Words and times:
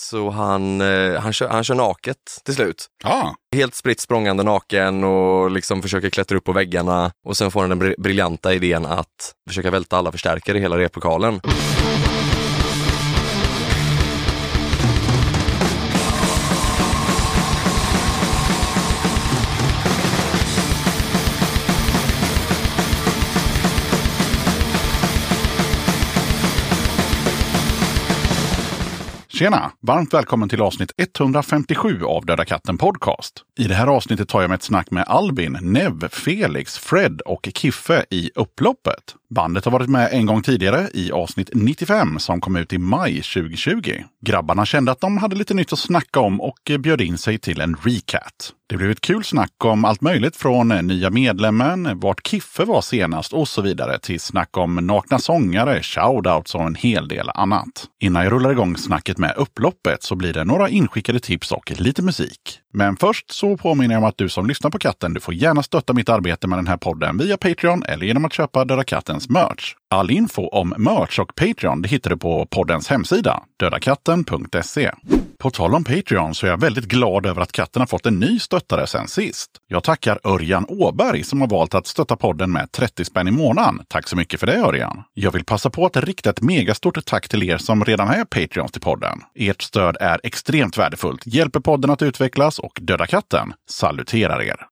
Så 0.00 0.30
han, 0.30 0.80
eh, 0.80 1.20
han, 1.20 1.32
kör, 1.32 1.48
han 1.48 1.64
kör 1.64 1.74
naket 1.74 2.16
till 2.44 2.54
slut. 2.54 2.86
Ja, 3.04 3.34
Helt 3.56 3.74
spritt 3.74 4.00
språngande 4.00 4.42
naken 4.42 5.04
och 5.04 5.50
liksom 5.50 5.82
försöker 5.82 6.10
klättra 6.10 6.38
upp 6.38 6.44
på 6.44 6.52
väggarna. 6.52 7.10
Och 7.26 7.36
sen 7.36 7.50
får 7.50 7.60
han 7.60 7.70
den 7.70 7.82
bri- 7.82 7.94
briljanta 8.02 8.54
idén 8.54 8.86
att 8.86 9.32
försöka 9.48 9.70
välta 9.70 9.96
alla 9.96 10.12
förstärkare 10.12 10.58
i 10.58 10.60
hela 10.60 10.78
replokalen. 10.78 11.40
Tjena! 29.38 29.72
Varmt 29.80 30.14
välkommen 30.14 30.48
till 30.48 30.62
avsnitt 30.62 30.92
157 30.96 32.02
av 32.02 32.26
Döda 32.26 32.44
katten 32.44 32.78
Podcast. 32.78 33.44
I 33.58 33.64
det 33.64 33.74
här 33.74 33.86
avsnittet 33.86 34.28
tar 34.28 34.40
jag 34.40 34.48
med 34.48 34.56
ett 34.56 34.62
snack 34.62 34.90
med 34.90 35.04
Albin, 35.06 35.58
Nev, 35.62 36.08
Felix, 36.08 36.78
Fred 36.78 37.20
och 37.20 37.48
Kiffe 37.54 38.04
i 38.10 38.30
Upploppet. 38.34 39.14
Bandet 39.30 39.64
har 39.64 39.72
varit 39.72 39.88
med 39.88 40.08
en 40.12 40.26
gång 40.26 40.42
tidigare 40.42 40.88
i 40.94 41.12
avsnitt 41.12 41.50
95 41.52 42.18
som 42.18 42.40
kom 42.40 42.56
ut 42.56 42.72
i 42.72 42.78
maj 42.78 43.22
2020. 43.22 43.92
Grabbarna 44.26 44.66
kände 44.66 44.92
att 44.92 45.00
de 45.00 45.18
hade 45.18 45.36
lite 45.36 45.54
nytt 45.54 45.72
att 45.72 45.78
snacka 45.78 46.20
om 46.20 46.40
och 46.40 46.58
bjöd 46.78 47.00
in 47.00 47.18
sig 47.18 47.38
till 47.38 47.60
en 47.60 47.76
recat. 47.82 48.52
Det 48.68 48.76
blev 48.76 48.90
ett 48.90 49.00
kul 49.00 49.24
snack 49.24 49.64
om 49.64 49.84
allt 49.84 50.00
möjligt 50.00 50.36
från 50.36 50.68
nya 50.68 51.10
medlemmen, 51.10 52.00
vart 52.00 52.26
Kiffe 52.26 52.64
var 52.64 52.80
senast 52.80 53.32
och 53.32 53.48
så 53.48 53.62
vidare 53.62 53.98
till 53.98 54.20
snack 54.20 54.56
om 54.56 54.74
nakna 54.74 55.18
sångare, 55.18 55.82
shoutouts 55.82 56.54
och 56.54 56.62
en 56.62 56.74
hel 56.74 57.08
del 57.08 57.30
annat. 57.34 57.86
Innan 58.00 58.22
jag 58.22 58.32
rullar 58.32 58.50
igång 58.50 58.76
snacket 58.76 59.18
med 59.18 59.34
upploppet 59.36 60.02
så 60.02 60.14
blir 60.14 60.32
det 60.32 60.44
några 60.44 60.68
inskickade 60.68 61.20
tips 61.20 61.52
och 61.52 61.72
lite 61.80 62.02
musik. 62.02 62.60
Men 62.72 62.96
först 62.96 63.30
så 63.30 63.56
påminner 63.56 63.94
jag 63.94 64.02
om 64.02 64.08
att 64.08 64.18
du 64.18 64.28
som 64.28 64.46
lyssnar 64.46 64.70
på 64.70 64.78
katten, 64.78 65.14
du 65.14 65.20
får 65.20 65.34
gärna 65.34 65.62
stötta 65.62 65.92
mitt 65.92 66.08
arbete 66.08 66.46
med 66.46 66.58
den 66.58 66.66
här 66.66 66.76
podden 66.76 67.18
via 67.18 67.36
Patreon 67.36 67.82
eller 67.82 68.06
genom 68.06 68.24
att 68.24 68.32
köpa 68.32 68.64
Döda 68.64 68.84
katten 68.84 69.17
poddens 69.18 69.28
merch. 69.28 69.74
All 69.90 70.10
info 70.10 70.48
om 70.48 70.74
merch 70.76 71.18
och 71.18 71.34
Patreon 71.34 71.82
det 71.82 71.88
hittar 71.88 72.10
du 72.10 72.16
på 72.16 72.46
poddens 72.46 72.88
hemsida, 72.88 73.42
dödakatten.se. 73.60 74.90
På 75.38 75.50
tal 75.50 75.74
om 75.74 75.84
Patreon 75.84 76.34
så 76.34 76.46
är 76.46 76.50
jag 76.50 76.60
väldigt 76.60 76.84
glad 76.84 77.26
över 77.26 77.42
att 77.42 77.52
katten 77.52 77.80
har 77.80 77.86
fått 77.86 78.06
en 78.06 78.18
ny 78.18 78.38
stöttare 78.38 78.86
sen 78.86 79.08
sist. 79.08 79.50
Jag 79.68 79.84
tackar 79.84 80.18
Örjan 80.24 80.66
Åberg 80.68 81.24
som 81.24 81.40
har 81.40 81.48
valt 81.48 81.74
att 81.74 81.86
stötta 81.86 82.16
podden 82.16 82.52
med 82.52 82.72
30 82.72 83.04
spänn 83.04 83.28
i 83.28 83.30
månaden. 83.30 83.80
Tack 83.88 84.08
så 84.08 84.16
mycket 84.16 84.40
för 84.40 84.46
det 84.46 84.58
Örjan! 84.58 85.02
Jag 85.14 85.32
vill 85.32 85.44
passa 85.44 85.70
på 85.70 85.86
att 85.86 85.96
rikta 85.96 86.30
ett 86.30 86.42
megastort 86.42 87.04
tack 87.04 87.28
till 87.28 87.42
er 87.42 87.58
som 87.58 87.84
redan 87.84 88.08
är 88.08 88.24
Patreons 88.24 88.72
till 88.72 88.80
podden. 88.80 89.20
Ert 89.34 89.62
stöd 89.62 89.96
är 90.00 90.20
extremt 90.22 90.78
värdefullt, 90.78 91.26
hjälper 91.26 91.60
podden 91.60 91.90
att 91.90 92.02
utvecklas 92.02 92.58
och 92.58 92.78
Döda 92.82 93.06
katten 93.06 93.52
saluterar 93.68 94.42
er. 94.42 94.66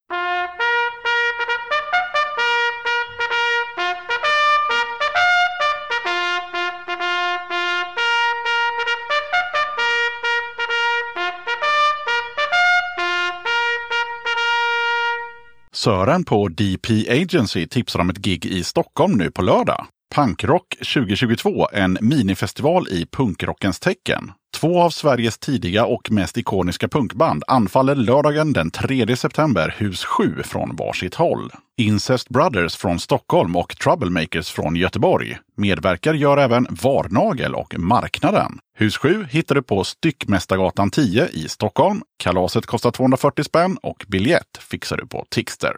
Sören 15.87 16.23
på 16.23 16.47
DP 16.47 16.89
Agency 17.09 17.67
tipsar 17.67 17.99
om 17.99 18.09
ett 18.09 18.17
gig 18.17 18.45
i 18.45 18.63
Stockholm 18.63 19.17
nu 19.17 19.31
på 19.31 19.41
lördag. 19.41 19.85
Punkrock 20.15 20.77
2022, 20.93 21.67
en 21.73 21.97
minifestival 22.01 22.87
i 22.87 23.05
punkrockens 23.11 23.79
tecken. 23.79 24.31
Två 24.55 24.81
av 24.81 24.89
Sveriges 24.89 25.37
tidiga 25.37 25.85
och 25.85 26.11
mest 26.11 26.37
ikoniska 26.37 26.87
punkband 26.87 27.43
anfaller 27.47 27.95
lördagen 27.95 28.53
den 28.53 28.71
3 28.71 29.15
september 29.15 29.75
hus 29.77 30.05
7 30.05 30.43
från 30.43 30.75
varsitt 30.75 31.15
håll. 31.15 31.51
Incest 31.77 32.29
Brothers 32.29 32.75
från 32.75 32.99
Stockholm 32.99 33.55
och 33.55 33.77
Troublemakers 33.77 34.51
från 34.51 34.75
Göteborg. 34.75 35.37
Medverkar 35.57 36.13
gör 36.13 36.37
även 36.37 36.67
Varnagel 36.69 37.55
och 37.55 37.79
Marknaden. 37.79 38.59
Hus 38.77 38.97
7 38.97 39.27
hittar 39.29 39.55
du 39.55 39.61
på 39.61 39.83
Styckmästargatan 39.83 40.89
10 40.89 41.27
i 41.27 41.49
Stockholm. 41.49 42.01
Kalaset 42.17 42.65
kostar 42.65 42.91
240 42.91 43.43
spänn 43.43 43.77
och 43.83 44.05
biljett 44.07 44.57
fixar 44.59 44.97
du 44.97 45.07
på 45.07 45.25
Tixter. 45.29 45.73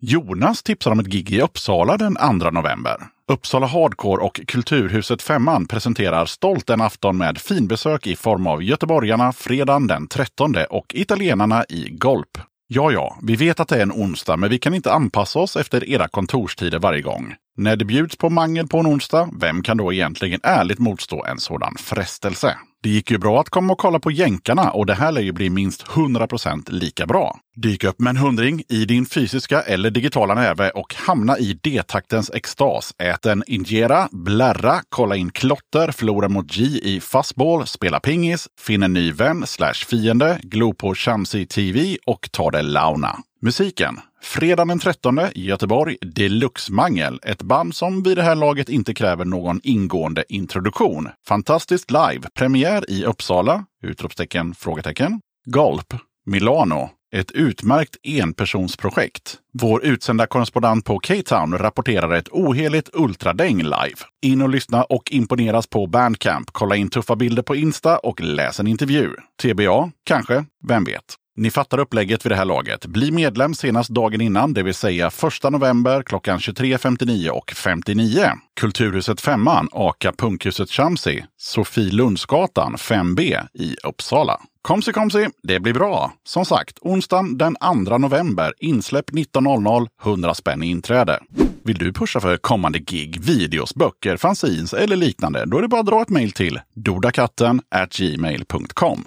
Jonas 0.00 0.62
tipsar 0.62 0.90
om 0.90 1.00
ett 1.00 1.06
gig 1.06 1.30
i 1.30 1.40
Uppsala 1.40 1.96
den 1.96 2.40
2 2.40 2.50
november. 2.50 2.96
Uppsala 3.28 3.66
Hardcore 3.66 4.22
och 4.22 4.40
Kulturhuset 4.46 5.22
Femman 5.22 5.66
presenterar 5.66 6.26
stolt 6.26 6.70
en 6.70 6.80
afton 6.80 7.18
med 7.18 7.38
finbesök 7.38 7.97
i 8.06 8.16
form 8.16 8.46
av 8.46 8.62
göteborgarna 8.62 9.32
fredagen 9.32 9.86
den 9.86 10.08
13 10.08 10.54
och 10.70 10.94
italienarna 10.94 11.64
i 11.68 11.88
Golp. 11.90 12.38
Ja, 12.66 12.92
ja, 12.92 13.18
vi 13.22 13.36
vet 13.36 13.60
att 13.60 13.68
det 13.68 13.76
är 13.76 13.82
en 13.82 13.92
onsdag, 13.92 14.36
men 14.36 14.50
vi 14.50 14.58
kan 14.58 14.74
inte 14.74 14.92
anpassa 14.92 15.38
oss 15.38 15.56
efter 15.56 15.88
era 15.88 16.08
kontorstider 16.08 16.78
varje 16.78 17.02
gång. 17.02 17.34
När 17.56 17.76
det 17.76 17.84
bjuds 17.84 18.16
på 18.16 18.30
mangel 18.30 18.66
på 18.66 18.78
en 18.78 18.86
onsdag, 18.86 19.28
vem 19.40 19.62
kan 19.62 19.76
då 19.76 19.92
egentligen 19.92 20.40
ärligt 20.42 20.78
motstå 20.78 21.24
en 21.24 21.38
sådan 21.38 21.74
frestelse? 21.78 22.58
Det 22.82 22.88
gick 22.88 23.10
ju 23.10 23.18
bra 23.18 23.40
att 23.40 23.48
komma 23.48 23.72
och 23.72 23.78
kolla 23.78 23.98
på 23.98 24.10
jänkarna 24.10 24.70
och 24.70 24.86
det 24.86 24.94
här 24.94 25.12
lär 25.12 25.20
ju 25.20 25.32
bli 25.32 25.50
minst 25.50 25.86
100% 25.86 26.70
lika 26.70 27.06
bra. 27.06 27.38
Dyk 27.56 27.84
upp 27.84 28.00
med 28.00 28.10
en 28.10 28.16
hundring 28.16 28.62
i 28.68 28.84
din 28.84 29.06
fysiska 29.06 29.62
eller 29.62 29.90
digitala 29.90 30.34
näve 30.34 30.70
och 30.70 30.94
hamna 30.94 31.38
i 31.38 31.60
D-taktens 31.62 32.30
extas. 32.30 32.94
Ät 32.98 33.26
en 33.26 33.44
injera, 33.46 34.08
blärra, 34.12 34.80
kolla 34.88 35.16
in 35.16 35.30
klotter, 35.30 35.92
förlora 35.92 36.28
mot 36.28 36.46
G 36.46 36.64
i 36.64 37.00
fastball, 37.00 37.66
spela 37.66 38.00
pingis, 38.00 38.48
finn 38.60 38.82
en 38.82 38.92
ny 38.92 39.12
vän 39.12 39.46
slash 39.46 39.86
fiende, 39.90 40.40
glo 40.42 40.74
på 40.74 40.94
Shamsi 40.94 41.46
TV 41.46 41.96
och 42.06 42.28
ta 42.32 42.50
det 42.50 42.62
launa. 42.62 43.18
Musiken. 43.42 44.00
Fredag 44.22 44.64
den 44.64 44.78
13 44.78 45.20
Göteborg, 45.34 45.96
Deluxe 46.00 46.72
Mangel. 46.72 47.20
Ett 47.22 47.42
band 47.42 47.74
som 47.74 48.02
vid 48.02 48.16
det 48.16 48.22
här 48.22 48.34
laget 48.34 48.68
inte 48.68 48.94
kräver 48.94 49.24
någon 49.24 49.60
ingående 49.62 50.24
introduktion. 50.28 51.08
Fantastiskt 51.28 51.90
live. 51.90 52.20
Premiär 52.34 52.90
i 52.90 53.04
Uppsala! 53.04 53.64
Utropstecken, 53.82 54.54
frågetecken. 54.54 55.20
Galp. 55.46 55.94
Milano. 56.26 56.90
Ett 57.14 57.30
utmärkt 57.30 57.96
enpersonsprojekt. 58.02 59.38
Vår 59.52 59.84
utsända 59.84 60.26
korrespondent 60.26 60.84
på 60.84 60.98
K-Town 60.98 61.58
rapporterar 61.58 62.14
ett 62.14 62.28
oheligt 62.28 62.90
ultradäng 62.92 63.62
live. 63.62 63.96
In 64.22 64.42
och 64.42 64.48
lyssna 64.48 64.84
och 64.84 65.12
imponeras 65.12 65.66
på 65.66 65.86
Bandcamp. 65.86 66.50
Kolla 66.52 66.76
in 66.76 66.90
tuffa 66.90 67.16
bilder 67.16 67.42
på 67.42 67.56
Insta 67.56 67.98
och 67.98 68.20
läs 68.20 68.60
en 68.60 68.66
intervju. 68.66 69.10
TBA? 69.42 69.90
Kanske? 70.04 70.44
Vem 70.68 70.84
vet? 70.84 71.04
Ni 71.38 71.50
fattar 71.50 71.78
upplägget 71.78 72.24
vid 72.26 72.32
det 72.32 72.36
här 72.36 72.44
laget. 72.44 72.86
Bli 72.86 73.10
medlem 73.10 73.54
senast 73.54 73.90
dagen 73.90 74.20
innan, 74.20 74.54
det 74.54 74.62
vill 74.62 74.74
säga 74.74 75.06
1 75.06 75.52
november 75.52 76.02
klockan 76.02 76.38
23.59 76.38 77.28
och 77.28 77.50
59. 77.50 78.30
Kulturhuset 78.60 79.20
Femman, 79.20 79.68
Aka 79.72 80.12
Punkhuset 80.12 80.70
Chamsi, 80.70 81.24
Sofie 81.36 81.92
Lundsgatan 81.92 82.76
5B 82.76 83.46
i 83.54 83.76
Uppsala. 83.84 84.40
Komsi 84.62 84.92
komsi, 84.92 85.28
det 85.42 85.60
blir 85.60 85.74
bra. 85.74 86.12
Som 86.24 86.44
sagt, 86.44 86.78
onsdagen 86.80 87.38
den 87.38 87.56
2 87.86 87.98
november, 87.98 88.54
insläpp 88.58 89.10
19.00, 89.10 89.88
100 90.04 90.34
spänn 90.34 90.62
i 90.62 90.66
inträde. 90.66 91.18
Vill 91.64 91.78
du 91.78 91.92
pusha 91.92 92.20
för 92.20 92.36
kommande 92.36 92.78
gig, 92.78 93.20
videos, 93.20 93.74
böcker, 93.74 94.16
fanzines 94.16 94.72
eller 94.72 94.96
liknande? 94.96 95.44
Då 95.46 95.58
är 95.58 95.62
det 95.62 95.68
bara 95.68 95.80
att 95.80 95.86
dra 95.86 96.02
ett 96.02 96.08
mejl 96.08 96.32
till 96.32 96.60
dodakatten 96.74 97.60
gmail.com. 97.90 99.04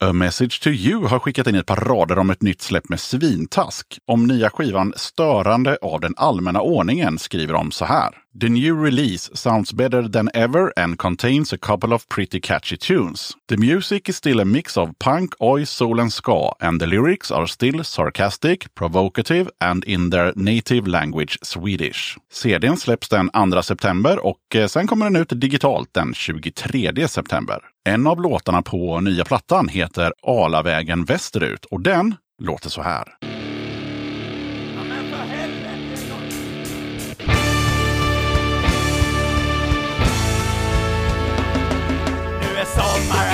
A 0.00 0.12
Message 0.12 0.62
to 0.62 0.70
You 0.70 1.06
har 1.06 1.18
skickat 1.18 1.46
in 1.46 1.54
ett 1.54 1.66
par 1.66 1.76
rader 1.76 2.18
om 2.18 2.30
ett 2.30 2.42
nytt 2.42 2.62
släpp 2.62 2.88
med 2.88 3.00
svintask. 3.00 3.98
Om 4.06 4.26
nya 4.26 4.50
skivan 4.50 4.92
Störande 4.96 5.78
av 5.82 6.00
den 6.00 6.14
allmänna 6.16 6.60
ordningen 6.60 7.18
skriver 7.18 7.52
de 7.52 7.70
så 7.70 7.84
här. 7.84 8.25
The 8.38 8.50
new 8.50 8.74
release 8.74 9.30
sounds 9.32 9.72
better 9.72 10.06
than 10.08 10.28
ever 10.34 10.70
and 10.76 10.98
contains 10.98 11.52
a 11.52 11.58
couple 11.58 11.94
of 11.94 12.06
pretty 12.10 12.38
catchy 12.38 12.76
tunes. 12.76 13.34
The 13.48 13.56
music 13.56 14.10
is 14.10 14.16
still 14.16 14.40
a 14.40 14.44
mix 14.44 14.76
of 14.76 14.98
punk, 14.98 15.34
oi, 15.40 15.64
soul 15.64 16.00
and 16.00 16.12
ska, 16.12 16.52
and 16.60 16.78
the 16.78 16.86
lyrics 16.86 17.30
are 17.30 17.46
still 17.46 17.82
sarcastic, 17.84 18.74
provocative 18.74 19.50
and 19.60 19.84
in 19.84 20.10
their 20.10 20.32
native 20.36 20.86
language 20.86 21.38
Swedish. 21.42 22.18
CDn 22.32 22.76
släpps 22.76 23.08
den 23.08 23.30
2 23.52 23.62
september 23.62 24.26
och 24.26 24.54
eh, 24.54 24.66
sen 24.66 24.86
kommer 24.86 25.06
den 25.06 25.16
ut 25.16 25.40
digitalt 25.40 25.94
den 25.94 26.14
23 26.14 27.08
september. 27.08 27.58
En 27.84 28.06
av 28.06 28.20
låtarna 28.22 28.62
på 28.62 29.00
nya 29.00 29.24
plattan 29.24 29.68
heter 29.68 30.12
Alavägen 30.22 31.04
västerut 31.04 31.64
och 31.64 31.80
den 31.80 32.14
låter 32.42 32.70
så 32.70 32.82
här. 32.82 33.35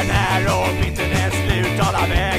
Världen 0.08 0.16
är 0.16 0.60
och 0.60 0.84
vintern 0.84 1.12
är 1.12 1.30
slut 1.30 1.80
väl 2.08 2.31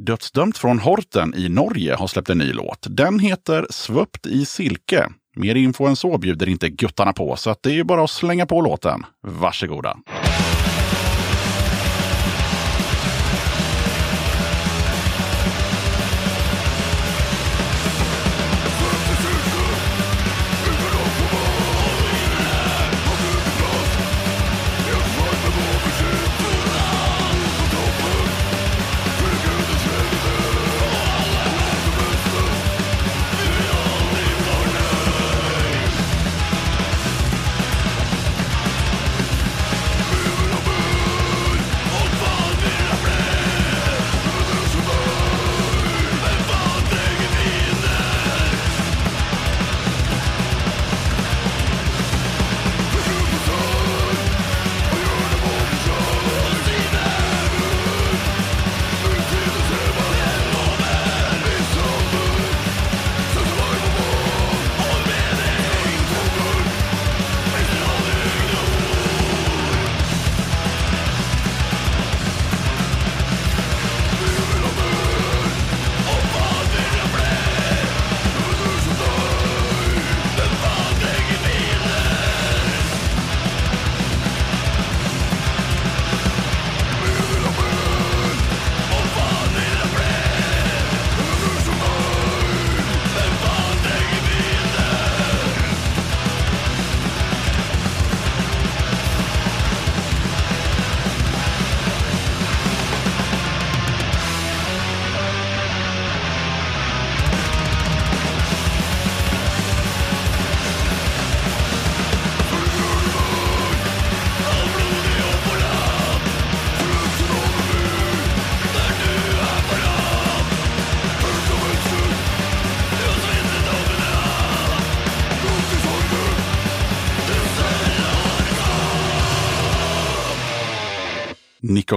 Dödsdömt 0.00 0.58
från 0.58 0.78
Horten 0.78 1.34
i 1.36 1.48
Norge 1.48 1.94
har 1.94 2.06
släppt 2.06 2.30
en 2.30 2.38
ny 2.38 2.52
låt. 2.52 2.86
Den 2.90 3.18
heter 3.18 3.66
Svöpt 3.70 4.26
i 4.26 4.44
silke. 4.44 5.08
Mer 5.36 5.54
info 5.54 5.86
än 5.86 5.96
så 5.96 6.18
bjuder 6.18 6.48
inte 6.48 6.68
guttarna 6.68 7.12
på, 7.12 7.36
så 7.36 7.50
att 7.50 7.62
det 7.62 7.70
är 7.70 7.74
ju 7.74 7.84
bara 7.84 8.04
att 8.04 8.10
slänga 8.10 8.46
på 8.46 8.60
låten. 8.60 9.04
Varsågoda! 9.22 9.90
Mm. 9.90 10.29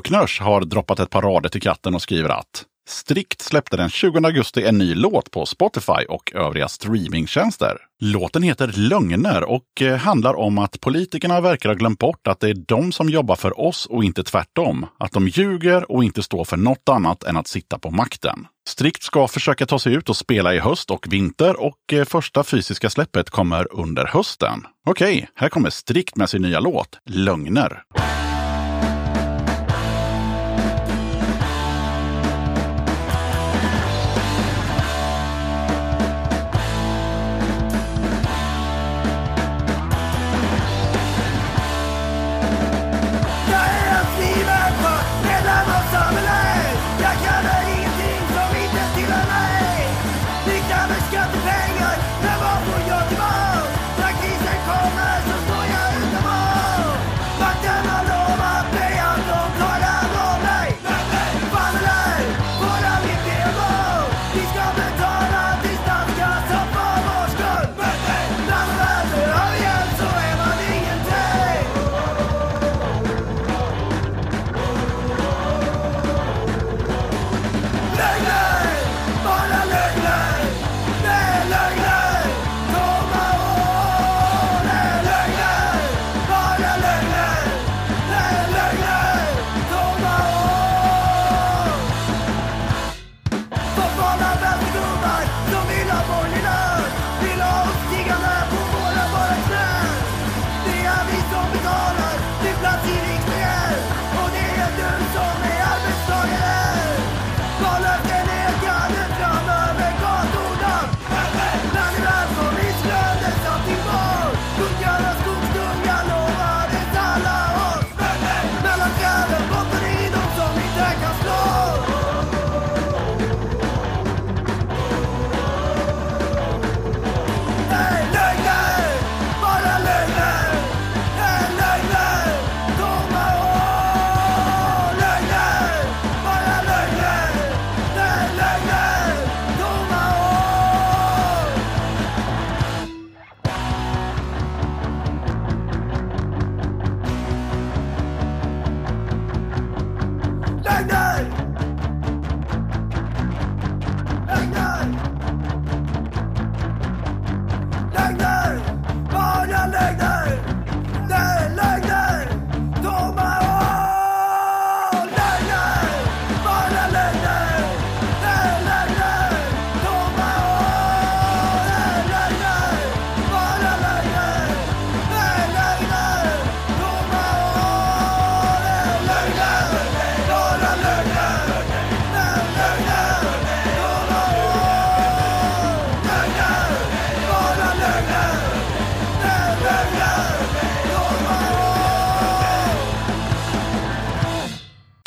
Knörs 0.01 0.39
har 0.39 0.61
droppat 0.61 0.99
ett 0.99 1.09
par 1.09 1.21
rader 1.21 1.49
till 1.49 1.61
katten 1.61 1.95
och 1.95 2.01
skriver 2.01 2.29
att 2.29 2.65
Strikt 2.87 3.41
släppte 3.41 3.77
den 3.77 3.89
20 3.89 4.25
augusti 4.25 4.63
en 4.63 4.77
ny 4.77 4.95
låt 4.95 5.31
på 5.31 5.45
Spotify 5.45 6.05
och 6.09 6.33
övriga 6.35 6.67
streamingtjänster. 6.67 7.77
Låten 7.99 8.43
heter 8.43 8.67
Lögner 8.75 9.43
och 9.43 9.81
eh, 9.81 9.97
handlar 9.97 10.33
om 10.33 10.57
att 10.57 10.81
politikerna 10.81 11.41
verkar 11.41 11.69
ha 11.69 11.73
glömt 11.73 11.99
bort 11.99 12.27
att 12.27 12.39
det 12.39 12.49
är 12.49 12.53
de 12.53 12.91
som 12.91 13.09
jobbar 13.09 13.35
för 13.35 13.59
oss 13.59 13.85
och 13.85 14.03
inte 14.03 14.23
tvärtom. 14.23 14.85
Att 14.99 15.11
de 15.11 15.27
ljuger 15.27 15.91
och 15.91 16.03
inte 16.03 16.23
står 16.23 16.43
för 16.45 16.57
något 16.57 16.89
annat 16.89 17.23
än 17.23 17.37
att 17.37 17.47
sitta 17.47 17.79
på 17.79 17.91
makten. 17.91 18.47
Strikt 18.67 19.03
ska 19.03 19.27
försöka 19.27 19.65
ta 19.65 19.79
sig 19.79 19.93
ut 19.93 20.09
och 20.09 20.17
spela 20.17 20.53
i 20.53 20.59
höst 20.59 20.91
och 20.91 21.07
vinter 21.09 21.59
och 21.59 21.93
eh, 21.93 22.05
första 22.05 22.43
fysiska 22.43 22.89
släppet 22.89 23.29
kommer 23.29 23.73
under 23.73 24.05
hösten. 24.05 24.65
Okej, 24.85 25.29
här 25.35 25.49
kommer 25.49 25.69
Strikt 25.69 26.15
med 26.15 26.29
sin 26.29 26.41
nya 26.41 26.59
låt 26.59 26.99
Lögner. 27.05 27.83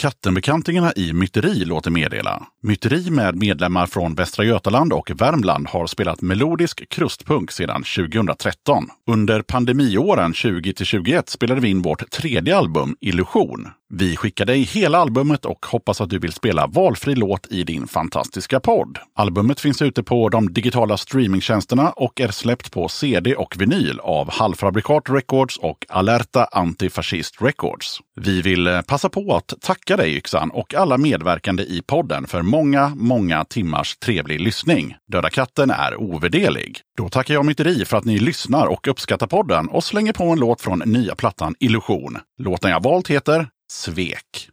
faire 0.06 0.15
Kattenbekantingarna 0.26 0.92
i 0.96 1.12
Myteri 1.12 1.64
låter 1.64 1.90
meddela. 1.90 2.42
Myteri 2.62 3.10
med 3.10 3.36
medlemmar 3.36 3.86
från 3.86 4.14
Västra 4.14 4.44
Götaland 4.44 4.92
och 4.92 5.10
Värmland 5.10 5.68
har 5.68 5.86
spelat 5.86 6.20
melodisk 6.20 6.88
krustpunk 6.88 7.50
sedan 7.50 7.82
2013. 7.82 8.88
Under 9.10 9.42
pandemiåren 9.42 10.32
20-21 10.32 11.22
spelade 11.26 11.60
vi 11.60 11.68
in 11.68 11.82
vårt 11.82 12.10
tredje 12.10 12.56
album 12.56 12.96
Illusion. 13.00 13.68
Vi 13.88 14.16
skickar 14.16 14.44
dig 14.44 14.62
hela 14.62 14.98
albumet 14.98 15.44
och 15.44 15.66
hoppas 15.66 16.00
att 16.00 16.10
du 16.10 16.18
vill 16.18 16.32
spela 16.32 16.66
valfri 16.66 17.14
låt 17.14 17.52
i 17.52 17.64
din 17.64 17.86
fantastiska 17.86 18.60
podd. 18.60 18.98
Albumet 19.14 19.60
finns 19.60 19.82
ute 19.82 20.02
på 20.02 20.28
de 20.28 20.52
digitala 20.52 20.96
streamingtjänsterna 20.96 21.90
och 21.90 22.20
är 22.20 22.28
släppt 22.28 22.72
på 22.72 22.88
CD 22.88 23.34
och 23.34 23.54
vinyl 23.58 24.00
av 24.00 24.30
Halvfabrikat 24.30 25.02
Records 25.08 25.56
och 25.56 25.86
Alerta 25.88 26.44
Antifascist 26.44 27.42
Records. 27.42 28.00
Vi 28.20 28.42
vill 28.42 28.66
eh, 28.66 28.80
passa 28.80 29.08
på 29.08 29.36
att 29.36 29.54
tacka 29.60 29.96
dig 29.96 30.15
Yxan 30.16 30.50
och 30.50 30.74
alla 30.74 30.98
medverkande 30.98 31.62
i 31.62 31.82
podden 31.86 32.26
för 32.26 32.42
många, 32.42 32.92
många 32.96 33.44
timmars 33.44 33.96
trevlig 33.96 34.40
lyssning. 34.40 34.96
Döda 35.12 35.30
katten 35.30 35.70
är 35.70 36.00
ovärderlig. 36.00 36.80
Då 36.96 37.08
tackar 37.08 37.34
jag 37.34 37.44
Myteri 37.44 37.84
för 37.84 37.96
att 37.96 38.04
ni 38.04 38.18
lyssnar 38.18 38.66
och 38.66 38.88
uppskattar 38.88 39.26
podden 39.26 39.68
och 39.68 39.84
slänger 39.84 40.12
på 40.12 40.24
en 40.24 40.38
låt 40.38 40.60
från 40.60 40.78
nya 40.78 41.14
plattan 41.14 41.54
Illusion. 41.60 42.18
Låten 42.38 42.70
jag 42.70 42.82
valt 42.82 43.08
heter 43.08 43.48
Svek. 43.72 44.50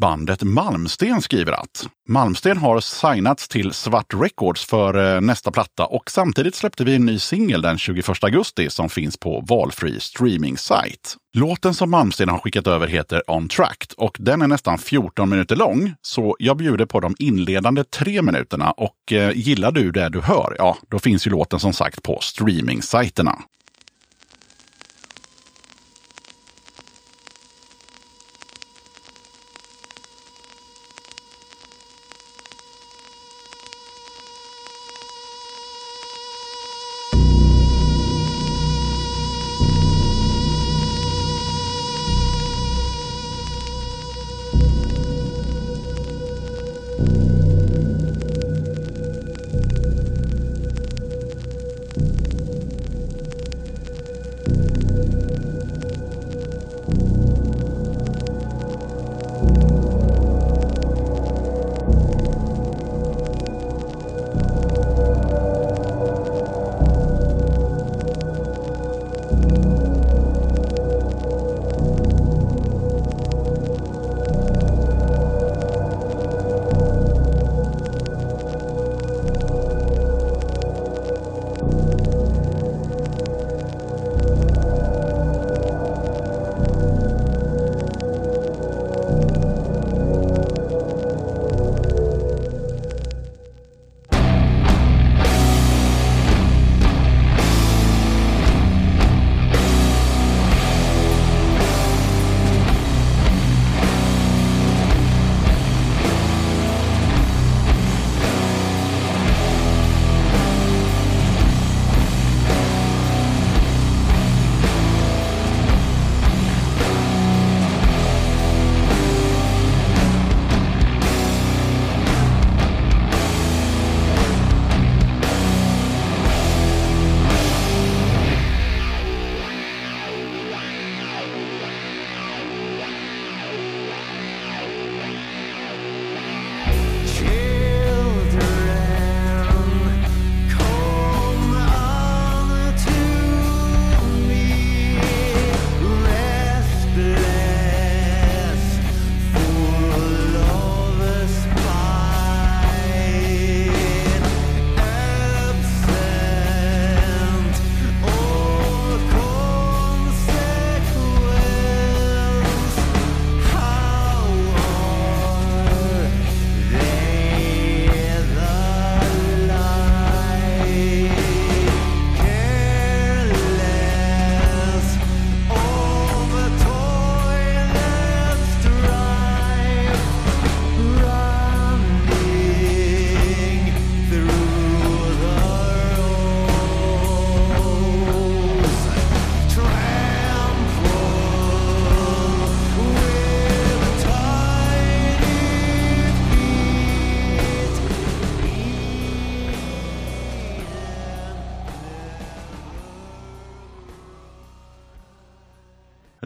Bandet 0.00 0.42
Malmsten 0.42 1.22
skriver 1.22 1.52
att 1.52 1.88
Malmsten 2.08 2.56
har 2.56 2.80
signats 2.80 3.48
till 3.48 3.72
Svart 3.72 4.14
Records 4.14 4.64
för 4.64 5.14
eh, 5.14 5.20
nästa 5.20 5.50
platta 5.50 5.86
och 5.86 6.10
samtidigt 6.10 6.54
släppte 6.54 6.84
vi 6.84 6.94
en 6.94 7.06
ny 7.06 7.18
singel 7.18 7.62
den 7.62 7.78
21 7.78 8.24
augusti 8.24 8.70
som 8.70 8.88
finns 8.88 9.16
på 9.16 9.44
valfri 9.48 10.00
streaming-sajt. 10.00 11.16
Låten 11.36 11.74
som 11.74 11.90
Malmsten 11.90 12.28
har 12.28 12.38
skickat 12.38 12.66
över 12.66 12.86
heter 12.86 13.22
On 13.26 13.48
Tract 13.48 13.92
och 13.92 14.16
den 14.20 14.42
är 14.42 14.46
nästan 14.46 14.78
14 14.78 15.28
minuter 15.28 15.56
lång, 15.56 15.94
så 16.02 16.36
jag 16.38 16.56
bjuder 16.56 16.86
på 16.86 17.00
de 17.00 17.14
inledande 17.18 17.84
tre 17.84 18.22
minuterna 18.22 18.70
och 18.70 19.12
eh, 19.12 19.30
gillar 19.34 19.72
du 19.72 19.90
det 19.90 20.08
du 20.08 20.20
hör, 20.20 20.54
ja, 20.58 20.76
då 20.88 20.98
finns 20.98 21.26
ju 21.26 21.30
låten 21.30 21.60
som 21.60 21.72
sagt 21.72 22.02
på 22.02 22.18
streaming-sajterna. 22.22 23.38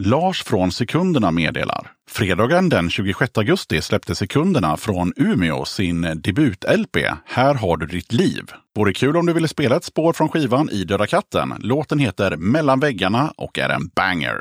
Lars 0.05 0.43
från 0.43 0.71
Sekunderna 0.71 1.31
meddelar. 1.31 1.91
Fredagen 2.09 2.69
den 2.69 2.89
26 2.89 3.37
augusti 3.37 3.81
släppte 3.81 4.15
Sekunderna 4.15 4.77
från 4.77 5.13
Umeå 5.15 5.65
sin 5.65 6.01
debut-LP 6.01 6.97
Här 7.25 7.53
har 7.53 7.77
du 7.77 7.85
ditt 7.85 8.13
liv. 8.13 8.43
Vore 8.75 8.93
kul 8.93 9.17
om 9.17 9.25
du 9.25 9.33
ville 9.33 9.47
spela 9.47 9.75
ett 9.75 9.83
spår 9.83 10.13
från 10.13 10.29
skivan 10.29 10.69
i 10.69 10.83
Döda 10.83 11.07
katten. 11.07 11.53
Låten 11.59 11.99
heter 11.99 12.35
Mellan 12.35 12.79
väggarna 12.79 13.33
och 13.37 13.59
är 13.59 13.69
en 13.69 13.87
banger. 13.95 14.35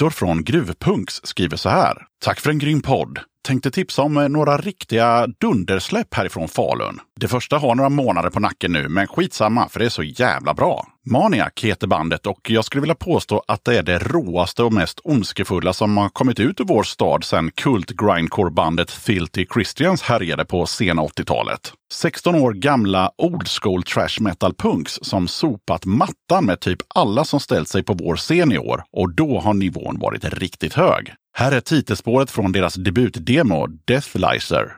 Viktor 0.00 0.10
från 0.10 0.44
Gruvpunks 0.44 1.20
skriver 1.24 1.56
så 1.56 1.68
här. 1.68 2.06
Tack 2.24 2.40
för 2.40 2.50
en 2.50 2.58
grym 2.58 2.82
podd. 2.82 3.18
Tänkte 3.48 3.70
tipsa 3.70 4.02
om 4.02 4.16
eh, 4.16 4.28
några 4.28 4.56
riktiga 4.56 5.26
dundersläpp 5.26 6.14
härifrån 6.14 6.48
Falun. 6.48 7.00
Det 7.20 7.28
första 7.28 7.58
har 7.58 7.74
några 7.74 7.88
månader 7.88 8.30
på 8.30 8.40
nacken 8.40 8.72
nu, 8.72 8.88
men 8.88 9.06
skitsamma 9.06 9.68
för 9.68 9.78
det 9.78 9.84
är 9.84 9.90
så 9.90 10.02
jävla 10.02 10.54
bra. 10.54 10.86
Maniac 11.06 11.52
heter 11.62 11.86
bandet 11.86 12.26
och 12.26 12.50
jag 12.50 12.64
skulle 12.64 12.80
vilja 12.80 12.94
påstå 12.94 13.42
att 13.48 13.64
det 13.64 13.78
är 13.78 13.82
det 13.82 13.98
råaste 13.98 14.62
och 14.62 14.72
mest 14.72 15.00
ondskefulla 15.04 15.72
som 15.72 15.96
har 15.96 16.08
kommit 16.08 16.40
ut 16.40 16.60
ur 16.60 16.64
vår 16.64 16.82
stad 16.82 17.24
sedan 17.24 17.50
kult 17.50 17.90
grindcore-bandet 17.90 18.90
Filthy 18.90 19.46
Christians 19.54 20.02
härjade 20.02 20.44
på 20.44 20.66
sena 20.66 21.02
80-talet. 21.02 21.72
16 21.92 22.34
år 22.34 22.52
gamla 22.52 23.10
old 23.18 23.48
school 23.48 23.82
trash 23.82 24.20
metal 24.20 24.54
punks 24.54 24.98
som 25.02 25.28
sopat 25.28 25.84
mattan 25.84 26.44
med 26.44 26.60
typ 26.60 26.78
alla 26.94 27.24
som 27.24 27.40
ställt 27.40 27.68
sig 27.68 27.82
på 27.82 27.94
vår 27.94 28.16
scen 28.16 28.52
i 28.52 28.58
år 28.58 28.82
och 28.92 29.14
då 29.14 29.40
har 29.40 29.54
nivån 29.54 29.98
varit 29.98 30.24
riktigt 30.24 30.74
hög. 30.74 31.14
Här 31.32 31.52
är 31.52 31.60
titelspåret 31.60 32.30
från 32.30 32.52
deras 32.52 32.74
debutdemo 32.74 33.66
Deathlizer. 33.66 34.76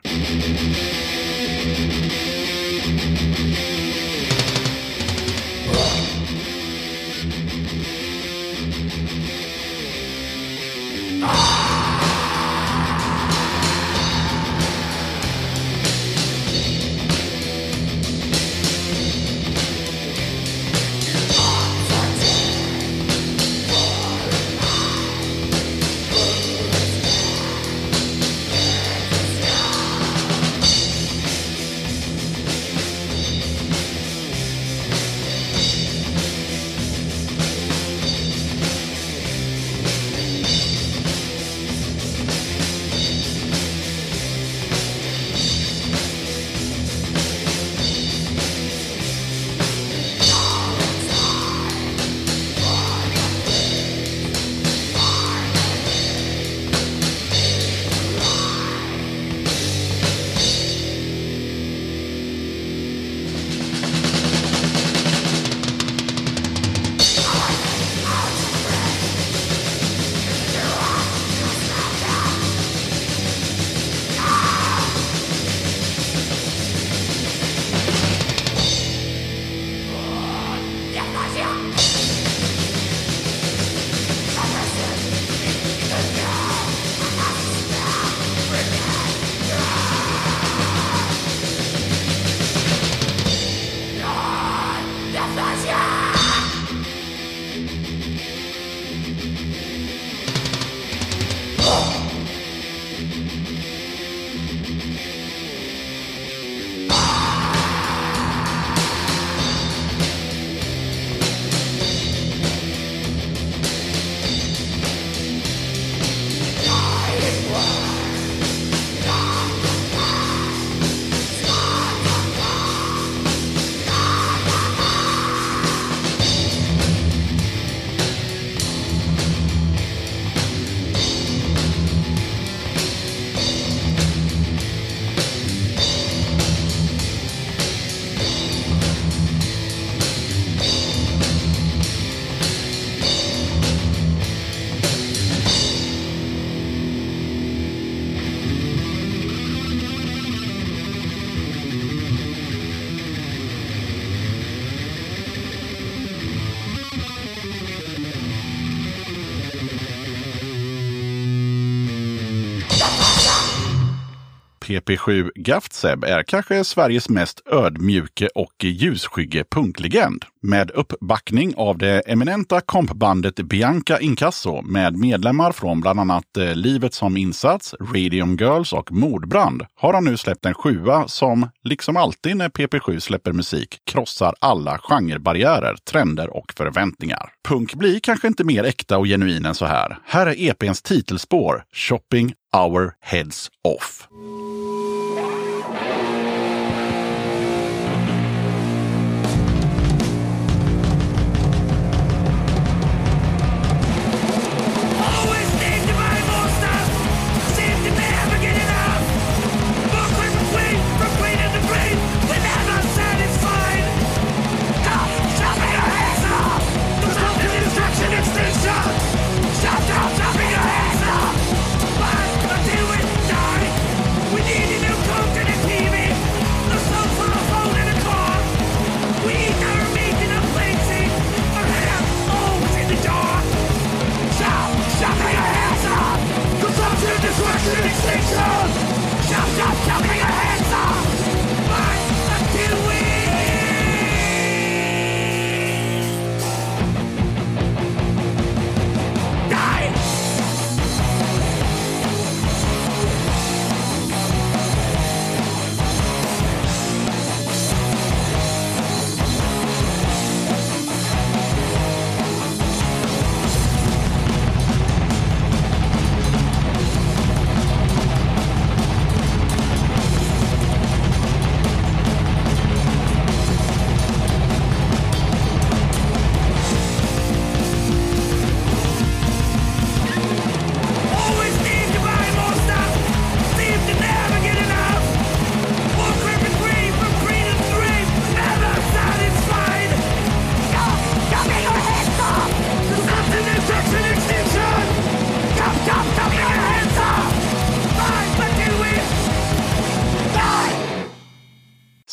PP7 164.72 165.30
Gaftseb 165.34 166.04
är 166.04 166.22
kanske 166.22 166.64
Sveriges 166.64 167.08
mest 167.08 167.42
ödmjuke 167.46 168.28
och 168.34 168.64
ljusskygge 168.64 169.44
punklegend. 169.50 170.24
Med 170.42 170.70
uppbackning 170.70 171.54
av 171.56 171.78
det 171.78 172.00
eminenta 172.00 172.60
kompbandet 172.60 173.34
Bianca 173.34 174.00
Inkasso 174.00 174.62
med 174.62 174.96
medlemmar 174.96 175.52
från 175.52 175.80
bland 175.80 176.00
annat 176.00 176.36
eh, 176.36 176.54
Livet 176.54 176.94
som 176.94 177.16
insats, 177.16 177.74
Radium 177.80 178.36
Girls 178.36 178.72
och 178.72 178.92
Mordbrand 178.92 179.62
har 179.74 179.94
han 179.94 180.04
nu 180.04 180.16
släppt 180.16 180.46
en 180.46 180.54
sjua 180.54 181.08
som, 181.08 181.48
liksom 181.64 181.96
alltid 181.96 182.36
när 182.36 182.48
PP7 182.48 182.98
släpper 182.98 183.32
musik, 183.32 183.80
krossar 183.84 184.34
alla 184.38 184.78
genrebarriärer, 184.78 185.76
trender 185.90 186.36
och 186.36 186.52
förväntningar. 186.56 187.32
Punk 187.48 187.74
blir 187.74 188.00
kanske 188.00 188.28
inte 188.28 188.44
mer 188.44 188.64
äkta 188.64 188.98
och 188.98 189.06
genuin 189.06 189.46
än 189.46 189.54
så 189.54 189.64
här. 189.64 189.98
Här 190.04 190.26
är 190.26 190.50
EPns 190.50 190.82
titelspår, 190.82 191.64
Shopping 191.72 192.32
Our 192.56 192.92
Heads 193.00 193.50
Off. 193.64 194.08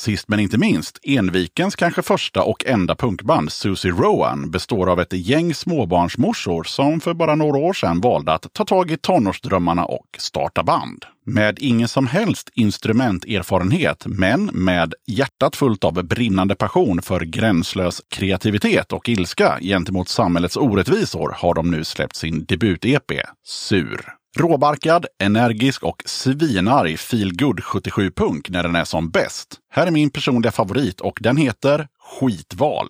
Sist 0.10 0.28
men 0.28 0.40
inte 0.40 0.58
minst, 0.58 1.00
Envikens 1.04 1.76
kanske 1.76 2.02
första 2.02 2.44
och 2.44 2.66
enda 2.66 2.96
punkband, 2.96 3.52
Susie 3.52 3.92
Rowan, 3.92 4.52
består 4.52 4.90
av 4.90 5.00
ett 5.00 5.14
gäng 5.14 5.54
småbarnsmorsor 5.54 6.64
som 6.64 7.00
för 7.02 7.14
bara 7.14 7.36
några 7.36 7.58
år 7.58 7.74
sedan 7.74 8.02
valde 8.02 8.34
att 8.34 8.54
ta 8.54 8.66
tag 8.66 8.92
i 8.92 8.98
tonårsdrömmarna 8.98 9.86
och 9.86 10.08
starta 10.18 10.64
band. 10.64 11.06
Med 11.26 11.60
ingen 11.60 11.88
som 11.88 12.08
helst 12.08 12.50
instrumenterfarenhet, 12.54 14.04
men 14.08 14.46
med 14.46 14.94
hjärtat 15.08 15.56
fullt 15.56 15.84
av 15.84 15.94
brinnande 15.94 16.56
passion 16.56 17.02
för 17.02 17.22
gränslös 17.22 18.02
kreativitet 18.10 18.94
och 18.94 19.10
ilska 19.10 19.58
gentemot 19.62 20.10
samhällets 20.10 20.58
orättvisor 20.58 21.36
har 21.38 21.54
de 21.54 21.72
nu 21.72 21.84
släppt 21.84 22.16
sin 22.16 22.46
debut-EP, 22.46 23.12
Sur. 23.46 24.19
Råbarkad, 24.38 25.06
energisk 25.24 25.84
och 25.84 26.04
svinarg 26.06 26.98
feelgood 26.98 27.60
77-punk 27.60 28.50
när 28.50 28.64
den 28.64 28.76
är 28.76 28.86
som 28.86 29.10
bäst. 29.10 29.58
Här 29.72 29.88
är 29.88 29.92
min 29.92 30.10
personliga 30.10 30.52
favorit 30.52 31.02
och 31.02 31.18
den 31.22 31.38
heter 31.38 31.88
Skitval. 32.00 32.88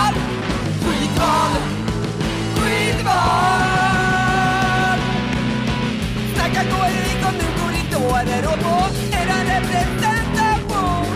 Val, 0.00 0.14
Skitval, 0.82 1.52
skitval 2.56 3.60
Snacka 6.34 6.62
gårik 6.72 7.20
och 7.28 7.34
nu 7.40 7.46
korridorer 7.60 8.44
och 8.52 8.58
på 8.64 8.76
eran 9.20 9.44
representation 9.54 11.06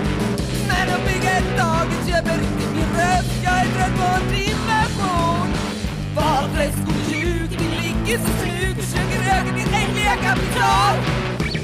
Men 0.68 0.86
att 0.94 1.02
bygga 1.06 1.30
ett 1.38 1.50
dagis 1.58 2.02
köper 2.08 2.34
inte 2.34 2.66
min 2.74 2.90
röst 2.98 3.34
Jag 3.44 3.54
är 3.60 3.66
trött 3.74 3.96
på 4.00 4.06
en 4.16 4.24
dimension 4.32 5.48
Valfläsk 6.16 6.78
och 6.88 7.12
ljug, 7.12 7.48
din 7.50 7.70
blick 7.70 8.14
är 8.14 8.18
så 8.18 8.30
snygg 8.40 8.76
Försöker 8.84 9.20
öka 9.36 9.52
ditt 9.56 9.74
äckliga 9.82 10.16
kapital. 10.16 10.94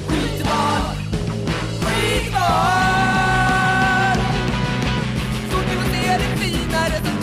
Skitval, 0.07 0.97
skitval 1.81 3.00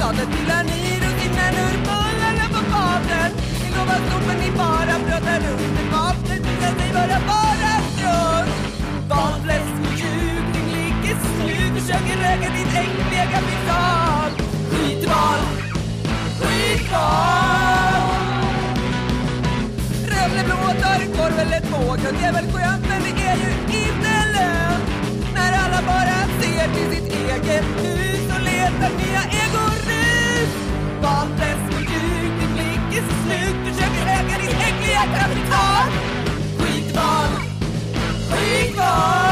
fina 0.07 0.23
resultatet 0.23 0.27
Tyranni, 0.31 0.99
russinen 1.01 1.55
ur 1.63 1.77
bullarna 1.87 2.45
på 2.53 2.61
faten 2.71 3.31
Ni 3.63 3.69
lovar 3.75 3.99
stort 4.07 4.39
ni 4.39 4.51
bara 4.51 4.95
pratar 5.07 5.39
runt 5.39 5.73
med 5.75 5.87
vapnet 5.91 6.41
Visar 6.45 6.73
sig 6.79 6.93
vara 6.93 7.19
bara 7.27 7.73
strunt 7.91 8.51
Valfläsk 9.09 9.73
och 9.87 9.99
ljug, 9.99 10.43
din 10.53 10.65
blick 10.71 11.11
är 11.11 11.17
snygg 11.23 11.81
Försöker 11.81 12.17
röka 12.17 12.49
ditt 12.55 12.73
äckliga 12.83 13.25
kapital 13.25 14.31
Skitval, 14.71 15.39
skitval 16.39 17.67
Rödblå 20.11 20.81
tar 20.81 21.01
en 21.01 21.11
korv 21.17 21.39
eller 21.39 21.61
två 21.61 21.93
gröt 21.93 22.15
Det 22.19 22.25
är 22.25 22.33
väl 22.33 22.51
skönt 22.51 22.87
men 22.89 23.01
det 23.01 23.23
är 23.27 23.37
ju 23.37 23.51
inte 23.81 24.13
lönt. 24.35 24.83
När 25.33 25.51
alla 25.63 25.81
bara 25.87 26.17
ser 26.39 26.67
till 26.73 26.95
sitt 26.95 27.13
eget 27.13 27.65
hus 27.83 28.35
och 28.35 28.41
letar 28.43 28.89
nya 28.97 29.23
ägor 29.43 29.96
valdes 31.01 31.61
och 31.75 31.81
ljug, 31.81 32.31
din 32.39 32.53
blick 32.53 32.97
är 32.97 33.03
så 33.09 33.15
slug 33.23 33.55
Försöker 33.65 34.03
öka 34.17 34.35
ditt 34.41 34.61
äckliga 34.69 35.03
kapital 35.19 35.85
Skitval, 36.59 37.29
skitval 38.29 39.27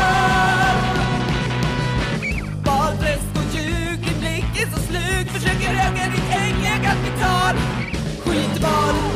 Valdes 2.66 3.24
och 3.36 3.56
ljug, 3.56 4.00
din 4.00 4.20
blick 4.20 4.62
är 4.62 4.72
så 4.72 4.80
slug 4.80 5.30
Försöker 5.30 5.74
öka 5.74 6.12
ditt 6.12 6.30
äckliga 6.30 6.78
kapital 6.84 7.56
Skitval, 8.26 8.96
skitval 8.96 9.15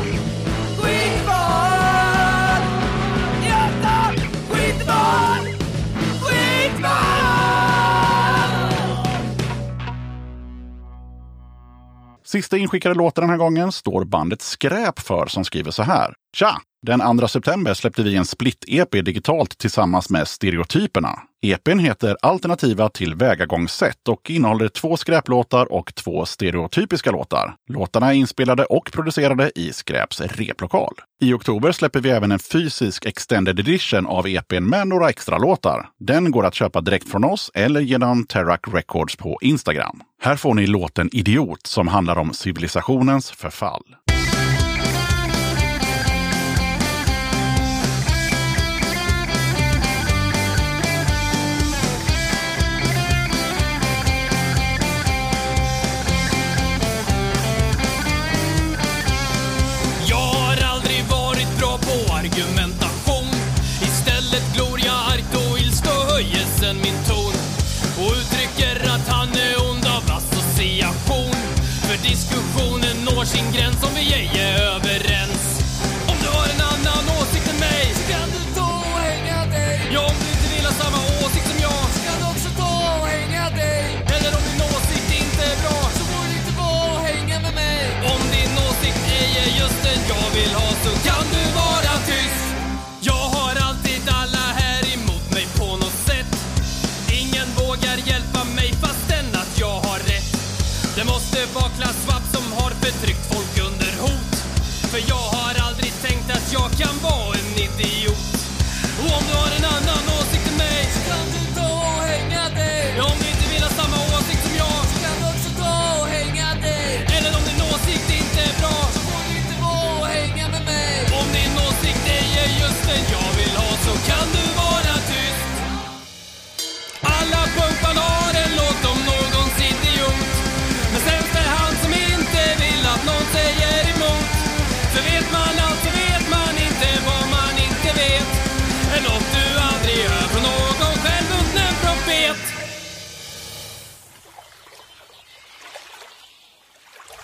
Sista 12.24 12.56
inskickade 12.56 12.94
låten 12.94 13.22
den 13.22 13.30
här 13.30 13.36
gången 13.36 13.72
står 13.72 14.04
bandet 14.04 14.42
Skräp 14.42 14.98
för 14.98 15.26
som 15.26 15.44
skriver 15.44 15.70
så 15.70 15.82
här. 15.82 16.14
Tja! 16.36 16.60
Den 16.86 17.18
2 17.18 17.28
september 17.28 17.74
släppte 17.74 18.02
vi 18.02 18.16
en 18.16 18.24
split-EP 18.24 19.02
digitalt 19.02 19.58
tillsammans 19.58 20.10
med 20.10 20.28
Stereotyperna. 20.28 21.18
EPn 21.42 21.78
heter 21.78 22.16
Alternativa 22.22 22.88
till 22.88 23.14
vägagångssätt 23.14 24.08
och 24.08 24.30
innehåller 24.30 24.68
två 24.68 24.96
skräplåtar 24.96 25.72
och 25.72 25.94
två 25.94 26.26
stereotypiska 26.26 27.10
låtar. 27.10 27.54
Låtarna 27.68 28.08
är 28.08 28.12
inspelade 28.12 28.64
och 28.64 28.92
producerade 28.92 29.52
i 29.54 29.72
Skräps 29.72 30.20
replokal. 30.20 30.94
I 31.22 31.32
oktober 31.32 31.72
släpper 31.72 32.00
vi 32.00 32.10
även 32.10 32.32
en 32.32 32.38
fysisk 32.38 33.06
extended 33.06 33.60
edition 33.60 34.06
av 34.06 34.26
EPn 34.28 34.64
med 34.64 34.88
några 34.88 35.08
extra 35.08 35.38
låtar. 35.38 35.88
Den 35.98 36.30
går 36.30 36.46
att 36.46 36.54
köpa 36.54 36.80
direkt 36.80 37.08
från 37.08 37.24
oss 37.24 37.50
eller 37.54 37.80
genom 37.80 38.26
Terrac 38.26 38.60
Records 38.72 39.16
på 39.16 39.38
Instagram. 39.40 40.02
Här 40.22 40.36
får 40.36 40.54
ni 40.54 40.66
låten 40.66 41.08
Idiot 41.12 41.66
som 41.66 41.88
handlar 41.88 42.18
om 42.18 42.32
civilisationens 42.32 43.30
förfall. 43.30 43.82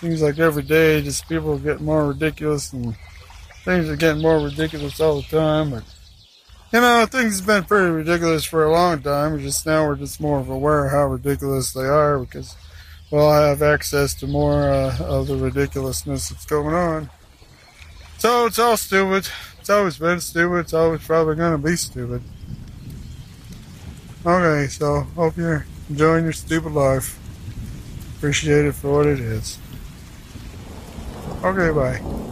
Seems 0.00 0.20
like 0.20 0.38
every 0.38 0.62
day 0.62 1.00
just 1.00 1.28
people 1.28 1.58
get 1.58 1.80
more 1.80 2.08
ridiculous 2.08 2.72
and 2.72 2.94
things 3.64 3.88
are 3.88 3.96
getting 3.96 4.22
more 4.22 4.38
ridiculous 4.38 5.00
all 5.00 5.22
the 5.22 5.28
time. 5.28 5.70
But 5.70 5.84
you 6.72 6.80
know, 6.80 7.06
things 7.06 7.38
have 7.38 7.46
been 7.46 7.64
pretty 7.64 7.90
ridiculous 7.90 8.44
for 8.44 8.64
a 8.64 8.72
long 8.72 9.00
time. 9.02 9.38
Just 9.40 9.64
now 9.64 9.86
we're 9.86 9.96
just 9.96 10.20
more 10.20 10.38
aware 10.40 10.86
of 10.86 10.92
how 10.92 11.06
ridiculous 11.06 11.72
they 11.72 11.86
are 11.86 12.18
because 12.18 12.56
we'll 13.10 13.32
have 13.32 13.62
access 13.62 14.12
to 14.14 14.26
more 14.26 14.68
uh, 14.70 14.98
of 15.00 15.28
the 15.28 15.36
ridiculousness 15.36 16.28
that's 16.28 16.44
going 16.44 16.74
on. 16.74 17.08
So 18.18 18.46
it's 18.46 18.58
all 18.58 18.76
stupid. 18.76 19.28
It's 19.60 19.70
always 19.70 19.98
been 19.98 20.20
stupid. 20.20 20.58
It's 20.58 20.74
always 20.74 21.04
probably 21.04 21.36
going 21.36 21.52
to 21.52 21.68
be 21.68 21.76
stupid. 21.76 22.22
Okay, 24.24 24.68
so 24.68 25.02
hope 25.14 25.36
you're 25.36 25.66
enjoying 25.88 26.24
your 26.24 26.32
stupid 26.32 26.72
life. 26.72 27.18
Appreciate 28.16 28.64
it 28.64 28.72
for 28.72 28.92
what 28.92 29.06
it 29.06 29.20
is. 29.20 29.58
Okay, 31.46 31.72
bye. 31.72 32.26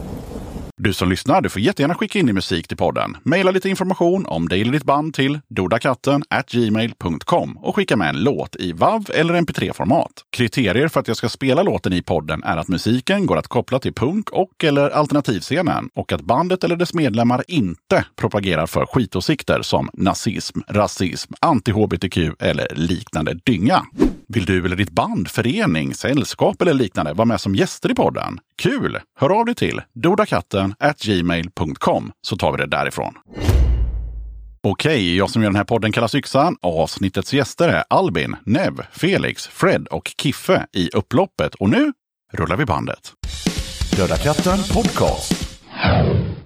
Du 0.77 0.93
som 0.93 1.09
lyssnar, 1.09 1.41
du 1.41 1.49
får 1.49 1.61
jättegärna 1.61 1.95
skicka 1.95 2.19
in 2.19 2.25
din 2.25 2.35
musik 2.35 2.67
till 2.67 2.77
podden. 2.77 3.17
Maila 3.23 3.51
lite 3.51 3.69
information 3.69 4.25
om 4.25 4.47
dig 4.47 4.61
eller 4.61 4.71
ditt 4.71 4.83
band 4.83 5.13
till 5.13 5.39
dodakatten 5.47 6.23
gmail.com 6.51 7.57
och 7.57 7.75
skicka 7.75 7.97
med 7.97 8.09
en 8.09 8.23
låt 8.23 8.55
i 8.55 8.73
WAV 8.73 9.05
eller 9.13 9.33
mp3-format. 9.33 10.11
Kriterier 10.29 10.87
för 10.87 10.99
att 10.99 11.07
jag 11.07 11.17
ska 11.17 11.29
spela 11.29 11.63
låten 11.63 11.93
i 11.93 12.01
podden 12.01 12.43
är 12.43 12.57
att 12.57 12.67
musiken 12.67 13.25
går 13.25 13.37
att 13.37 13.47
koppla 13.47 13.79
till 13.79 13.93
punk 13.93 14.29
och 14.29 14.63
eller 14.63 14.89
alternativscenen 14.89 15.89
och 15.93 16.11
att 16.11 16.21
bandet 16.21 16.63
eller 16.63 16.75
dess 16.75 16.93
medlemmar 16.93 17.43
inte 17.47 18.05
propagerar 18.15 18.65
för 18.65 18.85
skitåsikter 18.85 19.61
som 19.61 19.89
nazism, 19.93 20.59
rasism, 20.67 21.33
anti-hbtq 21.41 22.35
eller 22.39 22.67
liknande 22.75 23.33
dynga. 23.33 23.85
Vill 24.27 24.45
du 24.45 24.65
eller 24.65 24.75
ditt 24.75 24.89
band, 24.89 25.27
förening, 25.27 25.93
sällskap 25.93 26.61
eller 26.61 26.73
liknande 26.73 27.13
vara 27.13 27.25
med 27.25 27.41
som 27.41 27.55
gäster 27.55 27.91
i 27.91 27.95
podden? 27.95 28.39
Kul! 28.61 28.99
Hör 29.19 29.39
av 29.39 29.45
dig 29.45 29.55
till 29.55 29.81
dodakatten 29.93 30.75
gmail.com 31.03 32.11
så 32.21 32.37
tar 32.37 32.51
vi 32.51 32.57
det 32.57 32.65
därifrån. 32.67 33.13
Okej, 34.63 35.17
jag 35.17 35.29
som 35.29 35.41
gör 35.41 35.49
den 35.49 35.55
här 35.55 35.63
podden 35.63 35.91
kallas 35.91 36.15
Yxan. 36.15 36.57
Avsnittets 36.61 37.33
gäster 37.33 37.69
är 37.69 37.83
Albin, 37.89 38.35
Nev, 38.45 38.73
Felix, 38.91 39.47
Fred 39.47 39.87
och 39.87 40.11
Kiffe 40.21 40.65
i 40.73 40.89
upploppet. 40.89 41.55
Och 41.55 41.69
nu 41.69 41.93
rullar 42.33 42.57
vi 42.57 42.65
bandet. 42.65 43.13
Döda 43.97 44.17
katten 44.17 44.57
podcast. 44.73 45.59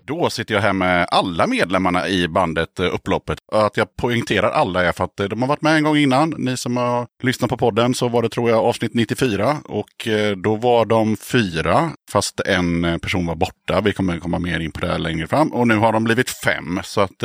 Då 0.10 0.30
sitter 0.30 0.54
jag 0.54 0.62
här 0.62 0.74
med 0.74 1.08
alla 1.12 1.48
medlemmarna 1.48 2.08
i 2.08 2.28
bandet 2.28 2.80
eh, 2.80 2.94
Upploppet. 2.94 3.40
Att 3.52 3.78
jag 3.78 3.96
poängterar 3.96 4.50
alla 4.50 4.84
är 4.84 4.92
för 4.92 5.04
att 5.04 5.20
eh, 5.20 5.28
de 5.28 5.42
har 5.42 5.50
varit 5.50 5.62
med 5.62 5.76
en 5.76 5.84
gång 5.84 5.98
innan. 5.98 6.30
Ni 6.38 6.58
som 6.58 6.78
har 6.78 7.08
lyssnat 7.24 7.50
på 7.50 7.58
podden 7.58 7.94
så 7.94 8.08
var 8.08 8.22
det 8.22 8.30
tror 8.30 8.50
jag 8.50 8.60
avsnitt 8.60 8.94
94 8.94 9.58
och 9.64 10.08
eh, 10.08 10.36
då 10.36 10.56
var 10.56 10.86
de 10.86 11.18
fyra 11.18 11.92
fast 12.12 12.40
en 12.40 13.00
person 13.00 13.26
var 13.26 13.36
borta. 13.36 13.82
Vi 13.82 13.94
kommer 13.94 14.20
komma 14.20 14.40
mer 14.40 14.60
in 14.60 14.72
på 14.72 14.80
det 14.80 14.88
här 14.88 15.00
längre 15.00 15.28
fram 15.28 15.54
och 15.54 15.68
nu 15.68 15.76
har 15.76 15.94
de 15.94 16.04
blivit 16.04 16.30
fem. 16.30 16.80
Så 16.84 17.02
att 17.02 17.24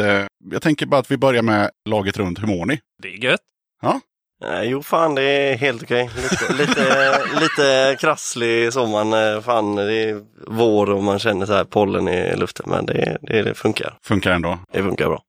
jag 0.50 0.62
tänker 0.62 0.86
bara 0.86 1.00
att 1.00 1.10
vi 1.10 1.16
börjar 1.16 1.42
med 1.42 1.70
laget 1.88 2.16
runt. 2.16 2.42
Hur 2.42 2.46
mår 2.46 2.66
ni? 2.66 2.80
Det 3.02 3.08
är 3.08 3.24
gött. 3.24 3.40
Ja, 3.82 4.00
Eh, 4.44 4.62
Jo, 4.62 4.82
fan 4.82 5.14
det 5.14 5.22
är 5.22 5.56
helt 5.56 5.82
okej. 5.82 6.10
Lite, 6.16 6.52
lite, 6.52 7.22
lite 7.40 7.96
krasslig 8.00 8.72
sommaren. 8.72 9.36
eh, 9.36 9.42
Fan, 9.42 9.76
det 9.76 9.94
är 9.94 10.20
vår 10.46 10.90
och 10.90 11.02
man 11.02 11.18
känner 11.18 11.46
så 11.46 11.52
här 11.52 11.64
pollen 11.64 12.08
i 12.08 12.36
luften. 12.36 12.66
Men 12.68 12.86
det, 12.86 13.18
det, 13.22 13.42
det 13.42 13.54
funkar. 13.54 13.98
funkar 14.02 14.30
ändå. 14.30 14.58
Det 14.72 14.82
funkar 14.82 15.08
bra. 15.08 15.22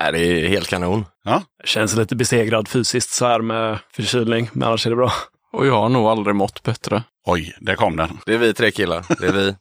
Nej, 0.00 0.12
det 0.12 0.18
är 0.18 0.48
helt 0.48 0.68
kanon. 0.68 1.04
Ja, 1.24 1.42
Känns 1.64 1.96
lite 1.96 2.16
besegrad 2.16 2.68
fysiskt 2.68 3.10
så 3.10 3.26
här 3.26 3.40
med 3.40 3.78
förkylning, 3.92 4.50
men 4.52 4.68
annars 4.68 4.86
är 4.86 4.90
det 4.90 4.96
bra. 4.96 5.12
Och 5.52 5.66
jag 5.66 5.72
har 5.74 5.88
nog 5.88 6.06
aldrig 6.06 6.36
mått 6.36 6.62
bättre. 6.62 7.02
oj, 7.26 7.54
där 7.60 7.74
kom 7.74 7.96
den. 7.96 8.18
Det 8.26 8.34
är 8.34 8.38
vi 8.38 8.54
tre 8.54 8.70
killar. 8.70 9.04
Det 9.20 9.26
är 9.26 9.32
vi. 9.32 9.54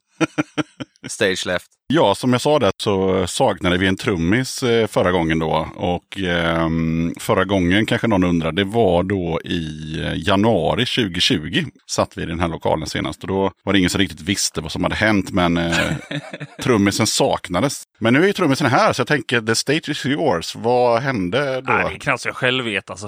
Stage 1.10 1.46
left. 1.46 1.68
Ja, 1.94 2.16
som 2.16 2.32
jag 2.32 2.42
sa 2.42 2.60
det 2.60 2.72
så 2.78 3.28
saknade 3.28 3.78
vi 3.78 3.88
en 3.88 3.98
trummis 3.98 4.64
eh, 4.64 4.88
förra 4.88 5.12
gången 5.12 5.40
då. 5.40 5.68
Och 5.76 6.18
ehm, 6.18 7.14
förra 7.20 7.46
gången 7.46 7.86
kanske 7.86 8.08
någon 8.08 8.24
undrar, 8.24 8.52
det 8.52 8.64
var 8.64 9.04
då 9.04 9.42
i 9.44 9.94
eh, 10.04 10.14
januari 10.16 10.86
2020. 10.86 11.64
Satt 11.90 12.18
vi 12.18 12.22
i 12.24 12.26
den 12.26 12.40
här 12.40 12.48
lokalen 12.48 12.88
senast 12.88 13.22
och 13.22 13.28
då 13.28 13.52
var 13.64 13.74
det 13.74 13.80
ingen 13.80 13.90
som 13.90 14.00
riktigt 14.02 14.22
visste 14.22 14.62
vad 14.62 14.72
som 14.72 14.84
hade 14.84 14.96
hänt. 14.96 15.32
Men 15.32 15.58
eh, 15.58 15.78
trummisen 16.64 17.08
saknades. 17.08 17.84
Men 18.00 18.14
nu 18.14 18.24
är 18.24 18.28
ju 18.28 18.34
trummisen 18.34 18.68
här 18.68 18.94
så 18.94 19.00
jag 19.00 19.08
tänker, 19.08 19.42
the 19.42 19.56
stage 19.56 19.90
is 19.90 20.06
yours. 20.06 20.56
Vad 20.56 21.02
hände 21.02 21.62
då? 21.62 21.74
Nej, 21.74 21.86
det 21.90 21.96
är 21.96 22.00
knappt 22.00 22.22
så 22.22 22.28
jag 22.30 22.36
själv 22.36 22.66
vet 22.66 22.90
alltså. 22.90 23.08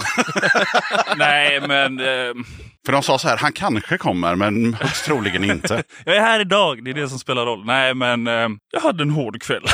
Nej, 1.17 1.61
men 1.67 1.99
eh, 1.99 2.33
För 2.85 2.91
de 2.91 3.03
sa 3.03 3.19
så 3.19 3.27
här, 3.27 3.37
han 3.37 3.51
kanske 3.53 3.97
kommer 3.97 4.35
men 4.35 4.73
högst 4.79 5.05
troligen 5.05 5.43
inte. 5.43 5.83
jag 6.05 6.15
är 6.15 6.21
här 6.21 6.39
idag. 6.39 6.83
Det 6.83 6.91
är 6.91 6.93
det 6.93 7.09
som 7.09 7.19
spelar 7.19 7.45
roll. 7.45 7.65
Nej, 7.65 7.93
men 7.93 8.27
eh, 8.27 8.47
jag 8.71 8.79
hade 8.81 9.03
en 9.03 9.09
hård 9.09 9.41
kväll. 9.41 9.63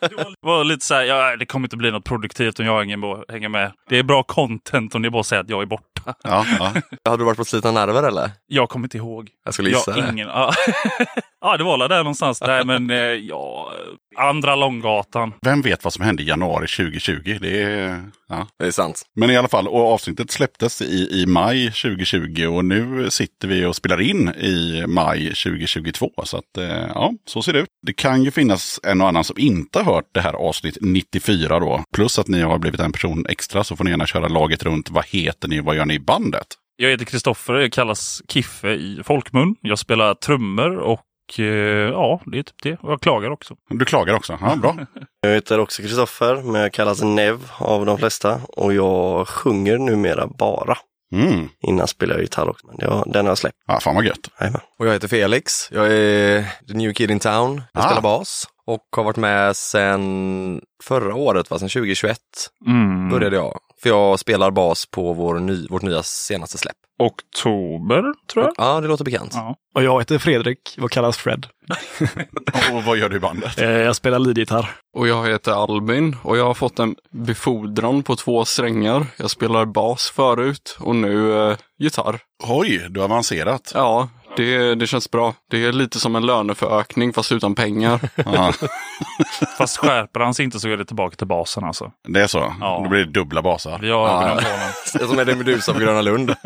det 0.00 0.34
var 0.40 0.64
lite 0.64 0.84
så 0.84 0.94
här, 0.94 1.02
ja, 1.02 1.36
det 1.36 1.46
kommer 1.46 1.66
inte 1.66 1.76
bli 1.76 1.90
något 1.90 2.04
produktivt 2.04 2.60
om 2.60 2.66
jag 2.66 2.78
hänger 2.78 2.96
med- 2.96 3.24
hänger 3.28 3.48
med. 3.48 3.72
Det 3.88 3.98
är 3.98 4.02
bra 4.02 4.22
content 4.22 4.94
om 4.94 5.02
det 5.02 5.08
är 5.08 5.10
bara 5.10 5.22
säger 5.22 5.42
att 5.42 5.50
jag 5.50 5.62
är 5.62 5.66
borta. 5.66 6.14
Ja, 6.24 6.46
ja. 6.58 6.72
Har 7.10 7.18
du 7.18 7.24
varit 7.24 7.36
på 7.36 7.44
Slita 7.44 7.72
nerver 7.72 8.02
eller? 8.02 8.30
Jag 8.46 8.68
kommer 8.68 8.86
inte 8.86 8.96
ihåg. 8.96 9.30
Jag 9.44 9.54
skulle 9.54 9.70
gissa 9.70 9.90
jag, 9.96 10.04
det. 10.04 10.10
ingen, 10.12 10.28
ja. 10.28 10.52
Ja, 11.42 11.56
det 11.56 11.64
var 11.64 11.78
väl 11.78 11.88
där 11.88 11.96
någonstans. 11.98 12.40
Nej, 12.46 12.64
men 12.64 12.90
eh, 12.90 12.96
ja, 12.96 13.72
andra 14.16 14.56
Långgatan. 14.56 15.32
Vem 15.42 15.62
vet 15.62 15.84
vad 15.84 15.92
som 15.92 16.04
hände 16.04 16.22
i 16.22 16.26
januari 16.26 16.66
2020? 16.66 17.38
Det 17.40 17.62
är, 17.62 18.02
ja. 18.28 18.46
Det 18.58 18.66
är 18.66 18.70
sant. 18.70 19.02
Men 19.16 19.30
i 19.30 19.36
alla 19.36 19.48
fall, 19.48 19.68
och 19.68 19.92
avsnittet 19.92 20.30
släpptes 20.30 20.82
i, 20.82 21.08
i 21.22 21.26
maj 21.26 21.66
2020 21.66 22.46
och 22.46 22.64
nu 22.64 23.10
sitter 23.10 23.48
vi 23.48 23.64
och 23.64 23.76
spelar 23.76 24.00
in 24.00 24.28
i 24.28 24.84
maj 24.86 25.24
2022. 25.26 26.10
Så 26.24 26.36
att, 26.36 26.58
eh, 26.58 26.86
ja, 26.94 27.12
så 27.26 27.42
ser 27.42 27.52
det 27.52 27.58
ut. 27.58 27.68
Det 27.86 27.92
kan 27.92 28.22
ju 28.22 28.30
finnas 28.30 28.80
en 28.82 29.00
och 29.00 29.08
annan 29.08 29.24
som 29.24 29.38
inte 29.38 29.78
har 29.78 29.94
hört 29.94 30.08
det 30.14 30.20
här 30.20 30.32
avsnitt 30.32 30.78
94 30.80 31.60
då. 31.60 31.84
Plus 31.94 32.18
att 32.18 32.28
ni 32.28 32.40
har 32.40 32.58
blivit 32.58 32.80
en 32.80 32.92
person 32.92 33.26
extra 33.28 33.64
så 33.64 33.76
får 33.76 33.84
ni 33.84 33.90
gärna 33.90 34.06
köra 34.06 34.28
laget 34.28 34.62
runt. 34.62 34.90
Vad 34.90 35.04
heter 35.06 35.48
ni? 35.48 35.60
Vad 35.60 35.76
gör 35.76 35.86
ni 35.86 35.94
i 35.94 36.00
bandet? 36.00 36.46
Jag 36.76 36.90
heter 36.90 37.04
Kristoffer, 37.04 37.54
jag 37.54 37.72
kallas 37.72 38.22
Kiffe 38.28 38.68
i 38.68 39.00
folkmun. 39.04 39.54
Jag 39.60 39.78
spelar 39.78 40.14
trummor 40.14 40.76
och 40.76 41.00
eh, 41.38 41.46
ja, 41.90 42.20
det 42.26 42.38
är 42.38 42.42
typ 42.42 42.62
det. 42.62 42.76
Och 42.82 42.92
jag 42.92 43.00
klagar 43.00 43.30
också. 43.30 43.54
Du 43.68 43.84
klagar 43.84 44.14
också? 44.14 44.38
Ja, 44.40 44.56
bra. 44.56 44.76
Jag 45.22 45.30
heter 45.30 45.58
också 45.58 45.82
Kristoffer, 45.82 46.42
men 46.42 46.60
jag 46.60 46.72
kallas 46.72 47.02
Nev 47.02 47.50
av 47.58 47.86
de 47.86 47.98
flesta 47.98 48.40
och 48.48 48.74
jag 48.74 49.28
sjunger 49.28 49.78
numera 49.78 50.26
bara. 50.26 50.76
Mm. 51.14 51.48
Innan 51.62 51.86
spelade 51.88 52.18
jag 52.18 52.24
gitarr 52.24 52.48
också, 52.48 52.66
men 52.66 52.76
det 52.76 52.86
har, 52.86 53.04
den 53.06 53.24
har 53.26 53.30
jag 53.30 53.38
släppt. 53.38 53.56
Ja, 53.66 53.80
fan 53.80 53.94
vad 53.94 54.04
gött. 54.04 54.28
Jajamän. 54.40 54.60
Och 54.78 54.86
jag 54.86 54.92
heter 54.92 55.08
Felix. 55.08 55.72
Jag 55.72 55.92
är 55.92 56.44
the 56.68 56.74
new 56.74 56.92
kid 56.92 57.10
in 57.10 57.18
town. 57.20 57.62
Jag 57.72 57.82
Ah. 57.82 57.86
spelar 57.86 58.02
bas 58.02 58.44
och 58.66 58.84
har 58.96 59.04
varit 59.04 59.16
med 59.16 59.56
sedan 59.56 60.60
förra 60.84 61.14
året, 61.14 61.50
va? 61.50 61.58
sedan 61.58 61.68
2021 61.68 62.18
Mm. 62.66 63.08
började 63.10 63.36
jag. 63.36 63.58
För 63.82 63.88
jag 63.88 64.18
spelar 64.18 64.50
bas 64.50 64.86
på 64.86 65.12
vår 65.12 65.34
ny, 65.38 65.66
vårt 65.70 65.82
nya 65.82 66.02
senaste 66.02 66.58
släpp. 66.58 66.76
Oktober, 67.02 68.02
tror 68.32 68.44
jag. 68.44 68.54
Ja, 68.56 68.80
det 68.80 68.88
låter 68.88 69.04
bekant. 69.04 69.30
Ja. 69.34 69.56
Och 69.74 69.82
jag 69.82 70.00
heter 70.00 70.18
Fredrik 70.18 70.78
och 70.80 70.90
kallas 70.90 71.16
Fred. 71.16 71.46
Och 72.72 72.84
vad 72.84 72.96
gör 72.98 73.08
du 73.08 73.16
i 73.16 73.20
bandet? 73.20 73.58
Eh, 73.58 73.70
Jag 73.70 73.96
spelar 73.96 74.18
leadgitarr. 74.18 74.70
Och 74.96 75.08
jag 75.08 75.28
heter 75.28 75.52
Albin 75.52 76.16
och 76.22 76.38
jag 76.38 76.44
har 76.44 76.54
fått 76.54 76.78
en 76.78 76.96
befordran 77.10 78.02
på 78.02 78.16
två 78.16 78.44
strängar. 78.44 79.06
Jag 79.16 79.30
spelar 79.30 79.64
bas 79.64 80.10
förut 80.10 80.76
och 80.80 80.96
nu 80.96 81.32
eh, 81.50 81.56
gitarr. 81.78 82.20
Oj, 82.48 82.86
du 82.90 83.00
har 83.00 83.04
avancerat. 83.04 83.72
Ja, 83.74 84.08
det, 84.36 84.74
det 84.74 84.86
känns 84.86 85.10
bra. 85.10 85.34
Det 85.50 85.64
är 85.64 85.72
lite 85.72 86.00
som 86.00 86.16
en 86.16 86.26
löneförökning 86.26 87.12
fast 87.12 87.32
utan 87.32 87.54
pengar. 87.54 88.00
Ja, 88.16 88.52
Fast 89.58 89.76
skärper 89.76 90.20
han 90.20 90.34
sig 90.34 90.44
inte 90.44 90.60
så 90.60 90.68
är 90.68 90.76
det 90.76 90.84
tillbaka 90.84 91.16
till 91.16 91.26
basen 91.26 91.64
alltså. 91.64 91.92
det 92.08 92.20
är 92.22 92.26
så? 92.26 92.54
Ja. 92.60 92.80
Då 92.84 92.88
blir 92.90 93.04
det 93.04 93.10
dubbla 93.12 93.42
basar. 93.42 93.78
Vi 93.82 93.90
har 93.90 94.08
Ja. 94.08 94.22
ögonen 94.22 94.36
på 94.44 94.48
honom. 94.50 94.68
Det 94.94 95.02
är 95.02 95.06
som 95.06 95.18
är 95.18 95.24
det 95.24 95.36
Medusa 95.36 95.72
på 95.72 95.78
Gröna 95.80 96.00
Lund. 96.02 96.34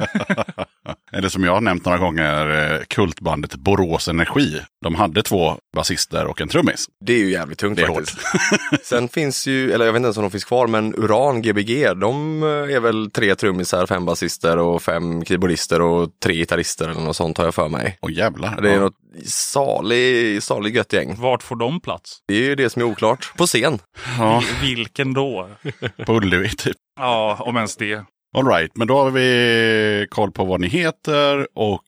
Eller 1.17 1.29
som 1.29 1.45
jag 1.45 1.53
har 1.53 1.61
nämnt 1.61 1.85
några 1.85 1.99
gånger, 1.99 2.73
eh, 2.75 2.81
kultbandet 2.89 3.55
Borås 3.55 4.09
Energi. 4.09 4.61
De 4.85 4.95
hade 4.95 5.23
två 5.23 5.57
basister 5.77 6.27
och 6.27 6.41
en 6.41 6.49
trummis. 6.49 6.87
Det 7.07 7.12
är 7.12 7.19
ju 7.19 7.31
jävligt 7.31 7.59
tungt 7.59 7.77
Det 7.77 7.83
är 7.83 7.87
faktiskt. 7.95 8.19
Sen 8.87 9.09
finns 9.09 9.47
ju, 9.47 9.73
eller 9.73 9.85
jag 9.85 9.93
vet 9.93 9.99
inte 10.01 10.07
ens 10.07 10.17
om 10.17 10.23
de 10.23 10.31
finns 10.31 10.45
kvar, 10.45 10.67
men 10.67 10.95
Uran 10.95 11.43
Gbg, 11.43 11.97
de 12.01 12.43
eh, 12.43 12.49
är 12.77 12.81
väl 12.81 13.11
tre 13.11 13.35
trummisar, 13.35 13.87
fem 13.87 14.05
basister 14.05 14.59
och 14.59 14.83
fem 14.83 15.25
keyboardister 15.25 15.81
och 15.83 16.09
tre 16.25 16.35
gitarrister 16.35 16.89
eller 16.89 17.01
något 17.01 17.17
sånt 17.17 17.39
har 17.39 17.45
jag 17.45 17.55
för 17.55 17.69
mig. 17.69 17.99
Åh 18.03 18.12
jävlar. 18.12 18.61
Det 18.61 18.71
är 18.71 18.75
Ja. 18.75 18.81
något 18.81 18.95
salig, 19.27 20.43
salig 20.43 20.77
gött 20.77 20.93
gäng. 20.93 21.15
Vart 21.19 21.43
får 21.43 21.57
de 21.57 21.81
plats? 21.81 22.19
Det 22.29 22.35
är 22.35 22.39
ju 22.43 22.55
det 22.55 22.71
som 22.71 22.83
är 22.83 22.87
oklart. 22.87 23.33
På 23.37 23.47
scen. 23.47 23.79
Ja, 24.19 24.43
Vilken 24.62 25.15
då? 25.15 25.49
på 26.07 26.12
Ullevi 26.17 26.49
typ. 26.49 26.77
Ja, 27.01 27.37
om 27.41 27.57
ens 27.57 27.77
det. 27.77 28.05
All 28.37 28.47
right, 28.47 28.76
men 28.76 28.89
då 28.89 28.99
har 28.99 29.11
vi 29.11 30.07
koll 30.11 30.30
på 30.30 30.45
vad 30.45 30.61
ni 30.61 30.68
heter 30.68 31.47
och 31.55 31.82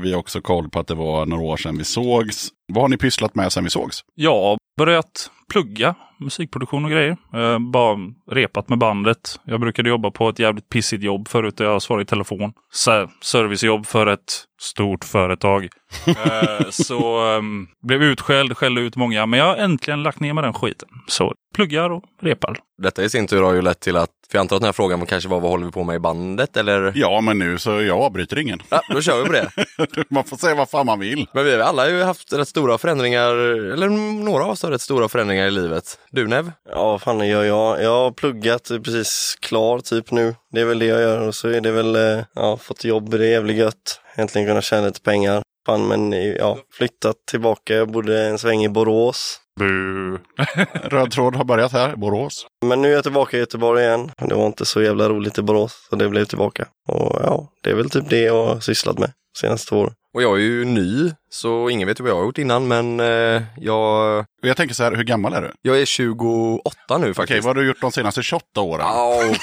vi 0.00 0.12
har 0.12 0.18
också 0.18 0.40
koll 0.40 0.68
på 0.70 0.80
att 0.80 0.86
det 0.86 0.94
var 0.94 1.26
några 1.26 1.42
år 1.42 1.56
sedan 1.56 1.78
vi 1.78 1.84
sågs. 1.84 2.48
Vad 2.72 2.82
har 2.84 2.88
ni 2.88 2.96
pysslat 2.96 3.34
med 3.34 3.52
sedan 3.52 3.64
vi 3.64 3.70
sågs? 3.70 4.00
Jag 4.14 4.42
har 4.42 4.58
börjat 4.78 5.30
plugga 5.52 5.94
musikproduktion 6.20 6.84
och 6.84 6.90
grejer. 6.90 7.16
Eh, 7.34 7.58
bara 7.58 7.98
repat 8.30 8.68
med 8.68 8.78
bandet. 8.78 9.40
Jag 9.44 9.60
brukade 9.60 9.88
jobba 9.88 10.10
på 10.10 10.28
ett 10.28 10.38
jävligt 10.38 10.68
pissigt 10.68 11.02
jobb 11.02 11.28
förut 11.28 11.56
där 11.56 11.64
jag 11.64 11.82
svarade 11.82 12.02
i 12.02 12.06
telefon. 12.06 12.52
Så, 12.72 13.08
servicejobb 13.22 13.86
för 13.86 14.06
ett 14.06 14.44
stort 14.60 15.04
företag. 15.04 15.68
eh, 16.06 16.66
så 16.70 17.24
um, 17.36 17.68
blev 17.86 18.02
utskälld, 18.02 18.56
skällde 18.56 18.80
ut 18.80 18.96
många. 18.96 19.26
Men 19.26 19.38
jag 19.38 19.46
har 19.46 19.56
äntligen 19.56 20.02
lagt 20.02 20.20
ner 20.20 20.32
med 20.32 20.44
den 20.44 20.54
skiten. 20.54 20.88
Så 21.06 21.34
pluggar 21.54 21.90
och 21.90 22.04
repar. 22.20 22.56
Detta 22.82 23.04
i 23.04 23.10
sin 23.10 23.26
tur 23.26 23.42
har 23.42 23.52
ju 23.52 23.62
lett 23.62 23.80
till 23.80 23.96
att, 23.96 24.10
för 24.30 24.38
jag 24.38 24.40
antar 24.40 24.56
att 24.56 24.62
den 24.62 24.66
här 24.68 24.72
frågan 24.72 25.06
kanske 25.06 25.28
var 25.28 25.40
vad 25.40 25.50
håller 25.50 25.66
vi 25.66 25.72
på 25.72 25.84
med 25.84 25.96
i 25.96 25.98
bandet 25.98 26.56
eller? 26.56 26.92
Ja, 26.94 27.20
men 27.20 27.38
nu 27.38 27.58
så 27.58 27.82
jag 27.82 27.98
avbryter 27.98 28.38
ingen. 28.38 28.62
Ja, 28.68 28.80
då 28.88 29.00
kör 29.00 29.18
vi 29.18 29.26
på 29.26 29.32
det. 29.32 29.41
Man 30.10 30.24
får 30.24 30.36
säga 30.36 30.54
vad 30.54 30.70
fan 30.70 30.86
man 30.86 31.00
vill. 31.00 31.26
Men 31.32 31.44
vi 31.44 31.52
har 31.52 31.58
alla 31.58 31.88
ju 31.88 32.02
haft 32.02 32.32
rätt 32.32 32.48
stora 32.48 32.78
förändringar, 32.78 33.34
eller 33.72 33.88
några 34.24 34.44
av 34.44 34.50
oss 34.50 34.62
har 34.62 34.70
rätt 34.70 34.80
stora 34.80 35.08
förändringar 35.08 35.46
i 35.46 35.50
livet. 35.50 35.98
Du 36.10 36.26
Nev? 36.26 36.52
Ja, 36.70 36.84
vad 36.84 37.02
fan 37.02 37.28
gör 37.28 37.44
jag? 37.44 37.82
Jag 37.82 37.90
har 37.90 38.10
pluggat, 38.10 38.70
är 38.70 38.78
precis 38.78 39.36
klar 39.40 39.78
typ 39.78 40.10
nu. 40.10 40.34
Det 40.52 40.60
är 40.60 40.64
väl 40.64 40.78
det 40.78 40.86
jag 40.86 41.00
gör 41.00 41.28
och 41.28 41.34
så 41.34 41.48
är 41.48 41.60
det 41.60 41.72
väl, 41.72 41.96
eh, 41.96 42.24
ja, 42.34 42.56
fått 42.56 42.84
jobb, 42.84 43.10
det 43.10 43.26
är 43.26 43.30
jävligt 43.30 43.56
gött. 43.56 44.00
Äntligen 44.14 44.48
kunna 44.48 44.62
tjäna 44.62 44.86
lite 44.86 45.00
pengar. 45.00 45.42
Fan, 45.66 45.88
men 45.88 46.12
ja, 46.12 46.58
flyttat 46.72 47.16
tillbaka. 47.30 47.74
Jag 47.74 47.88
bodde 47.88 48.24
en 48.24 48.38
sväng 48.38 48.64
i 48.64 48.68
Borås. 48.68 49.41
Bu. 49.60 50.18
Röd 50.84 51.10
tråd 51.10 51.36
har 51.36 51.44
börjat 51.44 51.72
här, 51.72 51.96
Borås. 51.96 52.46
Men 52.64 52.82
nu 52.82 52.88
är 52.90 52.94
jag 52.94 53.02
tillbaka 53.02 53.36
i 53.36 53.40
Göteborg 53.40 53.82
igen. 53.84 54.10
Det 54.18 54.34
var 54.34 54.46
inte 54.46 54.64
så 54.64 54.82
jävla 54.82 55.08
roligt 55.08 55.38
i 55.38 55.42
Borås, 55.42 55.86
så 55.90 55.96
det 55.96 56.08
blev 56.08 56.24
tillbaka. 56.24 56.64
Och 56.88 57.20
ja, 57.22 57.48
det 57.62 57.70
är 57.70 57.74
väl 57.74 57.90
typ 57.90 58.10
det 58.10 58.20
jag 58.20 58.46
har 58.46 58.60
sysslat 58.60 58.98
med 58.98 59.10
senaste 59.38 59.68
två 59.68 59.76
åren. 59.78 59.92
Och 60.14 60.22
jag 60.22 60.36
är 60.36 60.40
ju 60.42 60.64
ny, 60.64 61.12
så 61.30 61.70
ingen 61.70 61.88
vet 61.88 62.00
vad 62.00 62.10
jag 62.10 62.16
har 62.16 62.24
gjort 62.24 62.38
innan, 62.38 62.68
men 62.68 63.00
eh, 63.00 63.42
jag, 63.56 64.24
Jag 64.42 64.56
tänker 64.56 64.74
så 64.74 64.82
här, 64.82 64.92
hur 64.92 65.04
gammal 65.04 65.32
är 65.32 65.42
du? 65.42 65.52
jag 65.62 65.80
är 65.80 65.84
28 65.84 66.70
nu 66.90 66.94
Okej, 66.96 67.14
faktiskt. 67.14 67.44
vad 67.44 67.56
har 67.56 67.62
du 67.62 67.68
gjort 67.68 67.80
de 67.80 67.92
senaste 67.92 68.22
28 68.22 68.60
åren? 68.60 68.86
Au. 68.86 69.20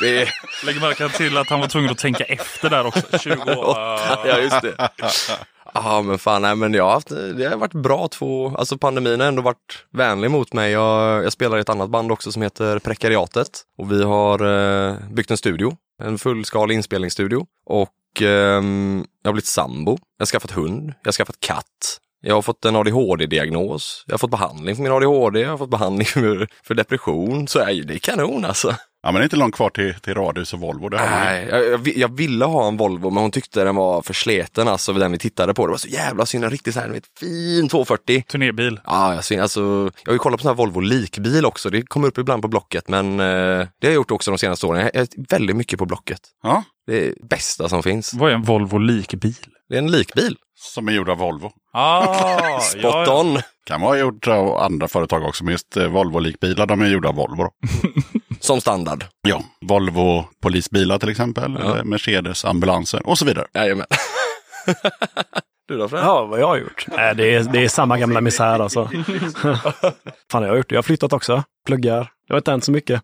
det 0.00 0.22
är, 0.22 0.34
Lägg 0.66 0.80
märke 0.80 1.08
till 1.08 1.36
att 1.36 1.48
han 1.50 1.60
var 1.60 1.66
tvungen 1.68 1.90
att 1.90 1.98
tänka 1.98 2.24
efter 2.24 2.70
där 2.70 2.86
också. 2.86 3.18
20 3.18 3.34
år. 3.34 3.76
ja, 4.26 4.38
just 4.38 4.62
det. 4.62 4.88
Ja, 5.74 6.02
men 6.02 6.18
fan, 6.18 6.42
nej, 6.42 6.56
men 6.56 6.74
jag 6.74 6.84
har 6.84 6.92
haft, 6.92 7.08
det 7.08 7.48
har 7.48 7.56
varit 7.56 7.72
bra 7.72 8.08
två, 8.08 8.56
alltså 8.56 8.78
pandemin 8.78 9.20
har 9.20 9.26
ändå 9.26 9.42
varit 9.42 9.84
vänlig 9.92 10.30
mot 10.30 10.52
mig. 10.52 10.72
Jag, 10.72 11.24
jag 11.24 11.32
spelar 11.32 11.58
i 11.58 11.60
ett 11.60 11.68
annat 11.68 11.90
band 11.90 12.12
också 12.12 12.32
som 12.32 12.42
heter 12.42 12.78
Prekariatet 12.78 13.62
och 13.78 13.92
vi 13.92 14.02
har 14.02 14.44
eh, 14.46 14.96
byggt 15.10 15.30
en 15.30 15.36
studio, 15.36 15.76
en 16.02 16.18
fullskalig 16.18 16.74
inspelningsstudio 16.74 17.46
och 17.66 18.22
eh, 18.22 18.62
jag 19.22 19.28
har 19.28 19.32
blivit 19.32 19.46
sambo. 19.46 19.90
Jag 19.90 20.22
har 20.22 20.26
skaffat 20.26 20.50
hund, 20.50 20.94
jag 21.02 21.08
har 21.08 21.12
skaffat 21.12 21.40
katt. 21.40 22.00
Jag 22.22 22.34
har 22.34 22.42
fått 22.42 22.64
en 22.64 22.76
ADHD-diagnos. 22.76 24.04
Jag 24.06 24.12
har 24.12 24.18
fått 24.18 24.30
behandling 24.30 24.76
för 24.76 24.82
min 24.82 24.92
ADHD, 24.92 25.40
jag 25.40 25.50
har 25.50 25.58
fått 25.58 25.70
behandling 25.70 26.06
för, 26.06 26.48
för 26.62 26.74
depression. 26.74 27.48
Så 27.48 27.58
är 27.58 27.82
det 27.82 27.94
är 27.94 27.98
kanon 27.98 28.44
alltså. 28.44 28.74
Ja, 29.02 29.12
men 29.12 29.14
det 29.14 29.20
är 29.20 29.24
inte 29.24 29.36
långt 29.36 29.54
kvar 29.54 29.70
till, 29.70 29.94
till 29.94 30.14
radhus 30.14 30.52
och 30.54 30.60
Volvo. 30.60 30.88
Det. 30.88 30.96
Nej, 31.10 31.46
jag, 31.50 31.66
jag, 31.68 31.88
jag 31.88 32.16
ville 32.16 32.44
ha 32.44 32.68
en 32.68 32.76
Volvo 32.76 33.10
men 33.10 33.22
hon 33.22 33.30
tyckte 33.30 33.64
den 33.64 33.76
var 33.76 34.02
för 34.02 34.14
sleten 34.14 34.68
alltså 34.68 34.92
den 34.92 35.12
vi 35.12 35.18
tittade 35.18 35.54
på. 35.54 35.66
Det 35.66 35.70
var 35.70 35.78
så 35.78 35.88
jävla 35.88 36.26
synd, 36.26 36.44
en 36.44 36.50
riktigt 36.50 36.74
så 36.74 36.80
här, 36.80 36.88
vet, 36.88 37.04
fin 37.20 37.68
240. 37.68 38.22
Turnébil. 38.28 38.80
Ja, 38.84 39.22
jag, 39.30 39.40
alltså, 39.40 39.60
jag 40.04 40.10
har 40.10 40.12
ju 40.12 40.18
kollat 40.18 40.38
på 40.40 40.42
sån 40.42 40.48
här 40.50 40.56
Volvo 40.56 40.80
likbil 40.80 41.46
också. 41.46 41.70
Det 41.70 41.82
kommer 41.82 42.08
upp 42.08 42.18
ibland 42.18 42.42
på 42.42 42.48
Blocket 42.48 42.88
men 42.88 43.20
eh, 43.20 43.26
det 43.26 43.86
har 43.86 43.88
jag 43.88 43.94
gjort 43.94 44.10
också 44.10 44.30
de 44.30 44.38
senaste 44.38 44.66
åren. 44.66 44.80
Jag 44.80 44.96
är 45.02 45.08
väldigt 45.28 45.56
mycket 45.56 45.78
på 45.78 45.86
Blocket. 45.86 46.20
Ja, 46.42 46.64
Det 46.86 47.06
är 47.06 47.14
bästa 47.22 47.68
som 47.68 47.82
finns. 47.82 48.14
Vad 48.14 48.30
är 48.30 48.34
en 48.34 48.42
Volvo 48.42 48.78
likbil? 48.78 49.34
Det 49.68 49.74
är 49.74 49.78
en 49.78 49.90
likbil. 49.90 50.36
som 50.58 50.88
är 50.88 50.92
gjord 50.92 51.08
av 51.08 51.18
Volvo. 51.18 51.52
Ah, 51.72 52.60
Spot 52.60 53.08
on. 53.08 53.38
Kan 53.66 53.80
vara 53.80 53.98
gjort 53.98 54.28
av 54.28 54.56
andra 54.56 54.88
företag 54.88 55.22
också, 55.24 55.44
men 55.44 55.52
just 55.52 55.76
eh, 55.76 55.86
Volvo-likbilar, 55.88 56.66
de 56.66 56.80
är 56.80 56.86
gjorda 56.86 57.08
av 57.08 57.14
Volvo. 57.14 57.48
Som 58.50 58.60
standard. 58.60 59.04
Ja, 59.22 59.42
Volvo 59.60 60.24
polisbilar 60.42 60.98
till 60.98 61.08
exempel, 61.08 61.56
Ja. 61.60 61.72
eller 61.74 61.84
Mercedes 61.84 62.44
ambulanser 62.44 63.06
och 63.06 63.18
så 63.18 63.24
vidare. 63.24 63.46
Jajamän. 63.54 63.86
du 65.68 65.76
då 65.78 65.88
Fred? 65.88 66.00
Ja, 66.04 66.24
vad 66.26 66.40
jag 66.40 66.46
har 66.46 66.56
gjort? 66.56 66.86
Nej, 66.96 67.14
det, 67.14 67.34
är, 67.34 67.42
det 67.44 67.64
är 67.64 67.68
samma 67.68 67.98
gamla 67.98 68.20
misär 68.20 68.58
alltså. 68.60 68.84
Fan, 70.32 70.42
jag 70.42 70.48
har 70.48 70.56
gjort 70.56 70.68
det. 70.68 70.74
Jag 70.74 70.78
har 70.78 70.82
flyttat 70.82 71.12
också. 71.12 71.42
Pluggar. 71.66 72.12
Det 72.26 72.32
har 72.34 72.38
inte 72.38 72.50
hänt 72.50 72.64
så 72.64 72.72
mycket. 72.72 73.02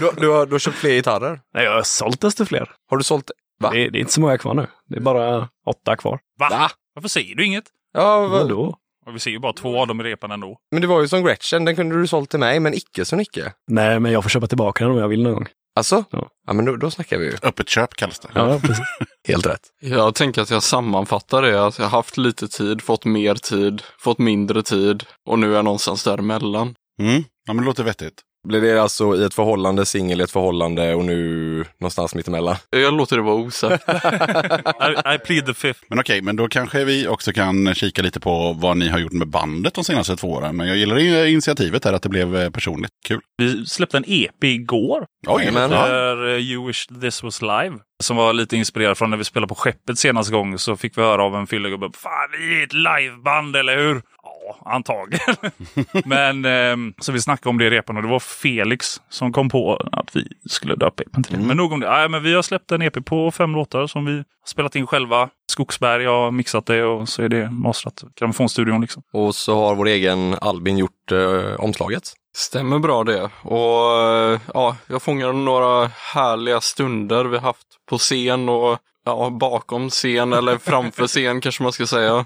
Du, 0.00 0.10
du, 0.16 0.28
har, 0.28 0.46
du 0.46 0.52
har 0.52 0.58
köpt 0.58 0.76
fler 0.76 0.90
gitarrer. 0.90 1.40
Nej, 1.54 1.64
jag 1.64 1.72
har 1.74 1.82
sålt 1.82 2.20
desto 2.20 2.44
fler. 2.46 2.70
Har 2.90 2.96
du 2.96 3.04
sålt? 3.04 3.30
Va? 3.60 3.70
Det 3.70 3.80
är, 3.86 3.90
det 3.90 3.98
är 3.98 4.00
inte 4.00 4.12
så 4.12 4.20
många 4.20 4.38
kvar 4.38 4.54
nu. 4.54 4.66
Det 4.88 4.96
är 4.96 5.00
bara 5.00 5.48
åtta 5.66 5.96
kvar. 5.96 6.18
Va? 6.38 6.48
Va? 6.50 6.70
Varför 6.94 7.08
säger 7.08 7.34
du 7.36 7.44
inget? 7.46 7.64
Ja, 7.92 8.20
vad- 8.20 8.30
Vadå? 8.30 8.76
Och 9.08 9.14
vi 9.14 9.18
ser 9.18 9.30
ju 9.30 9.38
bara 9.38 9.52
två 9.52 9.80
av 9.80 9.86
dem 9.86 10.00
i 10.00 10.04
repan 10.04 10.30
ändå. 10.30 10.58
men 10.72 10.80
det 10.82 10.86
var 10.88 11.00
ju 11.00 11.08
som 11.08 11.24
Gretchen, 11.24 11.64
den 11.64 11.76
kunde 11.76 12.00
du 12.00 12.06
sålt 12.06 12.30
till 12.30 12.38
mig 12.38 12.60
men 12.60 12.74
icke 12.74 13.04
så 13.04 13.16
Nicke. 13.16 13.52
Nej, 13.70 14.00
men 14.00 14.12
jag 14.12 14.22
får 14.22 14.30
köpa 14.30 14.46
tillbaka 14.46 14.84
den 14.84 14.92
om 14.92 14.98
jag 14.98 15.08
vill 15.08 15.22
någon 15.22 15.34
gång. 15.34 15.46
Alltså? 15.76 16.04
Ja. 16.10 16.28
Ja 16.46 16.52
men 16.52 16.64
då, 16.64 16.76
då 16.76 16.90
snackar 16.90 17.18
vi 17.18 17.24
ju. 17.24 17.32
Öppet 17.42 17.68
köp 17.68 17.94
kallas 17.94 18.18
det. 18.18 18.28
Ja, 18.34 18.58
precis. 18.62 18.84
Helt 19.28 19.46
rätt. 19.46 19.60
Jag 19.80 20.14
tänker 20.14 20.42
att 20.42 20.50
jag 20.50 20.62
sammanfattar 20.62 21.42
det. 21.42 21.66
Att 21.66 21.78
jag 21.78 21.84
har 21.84 21.90
haft 21.90 22.16
lite 22.16 22.48
tid, 22.48 22.82
fått 22.82 23.04
mer 23.04 23.34
tid, 23.34 23.82
fått 23.98 24.18
mindre 24.18 24.62
tid 24.62 25.04
och 25.28 25.38
nu 25.38 25.50
är 25.52 25.56
jag 25.56 25.64
någonstans 25.64 26.04
däremellan. 26.04 26.74
Mm. 27.02 27.24
Ja, 27.46 27.52
men 27.52 27.56
det 27.56 27.64
låter 27.64 27.84
vettigt. 27.84 28.22
Blir 28.48 28.60
det 28.60 28.82
alltså 28.82 29.16
i 29.16 29.24
ett 29.24 29.34
förhållande, 29.34 29.86
singel 29.86 30.20
i 30.20 30.24
ett 30.24 30.30
förhållande 30.30 30.94
och 30.94 31.04
nu 31.04 31.64
någonstans 31.80 32.14
mittemellan? 32.14 32.56
Jag 32.70 32.94
låter 32.94 33.16
det 33.16 33.22
vara 33.22 33.34
osagt. 33.34 33.88
I, 33.88 35.14
I 35.14 35.18
plead 35.18 35.46
the 35.46 35.54
fifth. 35.54 35.80
Men 35.88 36.00
okej, 36.00 36.22
men 36.22 36.36
då 36.36 36.48
kanske 36.48 36.84
vi 36.84 37.08
också 37.08 37.32
kan 37.32 37.74
kika 37.74 38.02
lite 38.02 38.20
på 38.20 38.52
vad 38.52 38.76
ni 38.76 38.88
har 38.88 38.98
gjort 38.98 39.12
med 39.12 39.28
bandet 39.28 39.74
de 39.74 39.84
senaste 39.84 40.16
två 40.16 40.28
åren. 40.28 40.56
Men 40.56 40.68
jag 40.68 40.76
gillar 40.76 41.26
initiativet 41.26 41.84
här 41.84 41.92
att 41.92 42.02
det 42.02 42.08
blev 42.08 42.36
eh, 42.36 42.50
personligt. 42.50 42.90
Kul. 43.08 43.20
Vi 43.36 43.66
släppte 43.66 43.96
en 43.96 44.04
EP 44.06 44.44
igår. 44.44 45.06
Oj, 45.26 45.50
men, 45.52 45.70
ja. 45.70 45.88
Där 45.88 46.28
eh, 46.28 46.40
You 46.40 46.66
Wish 46.66 46.86
This 47.00 47.22
Was 47.22 47.42
Live. 47.42 47.76
Som 48.02 48.16
var 48.16 48.32
lite 48.32 48.56
inspirerad 48.56 48.98
från 48.98 49.10
när 49.10 49.16
vi 49.16 49.24
spelade 49.24 49.48
på 49.48 49.54
Skeppet 49.54 49.98
senaste 49.98 50.32
gång. 50.32 50.58
Så 50.58 50.76
fick 50.76 50.98
vi 50.98 51.02
höra 51.02 51.24
av 51.24 51.36
en 51.36 51.46
fyllegubbe. 51.46 51.90
Fan, 51.94 52.12
vi 52.38 52.60
är 52.60 52.64
ett 52.64 52.72
liveband, 52.72 53.56
eller 53.56 53.76
hur? 53.76 54.02
Ja, 54.48 54.72
antagligen. 54.72 55.36
Men 56.04 56.44
ehm, 56.44 56.94
så 56.98 57.12
vi 57.12 57.20
snackade 57.20 57.48
om 57.50 57.58
det 57.58 57.64
i 57.64 57.70
repan 57.70 57.96
och 57.96 58.02
det 58.02 58.08
var 58.08 58.20
Felix 58.20 59.00
som 59.08 59.32
kom 59.32 59.48
på 59.48 59.88
att 59.92 60.16
vi 60.16 60.28
skulle 60.48 60.74
döpa 60.74 61.02
EPn 61.02 61.22
till 61.22 61.38
det. 61.38 61.44
Men 61.44 61.56
nog 61.56 61.72
om 61.72 61.80
det. 61.80 61.90
Nej, 61.90 62.08
men 62.08 62.22
vi 62.22 62.34
har 62.34 62.42
släppt 62.42 62.72
en 62.72 62.82
EP 62.82 63.04
på 63.04 63.30
fem 63.30 63.52
låtar 63.52 63.86
som 63.86 64.04
vi 64.04 64.16
har 64.16 64.24
spelat 64.46 64.76
in 64.76 64.86
själva. 64.86 65.28
Skogsberg 65.50 66.06
har 66.06 66.30
mixat 66.30 66.66
det 66.66 66.84
och 66.84 67.08
så 67.08 67.22
är 67.22 67.28
det 67.28 67.50
masterat. 67.50 68.04
Grammofonstudion 68.20 68.80
liksom. 68.80 69.02
Och 69.12 69.34
så 69.34 69.56
har 69.56 69.74
vår 69.74 69.88
egen 69.88 70.34
Albin 70.40 70.78
gjort 70.78 71.12
eh, 71.12 71.54
omslaget. 71.58 72.12
Stämmer 72.36 72.78
bra 72.78 73.04
det. 73.04 73.30
Och 73.42 74.02
eh, 74.02 74.40
ja, 74.54 74.76
jag 74.86 75.02
fångar 75.02 75.32
några 75.32 75.86
härliga 75.86 76.60
stunder 76.60 77.24
vi 77.24 77.38
haft 77.38 77.66
på 77.88 77.98
scen 77.98 78.48
och 78.48 78.78
ja, 79.12 79.30
bakom 79.30 79.90
scen 79.90 80.32
eller 80.32 80.58
framför 80.58 81.06
scen 81.06 81.40
kanske 81.40 81.62
man 81.62 81.72
ska 81.72 81.86
säga. 81.86 82.24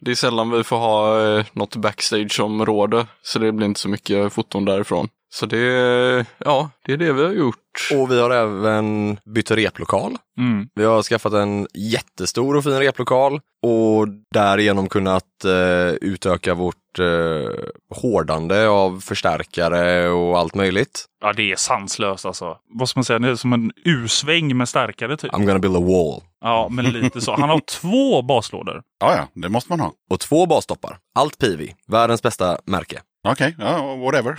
Det 0.00 0.10
är 0.10 0.14
sällan 0.14 0.50
vi 0.50 0.64
får 0.64 0.76
ha 0.76 1.26
eh, 1.26 1.46
något 1.52 1.76
backstageområde 1.76 3.06
så 3.22 3.38
det 3.38 3.52
blir 3.52 3.66
inte 3.66 3.80
så 3.80 3.88
mycket 3.88 4.32
foton 4.32 4.64
därifrån. 4.64 5.08
Så 5.30 5.46
det, 5.46 6.26
ja, 6.38 6.70
det 6.84 6.92
är 6.92 6.96
det 6.96 7.12
vi 7.12 7.24
har 7.24 7.32
gjort. 7.32 7.56
Och 7.94 8.10
vi 8.10 8.20
har 8.20 8.30
även 8.30 9.18
bytt 9.34 9.50
replokal. 9.50 10.16
Mm. 10.38 10.68
Vi 10.74 10.84
har 10.84 11.02
skaffat 11.02 11.32
en 11.32 11.66
jättestor 11.74 12.56
och 12.56 12.64
fin 12.64 12.78
replokal 12.78 13.40
och 13.62 14.08
därigenom 14.34 14.88
kunnat 14.88 15.44
eh, 15.44 15.90
utöka 16.00 16.54
vårt 16.54 16.98
eh, 16.98 17.50
hårdande 17.94 18.66
av 18.66 19.00
förstärkare 19.00 20.08
och 20.08 20.38
allt 20.38 20.54
möjligt. 20.54 21.04
Ja, 21.20 21.32
det 21.32 21.52
är 21.52 21.56
sanslöst 21.56 22.26
alltså. 22.26 22.56
Vad 22.74 22.88
ska 22.88 22.98
man 22.98 23.04
säga? 23.04 23.18
Det 23.18 23.28
är 23.28 23.34
som 23.34 23.52
en 23.52 23.72
U-sväng 23.84 24.56
med 24.56 24.68
starkare 24.68 25.16
typ. 25.16 25.32
I'm 25.32 25.46
gonna 25.46 25.58
build 25.58 25.76
a 25.76 25.80
wall. 25.80 26.22
Ja, 26.40 26.68
men 26.70 26.84
lite 26.84 27.20
så. 27.20 27.36
Han 27.36 27.48
har 27.48 27.60
två 27.60 28.22
baslådor. 28.22 28.82
Ja, 29.00 29.16
ja, 29.16 29.28
det 29.34 29.48
måste 29.48 29.72
man 29.72 29.80
ha. 29.80 29.92
Och 30.10 30.20
två 30.20 30.46
basstoppar. 30.46 30.98
Allt 31.14 31.38
Pivi. 31.38 31.74
Världens 31.86 32.22
bästa 32.22 32.58
märke. 32.64 33.00
Okej, 33.28 33.54
ja, 33.58 33.96
whatever. 33.96 34.36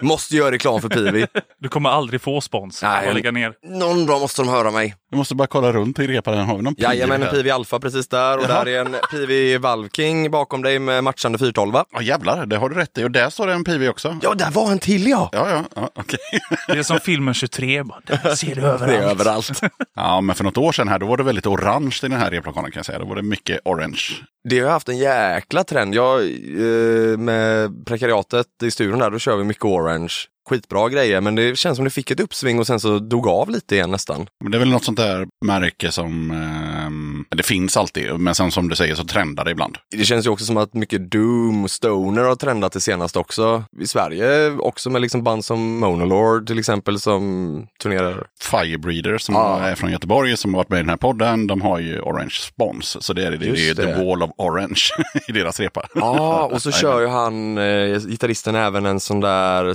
Måste 0.04 0.36
göra 0.36 0.50
reklam 0.50 0.80
för 0.80 0.88
Pivi. 0.88 1.26
Du 1.60 1.68
kommer 1.68 1.90
aldrig 1.90 2.20
få 2.20 2.40
spons. 2.40 2.82
Nej, 2.82 3.14
lägga 3.14 3.30
ner. 3.30 3.52
Någon 3.66 4.06
dag 4.06 4.20
måste 4.20 4.42
de 4.42 4.48
höra 4.48 4.70
mig. 4.70 4.94
Vi 5.10 5.16
måste 5.16 5.34
bara 5.34 5.46
kolla 5.48 5.72
runt 5.72 5.98
i 5.98 6.06
repan. 6.06 6.38
Har 6.38 6.56
vi 6.56 6.62
någon 6.62 6.74
piv 6.74 6.84
Jajamän, 6.84 7.22
en? 7.22 7.30
Pivi 7.30 7.50
Alpha 7.50 7.78
precis 7.80 8.08
där 8.08 8.38
och 8.38 8.44
Jaha. 8.44 8.64
där 8.64 8.72
är 8.72 8.80
en 8.80 8.96
Pivi 9.10 9.58
Valve 9.58 9.88
King 9.96 10.30
bakom 10.30 10.62
dig 10.62 10.78
med 10.78 11.04
matchande 11.04 11.38
412. 11.38 11.74
Ja, 11.92 12.02
jävlar, 12.02 12.46
det 12.46 12.56
har 12.56 12.68
du 12.68 12.74
rätt 12.74 12.98
i. 12.98 13.04
Och 13.04 13.10
där 13.10 13.30
står 13.30 13.46
det 13.46 13.52
en 13.52 13.64
piv 13.64 13.88
också. 13.88 14.18
Ja, 14.22 14.34
där 14.34 14.50
var 14.50 14.72
en 14.72 14.78
till 14.78 15.06
ja! 15.08 15.28
Ja, 15.32 15.50
ja, 15.50 15.64
ja 15.76 15.90
okej. 15.94 16.18
Det 16.68 16.78
är 16.78 16.82
som 16.82 17.00
filmen 17.00 17.34
23. 17.34 17.82
Bara, 17.82 18.00
där 18.06 18.34
ser 18.34 18.54
du 18.54 18.60
Det 18.60 18.66
är 18.66 18.72
överallt. 18.72 19.10
överallt. 19.20 19.60
Ja, 19.96 20.20
men 20.20 20.36
för 20.36 20.44
något 20.44 20.56
år 20.58 20.72
sedan 20.72 20.88
här, 20.88 20.98
då 20.98 21.06
var 21.06 21.16
det 21.16 21.22
väldigt 21.22 21.46
orange 21.46 21.96
i 22.02 22.08
den 22.08 22.20
här 22.20 22.30
replokalen 22.30 22.70
kan 22.70 22.78
jag 22.78 22.86
säga. 22.86 22.98
Då 22.98 23.04
var 23.04 23.16
det 23.16 23.22
mycket 23.22 23.60
orange. 23.64 24.00
Det 24.48 24.60
har 24.60 24.70
haft 24.70 24.88
en 24.88 24.98
jäkla 24.98 25.64
trend. 25.64 25.94
Jag, 25.94 26.22
eh, 26.22 27.18
med 27.18 27.86
prekariatet 27.86 28.46
i 28.62 28.70
studion 28.70 28.98
där, 28.98 29.10
då 29.10 29.18
kör 29.18 29.36
vi 29.36 29.44
mycket 29.44 29.64
orange. 29.64 30.14
Skitbra 30.48 30.88
grejer, 30.88 31.20
men 31.20 31.34
det 31.34 31.58
känns 31.58 31.76
som 31.76 31.84
det 31.84 31.90
fick 31.90 32.10
ett 32.10 32.20
uppsving 32.20 32.58
och 32.58 32.66
sen 32.66 32.80
så 32.80 32.98
dog 32.98 33.28
av 33.28 33.50
lite 33.50 33.74
igen 33.74 33.90
nästan. 33.90 34.26
Men 34.42 34.50
det 34.52 34.56
är 34.56 34.60
väl 34.60 34.70
något 34.70 34.84
sånt 34.84 34.98
där 34.98 35.26
märke 35.44 35.92
som, 35.92 36.30
ehm, 36.30 37.24
det 37.36 37.42
finns 37.42 37.76
alltid, 37.76 38.18
men 38.20 38.34
sen 38.34 38.50
som 38.50 38.68
du 38.68 38.76
säger 38.76 38.94
så 38.94 39.04
trendar 39.04 39.44
det 39.44 39.50
ibland. 39.50 39.78
Det 39.96 40.04
känns 40.04 40.26
ju 40.26 40.30
också 40.30 40.44
som 40.44 40.56
att 40.56 40.74
mycket 40.74 41.10
Doom 41.10 41.64
och 41.64 41.70
Stoner 41.70 42.22
har 42.22 42.36
trendat 42.36 42.72
det 42.72 42.80
senaste 42.80 43.18
också. 43.18 43.64
I 43.80 43.86
Sverige 43.86 44.50
också 44.50 44.90
med 44.90 45.02
liksom 45.02 45.22
band 45.22 45.44
som 45.44 45.78
Monolord 45.78 46.46
till 46.46 46.58
exempel 46.58 47.00
som 47.00 47.66
turnerar. 47.82 48.26
Firebreeder 48.42 49.18
som 49.18 49.34
Ja. 49.34 49.58
är 49.60 49.74
från 49.74 49.90
Göteborg 49.90 50.36
som 50.36 50.54
har 50.54 50.58
varit 50.58 50.68
med 50.68 50.78
i 50.78 50.82
den 50.82 50.90
här 50.90 50.96
podden, 50.96 51.46
de 51.46 51.62
har 51.62 51.78
ju 51.78 52.00
Orange 52.00 52.30
Spons. 52.40 52.96
Så 53.04 53.12
det 53.12 53.26
är, 53.26 53.30
det, 53.30 53.36
det 53.36 53.46
är 53.46 53.48
Just 53.50 53.76
The 53.76 53.86
det. 53.86 54.04
Wall 54.04 54.22
of 54.22 54.30
Orange 54.38 54.82
i 55.28 55.32
deras 55.32 55.60
repa. 55.60 55.86
Ja, 55.94 56.44
och 56.52 56.62
så 56.62 56.72
kör 56.80 57.00
ju 57.00 57.06
han, 57.06 57.58
eh, 57.58 57.98
gitarristen, 57.98 58.54
även 58.54 58.86
en 58.86 59.00
sån 59.00 59.20
där 59.20 59.74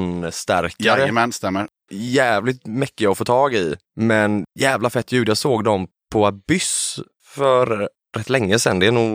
sandstärkare. 0.00 1.00
Jajamän, 1.00 1.32
stämmer. 1.32 1.68
Jävligt 1.90 2.66
mäckiga 2.66 3.10
att 3.10 3.18
få 3.18 3.24
tag 3.24 3.54
i. 3.54 3.76
Men 3.96 4.44
jävla 4.58 4.90
fett 4.90 5.12
ljud. 5.12 5.28
Jag 5.28 5.36
såg 5.36 5.64
dem 5.64 5.86
på 6.12 6.26
Abyss 6.26 7.00
för 7.24 7.88
rätt 8.16 8.30
länge 8.30 8.58
sedan. 8.58 8.78
Det 8.78 8.86
är 8.86 8.92
nog 8.92 9.10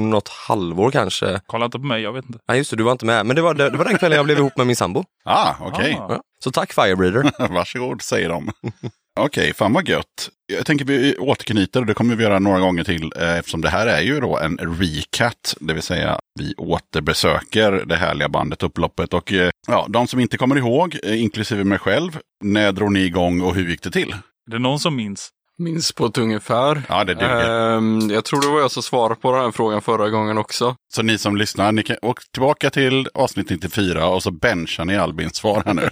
något 0.00 0.28
halvår 0.28 0.90
kanske. 0.90 1.40
Kolla 1.46 1.64
inte 1.64 1.78
på 1.78 1.84
mig, 1.84 2.02
jag 2.02 2.12
vet 2.12 2.24
inte. 2.24 2.38
Nej 2.48 2.58
just 2.58 2.70
det, 2.70 2.76
du 2.76 2.82
var 2.82 2.92
inte 2.92 3.06
med. 3.06 3.26
Men 3.26 3.36
det 3.36 3.42
var, 3.42 3.54
det, 3.54 3.70
det 3.70 3.76
var 3.76 3.84
den 3.84 3.98
kvällen 3.98 4.16
jag 4.16 4.24
blev 4.24 4.38
ihop 4.38 4.56
med 4.56 4.66
min 4.66 4.76
sambo. 4.76 5.04
Ah, 5.24 5.54
okej. 5.60 5.98
Ah. 6.00 6.06
Ja. 6.08 6.20
Så 6.44 6.50
tack 6.50 6.72
Firebreeder. 6.72 7.48
Varsågod, 7.54 8.02
säger 8.02 8.28
de. 8.28 8.50
Okej, 9.18 9.54
fan 9.54 9.72
vad 9.72 9.88
gött. 9.88 10.30
Jag 10.46 10.66
tänker 10.66 10.84
vi 10.84 11.16
återknyter 11.16 11.80
och 11.80 11.86
det 11.86 11.94
kommer 11.94 12.16
vi 12.16 12.22
göra 12.22 12.38
några 12.38 12.60
gånger 12.60 12.84
till 12.84 13.12
eh, 13.16 13.38
eftersom 13.38 13.60
det 13.60 13.68
här 13.68 13.86
är 13.86 14.00
ju 14.00 14.20
då 14.20 14.38
en 14.38 14.58
recat, 14.58 15.56
det 15.60 15.74
vill 15.74 15.82
säga 15.82 16.18
vi 16.38 16.54
återbesöker 16.56 17.72
det 17.86 17.96
härliga 17.96 18.28
bandet 18.28 18.62
Upploppet. 18.62 19.14
Och 19.14 19.32
eh, 19.32 19.50
ja, 19.68 19.86
de 19.88 20.06
som 20.06 20.20
inte 20.20 20.36
kommer 20.36 20.56
ihåg, 20.56 20.98
eh, 21.02 21.22
inklusive 21.22 21.64
mig 21.64 21.78
själv, 21.78 22.18
när 22.44 22.72
drog 22.72 22.92
ni 22.92 23.00
igång 23.00 23.40
och 23.40 23.54
hur 23.54 23.68
gick 23.68 23.82
det 23.82 23.90
till? 23.90 24.14
Är 24.48 24.50
det 24.50 24.58
någon 24.58 24.80
som 24.80 24.96
minns? 24.96 25.30
Minns 25.58 25.92
på 25.92 26.06
ett 26.06 26.18
ungefär. 26.18 26.82
Ja, 26.88 27.04
det 27.04 27.14
duger. 27.14 27.76
Ehm, 27.76 28.10
jag 28.10 28.24
tror 28.24 28.40
det 28.40 28.48
var 28.48 28.60
jag 28.60 28.70
som 28.70 28.82
svarade 28.82 29.14
på 29.14 29.32
den 29.32 29.44
här 29.44 29.50
frågan 29.50 29.82
förra 29.82 30.10
gången 30.10 30.38
också. 30.38 30.76
Så 30.94 31.02
ni 31.02 31.18
som 31.18 31.36
lyssnar, 31.36 31.72
ni 31.72 31.82
kan 31.82 31.96
åka 32.02 32.22
tillbaka 32.32 32.70
till 32.70 33.08
avsnitt 33.14 33.50
94 33.50 34.08
och 34.08 34.22
så 34.22 34.30
benchar 34.30 34.84
ni 34.84 34.96
Albins 34.96 35.36
svar 35.36 35.62
här 35.66 35.74
nu. 35.74 35.88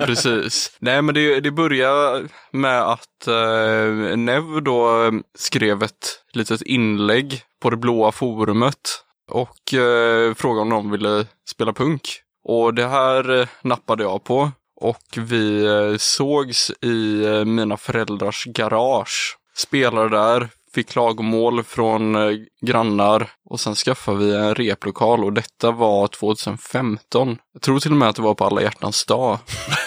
Precis. 0.06 0.76
Nej, 0.78 1.02
men 1.02 1.14
det, 1.14 1.40
det 1.40 1.50
började 1.50 2.28
med 2.52 2.82
att 2.82 3.26
eh, 3.26 4.16
Nev 4.16 4.62
då 4.62 5.04
eh, 5.04 5.12
skrev 5.38 5.82
ett 5.82 6.22
litet 6.32 6.62
inlägg 6.62 7.42
på 7.62 7.70
det 7.70 7.76
blåa 7.76 8.12
forumet 8.12 9.04
och 9.30 9.74
eh, 9.74 10.34
frågade 10.34 10.62
om 10.62 10.68
någon 10.68 10.90
ville 10.90 11.26
spela 11.50 11.72
punk. 11.72 12.02
Och 12.44 12.74
det 12.74 12.88
här 12.88 13.40
eh, 13.40 13.48
nappade 13.62 14.02
jag 14.02 14.24
på 14.24 14.50
och 14.80 15.02
vi 15.16 15.64
eh, 15.66 15.96
sågs 15.98 16.70
i 16.82 17.24
eh, 17.24 17.44
mina 17.44 17.76
föräldrars 17.76 18.44
garage. 18.44 19.36
Spelade 19.56 20.08
där, 20.08 20.48
fick 20.74 20.88
klagomål 20.88 21.64
från 21.64 22.16
eh, 22.16 22.36
grannar 22.66 23.30
och 23.50 23.60
sen 23.60 23.74
skaffade 23.74 24.18
vi 24.18 24.34
en 24.36 24.54
replokal 24.54 25.24
och 25.24 25.32
detta 25.32 25.70
var 25.70 26.06
2015. 26.08 27.38
Jag 27.52 27.62
tror 27.62 27.80
till 27.80 27.90
och 27.90 27.96
med 27.96 28.08
att 28.08 28.16
det 28.16 28.22
var 28.22 28.34
på 28.34 28.44
alla 28.44 28.62
hjärtans 28.62 29.04
dag. 29.06 29.38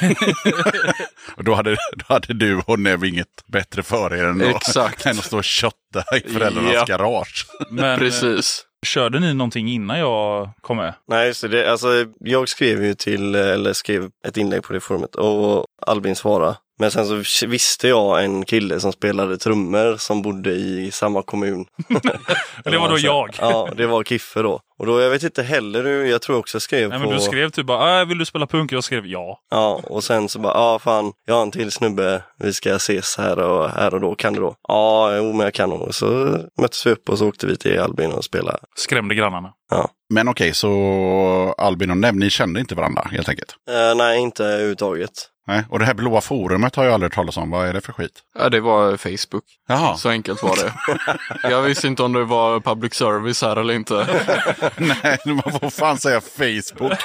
och 1.37 1.43
då 1.43 1.53
hade, 1.55 1.71
då 1.95 2.05
hade 2.07 2.33
du 2.33 2.61
och 2.65 2.79
Nev 2.79 3.05
inget 3.05 3.27
bättre 3.47 3.83
för 3.83 4.13
er 4.13 4.23
än, 4.25 4.37
då, 4.37 4.45
Exakt. 4.45 5.05
än 5.05 5.19
att 5.19 5.25
stå 5.25 5.37
och 5.37 5.43
kötta 5.43 6.17
i 6.17 6.33
föräldrarnas 6.33 6.73
Ja. 6.73 6.85
garage. 6.85 7.45
Men, 7.69 7.99
Precis. 7.99 8.65
Körde 8.85 9.19
ni 9.19 9.33
någonting 9.33 9.69
innan 9.69 9.99
jag 9.99 10.49
kom 10.61 10.77
med? 10.77 10.93
Nej, 11.07 11.33
så 11.33 11.47
det. 11.47 11.71
Alltså, 11.71 11.87
jag 12.19 12.49
skrev 12.49 12.83
ju 12.83 12.93
till, 12.93 13.35
eh, 13.35 13.41
eller 13.41 13.73
skrev 13.73 14.09
ett 14.27 14.37
inlägg 14.37 14.63
på 14.63 14.73
det 14.73 14.79
forumet 14.79 15.15
och 15.15 15.65
Albin 15.87 16.15
svarade. 16.15 16.57
Men 16.81 16.91
sen 16.91 17.23
så 17.23 17.47
visste 17.47 17.87
jag 17.87 18.23
en 18.23 18.45
kille 18.45 18.79
som 18.79 18.91
spelade 18.91 19.37
trummor 19.37 19.97
som 19.97 20.21
bodde 20.21 20.51
i 20.51 20.91
samma 20.91 21.21
kommun. 21.21 21.65
Det 22.63 22.77
var 22.77 22.89
då 22.89 22.97
jag. 22.97 23.35
Ja, 23.39 23.69
det 23.77 23.87
var 23.87 24.03
Kiffe 24.03 24.41
då. 24.41 24.59
Och 24.79 24.85
då, 24.85 25.01
jag 25.01 25.09
vet 25.09 25.23
inte 25.23 25.43
heller 25.43 26.05
jag 26.05 26.21
tror 26.21 26.37
också 26.37 26.55
jag 26.55 26.61
skrev 26.61 26.89
Nej, 26.89 26.99
på... 26.99 27.05
men 27.05 27.15
du 27.15 27.21
skrev 27.21 27.49
typ 27.49 27.65
bara, 27.65 28.01
äh, 28.01 28.07
vill 28.07 28.17
du 28.17 28.25
spela 28.25 28.47
punk? 28.47 28.71
Jag 28.71 28.83
skrev 28.83 29.05
ja. 29.05 29.39
Ja, 29.51 29.81
och 29.83 30.03
sen 30.03 30.29
så 30.29 30.39
bara, 30.39 30.53
ja 30.53 30.79
fan, 30.79 31.13
jag 31.25 31.35
har 31.35 31.41
en 31.41 31.51
till 31.51 31.71
snubbe, 31.71 32.23
vi 32.39 32.53
ska 32.53 32.75
ses 32.75 33.17
här 33.17 33.39
och, 33.39 33.69
här 33.69 33.93
och 33.93 34.01
då, 34.01 34.15
kan 34.15 34.33
du 34.33 34.39
då? 34.39 34.55
Ja, 34.67 35.17
jo 35.17 35.33
men 35.33 35.39
jag 35.39 35.53
kan 35.53 35.69
nog. 35.69 35.93
Så 35.93 36.37
möttes 36.61 36.85
vi 36.85 36.91
upp 36.91 37.09
och 37.09 37.17
så 37.17 37.27
åkte 37.27 37.47
vi 37.47 37.57
till 37.57 37.79
Albin 37.79 38.11
och 38.11 38.23
spelade. 38.23 38.59
Skrämde 38.75 39.15
grannarna. 39.15 39.53
Men 40.13 40.27
okej, 40.27 40.53
så 40.53 41.55
Albin 41.57 41.91
och 41.91 41.97
Nev, 41.97 42.15
ni 42.15 42.29
kände 42.29 42.59
inte 42.59 42.75
varandra 42.75 43.07
helt 43.11 43.29
enkelt? 43.29 43.55
Eh, 43.69 43.95
nej, 43.95 44.19
inte 44.19 44.45
överhuvudtaget. 44.45 45.11
Nej. 45.47 45.63
Och 45.69 45.79
det 45.79 45.85
här 45.85 45.93
blåa 45.93 46.21
forumet 46.21 46.75
har 46.75 46.85
jag 46.85 46.93
aldrig 46.93 47.11
talas 47.11 47.37
om. 47.37 47.51
Vad 47.51 47.67
är 47.67 47.73
det 47.73 47.81
för 47.81 47.93
skit? 47.93 48.11
Ja, 48.39 48.49
det 48.49 48.59
var 48.59 48.97
Facebook. 48.97 49.43
Jaha. 49.67 49.97
Så 49.97 50.09
enkelt 50.09 50.43
var 50.43 50.55
det. 50.55 50.73
Jag 51.49 51.61
visste 51.61 51.87
inte 51.87 52.03
om 52.03 52.13
det 52.13 52.23
var 52.23 52.59
public 52.59 52.93
service 52.93 53.41
här 53.41 53.55
eller 53.55 53.73
inte. 53.73 54.07
Nej, 54.77 55.19
man 55.25 55.59
får 55.59 55.69
fan 55.69 55.97
säga 55.97 56.21
Facebook. 56.21 56.99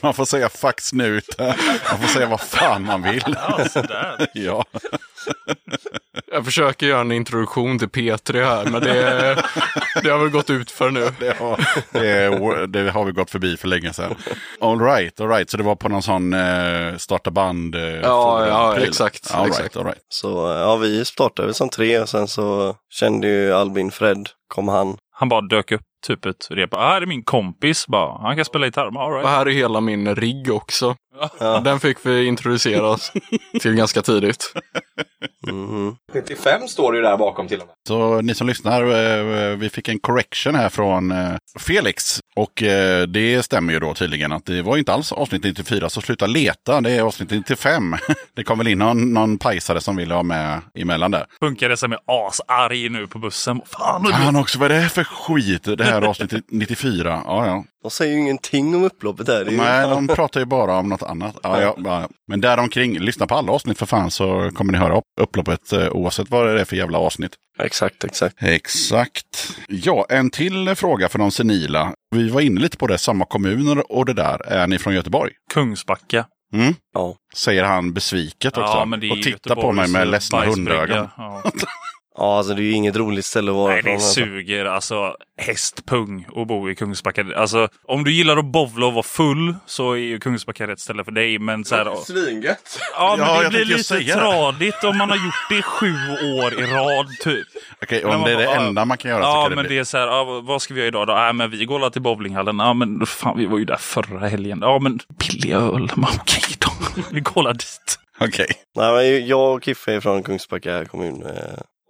Man 0.00 0.14
får 0.14 0.24
säga 0.24 0.48
snuta. 0.78 1.44
Man 1.90 2.00
får 2.00 2.08
säga 2.08 2.26
vad 2.26 2.40
fan 2.40 2.84
man 2.84 3.02
vill. 3.02 3.22
Ja, 3.26 3.68
sådär. 3.68 4.26
Ja. 4.34 4.64
Jag 6.32 6.44
försöker 6.44 6.86
göra 6.86 7.00
en 7.00 7.12
introduktion 7.12 7.78
till 7.78 7.88
P3 7.88 8.44
här, 8.44 8.64
men 8.64 8.82
det, 8.82 9.44
det 10.02 10.10
har 10.10 10.18
väl 10.18 10.30
gått 10.30 10.50
ut 10.50 10.70
för 10.70 10.90
nu. 10.90 11.08
Det 11.18 11.38
har, 11.38 11.60
det, 11.92 12.66
det 12.66 12.90
har 12.90 13.04
vi 13.04 13.12
gått 13.12 13.30
förbi 13.30 13.56
för 13.56 13.68
länge 13.68 13.92
sedan. 13.92 14.14
All 14.60 14.80
right, 14.80 15.20
all 15.20 15.28
right. 15.28 15.50
Så 15.50 15.56
det 15.56 15.62
var 15.62 15.76
på 15.76 15.88
någon 15.88 16.02
sån 16.02 16.32
eh, 16.32 16.96
starta 17.26 17.30
band? 17.30 17.74
Eh, 17.74 17.82
Ja, 17.82 18.46
ja, 18.46 18.76
exakt, 18.76 19.34
All 19.34 19.46
exakt. 19.46 19.62
right, 19.64 19.76
all 19.76 19.84
right. 19.84 20.02
Så 20.08 20.28
ja, 20.48 20.76
vi 20.76 21.04
startade 21.04 21.54
som 21.54 21.68
tre 21.68 21.98
och 22.00 22.08
sen 22.08 22.28
så 22.28 22.76
kände 22.90 23.28
ju 23.28 23.52
Albin 23.52 23.90
Fred, 23.90 24.28
kom 24.54 24.68
han. 24.68 24.96
Han 25.18 25.28
bara 25.28 25.40
dök 25.40 25.72
upp 25.72 25.80
typ 26.06 26.26
ett 26.26 26.46
rep. 26.50 26.74
Ah, 26.74 26.88
här 26.88 27.02
är 27.02 27.06
min 27.06 27.22
kompis. 27.24 27.86
Bara, 27.86 28.18
han 28.22 28.36
kan 28.36 28.44
spela 28.44 28.66
gitarr. 28.66 28.86
All 28.86 28.96
Och 28.96 29.16
right. 29.16 29.28
här 29.28 29.46
är 29.46 29.50
hela 29.50 29.80
min 29.80 30.14
rigg 30.14 30.50
också. 30.52 30.96
Den 31.64 31.80
fick 31.80 32.06
vi 32.06 32.24
introducera 32.26 32.86
oss 32.88 33.12
till 33.60 33.74
ganska 33.74 34.02
tidigt. 34.02 34.52
Mhm. 35.46 35.96
95 36.14 36.68
står 36.68 36.92
det 36.92 36.98
ju 36.98 37.04
där 37.04 37.16
bakom 37.16 37.48
till 37.48 37.60
och 37.60 37.66
med. 37.66 37.74
Så 37.88 38.20
ni 38.20 38.34
som 38.34 38.46
lyssnar, 38.46 38.82
eh, 38.82 39.56
vi 39.56 39.70
fick 39.70 39.88
en 39.88 39.98
correction 39.98 40.54
här 40.54 40.68
från 40.68 41.12
eh, 41.12 41.32
Felix. 41.58 42.20
Och 42.36 42.62
eh, 42.62 43.02
det 43.02 43.42
stämmer 43.42 43.72
ju 43.72 43.78
då 43.78 43.94
tydligen 43.94 44.32
att 44.32 44.46
det 44.46 44.62
var 44.62 44.76
inte 44.76 44.92
alls 44.92 45.12
avsnitt 45.12 45.44
94, 45.44 45.88
så 45.88 46.00
sluta 46.00 46.26
leta, 46.26 46.80
det 46.80 46.90
är 46.90 47.02
avsnitt 47.02 47.30
95. 47.30 47.96
Det 48.36 48.44
kom 48.44 48.58
väl 48.58 48.68
in 48.68 48.78
någon, 48.78 49.12
någon 49.14 49.38
pajsare 49.38 49.80
som 49.80 49.96
ville 49.96 50.14
ha 50.14 50.22
med 50.22 50.60
emellan 50.74 51.10
där. 51.10 51.26
Funkar 51.40 51.76
som 51.76 51.92
är 51.92 51.98
asarg 52.06 52.88
nu 52.88 53.06
på 53.06 53.18
bussen. 53.18 53.60
Fan, 53.66 54.04
Fan 54.04 54.36
också, 54.36 54.58
vad 54.58 54.72
är 54.72 54.82
det 54.82 54.88
för 54.88 55.04
skit? 55.04 55.64
Det 55.78 55.84
här 55.84 56.02
avsnittet 56.02 56.44
94. 56.48 57.22
Ja, 57.24 57.46
ja. 57.46 57.64
De 57.82 57.90
säger 57.90 58.14
ju 58.14 58.20
ingenting 58.20 58.74
om 58.74 58.84
upploppet 58.84 59.28
här. 59.28 59.44
Det 59.44 59.50
är 59.50 59.52
ju 59.52 59.56
Nej, 59.56 59.88
de 59.88 60.08
pratar 60.08 60.40
ju 60.40 60.46
bara 60.46 60.76
om 60.76 60.88
något 60.88 61.02
annat. 61.02 61.36
Ja, 61.42 61.60
ja, 61.62 61.74
ja. 61.84 62.08
Men 62.28 62.40
däromkring, 62.40 62.98
lyssna 62.98 63.26
på 63.26 63.34
alla 63.34 63.52
avsnitt 63.52 63.78
för 63.78 63.86
fan 63.86 64.10
så 64.10 64.50
kommer 64.54 64.72
ni 64.72 64.78
höra 64.78 64.85
upp, 64.90 65.04
upploppet 65.20 65.72
eh, 65.72 65.88
oavsett 65.88 66.30
vad 66.30 66.46
det 66.46 66.60
är 66.60 66.64
för 66.64 66.76
jävla 66.76 66.98
avsnitt. 66.98 67.32
Exakt, 67.58 68.04
exakt. 68.04 68.42
Exakt. 68.42 69.56
Ja, 69.68 70.06
en 70.08 70.30
till 70.30 70.74
fråga 70.74 71.08
för 71.08 71.18
de 71.18 71.30
senila. 71.30 71.94
Vi 72.10 72.28
var 72.28 72.40
inne 72.40 72.60
lite 72.60 72.76
på 72.76 72.86
det, 72.86 72.98
samma 72.98 73.24
kommuner 73.24 73.92
och 73.92 74.06
det 74.06 74.12
där. 74.12 74.46
Är 74.46 74.66
ni 74.66 74.78
från 74.78 74.94
Göteborg? 74.94 75.32
Kungsbacka. 75.54 76.26
Mm? 76.52 76.74
Ja. 76.94 77.16
Säger 77.34 77.64
han 77.64 77.92
besviket 77.92 78.58
också. 78.58 78.72
Ja, 78.72 78.84
men 78.84 79.00
det 79.00 79.06
är 79.06 79.12
och 79.12 79.22
tittar 79.22 79.54
på 79.54 79.72
mig 79.72 79.82
Göteborgs, 79.82 79.92
med 79.92 80.02
eh, 80.02 80.10
ledsna 80.10 80.44
hundögon. 80.44 81.08
Ja. 81.16 81.42
Ja, 82.18 82.38
alltså 82.38 82.54
det 82.54 82.62
är 82.62 82.64
ju 82.64 82.72
inget 82.72 82.96
roligt 82.96 83.24
ställe 83.24 83.50
att 83.50 83.56
vara 83.56 83.68
Nej, 83.72 83.76
det 83.76 83.82
från. 83.82 83.94
Alltså. 83.94 84.14
suger. 84.14 84.64
Alltså, 84.64 85.14
hästpung 85.42 86.26
att 86.36 86.46
bo 86.48 86.70
i 86.70 86.74
Kungsbacka. 86.74 87.24
Alltså, 87.36 87.68
om 87.88 88.04
du 88.04 88.12
gillar 88.12 88.36
att 88.36 88.44
bovla 88.44 88.86
och 88.86 88.92
vara 88.92 89.02
full 89.02 89.54
så 89.66 89.92
är 89.92 89.96
ju 89.96 90.18
Kungsbacka 90.20 90.66
rätt 90.66 90.80
ställe 90.80 91.04
för 91.04 91.12
dig. 91.12 91.38
Men 91.38 91.64
så 91.64 91.74
här, 91.76 91.94
Svingött. 92.04 92.78
ja, 92.92 93.14
men 93.18 93.26
Ja, 93.28 93.42
det 93.42 93.48
blir 93.48 93.64
lite 93.64 94.12
tradigt 94.12 94.84
om 94.84 94.98
man 94.98 95.10
har 95.10 95.16
gjort 95.16 95.46
det 95.48 95.56
i 95.58 95.62
sju 95.62 95.92
år 96.40 96.54
i 96.60 96.66
rad 96.66 97.06
typ. 97.20 97.46
Okej, 97.82 98.00
Men 98.04 98.14
om 98.14 98.22
det 98.24 98.32
är 98.32 98.36
det 98.38 98.44
bara, 98.46 98.56
enda 98.56 98.84
man 98.84 98.98
kan 98.98 99.10
göra 99.10 99.22
så 99.22 99.28
Ja, 99.28 99.42
kan 99.42 99.50
det 99.50 99.56
men 99.56 99.66
bli. 99.66 99.74
det 99.74 99.80
är 99.80 99.84
så 99.84 99.98
här, 99.98 100.06
ja, 100.06 100.40
vad 100.44 100.62
ska 100.62 100.74
vi 100.74 100.80
göra 100.80 100.88
idag 100.88 101.06
då? 101.06 101.12
Ja, 101.12 101.32
men 101.32 101.50
vi 101.50 101.64
går 101.64 101.76
alla 101.76 101.90
till 101.90 102.02
bowlinghallen. 102.02 102.58
Ja, 102.58 102.74
men 102.74 103.06
fan, 103.06 103.38
vi 103.38 103.46
var 103.46 103.58
ju 103.58 103.64
där 103.64 103.76
förra 103.76 104.28
helgen. 104.28 104.58
Ja, 104.62 104.78
men 104.78 104.98
billig 105.18 105.52
öl. 105.52 105.90
Men 105.96 106.04
Okej 106.20 106.42
då, 106.58 106.70
vi 107.10 107.20
går 107.20 107.52
dit. 107.52 107.98
Okej. 108.20 108.46
Nej, 108.76 108.92
men 109.18 109.26
jag 109.26 109.54
och 109.54 109.64
Kiffe 109.64 109.92
är 109.94 110.00
från 110.00 110.22
Kungsbacka 110.22 110.84
kommun. 110.84 111.24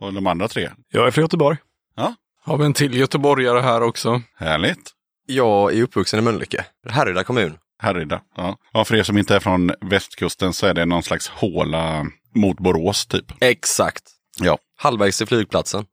Och 0.01 0.13
de 0.13 0.27
andra 0.27 0.49
tre? 0.49 0.71
Jag 0.93 1.07
är 1.07 1.11
från 1.11 1.23
Göteborg. 1.23 1.59
Har 2.47 2.57
vi 2.59 2.65
en 2.65 2.73
till 2.73 2.95
göteborgare 2.95 3.61
här 3.61 3.83
också? 3.83 4.23
Härligt. 4.37 4.91
Jag 5.27 5.75
är 5.75 5.83
uppvuxen 5.83 6.19
i 6.19 6.23
Mölnlycke, 6.23 6.65
Härryda 6.89 7.25
kommun. 7.25 7.59
Härryda. 7.79 8.21
Ja. 8.37 8.59
ja, 8.73 8.85
för 8.85 8.97
er 8.97 9.03
som 9.03 9.19
inte 9.19 9.37
är 9.37 9.41
från 9.41 9.73
västkusten 9.81 10.53
så 10.53 10.67
är 10.67 10.75
det 10.75 10.85
någon 10.85 11.03
slags 11.03 11.29
håla 11.29 12.07
mot 12.35 12.59
Borås 12.61 13.07
typ. 13.07 13.25
Exakt. 13.41 14.03
Ja. 14.41 14.59
Halvvägs 14.77 15.19
till 15.19 15.27
flygplatsen. 15.27 15.85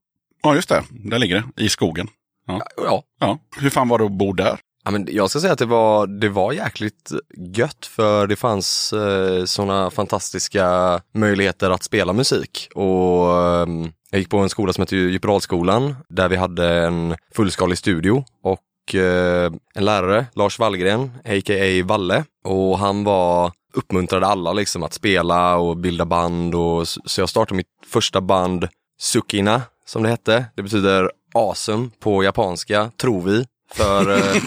Ja, 0.43 0.55
just 0.55 0.69
det. 0.69 0.83
Där 0.89 1.19
ligger 1.19 1.35
det. 1.35 1.63
I 1.63 1.69
skogen. 1.69 2.07
Ja. 2.47 2.61
Ja. 2.77 3.03
ja. 3.19 3.39
Hur 3.57 3.69
fan 3.69 3.87
var 3.87 3.99
det 3.99 4.05
att 4.05 4.11
bo 4.11 4.33
där? 4.33 4.59
Ja, 4.85 4.91
men 4.91 5.07
jag 5.11 5.29
ska 5.29 5.39
säga 5.39 5.53
att 5.53 5.59
det 5.59 5.65
var, 5.65 6.07
det 6.07 6.29
var 6.29 6.51
jäkligt 6.53 7.11
gött 7.55 7.85
för 7.85 8.27
det 8.27 8.35
fanns 8.35 8.93
eh, 8.93 9.45
sådana 9.45 9.91
fantastiska 9.91 11.01
möjligheter 11.13 11.69
att 11.69 11.83
spela 11.83 12.13
musik. 12.13 12.69
Och 12.75 13.41
eh, 13.41 13.67
Jag 14.11 14.19
gick 14.19 14.29
på 14.29 14.37
en 14.37 14.49
skola 14.49 14.73
som 14.73 14.81
heter 14.81 14.95
Djupadalsskolan 14.95 15.95
där 16.09 16.29
vi 16.29 16.35
hade 16.35 16.69
en 16.69 17.15
fullskalig 17.35 17.77
studio 17.77 18.25
och 18.43 18.95
eh, 18.95 19.51
en 19.75 19.85
lärare, 19.85 20.25
Lars 20.35 20.59
Wallgren, 20.59 21.11
a.k.a. 21.25 21.83
Valle. 21.85 22.23
Och 22.45 22.79
han 22.79 23.03
var 23.03 23.51
uppmuntrade 23.73 24.27
alla 24.27 24.53
liksom 24.53 24.83
att 24.83 24.93
spela 24.93 25.57
och 25.57 25.77
bilda 25.77 26.05
band 26.05 26.55
och 26.55 26.87
så 26.87 27.21
jag 27.21 27.29
startade 27.29 27.57
mitt 27.57 27.67
första 27.85 28.21
band 28.21 28.67
Sukina 28.99 29.61
som 29.85 30.03
det 30.03 30.09
hette. 30.09 30.45
Det 30.55 30.63
betyder 30.63 31.11
awesome 31.33 31.89
på 31.99 32.23
japanska, 32.23 32.91
tror 33.01 33.21
vi. 33.21 33.45
För 33.73 34.11
eh, 34.11 34.41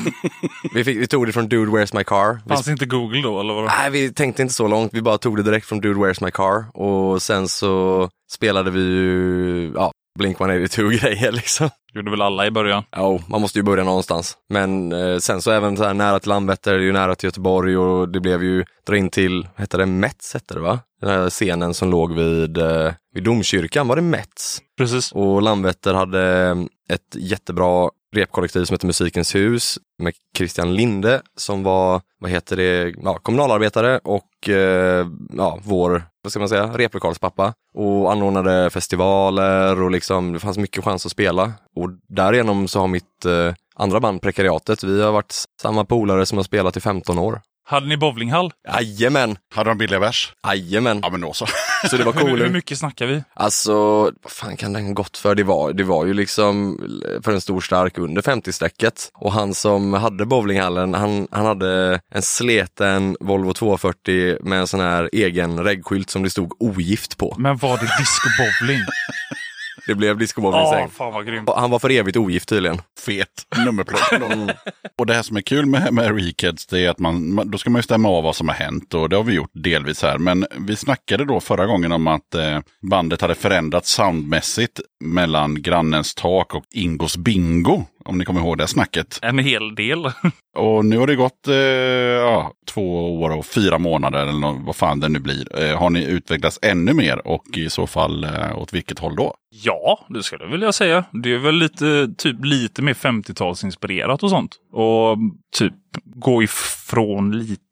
vi, 0.75 0.85
fick, 0.85 0.99
vi 0.99 1.07
tog 1.07 1.27
det 1.27 1.33
från 1.33 1.49
Dude 1.49 1.71
Where's 1.73 1.97
My 1.97 2.05
Car. 2.05 2.41
Vi 2.45 2.55
Fanns 2.55 2.69
inte 2.69 2.87
Google 2.87 3.23
då 3.23 3.41
eller 3.41 3.55
vadå? 3.55 3.67
Nej, 3.67 3.91
vi 3.91 4.13
tänkte 4.13 4.43
inte 4.43 4.55
så 4.55 4.69
långt. 4.69 4.95
Vi 4.95 5.03
bara 5.03 5.19
tog 5.19 5.37
det 5.37 5.43
direkt 5.43 5.67
från 5.67 5.81
Dude 5.81 6.01
Where's 6.01 6.25
My 6.25 6.31
Car 6.31 6.65
och 6.83 7.23
sen 7.23 7.49
så 7.49 8.09
spelade 8.33 8.71
vi 8.71 8.81
ju, 8.81 9.73
ja, 9.75 9.93
Blink-182-grejer 10.19 11.33
liksom. 11.41 11.71
Gjorde 11.95 12.11
väl 12.11 12.23
alla 12.23 12.47
i 12.47 12.51
början? 12.51 12.85
Ja, 12.91 13.19
man 13.29 13.41
måste 13.41 13.59
ju 13.59 13.63
börja 13.63 13.85
någonstans. 13.85 14.37
Men 14.49 14.93
eh, 14.93 15.19
sen 15.19 15.43
så 15.43 15.51
även 15.51 15.77
så 15.77 15.85
här 15.85 15.95
nära 15.95 16.19
till 16.19 16.29
Landvetter, 16.29 16.73
det 16.73 16.79
är 16.79 16.83
ju 16.83 16.93
nära 16.93 17.15
till 17.15 17.27
Göteborg 17.27 17.77
och 17.77 18.09
det 18.09 18.21
blev 18.21 18.43
ju 18.43 18.65
dra 18.87 18.97
in 18.97 19.11
till, 19.11 19.43
vad 19.43 19.61
hette 19.61 19.77
det, 19.77 19.87
Mets 19.87 20.35
hette 20.35 20.55
det 20.55 20.61
va? 20.61 20.81
Den 21.01 21.11
här 21.11 21.31
scenen 21.31 21.75
som 21.75 21.91
låg 21.91 22.15
vid, 22.15 22.59
eh, 22.59 22.93
vid 23.15 23.25
domkyrkan, 23.25 23.89
var 23.89 23.97
det 23.97 24.03
Mets? 24.03 24.63
Precis. 24.79 25.13
Och 25.13 25.43
Landvetter 25.43 25.95
hade 25.95 26.51
ett 26.89 27.17
jättebra 27.17 27.91
repkollektiv 28.15 28.65
som 28.65 28.75
heter 28.75 28.87
Musikens 28.87 29.35
hus 29.35 29.79
med 30.03 30.15
Christian 30.37 30.75
Linde 30.75 31.23
som 31.37 31.63
var, 31.63 32.01
vad 32.21 32.31
heter 32.31 32.57
det, 32.57 32.95
ja, 33.03 33.19
kommunalarbetare 33.19 34.01
och 34.05 34.49
eh, 34.49 35.07
ja, 35.37 35.59
vår, 35.63 36.03
vad 36.23 36.33
ska 36.33 36.41
man 36.41 36.49
säga, 36.49 36.67
replokalspappa. 36.67 37.55
Och 37.75 38.13
anordnade 38.13 38.71
festivaler 38.71 39.83
och 39.83 39.91
liksom, 39.91 40.33
det 40.33 40.39
fanns 40.39 40.59
mycket 40.59 40.85
chans 40.85 41.07
att 41.07 41.13
spela. 41.13 41.53
Och 41.77 41.91
därigenom 42.09 42.69
så 42.69 42.81
har 42.81 42.89
mitt 42.89 43.25
eh, 43.25 43.55
andra 43.75 44.01
band 44.01 44.23
Prekariatet, 44.23 44.85
vi 44.85 45.03
har 45.03 45.13
varit 45.13 45.35
samma 45.63 45.85
polare 45.85 46.27
som 46.27 46.39
har 46.39 46.43
spelat 46.43 46.77
i 46.77 46.81
15 46.81 47.19
år. 47.19 47.41
Hade 47.69 47.87
ni 47.87 47.97
bowlinghall? 47.97 48.53
Jajamän! 48.69 49.37
Hade 49.55 49.71
de 49.71 49.79
billiga 49.79 49.99
vers? 50.01 50.33
Jajamän! 50.47 51.01
Ja 51.03 51.11
men 51.11 51.21
då 51.21 51.33
så. 51.33 51.47
Så 51.91 51.97
det 51.97 52.05
var 52.05 52.13
Hur, 52.13 52.37
hur 52.37 52.49
mycket 52.51 52.79
snackar 52.79 53.07
vi? 53.07 53.23
Alltså, 53.35 53.75
vad 54.03 54.33
fan 54.33 54.57
kan 54.57 54.73
den 54.73 54.95
gått 54.95 55.17
för? 55.17 55.35
Det 55.35 55.43
var, 55.43 55.73
det 55.73 55.85
var 55.85 56.07
ju 56.07 56.15
liksom 56.15 56.79
för 57.25 57.33
en 57.33 57.41
stor 57.41 57.61
stark 57.61 57.99
under 57.99 58.23
50-strecket. 58.23 59.11
Och 59.15 59.33
han 59.33 59.55
som 59.55 59.93
hade 59.93 60.27
bowlinghallen, 60.27 60.95
han, 60.95 61.29
han 61.31 61.47
hade 61.47 62.01
en 62.15 62.23
sleten 62.23 63.17
Volvo 63.21 63.53
240 63.53 64.37
med 64.41 64.59
en 64.59 64.67
sån 64.67 64.81
här 64.81 65.11
egen 65.13 65.65
reggskylt 65.65 66.11
som 66.11 66.23
det 66.23 66.31
stod 66.31 66.53
ogift 66.63 67.19
på. 67.19 67.35
Men 67.39 67.57
var 67.57 67.79
det 67.79 67.91
discobowling? 67.99 68.81
Det 69.87 69.95
blev 69.95 70.19
discobowling 70.19 70.61
Ja, 70.61 70.71
sen. 70.81 70.91
fan 70.91 71.13
vad 71.13 71.27
grymt. 71.27 71.51
Han 71.57 71.71
var 71.71 71.79
för 71.79 71.91
evigt 71.91 72.17
ogift 72.17 72.49
tydligen. 72.49 72.79
Fet 73.07 73.47
nummerplåt. 73.65 74.01
och 74.99 75.07
det 75.07 75.15
här 75.15 75.23
som 75.23 75.37
är 75.37 75.41
kul 75.41 75.67
med, 75.67 75.93
med 75.95 76.17
Rekids 76.17 76.67
det 76.67 76.81
är 76.85 76.91
att 76.91 76.99
man, 76.99 77.35
man, 77.35 77.51
då 77.51 77.59
ska 77.59 77.71
man 77.71 77.79
ju 77.79 77.83
stämma 77.83 78.09
av 78.09 78.25
vad 78.25 78.37
som 78.37 78.49
har 78.49 78.55
hänt 78.55 78.95
och 78.95 79.09
det 79.09 79.17
har 79.17 79.25
vi 79.25 79.35
gjort 79.35 79.51
delvis 79.53 80.03
här. 80.03 80.19
Men 80.19 80.47
vi 80.59 80.77
snackade 80.77 81.25
då 81.25 81.41
förra 81.41 81.67
gången 81.67 81.93
om 81.93 82.07
att 82.07 82.35
eh, 82.35 82.59
bandet 82.91 83.21
hade 83.21 83.35
förändrats 83.35 83.91
soundmässigt 83.91 84.81
mellan 85.05 85.63
Grannens 85.63 86.15
tak 86.15 86.55
och 86.55 86.65
Ingos 86.75 87.17
Bingo. 87.17 87.85
Om 88.05 88.19
ni 88.19 88.25
kommer 88.25 88.41
ihåg 88.41 88.59
det 88.59 88.67
snacket. 88.67 89.19
En 89.23 89.39
hel 89.39 89.75
del. 89.75 90.07
Och 90.57 90.85
nu 90.85 90.99
har 90.99 91.07
det 91.07 91.17
gått 91.17 91.49
eh, 91.49 91.55
ja, 91.55 92.36
två 92.77 93.21
år 93.23 93.31
och 93.31 93.47
fyra 93.47 93.79
månader 93.79 94.23
eller 94.23 94.41
nå- 94.41 94.63
vad 94.67 94.77
fan 94.77 95.01
det 95.01 95.09
nu 95.09 95.19
blir. 95.19 95.63
Eh, 95.63 95.79
har 95.79 95.91
ni 95.91 96.05
utvecklats 96.05 96.59
ännu 96.63 96.93
mer 96.95 97.27
och 97.27 97.45
i 97.57 97.71
så 97.71 97.87
fall 97.87 98.25
eh, 98.25 98.59
åt 98.59 98.73
vilket 98.75 98.99
håll 98.99 99.17
då? 99.17 99.35
Ja, 99.51 100.07
det 100.09 100.23
skulle 100.23 100.45
jag 100.45 100.51
vilja 100.51 100.73
säga. 100.73 101.05
Det 101.13 101.35
är 101.35 101.39
väl 101.39 101.55
lite, 101.55 102.09
typ, 102.19 102.45
lite 102.45 102.83
mer 102.83 102.95
50-talsinspirerat 102.95 104.23
och 104.23 104.31
sånt. 104.31 104.53
Och 104.73 105.17
typ 105.59 105.75
gå 106.05 106.43
ifrån 106.43 107.39
lite 107.39 107.63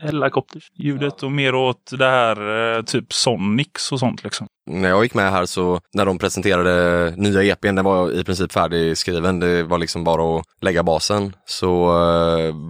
helikopterljudet 0.00 1.22
och 1.22 1.32
mer 1.32 1.54
åt 1.54 1.90
det 1.98 2.04
här 2.04 2.76
eh, 2.76 2.82
typ 2.82 3.12
Sonics 3.12 3.92
och 3.92 3.98
sånt 3.98 4.24
liksom. 4.24 4.46
När 4.70 4.88
jag 4.88 5.02
gick 5.02 5.14
med 5.14 5.30
här 5.30 5.46
så, 5.46 5.80
när 5.94 6.06
de 6.06 6.18
presenterade 6.18 7.10
nya 7.16 7.42
EPn, 7.42 7.74
den 7.74 7.84
var 7.84 8.12
i 8.20 8.24
princip 8.24 8.52
färdigskriven. 8.52 9.40
Det 9.40 9.62
var 9.62 9.78
liksom 9.78 10.04
bara 10.04 10.38
att 10.38 10.44
lägga 10.60 10.82
basen. 10.82 11.32
Så 11.46 11.84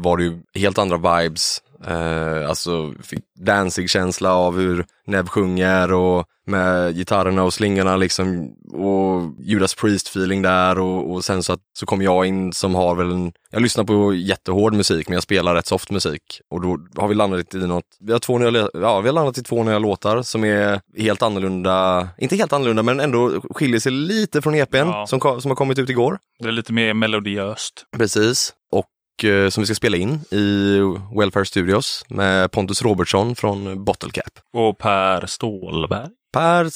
var 0.03 0.16
det 0.16 0.22
ju 0.24 0.39
helt 0.55 0.78
andra 0.78 0.97
vibes. 1.20 1.59
Eh, 1.87 2.49
alltså 2.49 2.93
fick 3.03 3.24
Danzig-känsla 3.41 4.33
av 4.35 4.57
hur 4.59 4.85
Neb 5.07 5.29
sjunger 5.29 5.93
och 5.93 6.26
med 6.47 6.95
gitarrerna 6.97 7.45
och 7.45 7.55
slingorna 7.55 7.97
liksom 7.97 8.51
och 8.72 9.35
Judas 9.39 9.76
Priest-feeling 9.76 10.43
där 10.43 10.79
och, 10.79 11.12
och 11.12 11.24
sen 11.24 11.43
så, 11.43 11.53
att, 11.53 11.61
så 11.79 11.87
kom 11.87 12.03
jag 12.03 12.26
in 12.26 12.53
som 12.53 12.74
har 12.74 12.95
väl 12.95 13.11
en, 13.11 13.33
jag 13.51 13.62
lyssnar 13.62 13.85
på 13.85 14.14
jättehård 14.14 14.74
musik 14.74 15.09
men 15.09 15.14
jag 15.14 15.22
spelar 15.22 15.55
rätt 15.55 15.66
soft 15.66 15.91
musik 15.91 16.22
och 16.51 16.61
då 16.61 16.79
har 16.97 17.09
vi 17.09 17.14
landat 17.14 17.55
i 17.55 17.59
något, 17.59 17.85
vi 18.01 18.12
har 18.12 18.18
två 18.18 18.39
nya, 18.39 18.68
ja 18.74 19.01
vi 19.01 19.09
har 19.09 19.12
landat 19.14 19.39
i 19.39 19.43
två 19.43 19.64
nya 19.64 19.79
låtar 19.79 20.22
som 20.22 20.45
är 20.45 20.81
helt 20.99 21.22
annorlunda, 21.22 22.09
inte 22.18 22.37
helt 22.37 22.53
annorlunda 22.53 22.83
men 22.83 23.01
ändå 23.01 23.41
skiljer 23.51 23.81
sig 23.81 23.93
lite 23.93 24.43
från 24.43 24.55
EPn 24.55 24.76
Ja. 24.76 25.07
som, 25.07 25.20
som 25.20 25.51
har 25.51 25.57
kommit 25.57 25.79
ut 25.79 25.91
igår. 25.91 26.18
Det 26.39 26.49
är 26.49 26.53
lite 26.53 26.72
mer 26.72 26.95
melodiöst. 26.95 27.85
Precis. 27.97 28.53
Och 28.72 28.87
som 29.51 29.62
vi 29.62 29.66
ska 29.66 29.75
spela 29.75 29.97
in 29.97 30.21
i 30.31 30.79
Welfare 31.19 31.45
Studios 31.45 32.05
med 32.09 32.51
Pontus 32.51 32.83
Robertsson 32.83 33.37
från 33.37 33.85
Bottle 33.85 34.11
Cap. 34.11 34.39
Och 34.53 34.79
Per 34.79 35.27
Stålberg. 35.27 36.09
Per 36.33 36.69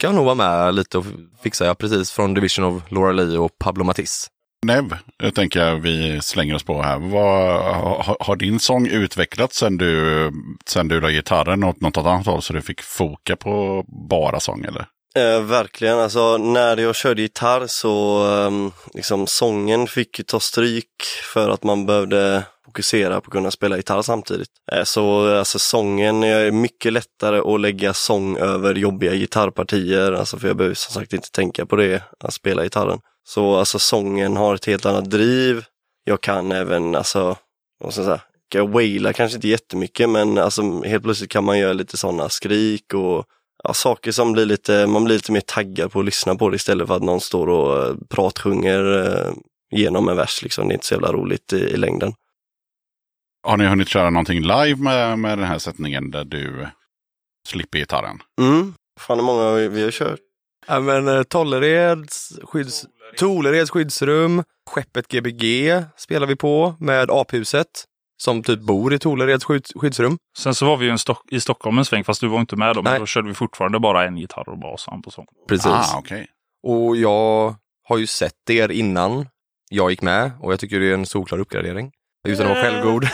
ska 0.00 0.12
nog 0.12 0.24
vara 0.24 0.34
med 0.34 0.74
lite 0.74 0.98
och 0.98 1.04
fixa, 1.42 1.66
ja 1.66 1.74
precis, 1.74 2.10
från 2.10 2.34
Division 2.34 2.64
of 2.64 2.82
Laura 2.88 3.12
Lee 3.12 3.38
och 3.38 3.58
Pablo 3.58 3.84
Matisse. 3.84 4.28
Nev, 4.66 4.96
jag 5.18 5.34
tänker 5.34 5.60
jag 5.60 5.76
vi 5.76 6.20
slänger 6.20 6.54
oss 6.54 6.62
på 6.62 6.82
här. 6.82 6.98
Vad, 6.98 7.62
har, 8.04 8.16
har 8.20 8.36
din 8.36 8.60
sång 8.60 8.86
utvecklats 8.86 9.56
sen 9.56 9.76
du, 9.76 10.32
sen 10.66 10.88
du 10.88 11.00
la 11.00 11.10
gitarren 11.10 11.64
åt 11.64 11.80
något 11.80 11.96
annat 11.96 12.26
håll 12.26 12.42
så 12.42 12.52
du 12.52 12.62
fick 12.62 12.82
foka 12.82 13.36
på 13.36 13.84
bara 14.10 14.40
sång 14.40 14.64
eller? 14.64 14.86
Eh, 15.16 15.42
verkligen, 15.42 15.98
alltså 15.98 16.36
när 16.38 16.76
jag 16.76 16.96
körde 16.96 17.22
gitarr 17.22 17.66
så 17.66 18.24
eh, 18.26 18.72
liksom 18.94 19.26
sången 19.26 19.86
fick 19.86 20.18
ju 20.18 20.24
ta 20.24 20.40
stryk 20.40 21.02
för 21.32 21.48
att 21.50 21.64
man 21.64 21.86
behövde 21.86 22.44
fokusera 22.64 23.20
på 23.20 23.26
att 23.26 23.32
kunna 23.32 23.50
spela 23.50 23.76
gitarr 23.76 24.02
samtidigt. 24.02 24.50
Eh, 24.72 24.84
så 24.84 25.34
alltså 25.38 25.58
sången 25.58 26.22
är 26.22 26.50
mycket 26.50 26.92
lättare 26.92 27.54
att 27.54 27.60
lägga 27.60 27.94
sång 27.94 28.36
över 28.36 28.74
jobbiga 28.74 29.14
gitarrpartier, 29.14 30.12
alltså 30.12 30.38
för 30.38 30.48
jag 30.48 30.56
behöver 30.56 30.74
som 30.74 30.94
sagt 30.94 31.12
inte 31.12 31.30
tänka 31.30 31.66
på 31.66 31.76
det, 31.76 32.02
att 32.20 32.34
spela 32.34 32.62
gitarren. 32.62 33.00
Så 33.28 33.56
alltså 33.56 33.78
sången 33.78 34.36
har 34.36 34.54
ett 34.54 34.66
helt 34.66 34.86
annat 34.86 35.10
driv. 35.10 35.64
Jag 36.04 36.20
kan 36.20 36.52
även, 36.52 36.94
alltså, 36.94 37.36
vad 37.80 37.92
ska 37.92 38.02
jag 38.02 38.06
säga, 38.06 38.20
jag 38.54 38.68
wailar 38.68 39.12
kanske 39.12 39.36
inte 39.36 39.48
jättemycket 39.48 40.08
men 40.08 40.38
alltså 40.38 40.82
helt 40.82 41.02
plötsligt 41.02 41.30
kan 41.30 41.44
man 41.44 41.58
göra 41.58 41.72
lite 41.72 41.96
sådana 41.96 42.28
skrik 42.28 42.94
och 42.94 43.26
ja, 43.62 43.74
saker 43.74 44.12
som 44.12 44.32
blir 44.32 44.46
lite, 44.46 44.86
man 44.86 45.04
blir 45.04 45.14
lite 45.14 45.32
mer 45.32 45.40
taggad 45.40 45.92
på 45.92 45.98
att 45.98 46.04
lyssna 46.04 46.34
på 46.34 46.50
det 46.50 46.56
istället 46.56 46.88
för 46.88 46.96
att 46.96 47.02
någon 47.02 47.20
står 47.20 47.46
och 47.46 47.86
eh, 47.86 47.94
pratsjunger 48.08 49.06
eh, 49.06 49.32
genom 49.70 50.08
en 50.08 50.16
vers 50.16 50.42
liksom. 50.42 50.68
Det 50.68 50.72
är 50.72 50.74
inte 50.74 50.86
så 50.86 50.94
jävla 50.94 51.12
roligt 51.12 51.52
i, 51.52 51.56
i 51.56 51.76
längden. 51.76 52.12
Har 53.42 53.56
ni 53.56 53.66
hunnit 53.66 53.88
köra 53.88 54.10
någonting 54.10 54.40
live 54.40 54.76
med, 54.76 55.18
med 55.18 55.38
den 55.38 55.46
här 55.46 55.58
sättningen 55.58 56.10
där 56.10 56.24
du 56.24 56.66
slipper 57.48 57.78
gitarren? 57.78 58.18
Mm. 58.40 58.74
Fan 59.00 59.18
hur 59.18 59.24
många 59.24 59.52
vi, 59.52 59.68
vi 59.68 59.82
har 59.82 59.90
kört. 59.90 60.20
Ja 60.66 60.80
men 60.80 61.08
eh, 61.08 61.22
Tollereds, 61.22 62.32
skydds, 62.42 62.84
Tolereds 63.16 63.70
skyddsrum, 63.70 64.44
Skeppet 64.70 65.08
Gbg 65.08 65.82
spelar 65.96 66.26
vi 66.26 66.36
på 66.36 66.74
med 66.80 67.10
aphuset 67.10 67.84
som 68.20 68.42
typ 68.42 68.60
bor 68.60 68.94
i 68.94 68.98
Tolereds 68.98 69.44
skydds, 69.44 69.72
skyddsrum. 69.74 70.18
Sen 70.38 70.54
så 70.54 70.66
var 70.66 70.76
vi 70.76 70.84
ju 70.84 70.90
en 70.90 70.98
Stock- 70.98 71.28
i 71.32 71.40
Stockholm 71.40 71.78
en 71.78 71.84
sväng, 71.84 72.04
fast 72.04 72.20
du 72.20 72.28
var 72.28 72.40
inte 72.40 72.56
med 72.56 72.74
då. 72.74 72.82
Men 72.82 72.90
Nej. 72.92 73.00
då 73.00 73.06
körde 73.06 73.28
vi 73.28 73.34
fortfarande 73.34 73.80
bara 73.80 74.06
en 74.06 74.16
gitarr 74.16 74.48
och 74.48 74.58
bas 74.58 74.86
på 75.04 75.10
sång. 75.10 75.26
Precis. 75.48 75.66
Ah, 75.66 75.98
okej. 75.98 76.26
Och 76.62 76.96
jag 76.96 77.54
har 77.88 77.98
ju 77.98 78.06
sett 78.06 78.50
er 78.50 78.70
innan 78.70 79.26
jag 79.70 79.90
gick 79.90 80.02
med 80.02 80.32
och 80.40 80.52
jag 80.52 80.60
tycker 80.60 80.80
det 80.80 80.90
är 80.90 80.94
en 80.94 81.06
solklar 81.06 81.38
uppgradering. 81.38 81.92
Utan 82.28 82.46
att 82.46 82.52
vara 82.52 82.62
självgod. 82.62 83.08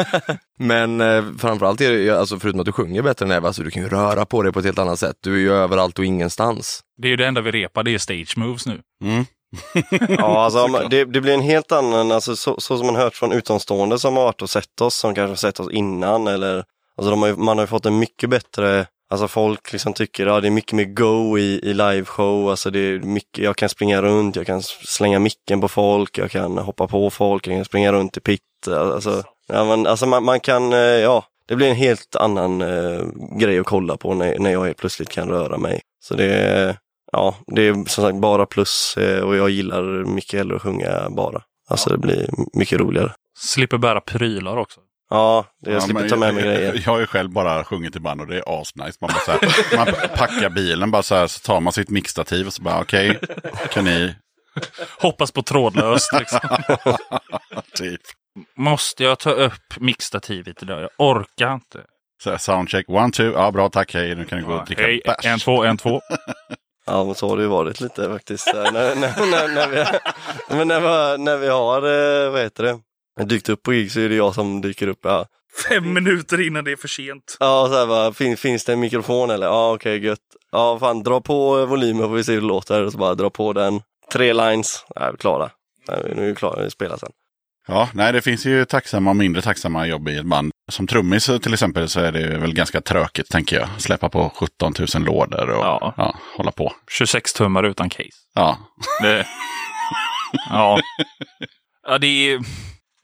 Men 0.58 1.00
eh, 1.00 1.24
framförallt 1.38 1.80
är 1.80 1.92
det, 1.92 2.10
alltså 2.10 2.38
förutom 2.38 2.60
att 2.60 2.66
du 2.66 2.72
sjunger 2.72 3.02
bättre 3.02 3.26
än 3.26 3.32
Eva, 3.32 3.46
alltså 3.46 3.62
du 3.62 3.70
kan 3.70 3.82
ju 3.82 3.88
röra 3.88 4.24
på 4.24 4.42
dig 4.42 4.52
på 4.52 4.58
ett 4.58 4.64
helt 4.64 4.78
annat 4.78 4.98
sätt. 4.98 5.16
Du 5.20 5.34
är 5.34 5.38
ju 5.38 5.52
överallt 5.52 5.98
och 5.98 6.04
ingenstans. 6.04 6.80
Det 7.02 7.08
är 7.08 7.10
ju 7.10 7.16
det 7.16 7.26
enda 7.26 7.40
vi 7.40 7.50
repar, 7.50 7.82
det 7.82 7.94
är 7.94 7.98
stage 7.98 8.38
moves 8.38 8.66
nu. 8.66 8.80
Mm. 9.04 9.24
Ja, 10.08 10.44
alltså, 10.44 10.88
det, 10.90 11.04
det 11.04 11.20
blir 11.20 11.34
en 11.34 11.40
helt 11.40 11.72
annan, 11.72 12.12
alltså, 12.12 12.36
så, 12.36 12.60
så 12.60 12.78
som 12.78 12.86
man 12.86 12.96
hört 12.96 13.14
från 13.14 13.32
utomstående 13.32 13.98
som 13.98 14.16
har 14.16 14.24
varit 14.24 14.42
och 14.42 14.50
sett 14.50 14.80
oss, 14.80 14.94
som 14.94 15.14
kanske 15.14 15.30
har 15.30 15.36
sett 15.36 15.60
oss 15.60 15.70
innan 15.70 16.26
eller 16.26 16.64
alltså, 16.96 17.10
de 17.10 17.22
har 17.22 17.28
ju, 17.28 17.36
man 17.36 17.58
har 17.58 17.62
ju 17.62 17.68
fått 17.68 17.86
en 17.86 17.98
mycket 17.98 18.30
bättre 18.30 18.86
Alltså 19.12 19.28
folk 19.28 19.72
liksom 19.72 19.92
tycker 19.92 20.26
att 20.26 20.32
ja, 20.32 20.40
det 20.40 20.48
är 20.48 20.50
mycket 20.50 20.72
mer 20.72 20.84
go 20.84 21.38
i, 21.38 21.60
i 21.62 21.74
liveshow, 21.74 22.50
alltså 22.50 22.70
det 22.70 22.78
är 22.78 22.98
mycket, 22.98 23.44
jag 23.44 23.56
kan 23.56 23.68
springa 23.68 24.02
runt, 24.02 24.36
jag 24.36 24.46
kan 24.46 24.62
slänga 24.62 25.18
micken 25.18 25.60
på 25.60 25.68
folk, 25.68 26.18
jag 26.18 26.30
kan 26.30 26.58
hoppa 26.58 26.88
på 26.88 27.10
folk, 27.10 27.46
jag 27.46 27.56
kan 27.56 27.64
springa 27.64 27.92
runt 27.92 28.16
i 28.16 28.20
pit. 28.20 28.40
Alltså, 28.66 29.22
ja, 29.48 29.64
men, 29.64 29.86
alltså 29.86 30.06
man, 30.06 30.24
man 30.24 30.40
kan, 30.40 30.72
eh, 30.72 30.78
ja, 30.78 31.24
det 31.48 31.56
blir 31.56 31.68
en 31.68 31.76
helt 31.76 32.16
annan 32.16 32.62
eh, 32.62 33.02
grej 33.38 33.58
att 33.58 33.66
kolla 33.66 33.96
på 33.96 34.14
när, 34.14 34.38
när 34.38 34.52
jag 34.52 34.64
helt 34.64 34.78
plötsligt 34.78 35.08
kan 35.08 35.28
röra 35.28 35.58
mig. 35.58 35.80
Så 36.04 36.14
det 36.14 36.76
ja, 37.12 37.36
det 37.46 37.62
är 37.68 37.72
som 37.72 37.86
sagt 38.04 38.16
bara 38.20 38.46
plus 38.46 38.96
eh, 38.96 39.20
och 39.22 39.36
jag 39.36 39.50
gillar 39.50 39.82
mycket 40.04 40.38
hellre 40.38 40.56
att 40.56 40.62
sjunga 40.62 41.10
bara. 41.10 41.42
Alltså 41.70 41.90
det 41.90 41.98
blir 41.98 42.28
mycket 42.58 42.80
roligare. 42.80 43.12
Slipper 43.38 43.78
bära 43.78 44.00
prylar 44.00 44.56
också. 44.56 44.80
Ja, 45.10 45.44
det, 45.64 45.70
jag 45.70 45.76
Ja, 45.76 45.80
slipper 45.80 46.08
ta 46.08 46.16
med 46.16 46.34
mig 46.34 46.44
jag, 46.44 46.54
grejer. 46.54 46.74
Jag 46.84 46.92
har 46.92 47.00
ju 47.00 47.06
själv 47.06 47.30
bara 47.30 47.64
sjungit 47.64 47.96
i 47.96 48.00
band 48.00 48.20
och 48.20 48.26
det 48.26 48.36
är 48.38 48.60
asnice. 48.60 48.98
Man, 49.00 49.10
bara 49.10 49.20
så 49.20 49.30
här, 49.32 49.76
man 49.76 49.86
packar 50.16 50.50
bilen 50.50 50.90
bara 50.90 51.02
så 51.02 51.14
här, 51.14 51.26
så 51.26 51.38
tar 51.40 51.60
man 51.60 51.72
sitt 51.72 51.90
mixtativ 51.90 52.46
och 52.46 52.52
så 52.52 52.62
bara 52.62 52.80
okej, 52.80 53.18
kan 53.70 53.84
ni... 53.84 54.14
Hoppas 54.98 55.30
på 55.32 55.42
trådlöst 55.42 56.10
liksom. 56.18 56.40
typ. 57.74 58.00
Måste 58.56 59.04
jag 59.04 59.18
ta 59.18 59.30
upp 59.30 59.76
mixstativet 59.80 60.62
idag? 60.62 60.82
Jag 60.82 60.90
orkar 60.98 61.54
inte. 61.54 61.80
Så 62.22 62.30
här, 62.30 62.38
soundcheck, 62.38 62.88
one, 62.88 63.12
two, 63.12 63.22
ja 63.34 63.50
bra 63.50 63.68
tack, 63.68 63.94
hej, 63.94 64.14
nu 64.14 64.24
kan 64.24 64.38
du 64.38 64.44
gå 64.44 64.54
och 64.54 64.66
dricka 64.66 64.82
Hej, 64.82 65.00
bärs. 65.04 65.26
en, 65.26 65.38
två, 65.38 65.64
en, 65.64 65.76
två. 65.76 66.00
Ja, 66.92 67.04
men 67.04 67.14
så 67.14 67.28
har 67.28 67.36
det 67.36 67.42
ju 67.42 67.48
varit 67.48 67.80
lite 67.80 68.08
faktiskt. 68.08 68.46
Här, 68.46 68.72
när, 68.72 68.94
när, 69.00 69.26
när, 69.30 69.48
när, 69.54 69.68
vi, 69.68 70.56
men 70.56 70.68
när, 70.68 70.80
vi, 70.80 71.22
när 71.22 71.36
vi 71.36 71.48
har, 71.48 71.76
eh, 71.76 72.30
vad 72.30 72.40
heter 72.40 72.62
det, 72.64 73.24
dykt 73.24 73.48
upp 73.48 73.62
på 73.62 73.70
gig 73.70 73.92
så 73.92 74.00
är 74.00 74.08
det 74.08 74.14
jag 74.14 74.34
som 74.34 74.60
dyker 74.60 74.88
upp. 74.88 75.00
Ja, 75.02 75.26
Fem 75.68 75.92
minuter 75.92 76.46
innan 76.46 76.64
det 76.64 76.72
är 76.72 76.76
för 76.76 76.88
sent. 76.88 77.36
ja 77.40 77.66
så 77.70 77.78
här 77.78 77.86
bara, 77.86 78.12
fin, 78.12 78.36
finns 78.36 78.64
det 78.64 78.72
en 78.72 78.80
mikrofon 78.80 79.30
eller? 79.30 79.46
Ja, 79.46 79.74
okej, 79.74 80.04
gött. 80.04 80.18
Ja, 80.52 80.78
fan, 80.78 81.02
dra 81.02 81.20
på 81.20 81.66
volymen 81.66 82.08
får 82.08 82.14
vi 82.14 82.24
se 82.24 82.32
hur 82.32 82.40
det 82.40 82.46
låter. 82.46 82.84
Och 82.84 82.92
så 82.92 82.98
bara 82.98 83.14
dra 83.14 83.30
på 83.30 83.52
den. 83.52 83.80
Tre 84.12 84.32
lines, 84.32 84.84
ja, 84.94 85.00
vi 85.00 85.06
är 85.06 85.16
klara. 85.16 85.50
Nej, 85.88 86.12
Nu 86.16 86.22
är 86.22 86.28
vi 86.28 86.34
klara, 86.34 86.62
vi 86.62 86.70
spelar 86.70 86.96
sen. 86.96 87.10
Ja, 87.68 87.88
nej 87.94 88.12
det 88.12 88.22
finns 88.22 88.46
ju 88.46 88.64
tacksamma 88.64 89.10
och 89.10 89.16
mindre 89.16 89.42
tacksamma 89.42 89.86
jobb 89.86 90.08
i 90.08 90.16
ett 90.18 90.26
band. 90.26 90.50
Som 90.72 90.86
trummis 90.86 91.30
till 91.42 91.52
exempel 91.52 91.88
så 91.88 92.00
är 92.00 92.12
det 92.12 92.38
väl 92.38 92.54
ganska 92.54 92.80
tråkigt 92.80 93.28
tänker 93.30 93.56
jag. 93.56 93.68
Släppa 93.78 94.08
på 94.08 94.32
17 94.36 94.74
000 94.94 95.04
lådor 95.04 95.50
och 95.50 95.64
Ja. 95.64 95.94
ja, 95.96 96.16
hålla 96.36 96.50
på. 96.52 96.72
26 96.90 97.32
tummar 97.32 97.62
utan 97.62 97.90
case. 97.90 98.08
Ja, 98.34 98.58
Det... 99.02 99.26
Ja. 100.50 100.80
ja 101.86 101.98
det, 101.98 102.06
är, 102.06 102.38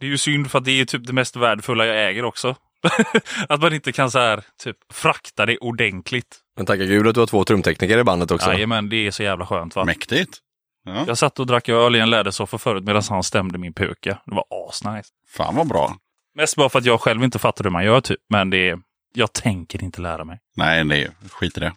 det 0.01 0.07
är 0.07 0.11
ju 0.11 0.19
synd 0.19 0.51
för 0.51 0.59
att 0.59 0.65
det 0.65 0.81
är 0.81 0.85
typ 0.85 1.07
det 1.07 1.13
mest 1.13 1.37
värdefulla 1.37 1.87
jag 1.87 2.09
äger 2.09 2.25
också. 2.25 2.57
att 3.49 3.61
man 3.61 3.75
inte 3.75 3.93
kan 3.93 4.11
så 4.11 4.19
här, 4.19 4.43
typ, 4.65 4.77
frakta 4.93 5.47
det 5.47 5.59
ordentligt. 5.59 6.37
Men 6.57 6.67
tacka 6.67 6.85
gud 6.85 7.07
att 7.07 7.15
du 7.15 7.21
har 7.21 7.27
två 7.27 7.45
trumtekniker 7.45 7.99
i 7.99 8.05
bandet 8.05 8.31
också. 8.31 8.53
Jajamän, 8.53 8.89
det 8.89 9.07
är 9.07 9.11
så 9.11 9.23
jävla 9.23 9.47
skönt 9.47 9.77
va. 9.77 9.85
mäktigt. 9.85 10.39
Ja. 10.85 11.05
Jag 11.07 11.19
satt 11.19 11.39
och 11.39 11.47
drack 11.47 11.69
öl 11.69 11.97
i 11.97 12.01
en 12.01 12.11
lädersoffa 12.11 12.59
förut 12.59 12.85
medan 12.85 13.03
han 13.09 13.23
stämde 13.23 13.59
min 13.59 13.75
puka. 13.75 14.19
Det 14.27 14.35
var 14.35 14.45
asnice. 14.69 15.09
Fan 15.37 15.57
vad 15.57 15.69
bra. 15.69 15.97
Mest 16.39 16.57
bara 16.57 16.69
för 16.69 16.79
att 16.79 16.85
jag 16.85 17.01
själv 17.01 17.25
inte 17.25 17.39
fattar 17.39 17.65
hur 17.65 17.71
man 17.71 17.85
gör 17.85 18.01
typ. 18.01 18.19
Men 18.31 18.51
det 18.51 18.69
är, 18.69 18.79
jag 19.15 19.33
tänker 19.33 19.83
inte 19.83 20.01
lära 20.01 20.25
mig. 20.25 20.39
Nej, 20.57 20.85
nej, 20.85 21.11
skit 21.31 21.57
i 21.57 21.61
det. 21.61 21.73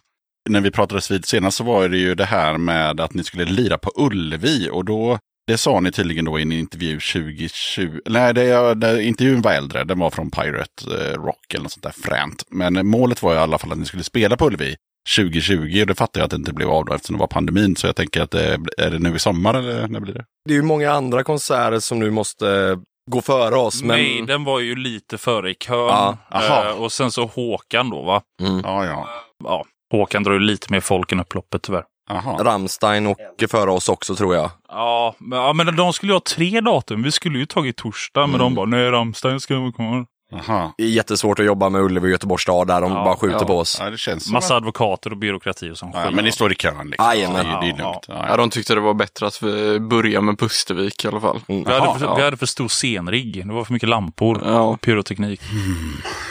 När 0.48 0.60
vi 0.60 0.70
pratades 0.70 1.10
vid 1.10 1.24
senast 1.24 1.56
så 1.56 1.64
var 1.64 1.88
det 1.88 1.96
ju 1.98 2.14
det 2.14 2.24
här 2.24 2.58
med 2.58 3.00
att 3.00 3.14
ni 3.14 3.24
skulle 3.24 3.44
lira 3.44 3.78
på 3.78 3.92
Ullevi 3.96 4.68
och 4.72 4.84
då 4.84 5.18
det 5.46 5.58
sa 5.58 5.80
ni 5.80 5.92
tydligen 5.92 6.24
då 6.24 6.38
i 6.38 6.42
en 6.42 6.52
intervju 6.52 7.00
2020. 7.00 8.00
Nej, 8.06 8.34
det, 8.34 8.74
det, 8.74 9.04
intervjun 9.04 9.42
var 9.42 9.52
äldre. 9.52 9.84
Den 9.84 9.98
var 9.98 10.10
från 10.10 10.30
Pirate 10.30 10.84
eh, 10.86 11.22
Rock 11.22 11.54
eller 11.54 11.62
något 11.62 11.72
sånt 11.72 11.82
där 11.82 11.94
fränt. 12.02 12.44
Men 12.50 12.86
målet 12.86 13.22
var 13.22 13.34
i 13.34 13.38
alla 13.38 13.58
fall 13.58 13.72
att 13.72 13.78
ni 13.78 13.84
skulle 13.84 14.04
spela 14.04 14.36
på 14.36 14.46
Ullevi 14.46 14.76
2020. 15.16 15.80
Och 15.80 15.86
det 15.86 15.94
fattar 15.94 16.20
jag 16.20 16.24
att 16.24 16.30
det 16.30 16.36
inte 16.36 16.52
blev 16.52 16.70
av 16.70 16.84
då 16.84 16.94
eftersom 16.94 17.16
det 17.16 17.20
var 17.20 17.26
pandemin. 17.26 17.76
Så 17.76 17.86
jag 17.86 17.96
tänker 17.96 18.22
att 18.22 18.30
det, 18.30 18.60
är 18.78 18.90
det 18.90 18.98
nu 18.98 19.14
i 19.14 19.18
sommar 19.18 19.54
eller 19.54 19.88
när 19.88 20.00
blir 20.00 20.14
det? 20.14 20.24
Det 20.44 20.52
är 20.52 20.56
ju 20.56 20.62
många 20.62 20.92
andra 20.92 21.24
konserter 21.24 21.78
som 21.78 21.98
nu 21.98 22.10
måste 22.10 22.78
gå 23.10 23.20
före 23.22 23.56
oss. 23.56 23.82
Men... 23.82 23.88
Nej, 23.88 24.22
den 24.26 24.44
var 24.44 24.60
ju 24.60 24.76
lite 24.76 25.18
före 25.18 25.50
i 25.50 25.54
kön. 25.54 25.76
Ja, 25.78 26.16
aha. 26.30 26.64
Eh, 26.64 26.82
och 26.82 26.92
sen 26.92 27.10
så 27.10 27.26
Håkan 27.26 27.90
då 27.90 28.02
va. 28.02 28.22
Mm. 28.42 28.60
Ja, 28.64 28.84
ja. 28.86 29.08
Ja, 29.44 29.64
Håkan 29.92 30.22
drar 30.22 30.32
ju 30.32 30.38
lite 30.38 30.66
mer 30.72 30.80
folk 30.80 31.12
än 31.12 31.20
upploppet 31.20 31.62
tyvärr. 31.62 31.84
Aha. 32.10 32.38
Rammstein 32.42 33.06
åker 33.06 33.46
före 33.46 33.70
oss 33.70 33.88
också 33.88 34.14
tror 34.14 34.34
jag. 34.34 34.50
Ja 34.68 35.14
men, 35.18 35.38
ja, 35.38 35.52
men 35.52 35.76
de 35.76 35.92
skulle 35.92 36.12
ju 36.12 36.16
ha 36.16 36.20
tre 36.20 36.60
datum. 36.60 37.02
Vi 37.02 37.12
skulle 37.12 37.38
ju 37.38 37.46
tagit 37.46 37.76
torsdag, 37.76 38.26
men 38.26 38.40
de 38.40 38.54
bara 38.54 38.66
nej, 38.66 38.90
Rammstein 38.90 39.40
ska 39.40 39.58
vara 39.58 39.72
kvar. 39.72 40.06
Aha. 40.34 40.74
Det 40.78 40.84
är 40.84 40.88
jättesvårt 40.88 41.38
att 41.38 41.44
jobba 41.46 41.68
med 41.68 41.80
Ullevi 41.82 42.06
och 42.06 42.10
Göteborgs 42.10 42.42
stad 42.42 42.66
där 42.66 42.80
de 42.80 42.92
Ja, 42.92 43.04
bara 43.04 43.16
skjuter 43.16 43.38
ja. 43.40 43.46
på 43.46 43.58
oss. 43.58 43.76
Ja, 43.80 43.90
det 43.90 43.98
känns 43.98 44.24
som 44.24 44.32
Massa 44.32 44.54
att... 44.54 44.56
advokater 44.56 45.10
och 45.10 45.16
byråkrati 45.16 45.70
och 45.70 45.78
sånt 45.78 45.94
Ja, 45.94 46.10
men 46.10 46.24
ni 46.24 46.32
står 46.32 46.52
i 46.52 46.54
kön 46.54 46.86
liksom. 46.90 47.06
Jajamän. 47.06 47.46
Ja, 47.46 47.60
det 47.60 47.66
är 47.66 47.68
lugnt. 47.68 47.80
Ja, 47.80 48.02
Ja, 48.08 48.24
ja. 48.28 48.36
de 48.36 48.50
tyckte 48.50 48.74
det 48.74 48.80
var 48.80 48.94
bättre 48.94 49.26
att 49.26 49.42
vi 49.42 49.80
börjar 49.80 50.20
med 50.20 50.38
Pustervik 50.38 51.04
i 51.04 51.08
alla 51.08 51.20
fall. 51.20 51.40
Mm. 51.48 51.64
Vi 51.64 51.72
hade, 51.72 51.98
för, 51.98 52.06
ja. 52.06 52.14
vi 52.14 52.22
hade 52.22 52.36
för 52.36 52.46
stor 52.46 52.68
scenrigg. 52.68 53.46
Det 53.46 53.52
var 53.54 53.64
för 53.64 53.72
mycket 53.72 53.88
lampor 53.88 54.42
Ja. 54.46 54.60
och 54.60 54.80
pyroteknik. 54.80 55.40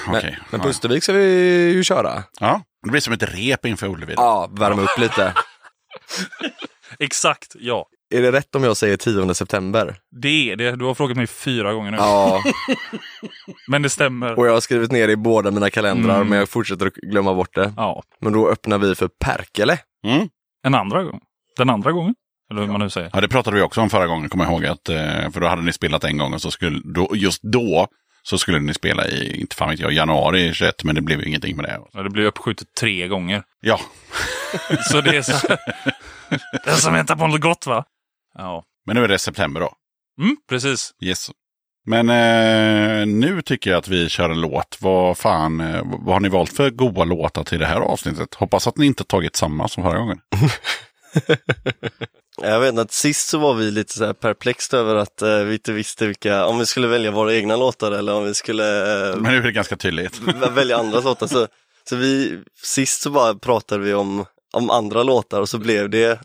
Okej. 0.08 0.38
Men 0.50 0.60
ja. 0.60 0.66
Pustervik 0.68 1.04
ska 1.04 1.14
vi 1.14 1.24
ju 1.74 1.84
köra. 1.84 2.24
Ja, 2.40 2.62
det 2.86 2.92
blir 2.92 3.02
som 3.02 3.14
ett 3.14 3.24
rep 3.24 3.66
inför 3.66 3.88
Ullevi. 3.88 4.14
Ja, 4.18 4.50
värma 4.52 4.82
upp 4.82 4.98
lite. 5.00 5.34
Exakt, 7.00 7.56
ja. 7.60 7.86
Är 8.12 8.22
det 8.22 8.32
rätt 8.32 8.56
om 8.56 8.64
jag 8.64 8.78
säger 8.78 8.98
10 8.98 9.34
september? 9.34 9.96
Det 10.22 10.52
är 10.52 10.56
det. 10.56 10.76
Du 10.76 10.86
har 10.86 10.94
frågat 10.94 11.18
mig 11.18 11.28
fyra 11.28 11.74
gånger 11.74 11.92
nu. 11.92 11.98
Ja, 11.98 12.44
Men 13.68 13.82
det 13.82 13.90
stämmer. 13.90 14.40
och 14.40 14.48
jag 14.48 14.54
har 14.54 14.60
skrivit 14.60 14.92
ner 14.92 15.08
det 15.08 15.14
i 15.14 15.18
båda 15.18 15.52
mina 15.52 15.70
kalendrar 15.70 16.16
Mm. 16.16 16.28
men 16.28 16.40
jag 16.40 16.50
fortsätter 16.50 16.86
att 16.88 16.94
glömma 16.94 17.34
bort 17.34 17.56
det. 17.56 17.74
Ja. 17.78 18.04
Men 18.22 18.34
då 18.34 18.50
öppnar 18.50 18.78
vi 18.78 18.96
för 18.96 19.08
Perkele. 19.08 19.78
Mm. 20.08 20.28
En 20.64 20.76
andra 20.76 21.04
gång. 21.04 21.20
Den 21.58 21.70
andra 21.70 21.92
gången. 21.92 22.16
Eller 22.52 22.62
hur 22.62 22.68
man 22.72 22.82
nu 22.82 22.90
säger. 22.90 23.10
Ja, 23.14 23.22
det 23.22 23.28
pratade 23.28 23.56
vi 23.58 23.62
också 23.64 23.82
om 23.82 23.90
förra 23.90 24.08
gången, 24.08 24.30
kommer 24.30 24.44
jag 24.46 24.54
ihåg. 24.54 24.66
Att, 24.66 24.90
eh, 24.90 25.32
för 25.32 25.40
då 25.40 25.48
hade 25.48 25.62
ni 25.62 25.74
spelat 25.74 26.04
en 26.04 26.18
gång 26.18 26.34
och 26.34 26.42
så 26.42 26.52
skulle, 26.52 26.82
då, 26.86 27.10
just 27.16 27.42
då 27.44 27.88
så 28.24 28.38
skulle 28.38 28.60
ni 28.60 28.74
spela 28.74 29.08
i, 29.08 29.42
inte 29.42 29.56
fan 29.56 29.70
vet 29.70 29.80
jag, 29.80 29.92
januari 29.92 30.54
21, 30.54 30.84
men 30.84 30.96
det 30.96 31.02
blev 31.02 31.20
ju 31.20 31.26
ingenting 31.28 31.56
med 31.56 31.66
det. 31.66 31.80
Ja, 31.94 32.04
Det 32.04 32.10
blir 32.10 32.26
uppskjutet 32.26 32.68
tre 32.80 33.08
gånger. 33.08 33.44
Ja, 33.62 33.80
Så 34.92 35.02
det 35.02 35.18
är 35.18 35.22
så. 35.22 35.48
Den 36.66 36.76
som 36.78 36.94
väntar 36.94 37.16
på 37.16 37.28
något 37.28 37.42
gott 37.42 37.68
va? 37.68 37.86
Ja. 38.38 38.64
men 38.86 38.96
nu 38.96 39.04
är 39.04 39.08
det 39.08 39.20
september 39.20 39.62
då. 39.62 39.74
Mm, 40.22 40.38
precis. 40.50 40.92
Yes. 41.02 41.32
Men 41.86 42.10
eh, 42.10 43.06
nu 43.08 43.42
tycker 43.42 43.70
jag 43.72 43.78
att 43.78 43.88
vi 43.88 44.10
kör 44.10 44.30
en 44.30 44.42
låt. 44.42 44.78
Vad 44.80 45.18
fan, 45.18 45.60
eh, 45.62 45.82
vad 45.84 46.16
har 46.16 46.20
ni 46.20 46.30
valt 46.30 46.54
för 46.54 46.70
goa 46.70 47.04
låtar 47.04 47.44
till 47.44 47.60
det 47.60 47.66
här 47.66 47.82
avsnittet? 47.82 48.36
Hoppas 48.36 48.68
att 48.68 48.78
ni 48.78 48.86
inte 48.86 49.04
tagit 49.04 49.36
samma 49.36 49.68
som 49.68 49.84
förra 49.84 50.00
gången. 50.00 50.20
Jag 52.42 52.60
vet 52.60 52.70
inte, 52.70 52.82
att 52.82 52.92
sist 52.92 53.28
så 53.30 53.38
var 53.38 53.54
vi 53.54 53.72
lite 53.72 53.94
så 53.94 54.06
här 54.06 54.14
perplext 54.14 54.74
över 54.74 54.96
att 54.96 55.22
eh, 55.22 55.38
vi 55.38 55.54
inte 55.54 55.72
visste 55.72 56.08
vilka, 56.08 56.46
om 56.46 56.60
vi 56.60 56.66
skulle 56.66 56.88
välja 56.88 57.12
våra 57.12 57.34
egna 57.36 57.56
låtar 57.56 57.92
eller 57.92 58.14
om 58.14 58.24
vi 58.26 58.34
skulle 58.34 58.64
eh, 59.10 59.16
Men 59.16 59.32
nu 59.32 59.38
är 59.38 59.44
det 59.44 59.52
ganska 59.52 59.76
tydligt. 59.76 60.20
välja 60.52 60.78
andras 60.78 61.04
låtar. 61.04 61.28
Så, 61.28 61.48
så 61.90 61.96
vi, 61.96 62.40
sist 62.64 63.02
så 63.02 63.10
bara 63.10 63.36
pratade 63.36 63.84
vi 63.84 63.94
om, 63.94 64.26
om 64.54 64.70
andra 64.70 65.04
låtar 65.04 65.42
och 65.42 65.50
så 65.50 65.58
blev 65.60 65.90
det 65.90 66.20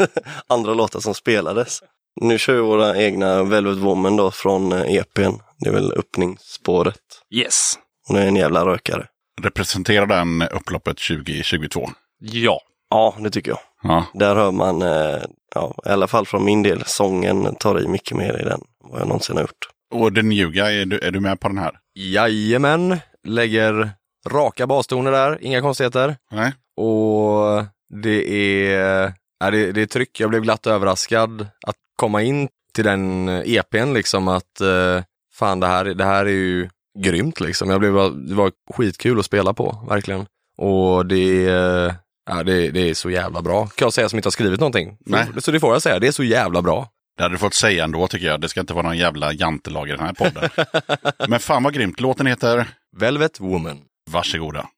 andra 0.46 0.74
låtar 0.74 1.00
som 1.00 1.14
spelades. 1.14 1.80
Nu 2.20 2.38
kör 2.38 2.54
vi 2.54 2.60
våra 2.60 2.96
egna 3.02 3.42
Velvet 3.42 3.76
Woman 3.78 4.16
då 4.16 4.30
från 4.30 4.72
eh, 4.72 4.94
EPn. 4.94 5.32
Det 5.58 5.68
är 5.68 5.72
väl 5.72 5.92
öppningsspåret. 5.92 6.96
Yes. 7.34 7.74
Hon 8.08 8.16
är 8.16 8.26
en 8.26 8.36
jävla 8.36 8.64
rökare. 8.66 9.06
Representerar 9.42 10.06
den 10.06 10.42
upploppet 10.42 10.96
2022? 11.08 11.88
Ja. 12.20 12.60
Ja, 12.90 13.14
det 13.20 13.30
tycker 13.30 13.50
jag. 13.50 13.58
Ja, 13.82 14.04
Där 14.14 14.34
hör 14.34 14.52
man, 14.52 14.82
eh, 14.82 15.22
ja, 15.54 15.74
i 15.86 15.88
alla 15.88 16.06
fall 16.06 16.26
från 16.26 16.44
min 16.44 16.62
del, 16.62 16.82
sången 16.86 17.54
tar 17.54 17.80
i 17.82 17.88
mycket 17.88 18.16
mer 18.16 18.40
i 18.40 18.44
den 18.44 18.52
än 18.52 18.90
vad 18.90 19.00
jag 19.00 19.08
någonsin 19.08 19.36
har 19.36 19.42
gjort. 19.42 19.68
och 19.94 20.14
The 20.14 20.22
New 20.22 20.50
Guy, 20.50 20.80
är 20.82 20.86
du, 20.86 20.98
är 20.98 21.10
du 21.10 21.20
med 21.20 21.40
på 21.40 21.48
den 21.48 21.58
här? 21.58 21.72
Jajamän, 21.94 22.98
lägger 23.26 23.90
raka 24.28 24.66
bastoner 24.66 25.12
där, 25.12 25.38
inga 25.40 25.60
konstigheter. 25.60 26.16
Nej? 26.30 26.52
Och 26.76 27.64
det 28.02 28.30
är, 28.32 29.12
ja, 29.40 29.50
det, 29.50 29.72
det 29.72 29.82
är 29.82 29.86
tryck. 29.86 30.20
Jag 30.20 30.30
blev 30.30 30.42
glatt 30.42 30.66
överraskad 30.66 31.46
att 31.66 31.76
komma 31.96 32.22
in 32.22 32.48
till 32.74 32.84
den 32.84 33.28
EPn 33.28 33.92
liksom 33.92 34.28
att 34.28 34.60
eh, 34.60 35.02
fan 35.34 35.60
det 35.60 35.66
här, 35.66 35.84
det 35.84 36.04
här 36.04 36.26
är 36.26 36.30
ju 36.30 36.68
grymt 36.98 37.40
liksom. 37.40 37.70
Jag 37.70 37.80
blev, 37.80 37.94
det 38.26 38.34
var 38.34 38.52
skitkul 38.74 39.18
att 39.18 39.26
spela 39.26 39.54
på, 39.54 39.84
verkligen. 39.88 40.26
Och 40.58 41.06
det, 41.06 41.46
eh, 41.46 41.94
ja, 42.30 42.42
det, 42.42 42.70
det 42.70 42.90
är 42.90 42.94
så 42.94 43.10
jävla 43.10 43.42
bra, 43.42 43.66
kan 43.66 43.86
jag 43.86 43.92
säga 43.92 44.08
som 44.08 44.18
inte 44.18 44.26
har 44.26 44.30
skrivit 44.30 44.60
någonting. 44.60 44.96
Nej. 45.00 45.26
Så 45.38 45.50
det 45.50 45.60
får 45.60 45.72
jag 45.72 45.82
säga, 45.82 45.98
det 45.98 46.06
är 46.06 46.12
så 46.12 46.24
jävla 46.24 46.62
bra. 46.62 46.88
Det 47.16 47.22
hade 47.22 47.34
du 47.34 47.38
fått 47.38 47.54
säga 47.54 47.84
ändå 47.84 48.08
tycker 48.08 48.26
jag. 48.26 48.40
Det 48.40 48.48
ska 48.48 48.60
inte 48.60 48.74
vara 48.74 48.86
någon 48.86 48.98
jävla 48.98 49.32
jantelag 49.32 49.88
i 49.88 49.92
den 49.92 50.00
här 50.00 50.12
podden. 50.12 50.50
Men 51.28 51.40
fan 51.40 51.62
vad 51.62 51.74
grymt. 51.74 52.00
Låten 52.00 52.26
heter 52.26 52.68
Velvet 52.96 53.40
Woman. 53.40 53.78
Varsågoda. 54.12 54.68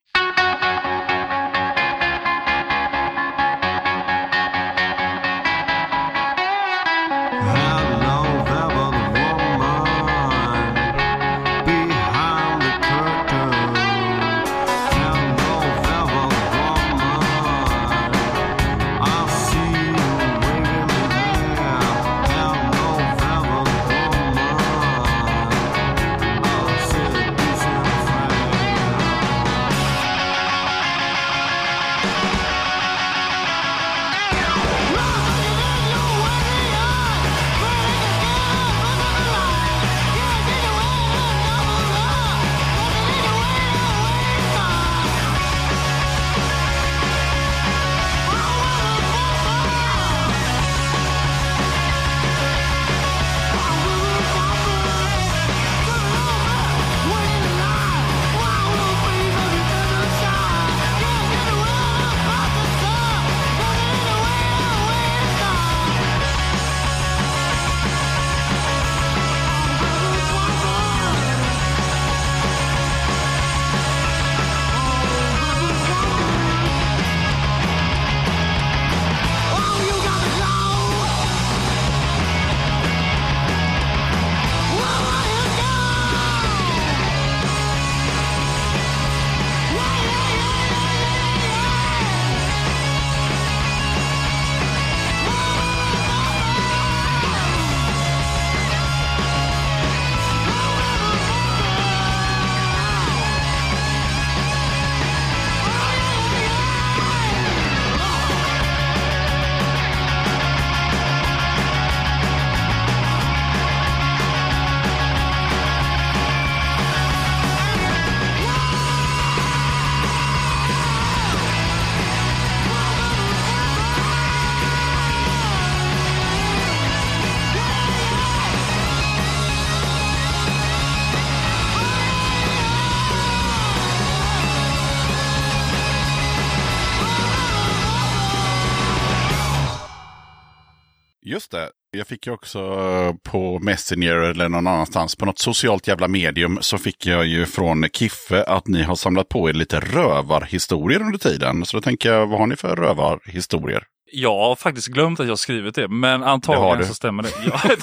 Jag 141.97 142.07
fick 142.07 142.27
ju 142.27 142.33
också 142.33 142.59
eh, 142.59 143.15
på 143.31 143.59
Messenger 143.59 144.15
eller 144.17 144.49
någon 144.49 144.67
annanstans 144.67 145.17
på 145.17 145.27
något 145.27 145.39
socialt 145.39 145.89
jävla 145.89 146.09
medium 146.09 146.59
så 146.61 146.79
fick 146.79 147.07
jag 147.07 147.27
ju 147.27 147.47
från 147.47 147.89
Kiffe 147.93 148.45
att 148.45 148.67
ni 148.67 148.83
har 148.83 148.95
samlat 148.95 149.29
på 149.29 149.49
er 149.49 149.53
lite 149.53 149.81
rövarhistorier 149.81 151.01
under 151.01 151.19
tiden. 151.19 151.65
Så 151.65 151.77
då 151.77 151.81
tänker 151.81 152.13
jag, 152.13 152.27
vad 152.27 152.39
har 152.39 152.47
ni 152.47 152.57
för 152.57 152.77
rövarhistorier? 152.77 153.85
Jag 154.13 154.39
har 154.39 154.57
faktiskt 154.57 154.89
glömt 154.89 155.21
att 155.21 155.27
jag 155.29 155.39
skrivit 155.39 155.75
det, 155.75 155.89
men 155.89 156.21
Det 156.21 156.27
antagligen 156.27 156.79
du. 156.79 156.85
så 156.85 156.95
stämmer 156.95 157.23
det. 157.23 157.31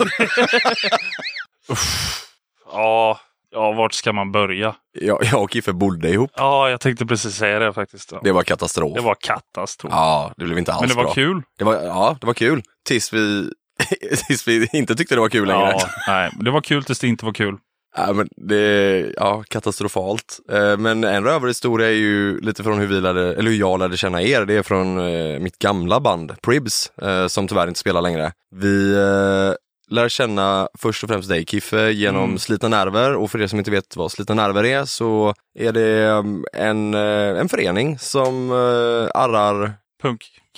Ja. 1.68 1.76
Ja, 2.72 3.20
Ja, 3.52 3.72
vart 3.72 3.94
ska 3.94 4.14
man 4.14 4.32
börja? 4.32 4.76
Jag, 5.00 5.24
jag 5.32 5.44
och 5.44 5.52
Kiffe 5.52 5.74
bodde 5.74 6.10
ihop. 6.10 6.32
Ja, 6.36 6.70
jag 6.70 6.82
tänkte 6.82 7.06
precis 7.06 7.36
säga 7.36 7.60
det 7.60 7.74
faktiskt. 7.74 8.12
Ja. 8.12 8.20
Det 8.24 8.32
var 8.32 8.44
katastrof. 8.44 8.94
Det 8.96 9.02
var 9.02 9.16
katastrof. 9.22 9.92
Ja, 9.94 10.34
det 10.38 10.46
blev 10.46 10.58
inte 10.58 10.74
alls 10.74 10.82
Men 10.82 10.90
det 10.90 10.96
var 10.96 11.04
bra. 11.04 11.14
kul. 11.14 11.42
Det 11.58 11.64
var, 11.64 11.74
ja, 11.74 12.18
det 12.22 12.28
var 12.28 12.34
kul. 12.34 12.62
Tills 12.88 13.14
vi, 13.14 13.50
tills 14.28 14.48
vi 14.48 14.68
inte 14.74 14.96
tyckte 14.96 15.16
det 15.16 15.22
var 15.22 15.30
kul 15.30 15.48
längre. 15.48 15.72
Ja, 15.72 15.90
nej, 16.08 16.32
det 16.40 16.52
var 16.52 16.62
kul 16.62 16.84
tills 16.84 17.00
det 17.00 17.08
inte 17.08 17.26
var 17.26 17.34
kul. 17.34 17.58
Ja, 17.98 18.14
men 18.14 18.28
det, 18.48 19.14
ja, 19.18 19.44
katastrofalt. 19.48 20.40
Eh, 20.52 20.78
Men 20.78 21.04
en 21.04 21.24
rövarhistoria 21.24 21.88
är 21.88 21.92
ju 21.94 22.40
lite 22.40 22.64
från 22.64 22.80
hur, 22.80 22.88
vi 22.88 23.02
lärde, 23.02 23.34
eller 23.36 23.52
hur 23.52 23.58
jag 23.58 23.80
lärde 23.80 23.98
känna 23.98 24.22
er. 24.22 24.46
Det 24.46 24.54
är 24.54 24.64
från 24.64 25.00
eh, 25.00 25.40
mitt 25.40 25.60
gamla 25.60 26.00
band 26.00 26.42
Pribs, 26.42 26.92
eh, 27.02 27.28
som 27.28 27.48
tyvärr 27.48 27.68
inte 27.68 27.80
spelar 27.80 28.02
längre. 28.02 28.32
Vi 28.56 28.96
lär 29.92 30.10
känna 30.10 30.68
först 30.80 31.04
och 31.04 31.10
främst 31.10 31.30
dig 31.30 31.46
Kiffe 31.46 31.92
genom 31.92 32.24
Mm. 32.24 32.38
Slitna 32.38 32.68
Nerver 32.68 33.16
och 33.16 33.32
för 33.32 33.42
er 33.42 33.48
som 33.48 33.60
inte 33.60 33.72
vet 33.72 33.96
vad 33.96 34.12
Slitna 34.12 34.36
Nerver 34.36 34.66
är 34.66 34.86
så 34.86 35.34
är 35.60 35.72
det 35.72 36.04
eh, 36.04 36.24
en, 36.68 36.94
en 36.94 37.50
förening 37.50 38.00
som 38.00 38.52
arrar 39.14 39.74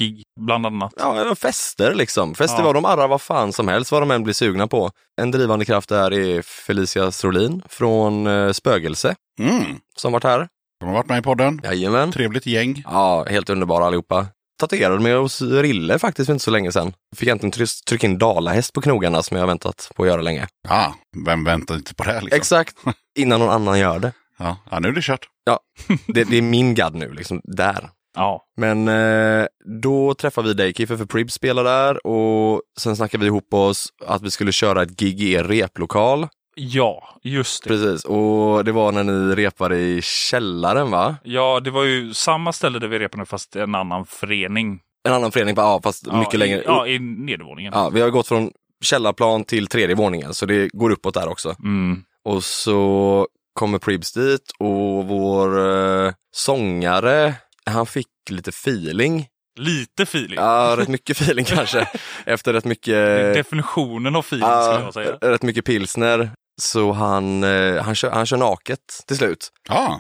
Punk-gig, 0.01 0.23
bland 0.39 0.65
annat. 0.65 0.93
Ja, 0.97 1.35
fester 1.35 1.93
liksom. 1.95 2.35
Festival, 2.35 2.65
Ja. 2.65 2.73
de 2.73 2.85
arrar 2.85 3.07
vad 3.07 3.21
fan 3.21 3.53
som 3.53 3.67
helst, 3.67 3.91
vad 3.91 4.01
de 4.01 4.11
än 4.11 4.23
blir 4.23 4.33
sugna 4.33 4.67
på. 4.67 4.91
En 5.21 5.31
drivande 5.31 5.65
kraft 5.65 5.89
där 5.89 6.13
är 6.13 6.41
Felicia 6.41 7.11
Strolin 7.11 7.61
från 7.69 8.27
eh, 8.27 8.51
Spögelse, 8.51 9.15
Mm. 9.39 9.63
som 9.97 10.11
varit 10.13 10.23
här. 10.23 10.47
De 10.79 10.85
har 10.85 10.93
varit 10.93 11.09
med 11.09 11.19
i 11.19 11.21
podden. 11.21 11.61
Jajamän. 11.63 12.11
Trevligt 12.11 12.45
gäng. 12.45 12.81
Ja, 12.85 13.25
helt 13.29 13.49
underbara 13.49 13.85
allihopa. 13.85 14.27
Tatuerade 14.59 14.99
med 14.99 15.17
hos 15.17 15.41
Rille 15.41 15.99
faktiskt 15.99 16.25
för 16.25 16.33
inte 16.33 16.43
så 16.45 16.51
länge 16.51 16.71
sedan. 16.71 16.93
Fick 17.15 17.29
try- 17.29 17.83
trycka 17.87 18.07
in 18.07 18.17
dalahäst 18.17 18.73
på 18.73 18.81
knogarna 18.81 19.23
som 19.23 19.37
jag 19.37 19.41
har 19.41 19.47
väntat 19.47 19.91
på 19.95 20.03
att 20.03 20.09
göra 20.09 20.21
länge. 20.21 20.47
Ja, 20.69 20.95
vem 21.25 21.43
väntar 21.43 21.75
inte 21.75 21.95
på 21.95 22.03
det 22.03 22.11
här 22.11 22.21
liksom? 22.21 22.37
Exakt, 22.37 22.75
innan 23.19 23.39
någon 23.39 23.49
annan 23.49 23.79
gör 23.79 23.99
det. 23.99 24.11
Ja, 24.37 24.57
ja 24.71 24.79
nu 24.79 24.87
är 24.87 24.91
det 24.91 25.01
kört. 25.01 25.27
Ja, 25.45 25.59
det, 26.07 26.23
det 26.23 26.37
är 26.37 26.41
min 26.41 26.75
gadd 26.75 26.95
nu, 26.95 27.13
liksom 27.13 27.41
där. 27.43 27.89
Ja. 28.15 28.45
Men 28.57 28.87
eh, 28.87 29.45
då 29.81 30.13
träffade 30.13 30.47
vi 30.47 30.53
dig 30.53 30.73
Kiffe 30.73 30.97
för 30.97 31.05
Prib 31.05 31.31
spelar 31.31 31.63
där 31.63 32.07
och 32.07 32.61
sen 32.79 32.95
snackade 32.95 33.21
vi 33.21 33.27
ihop 33.27 33.53
oss 33.53 33.87
att 34.05 34.21
vi 34.21 34.31
skulle 34.31 34.51
köra 34.51 34.83
ett 34.83 34.99
gig 34.99 35.21
i 35.21 35.33
er 35.33 35.43
replokal. 35.43 36.27
Ja, 36.55 37.19
just 37.23 37.63
det. 37.63 37.69
Precis, 37.69 38.05
och 38.05 38.65
det 38.65 38.71
var 38.71 38.91
när 38.91 39.03
ni 39.03 39.35
repade 39.35 39.77
i 39.77 40.01
källaren 40.01 40.91
va? 40.91 41.15
Ja, 41.23 41.59
det 41.59 41.71
var 41.71 41.83
ju 41.83 42.13
samma 42.13 42.53
ställe 42.53 42.79
där 42.79 42.87
vi 42.87 42.99
repade 42.99 43.25
fast 43.25 43.55
en 43.55 43.75
annan 43.75 44.05
förening. 44.05 44.79
En 45.07 45.13
annan 45.13 45.31
förening, 45.31 45.55
ja 45.57 45.79
fast 45.83 46.07
Ja, 46.07 46.19
mycket 46.19 46.33
i, 46.33 46.37
längre. 46.37 46.63
Ja, 46.65 46.87
i 46.87 46.99
nedervåningen. 46.99 47.73
Ja, 47.75 47.89
vi 47.89 48.01
har 48.01 48.09
gått 48.09 48.27
från 48.27 48.51
källarplan 48.83 49.43
till 49.43 49.67
tredje 49.67 49.95
våningen 49.95 50.33
så 50.33 50.45
det 50.45 50.69
går 50.73 50.89
uppåt 50.89 51.13
där 51.13 51.27
också. 51.29 51.55
Mm. 51.63 52.03
Och 52.25 52.43
så 52.43 53.27
kommer 53.53 53.79
Pribs 53.79 54.13
dit 54.13 54.51
och 54.59 55.07
vår 55.07 55.59
eh, 56.05 56.11
sångare, 56.31 57.33
han 57.65 57.85
fick 57.85 58.07
lite 58.29 58.49
feeling. 58.49 59.27
Lite 59.59 60.03
feeling. 60.03 60.35
Ja, 60.39 60.75
rätt 60.77 60.87
mycket 60.87 61.21
feeling 61.21 61.45
kanske. 61.47 61.87
Efter 62.25 62.53
rätt 62.53 62.65
mycket... 62.65 63.33
Definitionen 63.33 64.15
av 64.15 64.19
feeling 64.19 64.47
Ja, 64.47 64.63
skulle 64.63 64.85
jag 64.85 64.93
säga. 65.19 65.31
rätt 65.31 65.41
mycket 65.41 65.65
pilsner. 65.65 66.31
Så 66.61 66.91
han, 66.91 67.43
eh, 67.43 67.83
han, 67.83 67.95
kör, 67.95 68.11
han 68.11 68.25
kör 68.25 68.37
naket 68.37 68.79
till 69.07 69.17
slut. 69.17 69.49
Ja, 69.69 69.99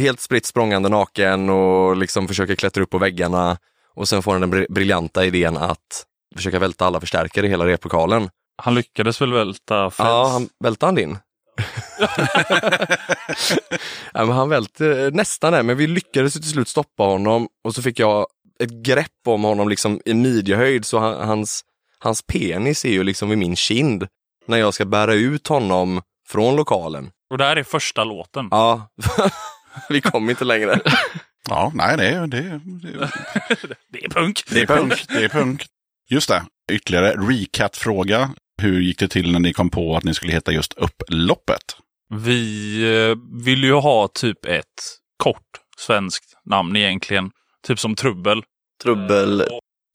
Helt 0.00 0.20
spritt 0.20 0.46
språngande 0.46 0.88
naken 0.88 1.50
och 1.50 1.96
liksom 1.96 2.28
försöker 2.28 2.54
klättra 2.54 2.82
upp 2.82 2.90
på 2.90 2.98
väggarna. 2.98 3.58
Och 3.94 4.08
sen 4.08 4.22
får 4.22 4.32
han 4.32 4.40
den 4.40 4.54
bri- 4.54 4.66
briljanta 4.70 5.24
idén 5.24 5.56
att 5.56 6.04
försöka 6.36 6.58
välta 6.58 6.86
alla 6.86 7.00
förstärkare 7.00 7.46
i 7.46 7.48
hela 7.48 7.66
replokalen. 7.66 8.28
Han 8.62 8.74
lyckades 8.74 9.20
väl 9.20 9.32
välta 9.32 9.90
Freds? 9.90 9.98
Ja, 10.08 10.28
han, 10.32 10.48
välte 10.64 10.86
han 10.86 10.94
din? 10.94 11.18
Ja, 14.14 14.24
men 14.24 14.30
han 14.36 14.48
välte 14.48 15.10
nästan 15.12 15.52
det, 15.52 15.62
men 15.62 15.76
vi 15.76 15.86
lyckades 15.86 16.32
till 16.32 16.44
slut 16.50 16.68
stoppa 16.68 17.02
honom 17.02 17.48
och 17.64 17.74
så 17.74 17.82
fick 17.82 17.98
jag 17.98 18.26
ett 18.60 18.70
grepp 18.70 19.10
om 19.26 19.44
honom 19.44 19.68
liksom 19.68 20.00
i 20.04 20.14
midjehöjd 20.14 20.84
så 20.84 20.98
han, 20.98 21.28
hans, 21.28 21.64
hans 21.98 22.22
penis 22.22 22.84
är 22.84 22.88
ju 22.90 23.04
liksom 23.04 23.28
vid 23.28 23.38
min 23.38 23.56
kind 23.56 24.06
när 24.46 24.56
jag 24.58 24.74
ska 24.74 24.84
bära 24.84 25.14
ut 25.14 25.46
honom 25.48 26.02
från 26.28 26.56
lokalen. 26.56 27.10
Och 27.30 27.38
det 27.38 27.44
här 27.44 27.56
är 27.56 27.62
första 27.62 28.04
låten. 28.04 28.48
Ja, 28.50 28.88
vi 29.88 30.00
kom 30.00 30.30
inte 30.30 30.44
längre. 30.44 30.80
ja 31.48 31.72
nej 31.74 31.96
det 31.96 32.08
är, 32.08 32.26
det, 32.26 32.38
är- 32.38 32.60
det, 32.82 32.88
är- 32.88 33.10
Det 33.88 34.04
är 34.04 34.08
punk. 34.08 34.42
det 34.50 34.60
är 34.60 34.66
punk. 34.66 35.04
Det 35.08 35.24
är 35.24 35.28
punk. 35.28 35.66
Just 36.10 36.28
det, 36.28 36.42
ytterligare 36.72 37.10
recap-fråga. 37.12 38.30
Hur 38.62 38.80
gick 38.80 38.98
det 38.98 39.08
till 39.08 39.32
när 39.32 39.40
ni 39.40 39.52
kom 39.52 39.70
på 39.70 39.96
att 39.96 40.04
ni 40.04 40.14
skulle 40.14 40.32
heta 40.32 40.52
just 40.52 40.72
Upploppet? 40.72 41.76
Vi 42.14 42.82
eh, 43.10 43.16
vill 43.44 43.64
ju 43.64 43.72
ha 43.74 44.08
typ 44.08 44.44
ett 44.44 44.66
kort 45.22 45.40
svenskt 45.78 46.24
namn 46.44 46.76
egentligen. 46.76 47.30
Typ 47.66 47.78
som 47.78 47.94
Trubbel. 47.94 48.42
Trubbel, 48.82 49.44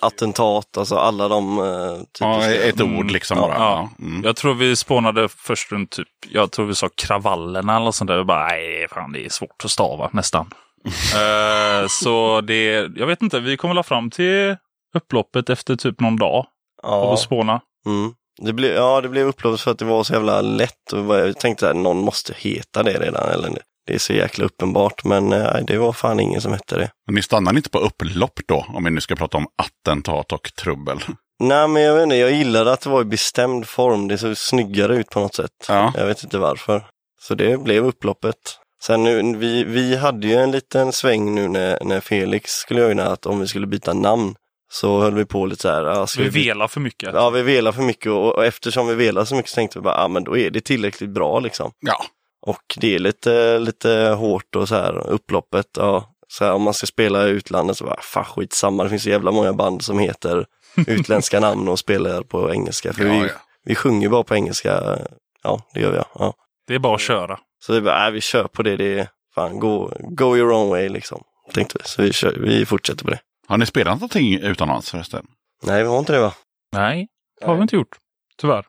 attentat, 0.01 0.77
alltså 0.77 0.95
alla 0.95 1.27
de 1.27 1.59
uh, 1.59 1.97
Ja, 2.19 2.45
ett 2.45 2.81
ord 2.81 3.11
liksom 3.11 3.37
bara. 3.37 3.53
ja. 3.53 3.89
Ja. 3.99 4.05
Mm. 4.05 4.23
Jag 4.23 4.35
tror 4.35 4.53
vi 4.53 4.75
spånade 4.75 5.29
först 5.29 5.71
runt 5.71 5.91
typ, 5.91 6.07
jag 6.29 6.51
tror 6.51 6.65
vi 6.65 6.75
sa 6.75 6.89
kravallerna 6.95 7.77
eller 7.77 7.91
sånt 7.91 8.07
där. 8.07 8.17
Jag 8.17 8.25
bara, 8.27 8.47
nej, 8.47 8.87
fan 8.91 9.11
det 9.11 9.25
är 9.25 9.29
svårt 9.29 9.65
att 9.65 9.71
stava 9.71 10.09
nästan. 10.13 10.49
Eh, 11.15 11.87
så 11.89 12.41
det, 12.41 12.63
jag 12.95 13.07
vet 13.07 13.21
inte, 13.21 13.39
vi 13.39 13.57
kom 13.57 13.75
väl 13.75 13.83
fram 13.83 14.09
till 14.09 14.55
upploppet 14.95 15.49
efter 15.49 15.75
typ 15.75 15.99
någon 15.99 16.15
dag 16.17 16.45
av 16.83 17.03
Ja. 17.03 17.13
att 17.13 17.19
spåna. 17.19 17.61
Mm. 17.85 18.13
Det 18.41 18.53
blev, 18.53 18.73
ja, 18.73 19.01
det 19.01 19.09
blev 19.09 19.27
upploppet 19.27 19.61
för 19.61 19.71
att 19.71 19.79
det 19.79 19.85
var 19.85 20.03
så 20.03 20.13
jävla 20.13 20.41
lätt. 20.41 20.93
Och 20.93 21.15
jag 21.15 21.39
tänkte 21.39 21.69
att 21.69 21.75
någon 21.75 21.97
måste 21.97 22.33
heta 22.37 22.83
det 22.83 22.99
redan. 22.99 23.29
Eller 23.29 23.61
det 23.87 23.93
är 23.93 23.99
så 23.99 24.13
jäkla 24.13 24.45
uppenbart. 24.45 25.03
Men 25.03 25.29
nej, 25.29 25.63
det 25.67 25.77
var 25.77 25.93
fan 25.93 26.19
ingen 26.19 26.41
som 26.41 26.53
hette 26.53 26.77
det. 26.77 26.91
Men 27.05 27.15
ni 27.15 27.21
stannar 27.21 27.55
inte 27.55 27.69
på 27.69 27.79
upplopp 27.79 28.39
då? 28.45 28.65
Om 28.69 28.83
vi 28.83 28.91
nu 28.91 29.01
ska 29.01 29.15
prata 29.15 29.37
om 29.37 29.47
attentat 29.55 30.31
och 30.31 30.51
trubbel. 30.55 30.99
Nej, 31.39 31.67
men 31.67 31.81
jag 31.81 31.95
vet 31.95 32.03
inte. 32.03 32.15
Jag 32.15 32.31
gillade 32.31 32.71
att 32.71 32.81
det 32.81 32.89
var 32.89 33.01
i 33.01 33.05
bestämd 33.05 33.67
form. 33.67 34.07
Det 34.07 34.17
såg 34.17 34.37
snyggare 34.37 34.95
ut 34.95 35.09
på 35.09 35.19
något 35.19 35.35
sätt. 35.35 35.65
Ja. 35.67 35.93
Jag 35.97 36.05
vet 36.05 36.23
inte 36.23 36.37
varför. 36.37 36.85
Så 37.21 37.35
det 37.35 37.63
blev 37.63 37.85
upploppet. 37.85 38.35
Sen 38.81 39.03
nu, 39.03 39.37
vi, 39.37 39.63
vi 39.63 39.95
hade 39.95 40.27
ju 40.27 40.35
en 40.35 40.51
liten 40.51 40.93
sväng 40.93 41.35
nu 41.35 41.47
när, 41.47 41.83
när 41.83 41.99
Felix 41.99 42.51
skulle 42.51 42.81
göra 42.81 43.05
att 43.05 43.25
om 43.25 43.39
vi 43.39 43.47
skulle 43.47 43.67
byta 43.67 43.93
namn 43.93 44.35
så 44.71 44.99
höll 45.01 45.13
vi 45.13 45.25
på 45.25 45.45
lite 45.45 45.61
så 45.61 45.69
här. 45.69 46.05
Ska 46.05 46.21
Vi 46.21 46.29
vi 46.29 46.43
velar 46.43 46.67
för 46.67 46.79
mycket. 46.79 47.09
Ja, 47.13 47.29
vi 47.29 47.41
velar 47.41 47.71
för 47.71 47.81
mycket 47.81 48.11
och, 48.11 48.35
och 48.35 48.45
eftersom 48.45 48.87
vi 48.87 48.95
velar 48.95 49.25
så 49.25 49.35
mycket 49.35 49.51
så 49.51 49.55
tänkte 49.55 49.79
vi 49.79 49.83
bara, 49.83 50.01
ja 50.01 50.07
men 50.07 50.23
då 50.23 50.37
är 50.37 50.49
det 50.49 50.61
tillräckligt 50.61 51.09
bra 51.09 51.39
liksom. 51.39 51.71
Ja. 51.79 52.05
Och 52.41 52.63
det 52.77 52.95
är 52.95 52.99
lite, 52.99 53.59
lite 53.59 54.15
hårt 54.17 54.55
och 54.55 54.67
så 54.67 54.75
här, 54.75 55.07
upploppet, 55.07 55.67
ja. 55.77 56.15
Så 56.27 56.45
här, 56.45 56.53
om 56.53 56.61
man 56.61 56.73
ska 56.73 56.87
spela 56.87 57.27
i 57.27 57.31
utlandet 57.31 57.77
så 57.77 57.85
bara, 57.85 58.01
fan 58.01 58.25
skitsamma, 58.25 58.83
det 58.83 58.89
finns 58.89 59.03
så 59.03 59.09
jävla 59.09 59.31
många 59.31 59.53
band 59.53 59.81
som 59.81 59.99
heter 59.99 60.45
utländska 60.87 61.39
namn 61.39 61.67
och 61.67 61.79
spelar 61.79 62.21
på 62.21 62.53
engelska. 62.53 62.93
För 62.93 63.05
Ja, 63.05 63.11
vi, 63.13 63.19
ja. 63.19 63.33
vi 63.65 63.75
sjunger 63.75 64.09
bara 64.09 64.23
på 64.23 64.35
engelska, 64.35 64.97
ja 65.43 65.61
det 65.73 65.79
gör 65.79 65.91
vi. 65.91 65.97
Ja. 66.15 66.33
Det 66.67 66.75
är 66.75 66.79
bara 66.79 66.95
att 66.95 67.01
köra. 67.01 67.39
Så 67.65 67.73
vi 67.73 67.81
bara, 67.81 68.07
äh, 68.07 68.11
vi 68.11 68.21
kör 68.21 68.43
på 68.47 68.63
det, 68.63 68.77
det 68.77 68.99
är, 68.99 69.07
fan 69.35 69.59
go, 69.59 69.91
go 69.99 70.37
your 70.37 70.51
own 70.51 70.69
way 70.69 70.89
liksom. 70.89 71.23
Tänkte 71.53 71.77
vi, 71.83 71.89
så 71.89 72.01
vi, 72.01 72.13
kör, 72.13 72.37
vi 72.39 72.65
fortsätter 72.65 73.05
på 73.05 73.11
det. 73.11 73.19
Har 73.49 73.57
ni 73.57 73.65
spelat 73.65 73.95
någonting 73.95 74.33
utomlands 74.33 74.91
förresten? 74.91 75.25
Nej, 75.63 75.83
vi 75.83 75.89
har 75.89 75.99
inte 75.99 76.13
det 76.13 76.19
va? 76.19 76.33
Nej, 76.71 77.07
det 77.39 77.45
har 77.45 77.55
vi 77.55 77.61
inte 77.61 77.75
gjort. 77.75 77.97
Tyvärr. 78.37 78.65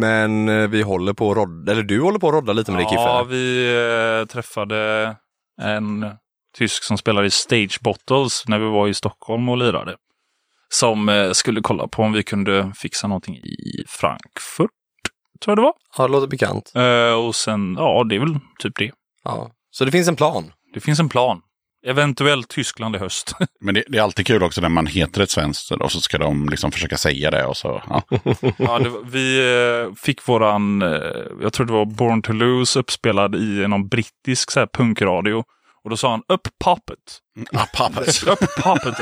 Men 0.00 0.48
eh, 0.48 0.68
vi 0.68 0.82
håller 0.82 1.12
på 1.12 1.30
att 1.30 1.36
rodda, 1.36 1.72
eller 1.72 1.82
du 1.82 2.00
håller 2.00 2.18
på 2.18 2.28
att 2.28 2.34
rodda 2.34 2.52
lite 2.52 2.72
med 2.72 2.80
det 2.80 2.84
Kiffe. 2.84 3.02
Ja, 3.02 3.22
vi 3.22 3.74
eh, 4.20 4.26
träffade 4.26 5.16
en 5.60 6.06
tysk 6.56 6.84
som 6.84 6.98
spelar 6.98 7.24
i 7.24 7.30
Stage 7.30 7.78
Bottles 7.82 8.44
när 8.48 8.58
vi 8.58 8.64
var 8.64 8.88
i 8.88 8.94
Stockholm 8.94 9.48
och 9.48 9.56
lirade. 9.56 9.96
Som 10.68 11.08
eh, 11.08 11.32
skulle 11.32 11.60
kolla 11.60 11.88
på 11.88 12.02
om 12.02 12.12
vi 12.12 12.22
kunde 12.22 12.72
fixa 12.76 13.06
någonting 13.06 13.36
i 13.36 13.84
Frankfurt, 13.88 14.70
tror 15.44 15.52
jag 15.52 15.58
det 15.58 15.62
var. 15.62 15.74
Ja, 15.96 16.06
det 16.06 16.12
låter 16.12 16.26
bekant. 16.28 16.72
Eh, 16.74 17.26
och 17.26 17.34
sen, 17.34 17.74
ja, 17.78 18.04
det 18.08 18.14
är 18.14 18.20
väl 18.20 18.38
typ 18.58 18.76
det. 18.76 18.92
Ja. 19.24 19.50
Så 19.70 19.84
det 19.84 19.90
finns 19.90 20.08
en 20.08 20.16
plan. 20.16 20.52
Det 20.74 20.80
finns 20.80 21.00
en 21.00 21.08
plan. 21.08 21.40
Eventuellt 21.86 22.48
Tyskland 22.48 22.96
i 22.96 22.98
höst. 22.98 23.34
Men 23.60 23.74
det, 23.74 23.84
det 23.88 23.98
är 23.98 24.02
alltid 24.02 24.26
kul 24.26 24.42
också 24.42 24.60
när 24.60 24.68
man 24.68 24.86
heter 24.86 25.20
ett 25.20 25.30
svenskt 25.30 25.70
och 25.70 25.92
så 25.92 26.00
ska 26.00 26.18
de 26.18 26.48
liksom 26.48 26.72
försöka 26.72 26.96
säga 26.96 27.30
det 27.30 27.44
och 27.44 27.56
så. 27.56 27.82
Ja. 27.88 28.02
ja, 28.58 28.78
det, 28.78 28.92
vi 29.04 29.38
eh, 29.38 29.94
fick 29.94 30.28
våran, 30.28 30.82
eh, 30.82 30.88
jag 31.42 31.52
tror 31.52 31.66
det 31.66 31.72
var 31.72 31.84
Born 31.84 32.22
to 32.22 32.32
Lose 32.32 32.78
uppspelad 32.78 33.34
i 33.34 33.68
någon 33.68 33.88
brittisk 33.88 34.50
så 34.50 34.60
här, 34.60 34.66
punkradio. 34.66 35.44
Och 35.84 35.90
då 35.90 35.96
sa 35.96 36.10
han 36.10 36.22
upp 36.28 36.48
poppet. 36.64 36.98
Ah, 37.52 37.66
pappet. 37.74 38.22
Upp 38.26 38.62
poppet. 38.62 38.94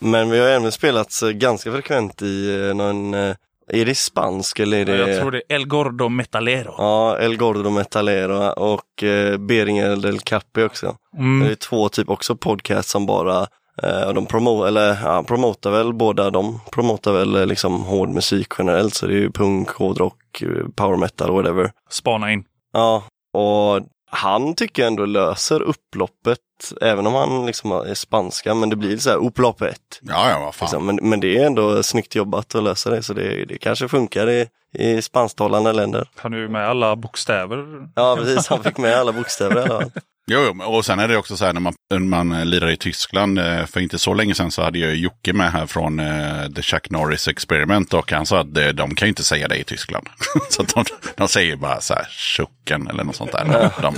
Men 0.00 0.30
vi 0.30 0.38
har 0.38 0.48
även 0.48 0.72
spelat 0.72 1.22
eh, 1.22 1.28
ganska 1.28 1.72
frekvent 1.72 2.22
i 2.22 2.72
någon, 2.74 3.14
eh, 3.14 3.36
är 3.72 3.84
det 3.84 3.94
spansk 3.94 4.58
eller 4.58 4.78
är 4.78 4.84
det? 4.84 4.96
Jag 4.96 5.20
tror 5.20 5.30
det 5.30 5.42
är 5.48 5.54
El 5.56 5.66
Gordo 5.66 6.08
Metalero. 6.08 6.74
Ja, 6.78 7.18
El 7.18 7.36
Gordo 7.36 7.70
Metalero 7.70 8.50
och 8.50 9.02
eh, 9.02 9.38
Beringer 9.38 9.96
del 9.96 10.20
Capi 10.20 10.62
också. 10.62 10.96
Mm. 11.18 11.46
Det 11.46 11.52
är 11.52 11.56
två 11.56 11.88
typ 11.88 12.10
också 12.10 12.36
podcast 12.36 12.88
som 12.88 13.06
bara 13.06 13.46
Eh, 13.82 14.12
de 14.12 14.26
promo 14.26 14.64
eller, 14.64 14.98
ja, 15.04 15.22
promotar 15.22 15.70
väl 15.70 15.92
båda, 15.92 16.30
de 16.30 16.60
promotar 16.72 17.12
väl 17.12 17.36
eh, 17.36 17.46
liksom 17.46 17.84
hård 17.84 18.08
musik 18.08 18.46
generellt, 18.58 18.94
så 18.94 19.06
det 19.06 19.14
är 19.14 19.18
ju 19.18 19.30
punk, 19.30 19.68
hårdrock, 19.68 20.42
eh, 20.42 20.48
power 20.76 20.96
metal, 20.96 21.32
whatever. 21.32 21.70
Spana 21.90 22.32
in. 22.32 22.44
Ja, 22.72 23.04
och 23.32 23.80
han 24.10 24.54
tycker 24.54 24.82
jag 24.82 24.86
ändå 24.86 25.06
löser 25.06 25.62
upploppet, 25.62 26.38
även 26.80 27.06
om 27.06 27.14
han 27.14 27.46
liksom 27.46 27.72
är 27.72 27.94
spanska, 27.94 28.54
men 28.54 28.70
det 28.70 28.76
blir 28.76 28.98
så 28.98 29.10
här 29.10 29.16
upploppet. 29.16 30.00
Ja, 30.00 30.30
ja, 30.30 30.40
vad 30.40 30.54
fan. 30.54 30.66
Liksom. 30.66 30.86
Men, 30.86 30.98
men 31.02 31.20
det 31.20 31.38
är 31.38 31.46
ändå 31.46 31.82
snyggt 31.82 32.14
jobbat 32.14 32.54
att 32.54 32.62
lösa 32.62 32.90
det, 32.90 33.02
så 33.02 33.12
det, 33.12 33.44
det 33.44 33.58
kanske 33.58 33.88
funkar 33.88 34.30
i, 34.30 34.48
i 34.72 35.02
spansktalande 35.02 35.72
länder. 35.72 36.08
Han 36.16 36.34
är 36.34 36.38
ju 36.38 36.48
med 36.48 36.68
alla 36.68 36.96
bokstäver. 36.96 37.88
Ja, 37.94 38.16
precis. 38.16 38.48
Han 38.48 38.62
fick 38.62 38.78
med 38.78 38.96
alla 38.96 39.12
bokstäver 39.12 39.56
i 39.56 39.58
alla 39.58 39.80
fall. 39.80 39.90
Jo, 40.30 40.40
jo, 40.58 40.62
och 40.64 40.84
sen 40.84 40.98
är 40.98 41.08
det 41.08 41.16
också 41.16 41.36
så 41.36 41.44
här 41.44 41.52
när 41.52 41.60
man, 41.60 41.74
när 41.90 41.98
man 41.98 42.32
eh, 42.32 42.44
lirar 42.44 42.70
i 42.70 42.76
Tyskland. 42.76 43.38
eh, 43.38 43.66
För 43.66 43.80
inte 43.80 43.98
så 43.98 44.14
länge 44.14 44.34
sedan 44.34 44.50
så 44.50 44.62
hade 44.62 44.78
jag 44.78 44.96
Jocke 44.96 45.32
med 45.32 45.52
här 45.52 45.66
från 45.66 46.00
eh, 46.00 46.48
The 46.56 46.62
Chuck 46.62 46.90
Norris 46.90 47.28
Experiment. 47.28 47.94
Och 47.94 48.12
han 48.12 48.26
sa 48.26 48.40
att 48.40 48.54
de 48.54 48.94
kan 48.94 49.06
ju 49.06 49.08
inte 49.08 49.24
säga 49.24 49.48
det 49.48 49.56
i 49.56 49.64
Tyskland. 49.64 50.06
så 50.50 50.62
de, 50.62 50.84
de 51.16 51.28
säger 51.28 51.56
bara 51.56 51.80
så 51.80 51.94
här 51.94 52.04
Chucken 52.10 52.88
eller 52.88 53.04
något 53.04 53.16
sånt 53.16 53.32
där. 53.32 53.70
De, 53.82 53.94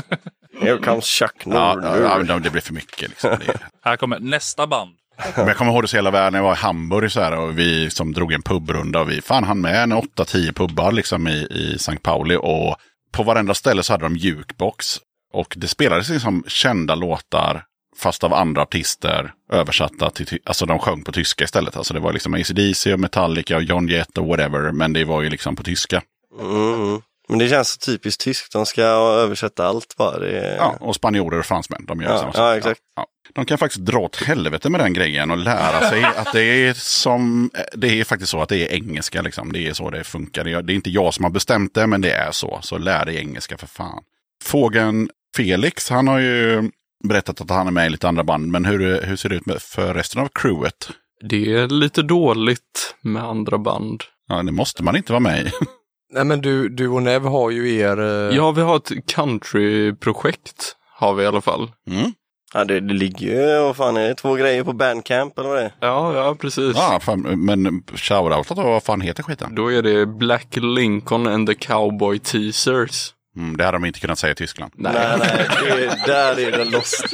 Here 0.60 0.78
comes 0.78 1.04
Chuck 1.04 1.34
ja, 1.44 1.74
Norris. 1.74 2.00
ja, 2.02 2.22
de, 2.22 2.42
det 2.42 2.50
blir 2.50 2.62
för 2.62 2.72
mycket. 2.74 3.08
Liksom. 3.08 3.36
Här 3.84 3.96
kommer 3.96 4.18
nästa 4.20 4.66
band. 4.66 4.90
Men 5.36 5.46
jag 5.46 5.56
kommer 5.56 5.72
ihåg 5.72 5.82
det 5.84 5.88
så 5.88 5.96
hela 5.96 6.10
världen 6.10 6.34
jag 6.34 6.42
var 6.44 6.52
i 6.52 6.56
Hamburg 6.56 7.12
så 7.12 7.20
här, 7.20 7.36
och 7.36 7.58
vi 7.58 7.90
som 7.90 8.12
drog 8.12 8.32
en 8.32 8.42
pubrunda. 8.42 9.00
Och 9.00 9.10
vi 9.10 9.20
fan 9.22 9.44
han 9.44 9.60
med 9.60 9.82
en 9.82 9.92
8-10 9.92 10.52
pubbar 10.52 10.92
liksom 10.92 11.28
i, 11.28 11.46
i 11.50 11.74
St. 11.74 11.96
Pauli. 12.02 12.36
Och 12.36 12.76
på 13.12 13.22
varenda 13.22 13.54
ställe 13.54 13.82
så 13.82 13.92
hade 13.92 14.04
de 14.04 14.16
jukebox. 14.16 14.96
Och 15.32 15.54
det 15.56 15.68
spelades 15.68 16.08
liksom 16.08 16.44
kända 16.46 16.94
låtar 16.94 17.64
fast 17.96 18.24
av 18.24 18.34
andra 18.34 18.62
artister 18.62 19.32
översatta 19.52 20.10
till, 20.10 20.38
alltså 20.44 20.66
de 20.66 20.78
sjöng 20.78 21.02
på 21.04 21.12
tyska 21.12 21.44
istället. 21.44 21.76
Alltså 21.76 21.94
det 21.94 22.00
var 22.00 22.12
liksom 22.12 22.34
AC/DC 22.34 22.92
och 22.92 23.00
Metallica 23.00 23.56
och 23.56 23.62
John 23.62 23.88
Jett 23.88 24.18
och 24.18 24.26
whatever. 24.26 24.72
Men 24.72 24.92
det 24.92 25.04
var 25.04 25.22
ju 25.22 25.30
liksom 25.30 25.56
på 25.56 25.62
tyska. 25.62 26.02
Mm. 26.40 27.02
Men 27.28 27.38
det 27.38 27.48
känns 27.48 27.68
så 27.68 27.78
typiskt 27.78 28.20
tyskt, 28.24 28.52
de 28.52 28.66
ska 28.66 28.82
översätta 28.82 29.66
allt 29.66 29.94
bara. 29.96 30.18
Det. 30.18 30.56
Ja, 30.58 30.76
och 30.80 30.94
spanjorer 30.94 31.38
och 31.38 31.46
fransmän, 31.46 31.84
de 31.88 32.00
gör 32.00 32.10
Ja, 32.10 32.18
samma 32.18 32.28
ja, 32.28 32.32
sak. 32.34 32.56
exakt. 32.56 32.80
Ja, 32.96 33.02
ja. 33.02 33.30
De 33.34 33.44
kan 33.44 33.58
faktiskt 33.58 33.84
dra 33.84 33.98
åt 33.98 34.16
helvete 34.22 34.70
med 34.70 34.80
den 34.80 34.92
grejen 34.92 35.30
och 35.30 35.38
lära 35.38 35.88
sig 35.90 36.04
att 36.16 36.32
det 36.32 36.42
är 36.42 36.74
som, 36.74 37.50
det 37.72 38.00
är 38.00 38.04
faktiskt 38.04 38.30
så 38.30 38.42
att 38.42 38.48
det 38.48 38.56
är 38.68 38.74
engelska 38.74 39.22
liksom. 39.22 39.52
Det 39.52 39.68
är 39.68 39.72
så 39.72 39.90
det 39.90 40.04
funkar. 40.04 40.44
Det 40.44 40.52
är, 40.52 40.62
det 40.62 40.72
är 40.72 40.74
inte 40.74 40.90
jag 40.90 41.14
som 41.14 41.24
har 41.24 41.30
bestämt 41.30 41.74
det, 41.74 41.86
men 41.86 42.00
det 42.00 42.12
är 42.12 42.32
så. 42.32 42.58
Så 42.62 42.78
lär 42.78 43.04
dig 43.04 43.16
engelska 43.16 43.58
för 43.58 43.66
fan. 43.66 44.02
Fågeln 44.44 45.10
Felix, 45.36 45.90
han 45.90 46.08
har 46.08 46.18
ju 46.18 46.70
berättat 47.08 47.40
att 47.40 47.50
han 47.50 47.66
är 47.66 47.70
med 47.70 47.86
i 47.86 47.90
lite 47.90 48.08
andra 48.08 48.24
band. 48.24 48.46
Men 48.48 48.64
hur, 48.64 49.02
hur 49.02 49.16
ser 49.16 49.28
det 49.28 49.34
ut 49.36 49.46
med, 49.46 49.62
för 49.62 49.94
resten 49.94 50.22
av 50.22 50.28
crewet? 50.34 50.90
Det 51.28 51.52
är 51.54 51.68
lite 51.68 52.02
dåligt 52.02 52.94
med 53.02 53.24
andra 53.24 53.58
band. 53.58 54.02
Ja, 54.28 54.42
det 54.42 54.52
måste 54.52 54.82
man 54.82 54.96
inte 54.96 55.12
vara 55.12 55.20
med 55.20 55.46
i. 55.46 55.50
Nej 56.12 56.24
men 56.24 56.40
du, 56.40 56.68
du 56.68 56.88
och 56.88 57.02
Nev 57.02 57.24
har 57.24 57.50
ju 57.50 57.74
er... 57.76 58.00
eh, 58.30 58.36
Ja, 58.36 58.50
vi 58.50 58.62
har 58.62 58.76
ett 58.76 58.90
countryprojekt. 59.06 60.76
Har 60.94 61.14
vi 61.14 61.22
i 61.22 61.26
alla 61.26 61.40
fall. 61.40 61.70
Mm. 61.90 62.12
Ja, 62.54 62.64
det, 62.64 62.80
det 62.80 62.94
ligger 62.94 63.26
ju, 63.26 63.60
vad 63.62 63.76
fan 63.76 63.96
är 63.96 64.08
det, 64.08 64.14
två 64.14 64.34
grejer 64.34 64.64
på 64.64 64.72
Bandcamp 64.72 65.38
eller 65.38 65.48
vad 65.48 65.58
det 65.58 65.64
är? 65.64 65.72
Ja, 65.80 66.14
ja 66.16 66.34
precis. 66.34 66.76
Ja, 66.76 67.00
fan, 67.02 67.20
men 67.44 67.82
shoutout 67.94 68.48
då, 68.48 68.62
vad 68.62 68.82
fan 68.82 69.00
heter 69.00 69.22
skiten? 69.22 69.54
Då 69.54 69.72
är 69.72 69.82
det 69.82 70.06
Black 70.06 70.56
Lincoln 70.56 71.26
and 71.26 71.48
the 71.48 71.54
Cowboy 71.54 72.18
Teasers. 72.18 73.12
Mm, 73.38 73.56
det 73.56 73.64
hade 73.64 73.78
de 73.78 73.84
inte 73.84 74.00
kunnat 74.00 74.18
säga 74.18 74.32
i 74.32 74.34
Tyskland. 74.34 74.72
Nej. 74.76 74.92
Nej, 74.94 75.18
nej, 75.18 75.48
det, 75.76 76.02
där 76.06 76.38
är 76.38 76.52
den 76.52 76.70
lost. 76.70 77.04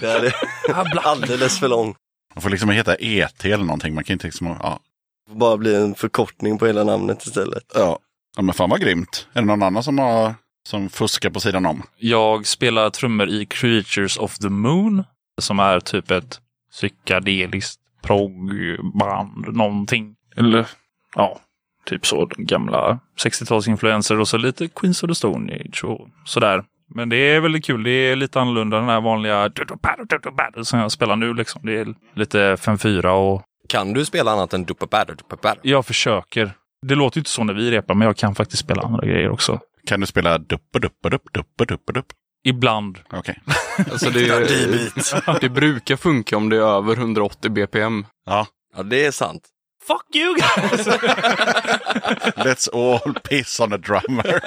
Där 0.00 0.24
är 0.24 1.06
alldeles 1.06 1.58
för 1.58 1.68
lång. 1.68 1.94
Man 2.34 2.42
får 2.42 2.50
liksom 2.50 2.70
heta 2.70 2.94
ET 2.94 3.44
eller 3.44 3.64
någonting. 3.64 3.94
Man 3.94 4.04
kan 4.04 4.14
inte 4.14 4.26
liksom, 4.26 4.46
ja. 4.46 4.80
Bara 5.30 5.56
bli 5.56 5.74
en 5.74 5.94
förkortning 5.94 6.58
på 6.58 6.66
hela 6.66 6.84
namnet 6.84 7.26
istället. 7.26 7.64
Ja. 7.74 7.98
ja, 8.36 8.42
men 8.42 8.54
fan 8.54 8.70
vad 8.70 8.80
grymt. 8.80 9.28
Är 9.32 9.40
det 9.40 9.46
någon 9.46 9.62
annan 9.62 9.82
som 9.82 9.98
har 9.98 10.34
som 10.68 10.88
fuskar 10.88 11.30
på 11.30 11.40
sidan 11.40 11.66
om? 11.66 11.82
Jag 11.96 12.46
spelar 12.46 12.90
trummor 12.90 13.28
i 13.28 13.46
Creatures 13.46 14.16
of 14.16 14.38
the 14.38 14.48
Moon. 14.48 15.04
Som 15.40 15.58
är 15.60 15.80
typ 15.80 16.10
ett 16.10 16.40
psykedeliskt 16.72 17.80
proggband, 18.02 19.56
någonting. 19.56 20.14
Eller 20.36 20.66
ja, 21.14 21.40
typ 21.88 22.06
så. 22.06 22.28
Gamla 22.36 22.98
60-talsinfluenser 23.24 24.20
och 24.20 24.28
så 24.28 24.36
lite 24.36 24.68
Queens 24.68 25.02
of 25.02 25.08
the 25.08 25.14
Stone 25.14 25.54
Age 25.54 25.84
och 25.84 26.08
sådär. 26.24 26.64
Men 26.94 27.08
det 27.08 27.16
är 27.16 27.40
väldigt 27.40 27.64
kul. 27.64 27.82
Det 27.82 27.90
är 27.90 28.16
lite 28.16 28.40
annorlunda 28.40 28.76
den 28.76 28.88
här 28.88 29.00
vanliga 29.00 29.50
som 30.62 30.78
jag 30.78 30.92
spelar 30.92 31.16
nu. 31.16 31.34
Liksom. 31.34 31.60
Det 31.64 31.78
är 31.78 31.94
lite 32.14 32.56
5-4 32.56 33.06
och 33.06 33.42
Kan 33.68 33.92
du 33.92 34.04
spela 34.04 34.30
annat 34.30 34.54
än 34.54 34.64
duppa 34.64 35.04
duppa 35.04 35.54
jag 35.62 35.86
försöker. 35.86 36.52
Det 36.86 36.94
låter 36.94 37.18
inte 37.18 37.30
så 37.30 37.44
när 37.44 37.54
vi 37.54 37.70
repar, 37.70 37.94
men 37.94 38.06
jag 38.06 38.16
kan 38.16 38.34
faktiskt 38.34 38.62
spela 38.62 38.82
andra 38.82 39.06
grejer 39.06 39.30
också. 39.30 39.60
Kan 39.86 40.00
du 40.00 40.06
spela 40.06 40.38
duppe, 40.38 40.78
dupp? 40.78 42.06
Ibland. 42.44 42.98
Okej. 43.10 43.42
Alltså 43.90 44.10
det, 44.10 45.40
det 45.40 45.48
brukar 45.48 45.96
funka 45.96 46.36
om 46.36 46.48
det 46.48 46.56
är 46.56 46.60
över 46.60 46.96
180 46.96 47.50
bpm. 47.50 48.06
Ja. 48.26 48.46
Ja, 48.76 48.82
det 48.82 49.06
är 49.06 49.10
sant. 49.10 49.42
Fuck 49.88 50.16
you 50.16 50.34
guys! 50.34 50.86
Let's 52.36 52.68
all 52.72 53.14
piss 53.14 53.60
on 53.60 53.72
a 53.72 53.76
drummer. 53.76 54.40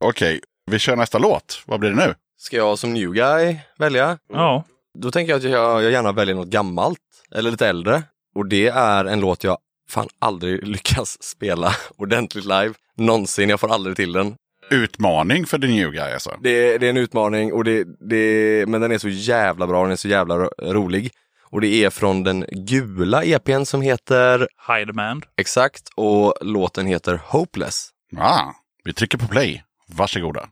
Okej, 0.04 0.40
vi 0.70 0.78
kör 0.78 0.96
nästa 0.96 1.18
låt. 1.18 1.62
Vad 1.66 1.80
blir 1.80 1.90
det 1.90 1.96
nu? 1.96 2.14
Ska 2.38 2.56
jag 2.56 2.78
som 2.78 2.92
new 2.94 3.12
guy 3.12 3.56
välja? 3.78 4.18
ja. 4.32 4.64
Då 4.98 5.10
tänker 5.10 5.32
jag 5.32 5.38
att 5.38 5.50
jag, 5.50 5.82
jag 5.82 5.92
gärna 5.92 6.12
väljer 6.12 6.34
något 6.34 6.48
gammalt 6.48 6.98
eller 7.34 7.50
lite 7.50 7.66
äldre. 7.68 8.02
Och 8.34 8.46
det 8.46 8.66
är 8.68 9.04
en 9.04 9.20
låt 9.20 9.44
jag 9.44 9.58
fan 9.90 10.08
aldrig 10.18 10.68
lyckas 10.68 11.22
spela 11.22 11.72
ordentligt 11.96 12.44
live. 12.44 12.72
Någonsin, 12.96 13.48
jag 13.48 13.60
får 13.60 13.72
aldrig 13.74 13.96
till 13.96 14.12
den. 14.12 14.34
Utmaning 14.70 15.46
för 15.46 15.58
the 15.58 15.66
new 15.66 15.90
guy 15.90 16.12
alltså. 16.12 16.36
Det, 16.42 16.78
det 16.78 16.86
är 16.86 16.90
en 16.90 16.96
utmaning, 16.96 17.52
och 17.52 17.64
det, 17.64 17.84
det, 18.10 18.64
men 18.68 18.80
den 18.80 18.92
är 18.92 18.98
så 18.98 19.08
jävla 19.08 19.66
bra, 19.66 19.82
den 19.82 19.92
är 19.92 19.96
så 19.96 20.08
jävla 20.08 20.36
ro- 20.38 20.50
rolig. 20.62 21.10
Och 21.50 21.60
det 21.60 21.84
är 21.84 21.90
från 21.90 22.22
den 22.22 22.44
gula 22.50 23.24
EPn 23.24 23.64
som 23.64 23.82
heter 23.82 24.48
High 24.68 24.86
Demand. 24.86 25.24
Exakt, 25.36 25.82
och 25.96 26.34
låten 26.40 26.86
heter 26.86 27.20
Hopeless. 27.24 27.88
Ah, 28.16 28.52
vi 28.84 28.92
trycker 28.92 29.18
på 29.18 29.28
play. 29.28 29.64
Varsågoda. 29.88 30.48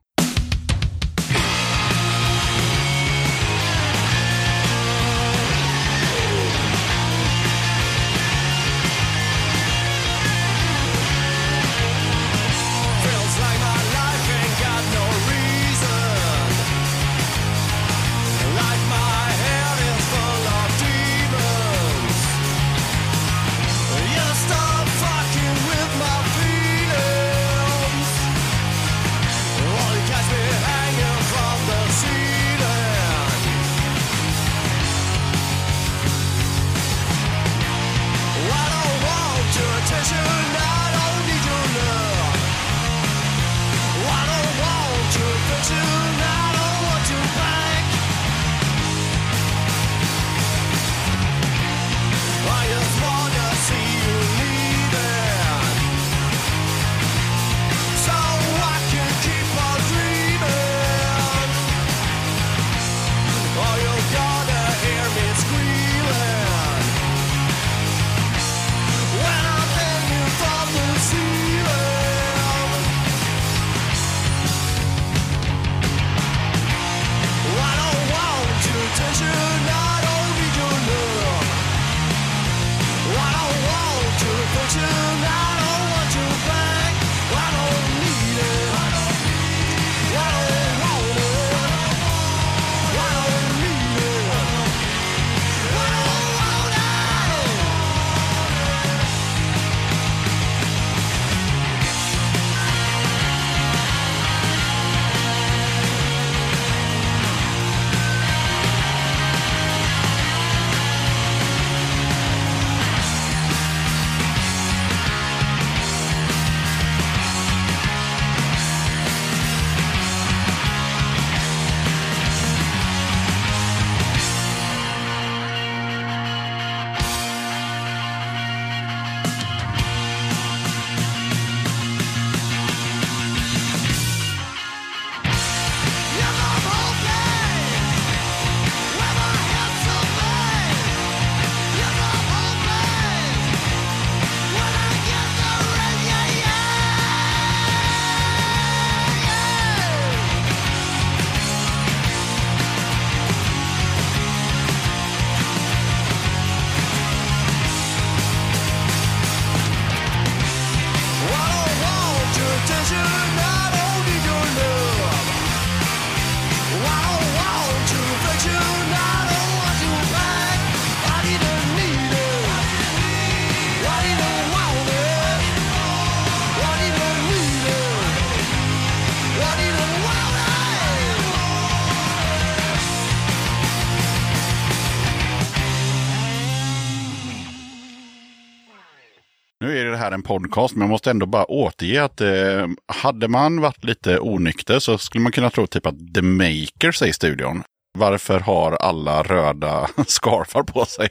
Podcast, 190.25 190.75
men 190.75 190.81
jag 190.81 190.91
måste 190.91 191.11
ändå 191.11 191.27
bara 191.27 191.45
återge 191.45 192.05
att 192.05 192.21
eh, 192.21 192.67
hade 193.03 193.29
man 193.29 193.61
varit 193.61 193.85
lite 193.85 194.19
onykter 194.21 194.79
så 194.79 194.99
skulle 194.99 195.23
man 195.23 195.33
kunna 195.33 195.51
tro 195.51 195.67
typ 195.67 195.87
att 195.87 196.15
The 196.15 196.23
Makers 196.23 197.03
är 197.03 197.07
i 197.07 197.13
studion. 197.13 197.63
Varför 197.99 198.41
har 198.41 198.73
alla 198.73 199.23
röda 199.23 199.87
scarfar 200.07 200.63
på 200.63 200.85
sig? 200.85 201.09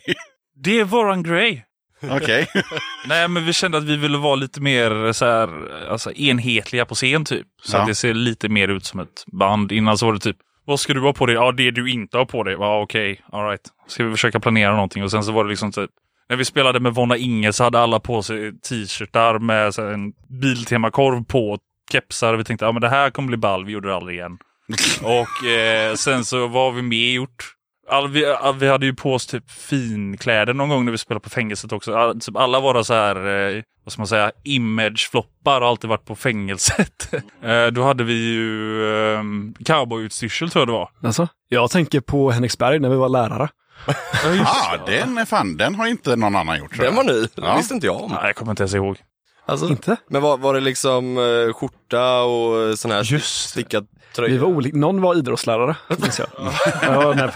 Det 0.63 0.79
är 0.79 0.83
våran 0.83 1.23
grej. 1.23 1.65
Okej. 2.11 2.47
Nej, 3.07 3.27
men 3.27 3.45
vi 3.45 3.53
kände 3.53 3.77
att 3.77 3.83
vi 3.83 3.97
ville 3.97 4.17
vara 4.17 4.35
lite 4.35 4.61
mer 4.61 5.11
så 5.13 5.25
här, 5.25 5.49
alltså, 5.89 6.11
enhetliga 6.11 6.85
på 6.85 6.95
scen 6.95 7.25
typ. 7.25 7.47
Så 7.63 7.77
Ja. 7.77 7.81
att 7.81 7.87
det 7.87 7.95
ser 7.95 8.13
lite 8.13 8.49
mer 8.49 8.67
ut 8.67 8.85
som 8.85 8.99
ett 8.99 9.23
band. 9.39 9.71
Innan 9.71 9.97
så 9.97 10.05
var 10.05 10.13
det 10.13 10.19
typ, 10.19 10.37
vad 10.65 10.79
ska 10.79 10.93
du 10.93 11.01
ha 11.01 11.13
på 11.13 11.25
dig? 11.25 11.35
Ja, 11.35 11.51
det 11.51 11.71
du 11.71 11.91
inte 11.91 12.17
har 12.17 12.25
på 12.25 12.43
dig. 12.43 12.53
Ja, 12.59 12.81
okej, 12.81 13.21
all 13.31 13.47
right. 13.49 13.61
Ska 13.87 14.03
vi 14.03 14.11
försöka 14.11 14.39
planera 14.39 14.73
någonting? 14.73 15.03
Och 15.03 15.11
sen 15.11 15.23
så 15.23 15.31
var 15.31 15.43
det 15.43 15.49
liksom 15.49 15.71
typ, 15.71 15.89
när 16.29 16.35
vi 16.35 16.45
spelade 16.45 16.79
med 16.79 16.93
Vonna 16.93 17.17
Inge 17.17 17.53
så 17.53 17.63
hade 17.63 17.79
alla 17.79 17.99
på 17.99 18.23
sig 18.23 18.59
t-shirtar 18.59 19.39
med 19.39 19.73
så 19.73 19.81
här, 19.81 19.91
en 19.91 20.13
Biltema-korv 20.41 21.23
på, 21.23 21.57
kepsar. 21.91 22.33
Vi 22.33 22.43
tänkte, 22.43 22.65
ja 22.65 22.71
men 22.71 22.81
det 22.81 22.89
här 22.89 23.09
kommer 23.09 23.27
bli 23.27 23.37
ball, 23.37 23.65
vi 23.65 23.71
gjorde 23.71 23.87
det 23.87 23.95
aldrig 23.95 24.17
igen. 24.17 24.37
Och 25.03 25.47
eh, 25.47 25.95
sen 25.95 26.25
så 26.25 26.47
vad 26.47 26.63
har 26.63 26.71
vi 26.71 26.81
mer 26.81 27.11
gjort? 27.11 27.55
All, 27.89 28.07
vi, 28.07 28.25
all, 28.25 28.55
vi 28.55 28.67
hade 28.67 28.85
ju 28.85 28.93
på 28.93 29.13
oss 29.13 29.27
typ 29.27 29.51
finkläder 29.51 30.53
någon 30.53 30.69
gång 30.69 30.85
när 30.85 30.91
vi 30.91 30.97
spelade 30.97 31.23
på 31.23 31.29
fängelset 31.29 31.71
också. 31.71 31.95
All, 31.95 32.19
typ 32.19 32.37
alla 32.37 32.59
våra 32.59 32.83
så 32.83 32.93
här, 32.93 33.15
eh, 33.15 33.63
vad 33.83 33.91
ska 33.93 33.99
man 33.99 34.07
säga, 34.07 34.31
image-floppar 34.43 35.61
har 35.61 35.69
alltid 35.69 35.89
varit 35.89 36.05
på 36.05 36.15
fängelset. 36.15 37.13
eh, 37.43 37.67
då 37.67 37.83
hade 37.83 38.03
vi 38.03 38.13
ju 38.13 38.85
eh, 39.13 39.23
cowboyutstyrsel 39.65 40.49
tror 40.49 40.61
jag 40.61 40.67
det 40.67 40.71
var. 40.71 40.89
Alltså, 41.03 41.27
jag 41.49 41.71
tänker 41.71 41.99
på 41.99 42.31
Henriksberg 42.31 42.79
när 42.79 42.89
vi 42.89 42.95
var 42.95 43.09
lärare. 43.09 43.49
Ah, 44.45 44.77
den 44.85 45.17
är 45.17 45.25
fan, 45.25 45.57
den 45.57 45.75
har 45.75 45.87
inte 45.87 46.15
någon 46.15 46.35
annan 46.35 46.57
gjort. 46.59 46.77
Den 46.77 46.85
jag. 46.85 46.91
var 46.91 47.03
ny, 47.03 47.21
det 47.21 47.29
Ja. 47.35 47.57
visste 47.57 47.73
inte 47.73 47.87
jag 47.87 48.01
om. 48.03 48.11
Nej, 48.11 48.19
jag 48.23 48.35
kommer 48.35 48.51
inte 48.51 48.63
ens 48.63 48.73
ihåg. 48.73 48.97
Alltså, 49.45 49.67
Inte? 49.67 49.95
Men 50.09 50.21
var, 50.21 50.37
var 50.37 50.53
det 50.53 50.59
liksom 50.59 51.17
eh, 51.17 51.53
skjorta 51.53 52.21
och 52.21 52.79
sån 52.79 52.91
här 52.91 53.03
Just 53.03 53.49
stickad 53.49 53.87
tröja? 54.15 54.31
Vi 54.31 54.37
var 54.37 54.47
olika. 54.47 54.77
Någon 54.77 55.01
var 55.01 55.15
idrottslärare, 55.15 55.75
minns 55.97 56.19
jag. 56.19 56.27
ja, 56.81 57.13
nej. 57.15 57.29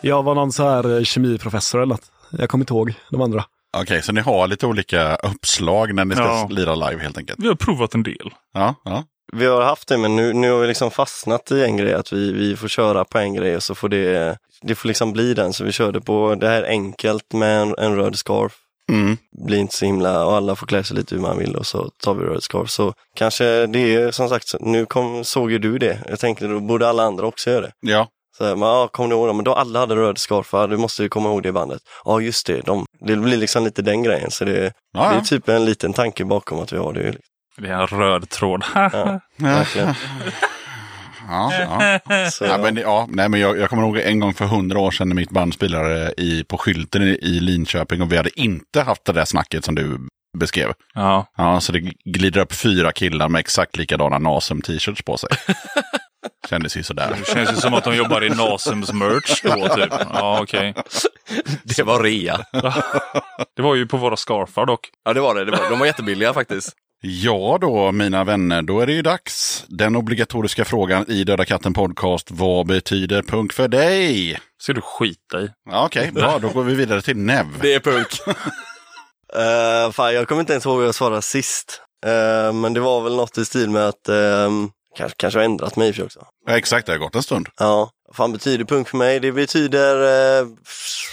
Jag 0.00 0.22
var 0.22 0.34
någon 0.34 0.52
så 0.52 0.68
här 0.68 0.96
eh, 0.98 1.02
kemiprofessor 1.02 1.78
eller 1.82 1.94
något. 1.94 2.10
Jag 2.30 2.48
kommer 2.50 2.62
inte 2.62 2.72
ihåg 2.74 2.94
de 3.10 3.20
andra. 3.22 3.44
Okej, 3.76 4.02
så 4.02 4.12
ni 4.12 4.20
har 4.20 4.46
lite 4.48 4.66
olika 4.66 5.16
uppslag 5.16 5.94
när 5.94 6.04
ni 6.04 6.14
ska 6.14 6.24
Ja. 6.24 6.46
lira 6.50 6.74
live 6.74 7.02
helt 7.02 7.18
enkelt? 7.18 7.38
Vi 7.42 7.48
har 7.48 7.54
provat 7.54 7.94
en 7.94 8.02
del. 8.02 8.30
Ja, 8.54 8.74
ja. 8.84 9.04
Vi 9.32 9.46
har 9.46 9.62
haft 9.62 9.88
det, 9.88 9.98
men 9.98 10.16
nu, 10.16 10.32
nu 10.32 10.50
har 10.52 10.58
vi 10.58 10.66
liksom 10.66 10.90
fastnat 10.90 11.50
i 11.50 11.64
en 11.64 11.76
grej, 11.76 11.94
att 11.94 12.12
vi, 12.12 12.32
vi 12.32 12.56
får 12.56 12.68
köra 12.68 13.04
på 13.04 13.18
en 13.18 13.34
grej 13.34 13.56
och 13.56 13.62
så 13.62 13.74
får 13.74 13.88
det, 13.88 14.38
det 14.62 14.74
får 14.74 14.88
liksom 14.88 15.12
bli 15.12 15.34
den. 15.34 15.52
Så 15.52 15.64
vi 15.64 15.72
körde 15.72 16.00
på, 16.00 16.34
det 16.34 16.48
här 16.48 16.62
är 16.62 16.68
enkelt 16.68 17.32
med 17.32 17.60
en, 17.62 17.74
en 17.78 17.96
röd 17.96 18.16
scarf. 18.18 18.52
Mm. 18.92 19.16
Blir 19.46 19.58
inte 19.58 19.76
så 19.76 19.84
himla, 19.84 20.24
och 20.26 20.36
alla 20.36 20.56
får 20.56 20.66
klä 20.66 20.84
sig 20.84 20.96
lite 20.96 21.14
hur 21.14 21.22
man 21.22 21.38
vill 21.38 21.56
och 21.56 21.66
så 21.66 21.90
tar 22.02 22.14
vi 22.14 22.24
röd 22.24 22.42
scarf. 22.42 22.70
Så 22.70 22.92
kanske 23.16 23.66
det 23.66 23.94
är 23.94 24.10
som 24.10 24.28
sagt, 24.28 24.54
nu 24.60 24.86
kom, 24.86 25.24
såg 25.24 25.50
ju 25.50 25.58
du 25.58 25.78
det. 25.78 25.98
Jag 26.08 26.20
tänkte 26.20 26.46
då 26.46 26.60
borde 26.60 26.88
alla 26.88 27.02
andra 27.02 27.26
också 27.26 27.50
göra 27.50 27.60
det. 27.60 27.72
ja. 27.80 28.08
Så 28.38 28.44
här, 28.44 28.56
men, 28.56 28.68
ja, 28.68 28.88
kom 28.92 29.08
du 29.08 29.14
ihåg 29.16 29.28
det? 29.28 29.32
Men 29.32 29.44
då 29.44 29.54
alla 29.54 29.78
hade 29.78 29.96
röd 29.96 30.18
scarfar, 30.18 30.68
du 30.68 30.76
måste 30.76 31.02
ju 31.02 31.08
komma 31.08 31.28
ihåg 31.28 31.42
det 31.42 31.52
bandet. 31.52 31.82
Ja, 32.04 32.20
just 32.20 32.46
det, 32.46 32.60
de, 32.60 32.86
det 33.06 33.16
blir 33.16 33.36
liksom 33.36 33.64
lite 33.64 33.82
den 33.82 34.02
grejen. 34.02 34.30
Så 34.30 34.44
det, 34.44 34.72
Ja, 34.92 35.10
det 35.10 35.16
är 35.16 35.20
typ 35.20 35.48
en 35.48 35.64
liten 35.64 35.92
tanke 35.92 36.24
bakom 36.24 36.60
att 36.60 36.72
vi 36.72 36.76
har 36.78 36.92
det. 36.92 37.14
Det 37.56 37.68
är 37.68 37.72
en 37.80 37.86
röd 37.86 38.28
tråd. 38.30 38.64
Ja, 38.74 39.20
verkligen. 39.36 39.94
Ja, 41.28 41.52
ja. 42.08 42.30
Så, 42.30 42.44
Ja, 42.44 42.58
men, 42.58 42.76
ja, 42.76 43.06
nej, 43.10 43.28
men 43.28 43.40
jag, 43.40 43.58
jag 43.58 43.70
kommer 43.70 43.82
ihåg 43.82 43.96
en 43.98 44.20
gång 44.20 44.34
för 44.34 44.44
hundra 44.44 44.78
år 44.78 44.90
sedan 44.90 45.08
när 45.08 45.16
mitt 45.16 45.30
band 45.30 45.54
spelade 45.54 46.14
i, 46.16 46.44
på 46.44 46.58
skylten 46.58 47.02
i, 47.02 47.06
i 47.22 47.40
Linköping 47.40 48.02
och 48.02 48.12
vi 48.12 48.16
hade 48.16 48.40
inte 48.40 48.82
haft 48.82 49.04
det 49.04 49.12
där 49.12 49.24
snacket 49.24 49.64
som 49.64 49.74
du 49.74 49.98
beskrev. 50.38 50.72
ja. 50.94 51.26
Ja, 51.36 51.60
så 51.60 51.72
det 51.72 51.80
glider 52.04 52.40
upp 52.40 52.52
fyra 52.52 52.92
killar 52.92 53.28
med 53.28 53.38
exakt 53.38 53.76
likadana 53.76 54.18
Nasum 54.18 54.62
t-shirts 54.62 55.02
på 55.02 55.16
sig. 55.16 55.28
Kändes 56.50 56.76
ju 56.76 56.82
sådär. 56.82 57.16
Det 57.18 57.32
känns 57.32 57.52
ju 57.52 57.56
som 57.56 57.74
att 57.74 57.84
de 57.84 57.96
jobbar 57.96 58.24
i 58.24 58.30
Nasums 58.30 58.92
merch 58.92 59.42
då 59.42 59.68
typ. 59.74 59.92
Ja, 60.14 60.38
okej. 60.42 60.74
Det 61.76 61.82
var 61.82 62.02
rea. 62.02 62.40
Det 63.56 63.62
var 63.62 63.74
ju 63.74 63.86
på 63.86 63.96
våra 63.96 64.16
scarfar 64.16 64.66
dock. 64.66 64.88
Ja 65.04 65.12
det 65.14 65.20
var 65.20 65.34
det, 65.34 65.44
det 65.44 65.50
var, 65.50 65.70
de 65.70 65.78
var 65.78 65.86
jättebilliga 65.86 66.34
faktiskt. 66.34 66.72
Ja 67.00 67.58
då, 67.60 67.92
mina 67.92 68.24
vänner, 68.24 68.62
då 68.62 68.80
är 68.80 68.86
det 68.86 68.92
ju 68.92 69.02
dags. 69.02 69.64
Den 69.68 69.96
obligatoriska 69.96 70.64
frågan 70.64 71.10
i 71.10 71.24
Döda 71.24 71.44
katten 71.44 71.72
podcast. 71.72 72.30
Vad 72.30 72.66
betyder 72.66 73.22
punk 73.22 73.52
för 73.52 73.68
dig? 73.68 74.38
Ska 74.62 74.72
du 74.72 74.80
skita 74.80 75.40
i. 75.40 75.50
Ja, 75.70 75.86
Okej, 75.86 76.12
bra. 76.12 76.38
Då 76.38 76.48
går 76.48 76.62
vi 76.62 76.74
vidare 76.74 77.02
till 77.02 77.16
Nev. 77.16 77.46
Det 77.60 77.74
är 77.74 77.80
punk. 77.80 78.06
Uh, 78.26 79.92
fan, 79.92 80.14
jag 80.14 80.28
kommer 80.28 80.40
inte 80.40 80.52
ens 80.52 80.66
ihåg 80.66 80.76
vad 80.76 80.86
jag 80.86 80.94
svarade 80.94 81.22
sist. 81.22 81.82
Eh, 82.06 82.52
men 82.52 82.74
det 82.74 82.80
var 82.80 83.00
väl 83.00 83.16
något 83.16 83.38
i 83.38 83.44
stil 83.44 83.70
med 83.70 83.88
att, 83.88 84.08
uh, 84.08 84.66
kanske, 84.96 85.16
kanske 85.16 85.38
har 85.38 85.44
ändrat 85.44 85.76
mig 85.76 85.98
i 85.98 86.02
också. 86.02 86.26
Ja, 86.46 86.56
exakt, 86.56 86.86
det 86.86 86.92
har 86.92 86.98
gått 86.98 87.14
en 87.14 87.22
stund. 87.22 87.48
Ja, 87.58 87.90
vad 88.06 88.16
fan 88.16 88.32
betyder 88.32 88.64
punk 88.64 88.88
för 88.88 88.96
mig? 88.96 89.20
Det 89.20 89.32
betyder 89.32 90.02
eh, 90.40 90.46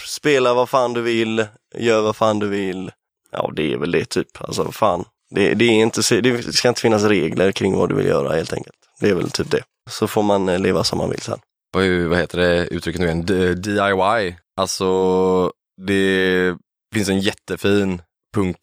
spela 0.08 0.54
vad 0.54 0.70
fan 0.70 0.94
du 0.94 1.02
vill, 1.02 1.46
gör 1.78 2.02
vad 2.02 2.16
fan 2.16 2.40
du 2.40 2.48
vill. 2.48 2.92
Ja, 3.32 3.52
det 3.56 3.74
är 3.74 3.78
väl 3.78 3.92
det 3.92 4.06
typ. 4.06 4.42
Alltså 4.42 4.72
fan, 4.72 5.06
det, 5.36 5.54
det, 5.54 5.66
är 5.66 5.72
inte, 5.72 6.22
det 6.22 6.54
ska 6.56 6.70
inte 6.70 6.82
finnas 6.82 7.04
regler 7.04 7.52
kring 7.52 7.76
vad 7.76 7.90
du 7.90 7.96
vill 7.96 8.06
göra 8.06 8.36
helt 8.36 8.54
enkelt. 8.54 8.76
Det 9.00 9.10
är 9.10 9.14
väl 9.16 9.30
typ 9.32 9.52
det. 9.52 9.62
Så 9.90 10.08
får 10.08 10.24
man 10.24 10.50
eh, 10.50 10.60
leva 10.60 10.84
som 10.84 10.98
man 10.98 11.10
vill 11.10 11.22
sen. 11.22 11.40
Vad 11.74 11.84
är- 11.86 12.08
vad 12.08 12.18
heter 12.18 12.38
det 12.38 12.68
uttrycket 12.68 13.02
nu 13.02 13.06
igen? 13.08 13.26
D- 13.26 13.54
DIY. 13.54 14.36
Alltså, 14.62 15.52
det 15.88 16.56
finns 16.96 17.10
en 17.10 17.20
jättefin 17.20 18.02
punk, 18.36 18.58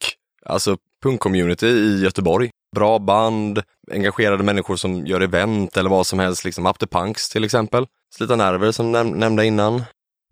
alltså 0.47 0.77
punk-community 1.05 1.67
i 1.67 2.03
Göteborg. 2.03 2.51
Bra 2.77 2.99
band, 2.99 3.63
engagerade 3.93 4.43
människor 4.45 4.77
som 4.77 5.07
gör 5.07 5.21
event 5.21 5.77
eller 5.77 5.91
vad 5.91 6.07
som 6.07 6.19
helst, 6.19 6.45
liksom 6.45 6.67
Up 6.67 6.79
the 6.79 6.87
Punks 6.87 7.29
till 7.29 7.45
exempel. 7.45 7.87
Slita 8.17 8.37
Nerver 8.37 8.73
som 8.73 8.97
näm- 8.97 9.15
nämnde 9.17 9.47
innan. 9.47 9.83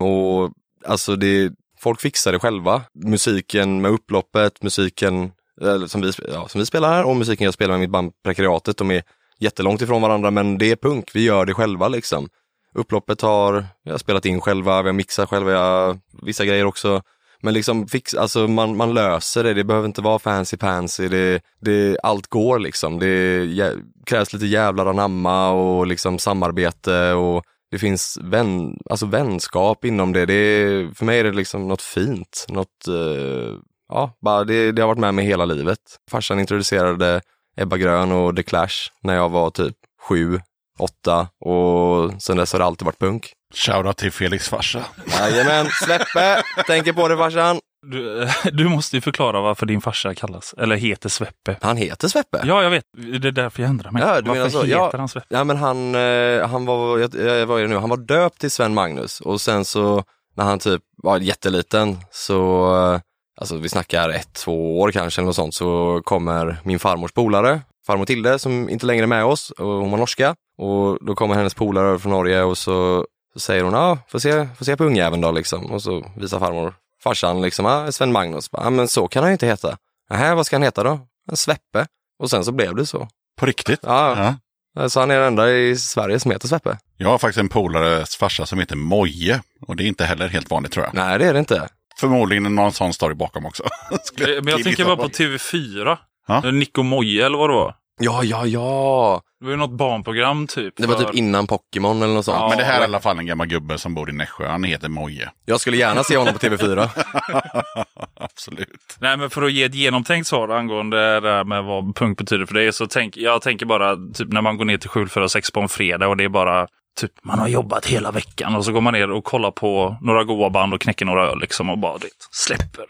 Och 0.03 0.51
alltså 0.85 1.15
det, 1.15 1.51
folk 1.79 2.01
fixar 2.01 2.31
det 2.31 2.39
själva. 2.39 2.81
Musiken 3.05 3.81
med 3.81 3.91
upploppet, 3.91 4.63
musiken 4.63 5.31
Eh, 5.61 5.85
som, 5.85 6.01
vi, 6.01 6.11
ja, 6.33 6.47
som 6.47 6.59
vi 6.59 6.65
spelar 6.65 6.93
här 6.93 7.03
och 7.03 7.15
musiken 7.15 7.45
jag 7.45 7.53
spelar 7.53 7.73
med 7.73 7.79
mitt 7.79 7.89
band 7.89 8.11
Prekariatet, 8.23 8.77
de 8.77 8.91
är 8.91 9.03
jättelångt 9.39 9.81
ifrån 9.81 10.01
varandra 10.01 10.31
men 10.31 10.57
det 10.57 10.71
är 10.71 10.75
punk, 10.75 11.11
vi 11.13 11.23
gör 11.23 11.45
det 11.45 11.53
själva 11.53 11.87
liksom. 11.87 12.29
Upploppet 12.75 13.21
har, 13.21 13.65
vi 13.83 13.91
har 13.91 13.97
spelat 13.97 14.25
in 14.25 14.41
själva, 14.41 14.81
vi 14.81 14.89
har 14.89 14.93
mixat 14.93 15.29
själva, 15.29 15.51
jag, 15.51 15.99
vissa 16.21 16.45
grejer 16.45 16.65
också. 16.65 17.01
Men 17.41 17.53
liksom 17.53 17.87
fix, 17.87 18.13
alltså 18.13 18.47
man, 18.47 18.77
man 18.77 18.93
löser 18.93 19.43
det, 19.43 19.53
det 19.53 19.63
behöver 19.63 19.87
inte 19.87 20.01
vara 20.01 20.19
fancy 20.19 20.57
pansy, 20.57 21.07
det, 21.07 21.41
det, 21.61 21.97
allt 22.03 22.27
går 22.27 22.59
liksom. 22.59 22.99
Det 22.99 23.45
jä, 23.45 23.73
krävs 24.05 24.33
lite 24.33 24.45
jävlar 24.45 24.85
anamma 24.85 25.51
och 25.51 25.87
liksom 25.87 26.19
samarbete 26.19 27.13
och 27.13 27.43
det 27.71 27.77
finns 27.77 28.17
vän, 28.21 28.77
alltså 28.89 29.05
vänskap 29.05 29.85
inom 29.85 30.13
det. 30.13 30.25
det 30.25 30.33
är, 30.33 30.93
för 30.93 31.05
mig 31.05 31.19
är 31.19 31.23
det 31.23 31.31
liksom 31.31 31.67
något 31.67 31.81
fint, 31.81 32.45
något, 32.49 32.87
eh, 32.87 33.55
ja, 33.89 34.17
bara 34.21 34.43
det, 34.43 34.71
det 34.71 34.81
har 34.81 34.87
varit 34.87 34.99
med 34.99 35.13
mig 35.13 35.25
hela 35.25 35.45
livet. 35.45 35.79
Farsan 36.11 36.39
introducerade 36.39 37.21
Ebba 37.57 37.77
Grön 37.77 38.11
och 38.11 38.35
The 38.35 38.43
Clash 38.43 38.89
när 39.03 39.15
jag 39.15 39.29
var 39.29 39.49
typ 39.49 39.75
sju, 40.09 40.39
åtta 40.79 41.27
och 41.45 42.21
sen 42.21 42.37
dess 42.37 42.51
har 42.53 42.59
det 42.59 42.65
alltid 42.65 42.85
varit 42.85 42.99
punk. 42.99 43.33
Shoutout 43.53 43.97
till 43.97 44.11
Felix 44.11 44.49
farsa. 44.49 44.85
Jajamän, 45.19 45.67
Sveppe, 45.85 46.41
tänker 46.67 46.93
på 46.93 47.07
det 47.07 47.17
farsan. 47.17 47.59
Du, 47.91 48.27
du 48.51 48.69
måste 48.69 48.97
ju 48.97 49.01
förklara 49.01 49.41
varför 49.41 49.65
din 49.65 49.81
farsa 49.81 50.15
kallas, 50.15 50.53
eller 50.57 50.75
heter 50.75 51.09
Sveppe. 51.09 51.57
Han 51.61 51.77
heter 51.77 52.07
Sveppe. 52.07 52.41
Ja, 52.43 52.63
jag 52.63 52.69
vet. 52.69 52.83
Det 53.21 53.27
är 53.27 53.31
därför 53.31 53.61
jag 53.63 53.69
ändrar 53.69 53.91
mig. 53.91 54.01
Ja, 54.03 54.21
du 54.21 54.29
varför 54.29 54.49
så? 54.49 54.63
heter 54.63 54.77
Ja. 54.77 54.91
han 54.97 55.07
Sveppe? 55.09 55.27
Ja 55.29 55.43
men 55.43 55.57
han, 55.57 55.95
eh, 55.95 56.47
han 56.47 56.65
var, 56.65 56.97
jag, 56.99 57.45
vad 57.45 57.59
är 57.59 57.61
det 57.61 57.67
nu, 57.67 57.75
han 57.77 57.89
var 57.89 57.97
döpt 57.97 58.39
till 58.39 58.51
Sven 58.51 58.73
Magnus 58.73 59.21
och 59.21 59.41
sen 59.41 59.65
så 59.65 60.03
när 60.35 60.43
han 60.43 60.59
typ 60.59 60.81
var 61.03 61.17
jätteliten 61.19 61.97
så, 62.11 62.65
eh, 62.93 62.99
alltså 63.39 63.57
vi 63.57 63.69
snackar 63.69 64.09
ett, 64.09 64.33
två 64.33 64.79
år 64.79 64.91
kanske 64.91 65.21
eller 65.21 65.25
något 65.25 65.35
sånt, 65.35 65.53
så 65.55 66.01
kommer 66.05 66.57
min 66.63 66.79
farmors 66.79 67.11
polare, 67.11 67.61
farmor 67.87 68.05
Tilde 68.05 68.39
som 68.39 68.69
inte 68.69 68.85
längre 68.85 69.03
är 69.05 69.07
med 69.07 69.25
oss 69.25 69.51
och 69.51 69.65
hon 69.67 69.91
var 69.91 69.97
norska 69.97 70.35
och 70.57 70.97
då 71.05 71.15
kommer 71.15 71.35
hennes 71.35 71.53
polare 71.53 71.87
över 71.87 71.97
från 71.97 72.11
Norge 72.11 72.43
och 72.43 72.57
så, 72.57 73.05
så 73.33 73.39
säger 73.39 73.63
hon, 73.63 73.73
ja, 73.73 73.97
får 74.07 74.19
se, 74.19 74.47
får 74.57 74.65
se 74.65 74.77
på 74.77 74.83
ungjäveln 74.83 75.21
då 75.21 75.31
liksom 75.31 75.65
och 75.71 75.81
så 75.81 76.05
visar 76.17 76.39
farmor 76.39 76.73
farsan 77.03 77.41
liksom, 77.41 77.65
ja, 77.65 77.91
Sven 77.91 78.11
Magnus, 78.11 78.49
ja 78.51 78.69
men 78.69 78.87
så 78.87 79.07
kan 79.07 79.23
han 79.23 79.29
ju 79.31 79.33
inte 79.33 79.47
heta. 79.47 79.77
Nähä, 80.09 80.35
vad 80.35 80.45
ska 80.45 80.55
han 80.55 80.63
heta 80.63 80.83
då? 80.83 80.99
En 81.31 81.37
Sveppe. 81.37 81.85
Och 82.19 82.29
sen 82.29 82.45
så 82.45 82.51
blev 82.51 82.75
det 82.75 82.85
så. 82.85 83.07
På 83.39 83.45
riktigt? 83.45 83.79
Ja, 83.83 84.35
Ja. 84.75 84.89
så 84.89 84.99
han 84.99 85.11
är 85.11 85.15
den 85.15 85.27
enda 85.27 85.51
i 85.51 85.75
Sverige 85.77 86.19
som 86.19 86.31
heter 86.31 86.47
Sveppe. 86.47 86.77
Jag 86.97 87.09
har 87.09 87.17
faktiskt 87.17 87.39
en 87.39 87.49
polares 87.49 88.15
farsa 88.15 88.45
som 88.45 88.59
heter 88.59 88.75
Moje. 88.75 89.41
Och 89.67 89.75
det 89.75 89.83
är 89.83 89.87
inte 89.87 90.05
heller 90.05 90.27
helt 90.27 90.51
vanligt 90.51 90.71
tror 90.71 90.85
jag. 90.85 90.93
Nej, 90.93 91.19
det 91.19 91.25
är 91.25 91.33
det 91.33 91.39
inte. 91.39 91.69
Förmodligen 91.99 92.55
någon 92.55 92.71
sån 92.71 92.93
story 92.93 93.15
bakom 93.15 93.45
också. 93.45 93.63
Eh, 94.21 94.27
Men 94.43 94.47
jag 94.47 94.63
tänker 94.63 94.85
bara 94.85 94.95
på. 94.95 95.01
på 95.03 95.09
TV4. 95.09 95.97
Ja. 96.27 96.51
Nico 96.51 96.83
Moje 96.83 97.25
eller 97.25 97.37
vad 97.37 97.49
det 97.49 97.53
var. 97.55 97.75
Ja, 98.01 98.23
ja, 98.23 98.45
ja. 98.45 99.21
Det 99.39 99.45
var 99.45 99.51
ju 99.51 99.57
något 99.57 99.71
barnprogram 99.77 100.47
typ. 100.47 100.73
Det 100.77 100.87
var 100.87 100.95
för- 100.95 101.03
typ 101.03 101.15
innan 101.15 101.47
Pokémon 101.47 102.01
eller 102.03 102.13
något 102.13 102.25
sånt. 102.25 102.37
Ja, 102.39 102.49
Men 102.49 102.57
det 102.57 102.63
här 102.63 102.77
är 102.77 102.81
i 102.81 102.83
alla 102.83 102.99
fall 102.99 103.19
en 103.19 103.25
gammal 103.25 103.47
gubbe 103.47 103.77
som 103.77 103.95
bor 103.95 104.09
i 104.09 104.13
Nässjö. 104.13 104.47
Han 104.47 104.63
heter 104.63 104.89
Moje. 104.89 105.29
Jag 105.45 105.61
skulle 105.61 105.77
gärna 105.77 106.03
se 106.03 106.17
honom 106.17 106.33
på 106.33 106.39
TV4. 106.39 106.89
Absolut. 108.15 108.97
Nej, 108.99 109.17
men 109.17 109.29
för 109.29 109.41
att 109.41 109.51
ge 109.51 109.63
ett 109.63 109.75
genomtänkt 109.75 110.27
svar 110.27 110.49
angående 110.49 111.19
det 111.19 111.29
här 111.31 111.43
med 111.43 111.63
vad 111.63 111.95
punk 111.95 112.17
betyder 112.17 112.45
för 112.45 112.53
dig 112.53 112.73
så 112.73 112.87
tänk, 112.87 113.17
jag 113.17 113.41
tänker 113.41 113.65
bara 113.65 113.95
typ 114.13 114.31
när 114.33 114.41
man 114.41 114.57
går 114.57 114.65
ner 114.65 114.77
till 114.77 114.89
746 114.89 115.51
på 115.51 115.59
en 115.59 115.69
fredag 115.69 116.07
och 116.07 116.17
det 116.17 116.23
är 116.23 116.29
bara 116.29 116.67
typ 116.95 117.11
man 117.23 117.39
har 117.39 117.47
jobbat 117.47 117.85
hela 117.85 118.11
veckan 118.11 118.55
och 118.55 118.65
så 118.65 118.71
går 118.71 118.81
man 118.81 118.93
ner 118.93 119.11
och 119.11 119.23
kollar 119.23 119.51
på 119.51 119.97
några 120.01 120.23
goa 120.23 120.49
band 120.49 120.73
och 120.73 120.81
knäcker 120.81 121.05
några 121.05 121.27
öl 121.27 121.39
liksom 121.39 121.69
och 121.69 121.77
bara 121.77 121.97
det, 121.97 122.07
släpper 122.31 122.85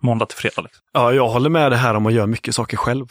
måndag 0.00 0.26
till 0.26 0.38
fredag. 0.38 0.62
Liksom. 0.62 0.82
Ja, 0.92 1.12
jag 1.12 1.28
håller 1.28 1.50
med 1.50 1.72
det 1.72 1.76
här 1.76 1.94
om 1.94 2.06
att 2.06 2.12
göra 2.12 2.26
mycket 2.26 2.54
saker 2.54 2.76
själv. 2.76 3.06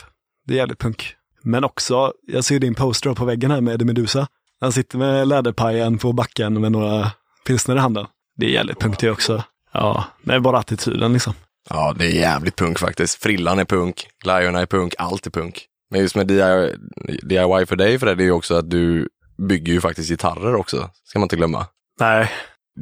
Det 0.48 0.54
är 0.54 0.58
jävligt 0.58 0.80
punk. 0.80 1.16
Men 1.44 1.64
också, 1.64 2.14
jag 2.28 2.44
ser 2.44 2.60
din 2.60 2.76
poster 2.76 3.14
på 3.14 3.26
väggen 3.26 3.52
här 3.52 3.62
med 3.62 3.74
Eddie 3.74 3.86
Meduza. 3.86 4.28
Han 4.62 4.72
sitter 4.72 4.98
med 4.98 5.28
läderpajen 5.28 5.98
på 5.98 6.14
backen 6.14 6.62
med 6.62 6.72
några 6.72 7.12
pilsner 7.48 7.76
i 7.76 7.80
handen. 7.80 8.06
Det 8.38 8.46
är 8.46 8.50
jävligt 8.50 8.80
punk 8.80 9.00
det 9.00 9.12
också. 9.12 9.44
Ja, 9.74 10.06
det 10.24 10.34
är 10.34 10.40
bara 10.40 10.58
attityden 10.58 11.14
liksom. 11.14 11.34
Ja, 11.70 11.96
det 11.98 12.06
är 12.06 12.12
jävligt 12.12 12.56
punk 12.56 12.80
faktiskt. 12.80 13.24
Frillan 13.24 13.60
är 13.60 13.66
punk, 13.66 14.08
glajjorna 14.24 14.60
är 14.60 14.66
punk, 14.66 14.94
allt 14.98 15.28
är 15.28 15.32
punk. 15.32 15.66
Men 15.90 16.00
just 16.00 16.16
med 16.16 16.28
DIY, 16.28 17.66
för 17.66 17.76
dig 17.76 18.00
Fred, 18.00 18.18
det 18.18 18.24
är 18.24 18.26
ju 18.26 18.32
också 18.32 18.56
att 18.56 18.70
du 18.70 19.10
bygger 19.49 19.74
ju 19.74 19.82
faktiskt 19.82 20.10
gitarrer 20.10 20.56
också, 20.56 20.90
ska 21.03 21.20
man 21.20 21.26
inte 21.26 21.36
glömma. 21.36 21.66
Nej, 21.99 22.32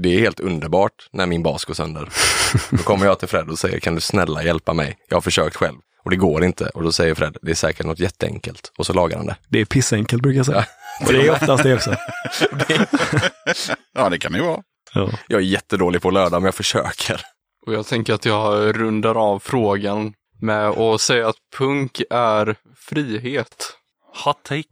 Det 0.03 0.15
är 0.15 0.19
helt 0.19 0.39
underbart 0.39 1.09
när 1.11 1.25
min 1.25 1.43
bas 1.43 1.65
går 1.65 1.73
sönder. 1.73 2.09
Då 2.69 2.77
kommer 2.77 3.05
jag 3.05 3.19
till 3.19 3.27
Fred 3.27 3.49
och 3.49 3.59
säger, 3.59 3.79
kan 3.79 3.95
du 3.95 4.01
snälla 4.01 4.43
hjälpa 4.43 4.73
mig? 4.73 4.97
Jag 5.09 5.15
har 5.15 5.21
försökt 5.21 5.55
själv 5.55 5.77
och 6.03 6.09
det 6.11 6.17
går 6.17 6.43
inte. 6.43 6.65
Och 6.69 6.83
då 6.83 6.91
säger 6.91 7.15
Fred, 7.15 7.37
det 7.41 7.51
är 7.51 7.55
säkert 7.55 7.85
något 7.85 7.99
jätteenkelt. 7.99 8.71
Och 8.77 8.85
så 8.85 8.93
lagar 8.93 9.17
han 9.17 9.25
det. 9.25 9.35
det 9.49 9.59
är 9.61 9.65
pissenkelt 9.65 10.21
brukar 10.21 10.37
jag 10.37 10.45
säga. 10.45 10.65
Och 11.05 11.13
det 11.13 11.27
är 11.27 11.31
oftast 11.31 11.63
det 11.63 11.73
också. 11.75 11.95
Ja, 13.93 14.09
det 14.09 14.17
kan 14.17 14.31
det 14.31 14.37
ju 14.37 14.43
vara. 14.45 14.61
Ja. 14.93 15.09
Jag 15.27 15.39
är 15.41 15.45
jättedålig 15.45 16.01
på 16.01 16.11
lördag, 16.11 16.41
men 16.41 16.45
jag 16.45 16.55
försöker. 16.55 17.21
Och 17.67 17.73
jag 17.73 17.85
tänker 17.87 18.13
att 18.13 18.25
jag 18.25 18.79
rundar 18.79 19.15
av 19.15 19.39
frågan 19.39 20.13
med 20.41 20.67
att 20.67 21.01
säga 21.01 21.27
att 21.27 21.35
punk 21.57 22.01
är 22.09 22.55
frihet. 22.77 23.55
Hot 24.25 24.43
take. 24.43 24.63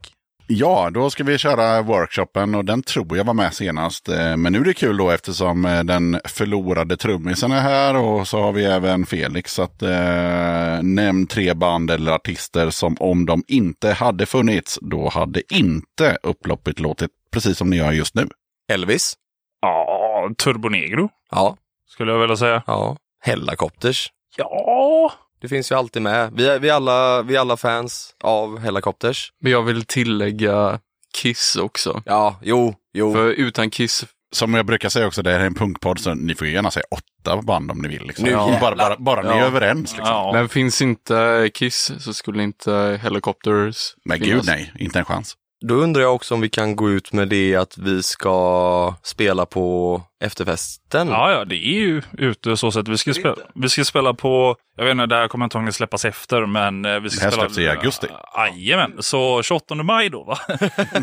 Ja, 0.49 0.89
då 0.93 1.09
ska 1.09 1.23
vi 1.23 1.37
köra 1.37 1.81
workshopen 1.81 2.55
och 2.55 2.65
den 2.65 2.83
tror 2.83 3.17
jag 3.17 3.23
var 3.25 3.33
med 3.33 3.53
senast. 3.53 4.09
Eh, 4.09 4.37
Men 4.37 4.53
nu 4.53 4.59
är 4.59 4.63
det 4.63 4.73
kul 4.73 4.97
då 4.97 5.11
eftersom 5.11 5.65
eh, 5.65 5.83
den 5.83 6.19
förlorade 6.25 6.97
trummisen 6.97 7.51
är 7.51 7.61
här 7.61 7.95
och 7.95 8.27
så 8.27 8.41
har 8.41 8.51
vi 8.51 8.65
även 8.65 9.05
Felix. 9.05 9.53
Så 9.53 9.61
att, 9.61 9.81
eh, 9.81 10.81
nämn 10.83 11.27
tre 11.27 11.53
band 11.53 11.91
eller 11.91 12.11
artister 12.11 12.69
som 12.69 12.97
om 12.99 13.25
de 13.25 13.43
inte 13.47 13.91
hade 13.91 14.25
funnits, 14.25 14.79
då 14.81 15.09
hade 15.09 15.53
inte 15.55 16.17
upploppet 16.23 16.79
låtit 16.79 17.11
precis 17.31 17.57
som 17.57 17.69
ni 17.69 17.77
gör 17.77 17.91
just 17.91 18.15
nu. 18.15 18.27
Elvis? 18.71 19.13
Ja, 19.61 20.29
Turbonegro 20.43 21.09
Ja. 21.31 21.57
skulle 21.89 22.11
jag 22.11 22.19
vilja 22.19 22.37
säga. 22.37 22.63
Ja. 22.67 22.97
Hellacopters? 23.21 24.09
Ja, 24.37 25.11
Det 25.41 25.47
finns 25.47 25.71
ju 25.71 25.75
alltid 25.75 26.01
med. 26.01 26.31
Vi 26.35 26.47
är, 26.47 26.59
vi 26.59 26.69
är, 26.69 26.73
alla, 26.73 27.21
vi 27.21 27.35
är 27.35 27.39
alla 27.39 27.57
fans 27.57 28.15
av 28.23 28.59
Hellacopters. 28.59 29.31
Men 29.41 29.51
jag 29.51 29.63
vill 29.63 29.85
tillägga 29.85 30.79
Kiss 31.17 31.55
också. 31.55 32.01
Ja, 32.05 32.39
jo, 32.41 32.75
jo. 32.93 33.13
För 33.13 33.29
utan 33.29 33.69
Kiss, 33.69 34.05
Som 34.35 34.53
jag 34.53 34.65
brukar 34.65 34.89
säga 34.89 35.07
också, 35.07 35.21
det 35.21 35.31
här 35.31 35.39
är 35.39 35.45
en 35.45 35.53
punkpodd 35.55 35.99
så 35.99 36.13
ni 36.13 36.35
får 36.35 36.47
ju 36.47 36.53
gärna 36.53 36.71
säga 36.71 36.85
åtta 36.91 37.41
band 37.41 37.71
om 37.71 37.77
ni 37.81 37.87
vill. 37.87 38.03
Liksom. 38.07 38.25
Nu 38.25 38.31
Ja, 38.31 38.57
bara 38.61 38.75
bara, 38.75 38.95
bara 38.99 39.21
ni 39.21 39.27
är 39.29 39.37
Ja. 39.39 39.45
överens. 39.45 39.91
Liksom. 39.97 40.05
ja. 40.15 40.31
men 40.33 40.49
finns 40.49 40.81
inte 40.81 41.49
Kiss 41.53 41.91
så 41.99 42.13
skulle 42.13 42.43
inte 42.43 42.99
Helicopters 43.03 43.95
Men 44.05 44.19
finnas. 44.19 44.35
gud 44.35 44.45
nej, 44.45 44.73
inte 44.79 44.99
en 44.99 45.05
chans. 45.05 45.35
Då 45.65 45.73
undrar 45.75 46.01
jag 46.01 46.15
också 46.15 46.33
om 46.33 46.41
vi 46.41 46.49
kan 46.49 46.75
gå 46.75 46.89
ut 46.89 47.13
med 47.13 47.27
det 47.27 47.55
att 47.55 47.77
vi 47.77 48.03
ska 48.03 48.93
spela 49.03 49.45
på 49.45 50.01
efterfesten. 50.23 51.07
Ja, 51.07 51.31
ja, 51.31 51.45
det 51.45 51.55
är 51.55 51.79
ju 51.79 52.01
ute 52.17 52.57
så 52.57 52.71
sätt. 52.71 52.87
Vi 52.87 52.97
ska, 52.97 53.13
spela, 53.13 53.35
vi 53.55 53.69
ska 53.69 53.83
spela 53.85 54.13
på, 54.13 54.55
jag 54.77 54.85
vet 54.85 54.91
inte, 54.91 55.05
det 55.05 55.15
här 55.15 55.27
kommer 55.27 55.43
antagligen 55.45 55.73
släppas 55.73 56.05
efter, 56.05 56.45
men 56.45 56.85
eh, 56.85 56.99
vi 56.99 57.09
ska 57.09 57.19
Det 57.19 57.25
här 57.25 57.31
spela... 57.31 57.49
släpps 57.49 57.57
i 57.59 57.67
augusti. 57.69 58.07
Jajamän, 58.37 58.93
så 58.99 59.43
28 59.43 59.75
maj 59.75 60.09
då 60.09 60.23
va? 60.23 60.37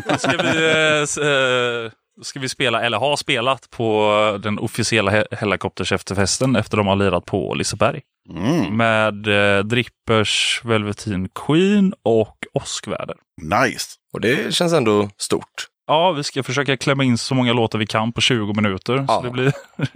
då 0.09 0.17
ska 0.17 0.37
vi, 0.37 0.65
eh, 0.71 1.27
eh, 1.27 1.91
ska 2.23 2.39
vi 2.39 2.49
spela, 2.49 2.81
eller 2.81 2.97
ha 2.97 3.17
spelat, 3.17 3.69
på 3.69 4.39
den 4.43 4.59
officiella 4.59 5.11
he- 5.11 5.35
Hellacopters 5.35 5.91
efterfesten 5.91 6.55
efter 6.55 6.77
de 6.77 6.87
har 6.87 6.95
lirat 6.95 7.25
på 7.25 7.53
Liseberg. 7.53 8.01
Mm, 8.29 8.77
Med 8.77 9.27
eh, 9.57 9.63
Drippers, 9.63 10.61
Velveteen 10.63 11.29
Queen 11.45 11.93
och 12.03 12.37
Åskväder. 12.53 13.15
nice. 13.41 13.89
Och 14.15 14.21
det 14.21 14.53
känns 14.53 14.73
ändå 14.73 15.09
stort. 15.17 15.67
Ja, 15.87 16.11
vi 16.11 16.23
ska 16.23 16.43
försöka 16.43 16.77
klämma 16.77 17.03
in 17.03 17.17
så 17.17 17.35
många 17.35 17.53
låtar 17.53 17.79
vi 17.79 17.87
kan 17.87 18.11
på 18.13 18.21
20 18.21 18.53
minuter. 18.53 19.05
Ja. 19.07 19.15
Så 19.15 19.21
det 19.21 19.29
blir... 19.29 19.53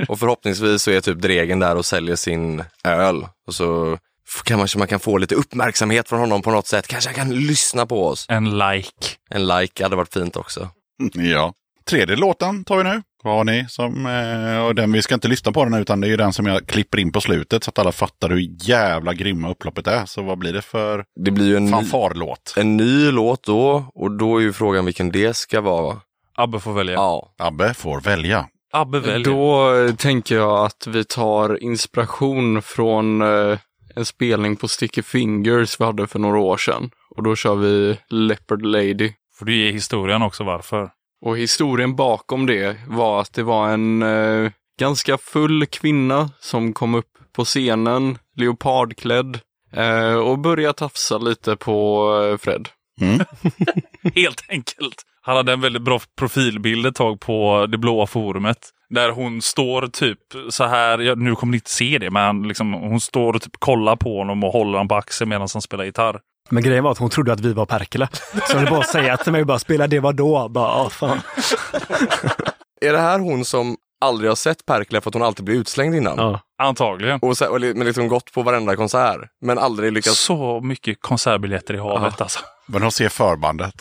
Och 0.07 0.19
förhoppningsvis 0.19 0.81
så 0.83 0.91
är 0.91 1.01
typ 1.01 1.17
Dregen 1.17 1.59
där 1.59 1.75
och 1.75 1.85
säljer 1.85 2.15
sin 2.15 2.63
öl. 2.83 3.25
Och 3.47 3.53
så 3.55 3.93
f- 4.27 4.41
kan 4.43 4.57
man, 4.59 4.67
man 4.77 4.87
kan 4.87 4.99
få 4.99 5.17
lite 5.17 5.35
uppmärksamhet 5.35 6.09
från 6.09 6.19
honom 6.19 6.41
på 6.41 6.51
något 6.51 6.67
sätt. 6.67 6.87
Kanske 6.87 7.09
han 7.09 7.15
kan 7.15 7.35
lyssna 7.35 7.85
på 7.85 8.07
oss. 8.07 8.25
En 8.29 8.57
like. 8.57 8.89
En 9.29 9.47
like 9.47 9.83
hade 9.83 9.95
varit 9.95 10.13
fint 10.13 10.35
också. 10.35 10.69
Ja. 11.13 11.53
Tredje 11.90 12.16
låten 12.16 12.64
tar 12.64 12.78
vi 12.78 12.84
nu. 12.84 13.02
Vad 13.24 13.34
har 13.36 13.44
ni 13.44 13.66
som, 13.70 14.06
eh, 14.06 14.66
och 14.66 14.76
den, 14.76 14.91
vi 14.91 15.02
ska 15.02 15.14
inte 15.14 15.28
lyssna 15.28 15.52
på 15.52 15.64
den 15.64 15.74
utan 15.74 16.02
det 16.02 16.07
är 16.07 16.10
ju 16.10 16.18
den 16.18 16.34
som 16.34 16.45
jag 16.45 16.68
klipper 16.68 16.98
in 16.99 17.11
på 17.11 17.22
slutet 17.22 17.64
så 17.64 17.70
att 17.70 17.80
alla 17.80 17.91
fattar 17.91 18.30
hur 18.30 18.49
jävla 18.61 19.14
grymma 19.14 19.49
upploppet 19.49 19.88
är. 19.88 20.06
Så 20.06 20.22
vad 20.22 20.38
blir 20.38 20.53
det 20.53 20.61
för 20.61 21.03
Det 21.26 21.32
blir 21.32 21.45
ju 21.45 21.56
en 21.57 21.66
ny, 21.66 21.72
fanfarlåt? 21.72 22.53
en 22.57 22.78
ny 22.78 23.11
låt 23.11 23.44
då. 23.44 23.86
Och 23.95 24.11
då 24.11 24.38
är 24.38 24.41
ju 24.41 24.53
frågan 24.53 24.86
vilken 24.86 25.11
det 25.11 25.36
ska 25.36 25.61
vara. 25.61 25.98
Abbe 26.38 26.60
får 26.60 26.74
välja. 26.74 26.94
Ja. 26.94 27.34
Abbe 27.38 27.74
får 27.74 28.02
välja. 28.02 28.45
Abbe 28.74 28.99
väljer. 28.99 29.26
Då 29.26 29.76
eh, 29.76 29.95
tänker 29.95 30.36
jag 30.36 30.66
att 30.66 30.88
vi 30.88 31.06
tar 31.06 31.64
inspiration 31.64 32.61
från 32.61 33.22
eh, 33.22 33.57
en 33.95 34.06
spelning 34.06 34.56
på 34.56 34.68
Sticky 34.68 35.02
Fingers 35.02 35.80
vi 35.80 35.86
hade 35.86 36.07
för 36.07 36.20
några 36.20 36.40
år 36.40 36.57
sedan. 36.57 36.90
Och 37.16 37.24
då 37.24 37.36
kör 37.36 37.56
vi 37.56 37.98
Leopard 38.10 38.61
Lady. 38.66 39.11
Får 39.40 39.45
du 39.45 39.56
ge 39.56 39.72
historien 39.72 40.22
också 40.22 40.44
varför. 40.44 40.90
Och 41.21 41.37
historien 41.37 41.95
bakom 41.95 42.45
det 42.45 42.77
var 42.87 43.21
att 43.21 43.33
det 43.33 43.43
var 43.43 43.69
en 43.69 44.01
eh, 44.03 44.51
ganska 44.79 45.17
full 45.17 45.65
kvinna 45.65 46.29
som 46.39 46.73
kom 46.73 46.95
upp 46.95 47.17
på 47.35 47.45
scenen, 47.45 48.17
leopardklädd, 48.35 49.39
eh, 49.73 50.13
och 50.13 50.39
började 50.39 50.73
tafsa 50.73 51.17
lite 51.17 51.55
på 51.55 52.09
eh, 52.23 52.37
Fred. 52.37 52.69
Helt 54.15 54.45
enkelt. 54.49 55.03
Han 55.21 55.37
hade 55.37 55.53
en 55.53 55.61
väldigt 55.61 55.81
bra 55.81 55.99
profilbild 56.17 56.85
ett 56.85 56.95
tag 56.95 57.19
på 57.19 57.65
det 57.69 57.77
blåa 57.77 58.07
forumet. 58.07 58.57
Där 58.89 59.09
hon 59.09 59.41
står 59.41 59.87
typ 59.87 60.19
så 60.49 60.63
här, 60.63 60.99
ja, 60.99 61.15
nu 61.15 61.35
kommer 61.35 61.51
ni 61.51 61.57
inte 61.57 61.71
se 61.71 61.97
det, 61.97 62.11
men 62.11 62.47
liksom, 62.47 62.73
hon 62.73 62.99
står 62.99 63.33
och 63.33 63.41
typ 63.41 63.59
kollar 63.59 63.95
på 63.95 64.17
honom 64.17 64.43
och 64.43 64.51
håller 64.51 64.71
honom 64.71 64.87
på 64.87 64.95
axeln 64.95 65.29
medan 65.29 65.47
han 65.53 65.61
spelar 65.61 65.85
gitarr. 65.85 66.19
Men 66.49 66.63
grejen 66.63 66.84
var 66.84 66.91
att 66.91 66.97
hon 66.97 67.09
trodde 67.09 67.34
att 67.34 67.39
vi 67.39 67.53
var 67.53 67.65
Perkele. 67.65 68.07
Så 68.51 68.57
hon 68.57 68.65
bara 68.65 68.84
säga 68.84 69.17
till 69.17 69.31
mig, 69.31 69.45
bara 69.45 69.59
spela 69.59 69.88
det 69.88 69.99
var 69.99 70.13
då. 70.13 70.49
Bara, 70.49 70.89
fan. 70.89 71.21
Är 72.81 72.91
det 72.93 72.99
här 72.99 73.19
hon 73.19 73.45
som 73.45 73.77
aldrig 74.01 74.30
har 74.31 74.35
sett 74.35 74.65
Perkele 74.65 75.01
för 75.01 75.09
att 75.09 75.13
hon 75.13 75.23
alltid 75.23 75.45
blir 75.45 75.55
utslängd 75.55 75.95
innan? 75.95 76.17
Ja. 76.17 76.39
Antagligen. 76.61 77.19
Och, 77.21 77.38
så, 77.38 77.47
och 77.49 77.59
li- 77.59 77.73
men 77.73 77.88
liksom 77.88 78.07
gått 78.07 78.31
på 78.34 78.41
varenda 78.43 78.76
konsert, 78.76 79.19
men 79.41 79.57
aldrig 79.57 79.93
lyckats... 79.93 80.19
Så 80.19 80.61
mycket 80.61 81.01
konsertbiljetter 81.01 81.73
i 81.73 81.77
havet 81.77 82.21
alltså. 82.21 82.39
Men 82.65 82.81
de 82.81 82.91
ser 82.91 83.09
förbandet. 83.09 83.73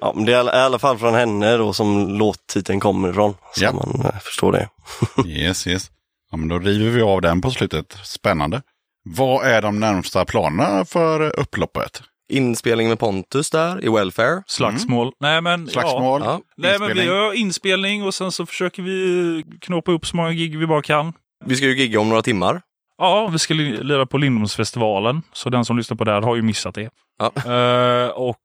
Ja, 0.00 0.12
men 0.16 0.24
det 0.24 0.32
är 0.34 0.44
i 0.44 0.60
alla 0.60 0.78
fall 0.78 0.98
från 0.98 1.14
henne 1.14 1.56
då 1.56 1.72
som 1.72 2.08
låttiteln 2.18 2.80
kommer 2.80 3.10
ifrån. 3.10 3.34
Så 3.54 3.64
Ja. 3.64 3.72
man 3.72 4.02
eh, 4.04 4.18
förstår 4.20 4.52
det. 4.52 4.68
Yes, 5.28 5.66
yes. 5.66 5.90
Ja, 6.30 6.36
men 6.36 6.48
då 6.48 6.58
river 6.58 6.90
vi 6.90 7.02
av 7.02 7.20
den 7.20 7.40
på 7.40 7.50
slutet. 7.50 7.96
Spännande. 8.04 8.62
Vad 9.16 9.46
är 9.46 9.62
de 9.62 9.80
närmsta 9.80 10.24
planerna 10.24 10.84
för 10.84 11.38
upploppet? 11.40 12.02
Inspelning 12.32 12.88
med 12.88 12.98
Pontus 12.98 13.50
där 13.50 13.84
i 13.84 13.88
Welfare. 13.88 14.42
Slagsmål. 14.46 15.12
Nej 15.20 15.40
men. 15.40 15.68
Slagsmål? 15.68 16.22
Ja. 16.24 16.40
Nej 16.56 16.78
men 16.78 16.94
vi 16.94 17.04
gör 17.04 17.32
inspelning 17.32 18.02
och 18.04 18.14
sen 18.14 18.32
så 18.32 18.46
försöker 18.46 18.82
vi 18.82 19.44
knåpa 19.60 19.92
upp 19.92 20.06
så 20.06 20.16
många 20.16 20.32
gig 20.32 20.58
vi 20.58 20.66
bara 20.66 20.82
kan. 20.82 21.12
Vi 21.44 21.56
ska 21.56 21.66
ju 21.66 21.76
gigga 21.78 22.00
om 22.00 22.08
några 22.08 22.22
timmar. 22.22 22.60
Ja, 22.98 23.28
vi 23.32 23.38
ska 23.38 23.54
li- 23.54 23.82
lira 23.82 24.06
på 24.06 24.18
Lindholmsfestivalen. 24.18 25.22
Så 25.32 25.50
den 25.50 25.64
som 25.64 25.76
lyssnar 25.76 25.96
på 25.96 26.04
det 26.04 26.12
här 26.12 26.22
har 26.22 26.36
ju 26.36 26.42
missat 26.42 26.74
det. 26.74 26.90
Ja. 27.18 27.32
Eh, 27.52 28.08
och 28.08 28.36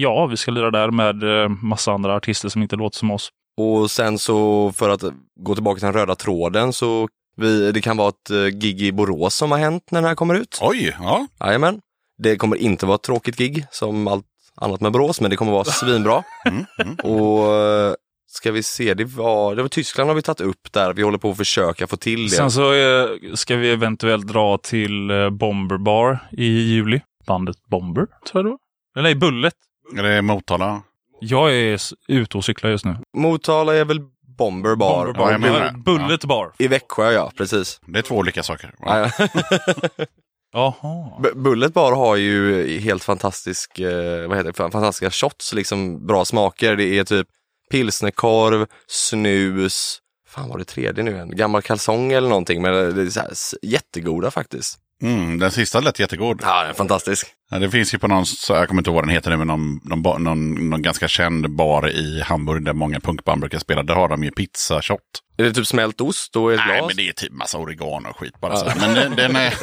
ja, 0.00 0.26
vi 0.26 0.36
ska 0.36 0.50
lira 0.50 0.70
där 0.70 0.90
med 0.90 1.22
uh, 1.24 1.48
massa 1.48 1.92
andra 1.92 2.14
artister 2.16 2.48
som 2.48 2.62
inte 2.62 2.76
låter 2.76 2.98
som 2.98 3.10
oss. 3.10 3.28
Och 3.60 3.90
sen 3.90 4.18
så 4.18 4.72
för 4.72 4.88
att 4.90 5.02
gå 5.40 5.54
tillbaka 5.54 5.78
till 5.78 5.84
den 5.86 5.92
röda 5.94 6.14
tråden 6.14 6.72
så 6.72 7.08
vi, 7.36 7.72
det 7.72 7.80
kan 7.80 7.96
vara 7.96 8.08
ett 8.08 8.30
eh, 8.30 8.46
gig 8.46 8.82
i 8.82 8.92
Borås 8.92 9.34
som 9.34 9.50
har 9.50 9.58
hänt 9.58 9.90
när 9.90 10.00
den 10.00 10.08
här 10.08 10.14
kommer 10.14 10.34
ut. 10.34 10.58
Oj, 10.62 10.96
ja. 11.00 11.26
Jajamän. 11.40 11.80
Det 12.18 12.36
kommer 12.36 12.56
inte 12.56 12.86
vara 12.86 12.94
ett 12.94 13.02
tråkigt 13.02 13.36
gig 13.36 13.66
som 13.70 14.08
allt 14.08 14.24
annat 14.54 14.80
med 14.80 14.92
Borås, 14.92 15.20
men 15.20 15.30
det 15.30 15.36
kommer 15.36 15.52
vara 15.52 15.64
svinbra. 15.64 16.22
Mm, 16.46 16.64
mm. 16.78 16.94
Och 16.96 17.54
eh, 17.54 17.94
ska 18.26 18.52
vi 18.52 18.62
se, 18.62 18.94
det 18.94 19.04
var, 19.04 19.54
det 19.54 19.62
var 19.62 19.68
Tyskland 19.68 20.10
har 20.10 20.14
vi 20.14 20.22
tagit 20.22 20.40
upp 20.40 20.72
där. 20.72 20.92
Vi 20.92 21.02
håller 21.02 21.18
på 21.18 21.30
att 21.30 21.36
försöka 21.36 21.86
få 21.86 21.96
till 21.96 22.22
det. 22.24 22.36
Sen 22.36 22.50
så 22.50 22.74
eh, 22.74 23.08
ska 23.34 23.56
vi 23.56 23.70
eventuellt 23.72 24.26
dra 24.26 24.58
till 24.58 25.10
Bomber 25.32 25.78
Bar 25.78 26.18
i 26.32 26.44
juli. 26.44 27.00
bandet 27.26 27.56
Bomber, 27.70 28.06
tror 28.06 28.16
jag 28.32 28.44
det 28.44 28.50
var. 28.50 28.58
Eller 28.96 29.02
nej, 29.02 29.14
Bullet. 29.14 29.54
Är 29.98 30.02
det 30.02 30.22
Motala? 30.22 30.82
Jag 31.20 31.54
är 31.54 31.80
ute 32.08 32.36
och 32.38 32.44
cyklar 32.44 32.70
just 32.70 32.84
nu. 32.84 32.96
Motala 33.16 33.74
är 33.74 33.84
väl 33.84 34.00
Bomber 34.38 34.74
Bar. 34.76 35.04
Bomber 35.06 35.18
Bar. 35.18 35.30
jag 35.32 35.40
menar 35.40 35.60
det. 35.60 35.78
Bullet 35.78 36.24
Bar. 36.24 36.52
I 36.58 36.68
Växjö 36.68 37.12
ja, 37.12 37.32
precis. 37.36 37.80
Det 37.86 37.98
är 37.98 38.02
två 38.02 38.14
olika 38.16 38.42
saker. 38.42 38.74
Ja, 38.78 39.10
ja. 39.18 39.28
Jaha. 40.52 41.20
B- 41.22 41.28
Bullet 41.34 41.74
Bar 41.74 41.92
har 41.92 42.16
ju 42.16 42.78
helt 42.78 43.04
fantastisk, 43.04 43.78
eh, 43.78 44.28
vad 44.28 44.36
heter 44.36 44.52
det, 44.52 44.70
fantastiska 44.72 45.10
shots, 45.10 45.52
liksom 45.52 46.06
bra 46.06 46.24
smaker. 46.24 46.76
Det 46.76 46.84
är 46.98 47.04
typ 47.04 47.26
pilsnerkorv, 47.70 48.66
snus, 48.86 49.98
fan 50.28 50.48
var 50.48 50.58
det 50.58 50.64
tredje 50.64 51.04
nu 51.04 51.10
igen? 51.10 51.36
Gammal 51.36 51.62
kalsong 51.62 52.12
eller 52.12 52.28
någonting, 52.28 52.62
men 52.62 52.72
det 52.96 53.02
är 53.02 53.06
så 53.10 53.20
här, 53.20 53.32
s- 53.32 53.54
jättegoda 53.62 54.30
faktiskt. 54.30 54.78
Mm, 55.02 55.38
den 55.38 55.50
sista 55.50 55.80
lät 55.80 55.98
jättegod. 55.98 56.40
Ja, 56.42 56.60
den 56.60 56.70
är 56.70 56.74
fantastisk. 56.74 57.26
Ja, 57.50 57.58
det 57.58 57.70
finns 57.70 57.94
ju 57.94 57.98
på 57.98 58.08
någon, 58.08 58.26
så 58.26 58.52
jag 58.52 58.68
kommer 58.68 58.80
inte 58.80 58.90
ihåg 58.90 58.94
vad 58.94 59.04
den 59.04 59.10
heter 59.10 59.30
nu, 59.30 59.36
men 59.36 59.46
någon, 59.46 59.80
någon, 59.84 60.22
någon, 60.24 60.70
någon 60.70 60.82
ganska 60.82 61.08
känd 61.08 61.50
bar 61.56 61.88
i 61.90 62.20
Hamburg 62.20 62.64
där 62.64 62.72
många 62.72 63.00
punkband 63.00 63.40
brukar 63.40 63.58
spela. 63.58 63.82
Där 63.82 63.94
har 63.94 64.08
de 64.08 64.24
ju 64.24 64.30
pizzashot. 64.30 64.98
Är 65.36 65.44
det 65.44 65.52
typ 65.52 65.66
smält 65.66 66.00
ost 66.00 66.36
och 66.36 66.52
ett 66.52 66.60
Nej, 66.66 66.78
glas? 66.78 66.88
men 66.88 66.96
det 66.96 67.08
är 67.08 67.12
typ 67.12 67.32
massa 67.32 67.58
oregano 67.58 68.08
och 68.08 68.16
skit 68.18 68.40
bara. 68.40 68.52
Ja. 68.52 68.56
Så. 68.58 68.78
Men 68.80 68.94
den, 68.94 69.16
den 69.16 69.36
är, 69.36 69.54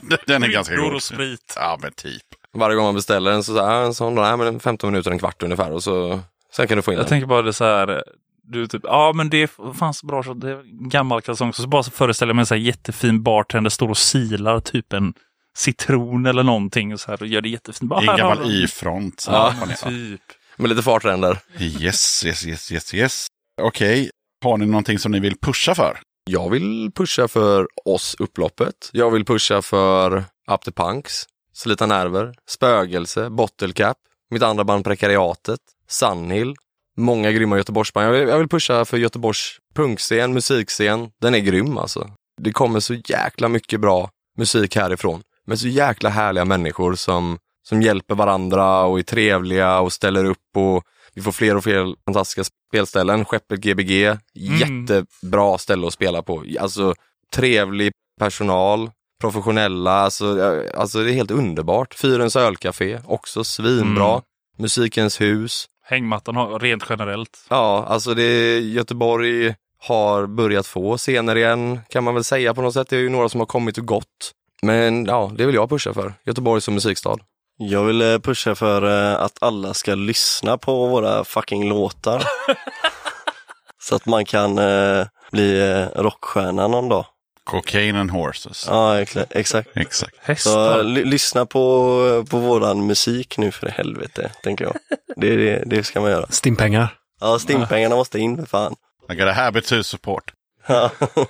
den, 0.08 0.18
den 0.26 0.42
är 0.42 0.48
ganska 0.48 0.74
Kryddor 0.74 0.86
god. 0.88 0.94
och 0.96 1.02
sprit. 1.02 1.54
Ja, 1.56 1.78
men 1.82 1.92
typ. 1.92 2.22
Varje 2.54 2.76
gång 2.76 2.84
man 2.84 2.94
beställer 2.94 3.32
en 3.32 3.44
så, 3.44 3.54
så 3.54 3.66
här, 3.66 3.82
en 3.82 3.94
sån, 3.94 4.14
nej, 4.14 4.36
men 4.36 4.60
15 4.60 4.90
minuter, 4.92 5.10
en 5.10 5.18
kvart 5.18 5.42
ungefär 5.42 5.72
och 5.72 5.82
så 5.82 6.20
sen 6.56 6.68
kan 6.68 6.76
du 6.76 6.82
få 6.82 6.92
in 6.92 6.96
Jag 6.96 7.04
den. 7.04 7.08
tänker 7.08 7.26
bara 7.26 7.42
det 7.42 7.52
så 7.52 7.64
här. 7.64 8.02
Du 8.52 8.66
typ, 8.66 8.82
ja 8.84 9.12
men 9.12 9.30
det 9.30 9.50
fanns 9.78 10.02
bra 10.02 10.22
så 10.22 10.34
det 10.34 10.50
är 10.50 10.58
en 10.58 10.88
gammal 10.88 11.22
kalsong. 11.22 11.52
Så 11.52 11.66
bara 11.66 11.82
så 11.82 11.90
föreställer 11.90 12.30
jag 12.30 12.36
mig 12.36 12.42
en 12.42 12.46
så 12.46 12.54
här 12.54 12.62
jättefin 12.62 13.22
bartender 13.22 13.70
står 13.70 13.88
och 13.88 13.98
silar 13.98 14.60
typ 14.60 14.92
en 14.92 15.14
citron 15.56 16.26
eller 16.26 16.42
någonting 16.42 16.92
och 16.92 17.00
så 17.00 17.10
här 17.10 17.22
och 17.22 17.28
gör 17.28 17.40
det 17.40 17.48
jättefint. 17.48 17.88
Bara, 17.88 18.02
I 18.02 18.08
en 18.08 18.16
gammal 18.16 18.50
Y-front. 18.50 19.26
Ja. 19.28 19.54
Typ. 19.84 20.20
Med 20.56 20.68
lite 20.68 20.82
fartränder. 20.82 21.38
Yes, 21.58 22.24
yes, 22.24 22.46
yes, 22.46 22.72
yes, 22.72 22.94
yes. 22.94 23.26
Okej, 23.62 24.10
har 24.44 24.56
ni 24.56 24.66
någonting 24.66 24.98
som 24.98 25.12
ni 25.12 25.20
vill 25.20 25.38
pusha 25.38 25.74
för? 25.74 25.98
Jag 26.30 26.50
vill 26.50 26.90
pusha 26.94 27.28
för 27.28 27.68
oss 27.84 28.16
upploppet. 28.18 28.90
Jag 28.92 29.10
vill 29.10 29.24
pusha 29.24 29.62
för 29.62 30.24
Up 30.50 30.62
the 30.64 30.72
Punks, 30.72 31.24
Slita 31.54 31.86
Nerver, 31.86 32.34
Spögelse, 32.48 33.30
Bottle 33.30 33.72
Cap, 33.72 33.96
mitt 34.30 34.42
andra 34.42 34.64
band 34.64 34.84
Prekariatet, 34.84 35.60
Sunhill, 35.88 36.54
många 36.96 37.32
grymma 37.32 37.56
Göteborgsband. 37.56 38.06
Jag 38.06 38.12
vill, 38.12 38.28
jag 38.28 38.38
vill 38.38 38.48
pusha 38.48 38.84
för 38.84 38.96
Göteborgs 38.96 39.58
punkscen, 39.74 40.34
musikscen. 40.34 41.10
Den 41.20 41.34
är 41.34 41.38
grym 41.38 41.78
alltså. 41.78 42.10
Det 42.40 42.52
kommer 42.52 42.80
så 42.80 42.94
jäkla 42.94 43.48
mycket 43.48 43.80
bra 43.80 44.10
musik 44.38 44.76
härifrån. 44.76 45.22
Med 45.46 45.58
så 45.58 45.68
jäkla 45.68 46.08
härliga 46.08 46.44
människor 46.44 46.94
som, 46.94 47.38
som 47.68 47.82
hjälper 47.82 48.14
varandra 48.14 48.82
och 48.82 48.98
är 48.98 49.02
trevliga 49.02 49.80
och 49.80 49.92
ställer 49.92 50.24
upp 50.24 50.56
och 50.56 50.82
vi 51.14 51.22
får 51.22 51.32
fler 51.32 51.56
och 51.56 51.64
fler 51.64 51.94
fantastiska 52.04 52.44
spelställen. 52.68 53.24
Skeppet 53.24 53.60
Gbg, 53.60 54.18
jättebra 54.34 55.58
ställe 55.58 55.86
att 55.86 55.92
spela 55.92 56.22
på. 56.22 56.44
Alltså 56.60 56.94
trevlig 57.34 57.92
personal, 58.20 58.90
professionella, 59.20 59.92
alltså, 59.92 60.40
alltså 60.74 61.02
det 61.02 61.10
är 61.10 61.14
helt 61.14 61.30
underbart. 61.30 61.94
Fyrens 61.94 62.36
ölcafé, 62.36 63.00
också 63.06 63.44
svinbra. 63.44 64.10
Mm. 64.10 64.22
Musikens 64.58 65.20
hus. 65.20 65.66
Hängmattan 65.92 66.36
har, 66.36 66.58
rent 66.58 66.84
generellt. 66.88 67.46
Ja, 67.50 67.84
alltså 67.88 68.14
det, 68.14 68.58
Göteborg 68.58 69.54
har 69.78 70.26
börjat 70.26 70.66
få 70.66 70.96
scener 70.96 71.36
igen 71.36 71.80
kan 71.88 72.04
man 72.04 72.14
väl 72.14 72.24
säga 72.24 72.54
på 72.54 72.62
något 72.62 72.74
sätt. 72.74 72.88
Det 72.88 72.96
är 72.96 73.00
ju 73.00 73.08
några 73.08 73.28
som 73.28 73.40
har 73.40 73.46
kommit 73.46 73.78
och 73.78 73.86
gått. 73.86 74.32
Men 74.62 75.04
ja, 75.04 75.32
det 75.34 75.46
vill 75.46 75.54
jag 75.54 75.70
pusha 75.70 75.94
för. 75.94 76.14
Göteborg 76.24 76.60
som 76.60 76.74
musikstad. 76.74 77.16
Jag 77.58 77.84
vill 77.84 78.02
eh, 78.02 78.18
pusha 78.18 78.54
för 78.54 78.82
eh, 78.82 79.22
att 79.22 79.42
alla 79.42 79.74
ska 79.74 79.94
lyssna 79.94 80.58
på 80.58 80.86
våra 80.86 81.24
fucking 81.24 81.68
låtar. 81.68 82.22
Så 83.82 83.96
att 83.96 84.06
man 84.06 84.24
kan 84.24 84.58
eh, 84.58 85.06
bli 85.30 85.70
eh, 85.70 86.02
rockstjärna 86.02 86.68
någon 86.68 86.88
dag. 86.88 87.06
Cocaine 87.44 87.96
and 88.00 88.10
horses. 88.10 88.64
Ja, 88.68 89.00
exakt. 89.00 89.32
exakt. 89.74 90.42
Så 90.42 90.78
eh, 90.78 90.84
lyssna 90.84 91.46
på, 91.46 92.24
på 92.30 92.38
våran 92.38 92.86
musik 92.86 93.38
nu 93.38 93.52
för 93.52 93.68
helvete, 93.68 94.30
tänker 94.42 94.64
jag. 94.64 94.74
Det, 95.16 95.36
det, 95.36 95.62
det 95.66 95.84
ska 95.84 96.00
man 96.00 96.10
göra. 96.10 96.26
Stimpengar. 96.26 96.94
Ja, 97.20 97.38
stimpengarna 97.38 97.94
måste 97.94 98.18
in 98.18 98.36
för 98.36 98.46
fan. 98.46 98.74
I 99.12 99.14
got 99.14 99.28
a 99.28 99.32
habit 99.32 99.66
to 99.66 99.82
support. 99.82 100.32
Ja. 100.66 100.90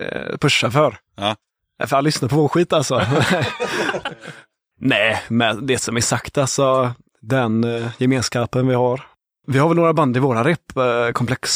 Eh, 0.00 0.36
pusha 0.36 0.70
för. 0.70 0.98
Ja. 1.16 1.36
Ja, 1.78 1.86
För 1.86 1.96
jag 1.96 2.04
lyssnar 2.04 2.28
på 2.28 2.36
vår 2.36 2.48
skit 2.48 2.72
alltså. 2.72 3.06
Nej, 4.80 5.22
men 5.28 5.66
det 5.66 5.78
som 5.78 5.96
är 5.96 6.00
sagt 6.00 6.38
alltså, 6.38 6.92
den 7.20 7.64
eh, 7.64 7.90
gemenskapen 7.98 8.68
vi 8.68 8.74
har. 8.74 9.02
Vi 9.46 9.58
har 9.58 9.68
väl 9.68 9.76
några 9.76 9.92
band 9.92 10.16
i 10.16 10.20
våra 10.20 10.44
repkomplex 10.44 11.50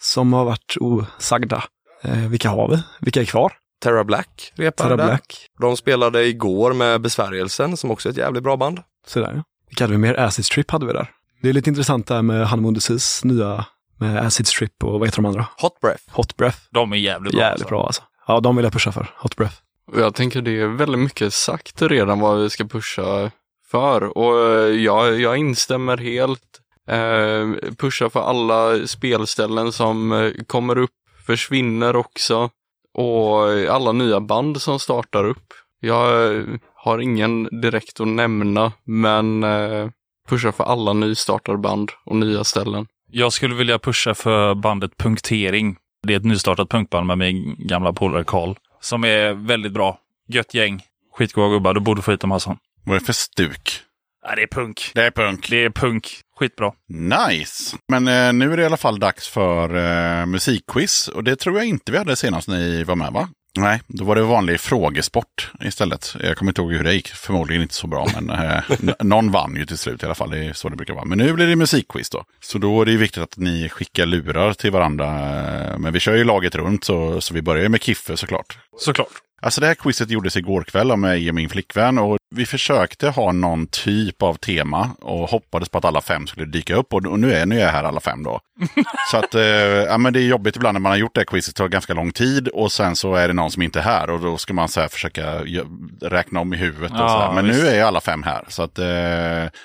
som 0.00 0.32
har 0.32 0.44
varit 0.44 0.76
osagda. 0.80 1.64
Eh, 2.04 2.28
vilka 2.28 2.48
har 2.48 2.68
vi? 2.68 2.82
Vilka 3.00 3.20
är 3.20 3.24
kvar? 3.24 3.52
Terra 3.82 4.04
Black 4.04 4.52
repade 4.54 4.88
Terra 4.88 4.96
där. 4.96 5.06
Black. 5.06 5.46
De 5.60 5.76
spelade 5.76 6.26
igår 6.26 6.72
med 6.72 7.00
Besvärjelsen 7.00 7.76
som 7.76 7.90
också 7.90 8.08
är 8.08 8.10
ett 8.10 8.16
jävligt 8.16 8.42
bra 8.42 8.56
band. 8.56 8.80
Sådär 9.06 9.32
ja. 9.36 9.42
Vilka 9.68 9.84
hade 9.84 9.92
vi 9.92 9.98
mer? 9.98 10.20
Acid 10.20 10.44
Strip 10.44 10.70
hade 10.70 10.86
vi 10.86 10.92
där. 10.92 11.10
Det 11.42 11.48
är 11.48 11.52
lite 11.52 11.70
intressant 11.70 12.06
där 12.06 12.22
med 12.22 12.48
Honeymoon 12.48 12.74
Disease, 12.74 13.26
nya 13.26 13.64
med 13.96 14.26
Acid 14.26 14.46
Strip 14.46 14.84
och 14.84 14.92
vad 14.92 15.08
heter 15.08 15.16
de 15.16 15.26
andra? 15.26 15.46
Hot 15.60 15.80
Breath. 15.80 16.02
Hot 16.10 16.36
Breath. 16.36 16.58
De 16.70 16.92
är 16.92 16.96
jävligt 16.96 17.32
bra. 17.32 17.40
Jävligt 17.40 17.52
alltså. 17.52 17.68
bra 17.68 17.86
alltså. 17.86 18.02
Ja, 18.26 18.40
de 18.40 18.56
vill 18.56 18.64
jag 18.64 18.72
pusha 18.72 18.92
för. 18.92 19.10
Hot 19.16 19.36
Breath. 19.36 19.56
Jag 19.96 20.14
tänker 20.14 20.42
det 20.42 20.60
är 20.60 20.66
väldigt 20.66 21.00
mycket 21.00 21.32
sagt 21.32 21.82
redan 21.82 22.20
vad 22.20 22.42
vi 22.42 22.50
ska 22.50 22.64
pusha 22.64 23.30
för. 23.70 24.18
Och 24.18 24.40
eh, 24.40 24.68
jag, 24.68 25.20
jag 25.20 25.36
instämmer 25.36 25.96
helt. 25.96 26.40
Eh, 26.88 27.72
pusha 27.76 28.10
för 28.10 28.20
alla 28.20 28.86
spelställen 28.86 29.72
som 29.72 30.12
eh, 30.12 30.30
kommer 30.46 30.78
upp, 30.78 30.90
försvinner 31.26 31.96
också. 31.96 32.50
Och 32.94 33.48
alla 33.70 33.92
nya 33.92 34.20
band 34.20 34.62
som 34.62 34.78
startar 34.78 35.24
upp. 35.24 35.52
Jag 35.80 36.36
eh, 36.36 36.44
har 36.74 36.98
ingen 36.98 37.60
direkt 37.60 38.00
att 38.00 38.08
nämna, 38.08 38.72
men 38.84 39.44
eh, 39.44 39.88
pusha 40.28 40.52
för 40.52 40.64
alla 40.64 40.92
nystartade 40.92 41.58
band 41.58 41.90
och 42.04 42.16
nya 42.16 42.44
ställen. 42.44 42.86
Jag 43.10 43.32
skulle 43.32 43.54
vilja 43.54 43.78
pusha 43.78 44.14
för 44.14 44.54
bandet 44.54 44.96
Punktering. 44.96 45.76
Det 46.06 46.14
är 46.14 46.16
ett 46.16 46.24
nystartat 46.24 46.68
punkband 46.68 47.06
med 47.06 47.18
min 47.18 47.56
gamla 47.58 47.92
polare 47.92 48.24
Karl. 48.24 48.54
Som 48.80 49.04
är 49.04 49.32
väldigt 49.32 49.72
bra. 49.72 49.98
Gött 50.28 50.54
gäng. 50.54 50.82
Skitgoda 51.12 51.48
gubbar. 51.48 51.74
Du 51.74 51.80
borde 51.80 52.02
få 52.02 52.10
hit 52.10 52.20
dem 52.20 52.30
Hassan. 52.30 52.58
Vad 52.84 52.96
är 52.96 53.00
det 53.00 53.06
för 53.06 53.12
stuk? 53.12 53.80
Ja, 54.22 54.34
det 54.34 54.42
är 54.42 54.46
punk. 54.46 54.90
Det 54.94 55.06
är 55.06 55.10
punk. 55.10 55.50
Det 55.50 55.64
är 55.64 55.70
punk. 55.70 56.20
Skitbra. 56.38 56.72
Nice! 56.88 57.76
Men 57.88 58.08
eh, 58.08 58.32
nu 58.32 58.52
är 58.52 58.56
det 58.56 58.62
i 58.62 58.66
alla 58.66 58.76
fall 58.76 58.98
dags 58.98 59.28
för 59.28 59.76
eh, 59.76 60.26
musikquiz. 60.26 61.08
Och 61.08 61.24
det 61.24 61.36
tror 61.36 61.56
jag 61.56 61.66
inte 61.66 61.92
vi 61.92 61.98
hade 61.98 62.16
senast 62.16 62.48
ni 62.48 62.84
var 62.84 62.96
med 62.96 63.12
va? 63.12 63.28
Nej, 63.58 63.80
då 63.86 64.04
var 64.04 64.16
det 64.16 64.22
vanlig 64.22 64.60
frågesport 64.60 65.52
istället. 65.60 66.16
Jag 66.22 66.36
kommer 66.36 66.50
inte 66.50 66.60
ihåg 66.60 66.72
hur 66.72 66.84
det 66.84 66.94
gick. 66.94 67.08
Förmodligen 67.08 67.62
inte 67.62 67.74
så 67.74 67.86
bra, 67.86 68.06
men 68.14 68.30
eh, 68.30 68.62
någon 69.00 69.30
vann 69.30 69.56
ju 69.56 69.66
till 69.66 69.78
slut 69.78 70.02
i 70.02 70.06
alla 70.06 70.14
fall. 70.14 70.30
Det 70.30 70.44
är 70.44 70.52
så 70.52 70.68
det 70.68 70.76
brukar 70.76 70.94
vara. 70.94 71.04
Men 71.04 71.18
nu 71.18 71.32
blir 71.32 71.46
det 71.46 71.56
musikquiz 71.56 72.10
då. 72.10 72.24
Så 72.40 72.58
då 72.58 72.80
är 72.80 72.86
det 72.86 72.96
viktigt 72.96 73.22
att 73.22 73.36
ni 73.36 73.68
skickar 73.68 74.06
lurar 74.06 74.52
till 74.52 74.70
varandra. 74.70 75.06
Eh, 75.06 75.78
men 75.78 75.92
vi 75.92 76.00
kör 76.00 76.14
ju 76.14 76.24
laget 76.24 76.54
runt, 76.54 76.84
så, 76.84 77.20
så 77.20 77.34
vi 77.34 77.42
börjar 77.42 77.68
med 77.68 77.82
Kiffe 77.82 78.16
såklart. 78.16 78.58
Såklart. 78.78 79.08
Alltså 79.42 79.60
det 79.60 79.66
här 79.66 79.74
quizet 79.74 80.10
gjordes 80.10 80.36
igår 80.36 80.62
kväll 80.62 80.90
av 80.90 80.98
mig 80.98 81.28
och 81.28 81.34
min 81.34 81.48
flickvän 81.48 81.98
och 81.98 82.16
vi 82.34 82.46
försökte 82.46 83.08
ha 83.08 83.32
någon 83.32 83.66
typ 83.66 84.22
av 84.22 84.34
tema 84.34 84.90
och 85.00 85.30
hoppades 85.30 85.68
på 85.68 85.78
att 85.78 85.84
alla 85.84 86.00
fem 86.00 86.26
skulle 86.26 86.46
dyka 86.46 86.74
upp 86.74 86.94
och, 86.94 87.06
och 87.06 87.18
nu, 87.18 87.32
är, 87.32 87.46
nu 87.46 87.60
är 87.60 87.64
jag 87.64 87.70
här 87.70 87.84
alla 87.84 88.00
fem 88.00 88.22
då. 88.22 88.40
så 89.10 89.16
att, 89.16 89.34
eh, 89.34 89.42
ja 89.42 89.98
men 89.98 90.12
det 90.12 90.20
är 90.20 90.22
jobbigt 90.22 90.56
ibland 90.56 90.74
när 90.74 90.80
man 90.80 90.92
har 90.92 90.96
gjort 90.96 91.14
det 91.14 91.20
här 91.20 91.24
quizet, 91.24 91.54
det 91.54 91.58
tar 91.58 91.68
ganska 91.68 91.94
lång 91.94 92.12
tid 92.12 92.48
och 92.48 92.72
sen 92.72 92.96
så 92.96 93.14
är 93.14 93.28
det 93.28 93.34
någon 93.34 93.50
som 93.50 93.62
inte 93.62 93.78
är 93.78 93.82
här 93.82 94.10
och 94.10 94.20
då 94.20 94.36
ska 94.36 94.54
man 94.54 94.68
så 94.68 94.88
försöka 94.88 95.40
räkna 96.00 96.40
om 96.40 96.54
i 96.54 96.56
huvudet. 96.56 96.90
Och 96.90 96.98
Ja, 96.98 97.08
så 97.08 97.18
här. 97.18 97.32
Men 97.32 97.46
visst. 97.46 97.62
nu 97.62 97.68
är 97.68 97.84
alla 97.84 98.00
fem 98.00 98.22
här. 98.22 98.44
Så 98.48 98.62
att, 98.62 98.78
eh, 98.78 98.86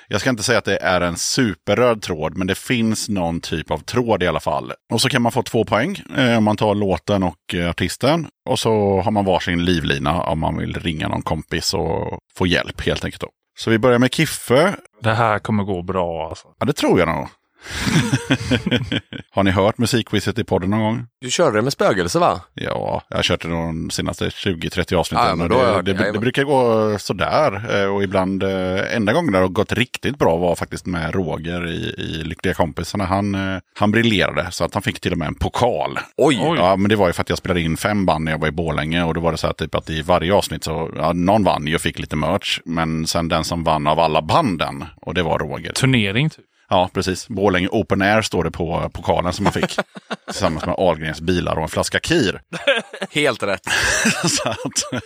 jag 0.08 0.20
ska 0.20 0.30
inte 0.30 0.42
säga 0.42 0.58
att 0.58 0.64
det 0.64 0.76
är 0.82 1.00
en 1.00 1.16
superröd 1.16 2.02
tråd, 2.02 2.36
men 2.36 2.46
det 2.46 2.58
finns 2.58 3.08
någon 3.08 3.40
typ 3.40 3.70
av 3.70 3.78
tråd 3.78 4.22
i 4.22 4.26
alla 4.26 4.40
fall. 4.40 4.72
Och 4.92 5.00
så 5.00 5.08
kan 5.08 5.22
man 5.22 5.32
få 5.32 5.42
två 5.42 5.64
poäng 5.64 6.02
eh, 6.16 6.38
om 6.38 6.44
man 6.44 6.56
tar 6.56 6.74
låten 6.74 7.22
och 7.22 7.54
eh, 7.54 7.70
artisten. 7.70 8.26
Och 8.50 8.58
så 8.58 9.00
har 9.00 9.10
man 9.10 9.24
varsin 9.24 9.64
livlina 9.64 10.22
om 10.22 10.38
man 10.38 10.56
vill 10.56 10.74
ringa 10.74 11.08
någon 11.08 11.22
kompis 11.22 11.74
och 11.74 12.18
få 12.34 12.46
hjälp 12.46 12.80
helt 12.80 13.04
enkelt. 13.04 13.20
Då. 13.20 13.28
Så 13.58 13.70
vi 13.70 13.78
börjar 13.78 13.98
med 13.98 14.14
Kiffe. 14.14 14.76
Det 15.02 15.14
här 15.14 15.38
kommer 15.38 15.64
gå 15.64 15.82
bra 15.82 16.28
alltså. 16.28 16.48
Ja, 16.58 16.66
det 16.66 16.72
tror 16.72 16.98
jag 16.98 17.08
nog. 17.08 17.28
Har 19.30 19.42
ni 19.42 19.50
hört 19.50 19.78
musikquizet 19.78 20.38
i 20.38 20.44
podden 20.44 20.70
någon 20.70 20.80
gång? 20.80 21.06
Du 21.20 21.30
körde 21.30 21.58
det 21.58 21.62
med 21.62 21.72
spögelse 21.72 22.18
va? 22.18 22.40
Ja, 22.54 23.02
jag 23.08 23.16
har 23.18 23.22
kört 23.22 23.42
det 23.42 23.48
de 23.48 23.90
senaste 23.90 24.28
20-30 24.28 24.94
avsnitten. 24.94 25.40
Jag 25.40 25.50
det, 25.50 25.92
det. 25.92 25.98
det, 25.98 26.12
det 26.12 26.18
brukar 26.18 26.44
gå 26.44 26.98
sådär. 26.98 27.80
eh, 27.82 27.94
Och 27.94 28.02
ibland, 28.02 28.42
eh, 28.42 28.96
enda 28.96 29.12
gången 29.12 29.32
det 29.32 29.38
har 29.38 29.48
gått 29.48 29.72
riktigt 29.72 30.18
bra 30.18 30.36
var 30.36 30.54
faktiskt 30.54 30.86
med 30.86 31.14
Roger 31.14 31.66
i, 31.66 31.94
i 31.98 32.24
Lyckliga 32.24 32.54
kompisarna. 32.54 33.04
Han, 33.04 33.34
eh, 33.34 33.60
han 33.78 33.90
briljerade 33.90 34.46
så 34.50 34.64
att 34.64 34.74
han 34.74 34.82
fick 34.82 35.00
till 35.00 35.12
och 35.12 35.18
med 35.18 35.28
en 35.28 35.34
pokal. 35.34 35.98
Oj! 36.16 36.36
Ja, 36.56 36.76
men 36.76 36.88
det 36.88 36.96
var 36.96 37.06
ju 37.06 37.12
för 37.12 37.22
att 37.22 37.28
jag 37.28 37.38
spelade 37.38 37.60
in 37.60 37.76
fem 37.76 38.06
band 38.06 38.24
när 38.24 38.32
jag 38.32 38.38
var 38.38 38.48
i 38.48 38.52
Borlänge 38.52 39.02
och 39.04 39.14
då 39.14 39.20
var 39.20 39.32
det 39.32 39.38
så 39.38 39.46
här 39.46 39.54
typ 39.54 39.74
att 39.74 39.90
i 39.90 40.02
varje 40.02 40.34
avsnitt 40.34 40.64
så, 40.64 40.90
ja, 40.96 41.12
någon 41.12 41.44
vann 41.44 41.66
ju 41.66 41.74
och 41.74 41.80
fick 41.80 41.98
lite 41.98 42.16
merch. 42.16 42.60
Men 42.64 43.06
sen 43.06 43.28
den 43.28 43.44
som 43.44 43.64
vann 43.64 43.86
av 43.86 43.98
alla 44.00 44.22
banden, 44.22 44.84
och 44.96 45.14
det 45.14 45.22
var 45.22 45.38
Roger. 45.38 45.72
Turnering 45.72 46.30
typ. 46.30 46.44
Ja, 46.72 46.90
precis. 46.92 47.28
Borlänge 47.28 47.68
Open 47.68 48.02
Air 48.02 48.22
står 48.22 48.44
det 48.44 48.50
på 48.50 48.90
pokalen 48.92 49.32
som 49.32 49.44
man 49.44 49.52
fick. 49.52 49.78
tillsammans 50.26 50.66
med 50.66 50.74
Ahlgrens 50.78 51.20
bilar 51.20 51.56
och 51.56 51.62
en 51.62 51.68
flaska 51.68 52.00
Kir. 52.00 52.40
Helt 53.10 53.42
rätt. 53.42 53.60
Att, 54.44 55.02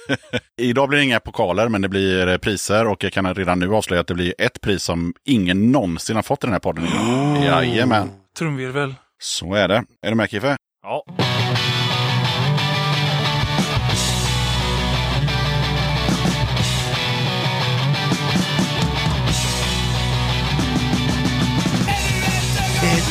idag 0.61 0.89
blir 0.89 0.99
det 0.99 1.05
inga 1.05 1.21
pokaler, 1.21 1.69
men 1.69 1.83
det 1.83 1.89
blir 1.89 2.39
priser. 2.39 2.87
Och 2.87 3.05
jag 3.05 3.13
kan 3.13 3.35
redan 3.35 3.59
nu 3.59 3.75
avslöja 3.75 4.01
att 4.01 4.07
det 4.07 4.15
blir 4.15 4.35
ett 4.39 4.61
pris 4.61 4.83
som 4.83 5.15
ingen 5.25 5.73
någonsin 5.73 6.17
har 6.17 6.23
fått 6.23 6.45
i 6.45 6.47
den 6.47 6.53
här 6.53 6.61
podden. 6.61 6.85
Oh. 6.85 7.45
Jajamän. 7.45 8.11
Trumvirvel. 8.39 8.95
Så 9.23 9.55
är 9.55 9.69
det. 9.69 9.85
Är 10.03 10.11
du 10.11 10.15
med 10.15 10.31
Kiffe? 10.31 10.57
Ja. 10.83 11.05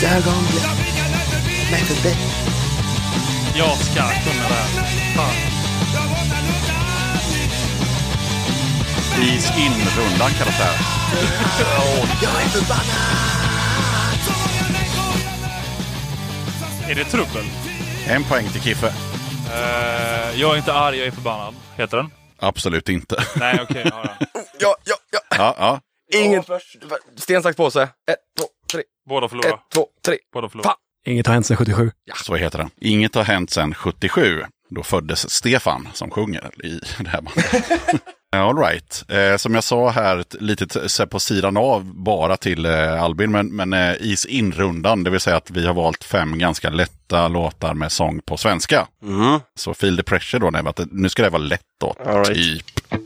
Ett 0.03 0.11
ögonblick 0.11 0.63
med 1.71 1.79
förbi. 1.79 2.15
Jag 3.55 3.77
ska 3.77 4.01
kunna 4.01 4.47
det 4.47 4.53
här. 4.53 5.15
Fan. 5.15 5.35
Is 9.23 9.51
in-rundan 9.57 10.31
kallas 10.31 10.57
det 10.57 10.63
här. 10.63 10.77
Jag 12.21 12.41
är 12.41 12.47
förbannad. 12.47 12.85
Är 16.89 16.95
det 16.95 17.05
trubbel? 17.05 17.45
En 18.07 18.23
poäng 18.23 18.49
till 18.49 18.61
Kiffe. 18.61 18.87
Eh, 19.53 20.39
jag 20.39 20.53
är 20.53 20.57
inte 20.57 20.73
arg, 20.73 20.97
jag 20.97 21.07
är 21.07 21.11
förbannad. 21.11 21.55
Heter 21.77 21.97
den? 21.97 22.11
Absolut 22.39 22.89
inte. 22.89 23.23
Nej, 23.35 23.59
okej. 23.61 23.83
ja, 23.85 24.03
ja. 24.19 24.27
Ja, 24.59 24.75
ja, 24.83 24.95
ja. 25.11 25.19
Ja, 25.37 25.55
ja. 25.57 25.79
Ingen... 26.19 26.43
Sten, 27.17 27.43
sax, 27.43 27.57
påse. 27.57 27.83
Ett, 27.83 28.17
två, 28.39 28.45
tre. 28.73 28.83
Båda 29.09 29.25
Ett, 29.25 29.29
förlorar. 29.29 29.59
två, 29.73 29.87
tre. 30.05 30.17
Båda 30.33 30.49
förlorar. 30.49 30.69
Fan. 30.69 30.77
Inget 31.05 31.27
har 31.27 31.33
hänt 31.33 31.45
sedan 31.45 31.57
77. 31.57 31.91
Så 32.25 32.35
heter 32.35 32.57
den. 32.57 32.69
Inget 32.81 33.15
har 33.15 33.23
hänt 33.23 33.49
sedan 33.51 33.73
77. 33.75 34.43
Då 34.69 34.83
föddes 34.83 35.29
Stefan 35.29 35.87
som 35.93 36.09
sjunger 36.11 36.65
i 36.65 36.79
det 37.03 37.09
här 37.09 37.21
bandet. 37.21 37.71
All 38.35 38.57
right. 38.57 39.03
Eh, 39.09 39.37
som 39.37 39.55
jag 39.55 39.63
sa 39.63 39.89
här, 39.89 40.17
ett 40.17 40.35
här 40.41 41.05
på 41.05 41.19
sidan 41.19 41.57
av 41.57 41.83
bara 41.95 42.37
till 42.37 42.65
eh, 42.65 43.03
Albin, 43.03 43.31
men, 43.31 43.55
men 43.55 43.73
eh, 43.73 43.93
is 43.99 44.25
in-rundan, 44.25 45.03
det 45.03 45.09
vill 45.09 45.19
säga 45.19 45.35
att 45.37 45.51
vi 45.51 45.65
har 45.67 45.73
valt 45.73 46.03
fem 46.03 46.37
ganska 46.39 46.69
lätta 46.69 47.27
låtar 47.27 47.73
med 47.73 47.91
sång 47.91 48.19
på 48.25 48.37
svenska. 48.37 48.87
Mm. 49.03 49.39
Så 49.55 49.73
feel 49.73 49.97
the 49.97 50.03
pressure 50.03 50.39
då, 50.39 50.51
det- 50.75 50.87
nu 50.91 51.09
ska 51.09 51.23
det 51.23 51.29
vara 51.29 51.41
lätt 51.41 51.61
då, 51.79 51.95
All 52.05 52.25
right. 52.25 52.33
typ. 52.35 52.65
Det 52.89 52.97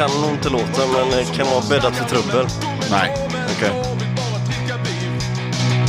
kan 0.00 0.20
nog 0.20 0.30
inte 0.30 0.48
låta, 0.48 0.86
men 0.86 1.10
det 1.10 1.36
kan 1.36 1.46
vara 1.46 1.62
bäddat 1.70 1.96
för 1.96 2.04
trubbel. 2.04 2.46
Nej. 2.90 3.14
Okej. 3.56 3.70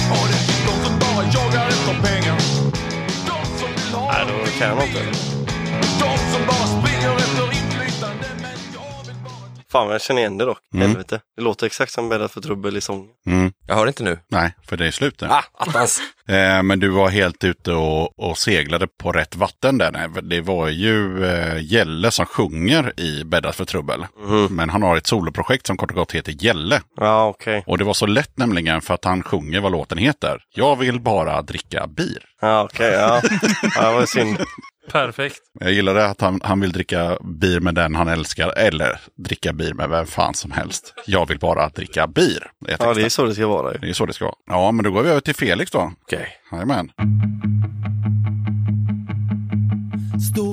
Ha 0.09 0.27
Nej, 4.07 4.25
då 4.27 4.59
kan 4.59 4.67
jag 4.67 4.77
nog 4.77 4.87
inte. 4.87 5.40
Fan 9.71 9.87
vad 9.87 9.93
jag 9.93 10.01
känner 10.01 10.21
igen 10.21 10.37
det 10.37 10.45
dock. 10.45 10.59
Mm. 10.73 10.87
Helvete. 10.87 11.21
Det 11.35 11.41
låter 11.41 11.65
exakt 11.65 11.91
som 11.91 12.09
bäddat 12.09 12.31
för 12.31 12.41
trubbel 12.41 12.77
i 12.77 12.81
sången. 12.81 13.07
Mm. 13.25 13.53
Jag 13.67 13.75
hör 13.75 13.87
inte 13.87 14.03
nu. 14.03 14.19
Nej, 14.31 14.55
för 14.67 14.77
det 14.77 14.87
är 14.87 14.91
slut 14.91 15.21
nu. 15.21 15.27
Ah, 15.27 15.43
attans. 15.53 16.01
Eh, 16.27 16.63
men 16.63 16.79
du 16.79 16.89
var 16.89 17.09
helt 17.09 17.43
ute 17.43 17.73
och, 17.73 18.19
och 18.19 18.37
seglade 18.37 18.87
på 18.87 19.11
rätt 19.11 19.35
vatten 19.35 19.77
där. 19.77 20.21
Det 20.21 20.41
var 20.41 20.69
ju 20.69 21.25
eh, 21.25 21.63
Gälle 21.63 22.11
som 22.11 22.25
sjunger 22.25 22.99
i 22.99 23.23
Bäddat 23.23 23.55
för 23.55 23.65
trubbel. 23.65 24.05
Men 24.49 24.69
han 24.69 24.83
har 24.83 24.97
ett 24.97 25.07
soloprojekt 25.07 25.67
som 25.67 25.77
kort 25.77 25.91
och 25.91 25.95
gott 25.95 26.11
heter 26.11 26.31
Gälle. 26.31 26.81
Ja, 26.97 27.27
okej. 27.27 27.63
Och 27.67 27.77
det 27.77 27.83
var 27.83 27.93
så 27.93 28.05
lätt 28.05 28.37
nämligen 28.37 28.81
för 28.81 28.93
att 28.93 29.05
han 29.05 29.23
sjunger 29.23 29.59
vad 29.59 29.71
låten 29.71 29.97
heter. 29.97 30.39
Jag 30.55 30.75
vill 30.75 30.99
bara 30.99 31.41
dricka 31.41 31.87
bir. 31.87 32.23
Ja, 32.41 32.63
okej. 32.63 32.91
ja. 32.91 33.21
ja, 33.75 33.89
det 33.89 33.93
var 33.93 34.05
synd. 34.05 34.37
Perfekt. 34.91 35.35
Jag 35.59 35.71
gillade 35.71 36.05
att 36.05 36.21
han, 36.21 36.39
han 36.43 36.59
vill 36.59 36.71
dricka 36.71 37.17
bir 37.21 37.59
med 37.59 37.75
den 37.75 37.95
han 37.95 38.07
älskar. 38.07 38.53
Eller 38.57 38.99
dricka 39.15 39.53
bir 39.53 39.73
med 39.73 39.89
vem 39.89 40.05
fan 40.05 40.33
som 40.33 40.51
helst. 40.51 40.93
Jag 41.05 41.27
vill 41.27 41.39
bara 41.39 41.69
dricka 41.69 42.07
bir. 42.07 42.51
är 42.67 42.77
Ja, 42.79 42.93
det 42.93 43.01
är 43.01 43.09
så 43.09 43.25
det 43.25 43.33
ska 43.33 43.47
vara 43.47 43.73
ju. 43.73 43.77
det 43.77 43.89
är 43.89 43.93
så 43.93 44.05
det 44.05 44.13
ska 44.13 44.25
vara. 44.25 44.35
Ja, 44.47 44.71
men 44.71 44.83
då 44.85 44.91
går 44.91 45.03
vi 45.03 45.09
över 45.09 45.21
till 45.21 45.35
Felix 45.35 45.71
då. 45.71 45.91
Okej. 46.01 46.27
Jajamän. 46.51 46.91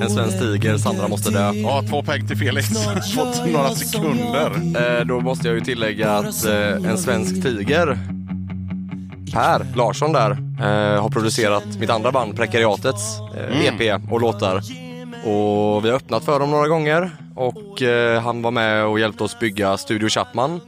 En 0.02 0.10
svensk 0.10 0.38
tiger, 0.38 0.76
Sandra 0.76 1.08
måste 1.08 1.30
dö. 1.30 1.52
Ja, 1.54 1.82
två 1.88 2.02
poäng 2.02 2.26
till 2.26 2.36
Felix. 2.36 2.68
Fått 3.16 3.46
några 3.52 3.70
sekunder. 3.70 4.50
Eh, 4.98 5.06
då 5.06 5.20
måste 5.20 5.48
jag 5.48 5.54
ju 5.54 5.60
tillägga 5.60 6.10
att 6.10 6.44
eh, 6.44 6.90
en 6.90 6.98
svensk 6.98 7.42
tiger, 7.42 7.98
Per 9.32 9.66
Larsson 9.76 10.12
där, 10.12 10.30
eh, 10.30 11.02
har 11.02 11.08
producerat 11.10 11.64
mitt 11.80 11.90
andra 11.90 12.12
band 12.12 12.36
Prekariatets 12.36 13.20
eh, 13.36 13.80
EP 13.80 14.00
och 14.10 14.20
låtar. 14.20 14.56
Och 15.24 15.84
vi 15.84 15.88
har 15.88 15.96
öppnat 15.96 16.24
för 16.24 16.40
dem 16.40 16.50
några 16.50 16.68
gånger 16.68 17.10
och 17.34 17.82
eh, 17.82 18.22
han 18.22 18.42
var 18.42 18.50
med 18.50 18.86
och 18.86 19.00
hjälpte 19.00 19.24
oss 19.24 19.38
bygga 19.38 19.76
Studio 19.76 20.08
Chapman. 20.08 20.60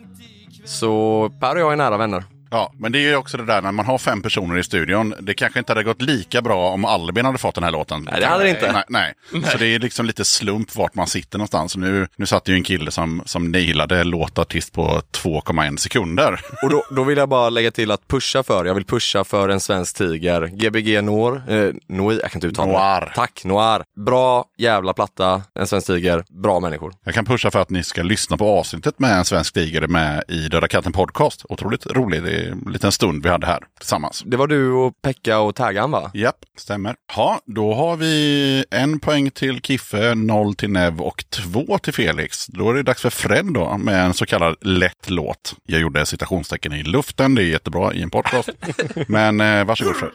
Så 0.65 1.31
Per 1.41 1.55
och 1.55 1.61
jag 1.61 1.73
är 1.73 1.77
nära 1.77 1.97
vänner. 1.97 2.25
Ja, 2.51 2.73
men 2.79 2.93
det 2.93 2.99
är 2.99 3.09
ju 3.09 3.17
också 3.17 3.37
det 3.37 3.45
där 3.45 3.63
när 3.63 3.73
man 3.73 3.87
har 3.87 3.99
fem 3.99 4.23
personer 4.23 4.59
i 4.59 4.65
studion. 4.65 5.15
Det 5.21 5.35
kanske 5.35 5.59
inte 5.59 5.73
hade 5.73 5.83
gått 5.83 6.03
lika 6.03 6.43
bra 6.43 6.71
om 6.71 6.85
Albin 6.85 7.25
hade 7.25 7.39
fått 7.39 7.55
den 7.55 7.65
här 7.65 7.71
låten. 7.71 8.09
Nej, 8.11 8.21
det 8.21 8.27
hade 8.27 8.45
det 8.45 8.51
inte. 8.51 8.73
Nej, 8.73 9.15
nej. 9.33 9.45
Så 9.45 9.59
det 9.59 9.67
är 9.67 9.79
liksom 9.79 10.07
lite 10.07 10.25
slump 10.25 10.77
vart 10.77 10.95
man 10.95 11.07
sitter 11.07 11.39
någonstans. 11.39 11.77
Nu, 11.77 12.07
nu 12.17 12.27
satt 12.27 12.49
ju 12.49 12.55
en 12.55 12.63
kille 12.63 12.91
som, 12.91 13.23
som 13.27 13.53
nailade 13.53 14.05
låtartist 14.05 14.73
på 14.73 15.03
2,1 15.13 15.77
sekunder. 15.77 16.41
Och 16.63 16.71
då, 16.71 16.85
då 16.91 17.05
vill 17.05 17.19
jag 17.19 17.29
bara 17.29 17.51
lägga 17.51 17.71
till 17.71 17.91
att 17.91 18.09
pusha 18.09 18.43
för, 18.43 18.65
jag 18.65 18.75
vill 18.75 18.85
pusha 18.85 19.25
för 19.25 19.49
en 19.49 19.61
svensk 19.61 19.97
tiger. 19.97 20.47
Gbg 20.47 21.03
Noir, 21.05 21.43
eh, 21.49 21.75
Noir, 21.89 22.19
jag 22.23 22.31
kan 22.31 22.39
inte 22.39 22.47
uttala 22.47 22.73
Noir. 22.73 23.01
det. 23.01 23.13
Tack, 23.15 23.45
Noir. 23.45 23.83
Bra 24.07 24.45
jävla 24.59 24.93
platta, 24.93 25.43
en 25.55 25.67
svensk 25.67 25.87
tiger, 25.87 26.25
bra 26.43 26.61
människor. 26.61 26.93
Jag 27.05 27.15
kan 27.15 27.25
pusha 27.25 27.51
för 27.51 27.59
att 27.61 27.71
ni 27.71 27.83
ska 27.83 28.03
lyssna 28.03 28.37
på 28.37 28.59
avsnittet 28.59 28.99
med 28.99 29.19
en 29.19 29.25
svensk 29.25 29.55
tiger 29.55 29.87
med 29.87 30.25
i 30.29 30.49
Döda 30.49 30.69
katten 30.69 30.93
podcast. 30.93 31.45
Otroligt 31.49 31.87
rolig. 31.87 32.23
En 32.49 32.73
liten 32.73 32.93
stund 32.93 33.23
vi 33.23 33.29
hade 33.29 33.47
här 33.47 33.65
tillsammans. 33.79 34.23
Det 34.27 34.37
var 34.37 34.47
du 34.47 34.73
och 34.73 35.03
Pekka 35.03 35.39
och 35.39 35.55
Taggan 35.55 35.91
va? 35.91 36.11
Japp, 36.15 36.37
stämmer. 36.57 36.97
Ja, 37.17 37.41
då 37.47 37.75
har 37.75 37.97
vi 37.97 38.65
en 38.71 39.01
poäng 39.01 39.31
till 39.31 39.61
Kiffe, 39.61 40.15
noll 40.15 40.55
till 40.55 40.71
Nev 40.71 41.01
och 41.01 41.25
två 41.31 41.79
till 41.79 41.95
Felix. 41.95 42.47
Då 42.47 42.71
är 42.71 42.75
det 42.75 42.83
dags 42.83 43.03
för 43.03 43.11
Fred 43.11 43.47
då 43.55 43.77
med 43.77 44.05
en 44.05 44.15
så 44.15 44.27
kallad 44.27 44.57
lätt 44.61 45.11
låt. 45.11 45.55
Jag 45.67 45.81
gjorde 45.81 46.07
citationstecken 46.07 46.73
i 46.73 46.83
luften, 46.83 47.35
det 47.35 47.43
är 47.43 47.47
jättebra 47.47 47.95
i 47.95 48.03
en 48.03 48.11
podcast. 48.11 48.49
Men 49.07 49.41
eh, 49.41 49.65
varsågod 49.65 49.97
Fred. 49.97 50.11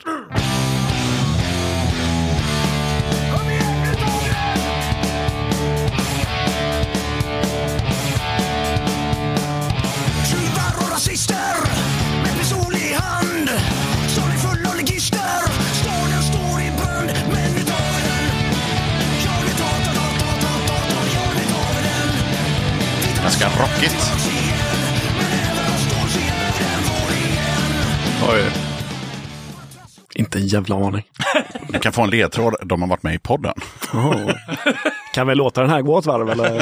Ganska 23.39 23.61
rockigt. 23.61 24.11
Oj. 28.29 28.64
Inte 30.15 30.37
en 30.39 30.47
jävla 30.47 30.75
aning. 30.75 31.03
Du 31.69 31.79
kan 31.79 31.93
få 31.93 32.01
en 32.01 32.09
ledtråd, 32.09 32.55
de 32.63 32.81
har 32.81 32.89
varit 32.89 33.03
med 33.03 33.15
i 33.15 33.19
podden. 33.19 33.53
Kan 35.13 35.27
vi 35.27 35.35
låta 35.35 35.61
den 35.61 35.69
här 35.69 35.81
gå 35.81 35.99
ett 35.99 36.05
varv 36.05 36.29
eller 36.29 36.59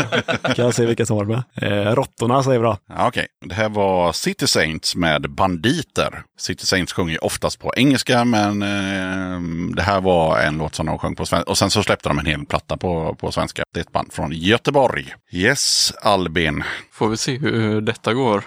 kan 0.55 0.65
jag 0.65 0.73
se 0.73 0.85
vilka 0.85 1.05
som 1.05 1.17
var 1.17 1.25
med? 1.25 1.43
Eh, 1.55 1.95
råttorna 1.95 2.43
säger 2.43 2.59
vi 2.59 2.63
då. 2.65 2.77
Ja, 2.89 3.07
Okej, 3.07 3.27
det 3.45 3.55
här 3.55 3.69
var 3.69 4.13
City 4.13 4.47
Saints 4.47 4.95
med 4.95 5.29
Banditer. 5.31 6.23
City 6.39 6.65
Saints 6.65 6.93
sjunger 6.93 7.11
ju 7.11 7.17
oftast 7.17 7.59
på 7.59 7.73
engelska, 7.75 8.25
men 8.25 8.61
eh, 8.61 9.41
det 9.75 9.81
här 9.81 10.01
var 10.01 10.39
en 10.39 10.57
låt 10.57 10.75
som 10.75 10.85
de 10.85 10.97
sjöng 10.99 11.15
på 11.15 11.25
svenska. 11.25 11.49
Och 11.49 11.57
sen 11.57 11.69
så 11.69 11.83
släppte 11.83 12.09
de 12.09 12.19
en 12.19 12.25
hel 12.25 12.45
platta 12.45 12.77
på, 12.77 13.15
på 13.19 13.31
svenska. 13.31 13.63
Det 13.73 13.79
är 13.79 13.81
ett 13.83 13.91
band 13.91 14.13
från 14.13 14.31
Göteborg. 14.31 15.13
Yes, 15.31 15.93
Albin. 16.01 16.63
Får 16.91 17.09
vi 17.09 17.17
se 17.17 17.37
hur 17.37 17.81
detta 17.81 18.13
går. 18.13 18.43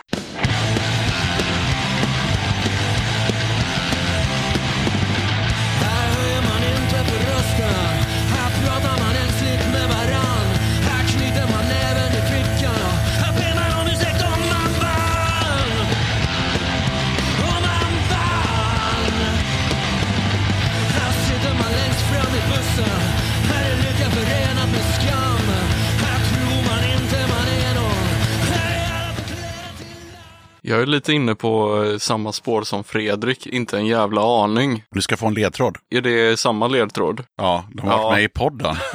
Jag 30.69 30.83
är 30.83 30.87
lite 30.87 31.13
inne 31.13 31.35
på 31.35 31.85
eh, 31.85 31.99
samma 31.99 32.33
spår 32.33 32.63
som 32.63 32.85
Fredrik, 32.85 33.47
inte 33.47 33.77
en 33.79 33.87
jävla 33.87 34.43
aning. 34.45 34.85
Du 34.91 35.03
ska 35.03 35.17
få 35.17 35.27
en 35.27 35.35
ledtråd. 35.35 35.77
Är 35.91 36.01
det 36.01 36.39
samma 36.41 36.69
ledtråd? 36.69 37.25
Ja, 37.37 37.65
de 37.73 37.87
har 37.89 37.97
Ja. 37.97 38.03
varit 38.03 38.15
med 38.17 38.25
i 38.25 38.29
podden. 38.29 38.77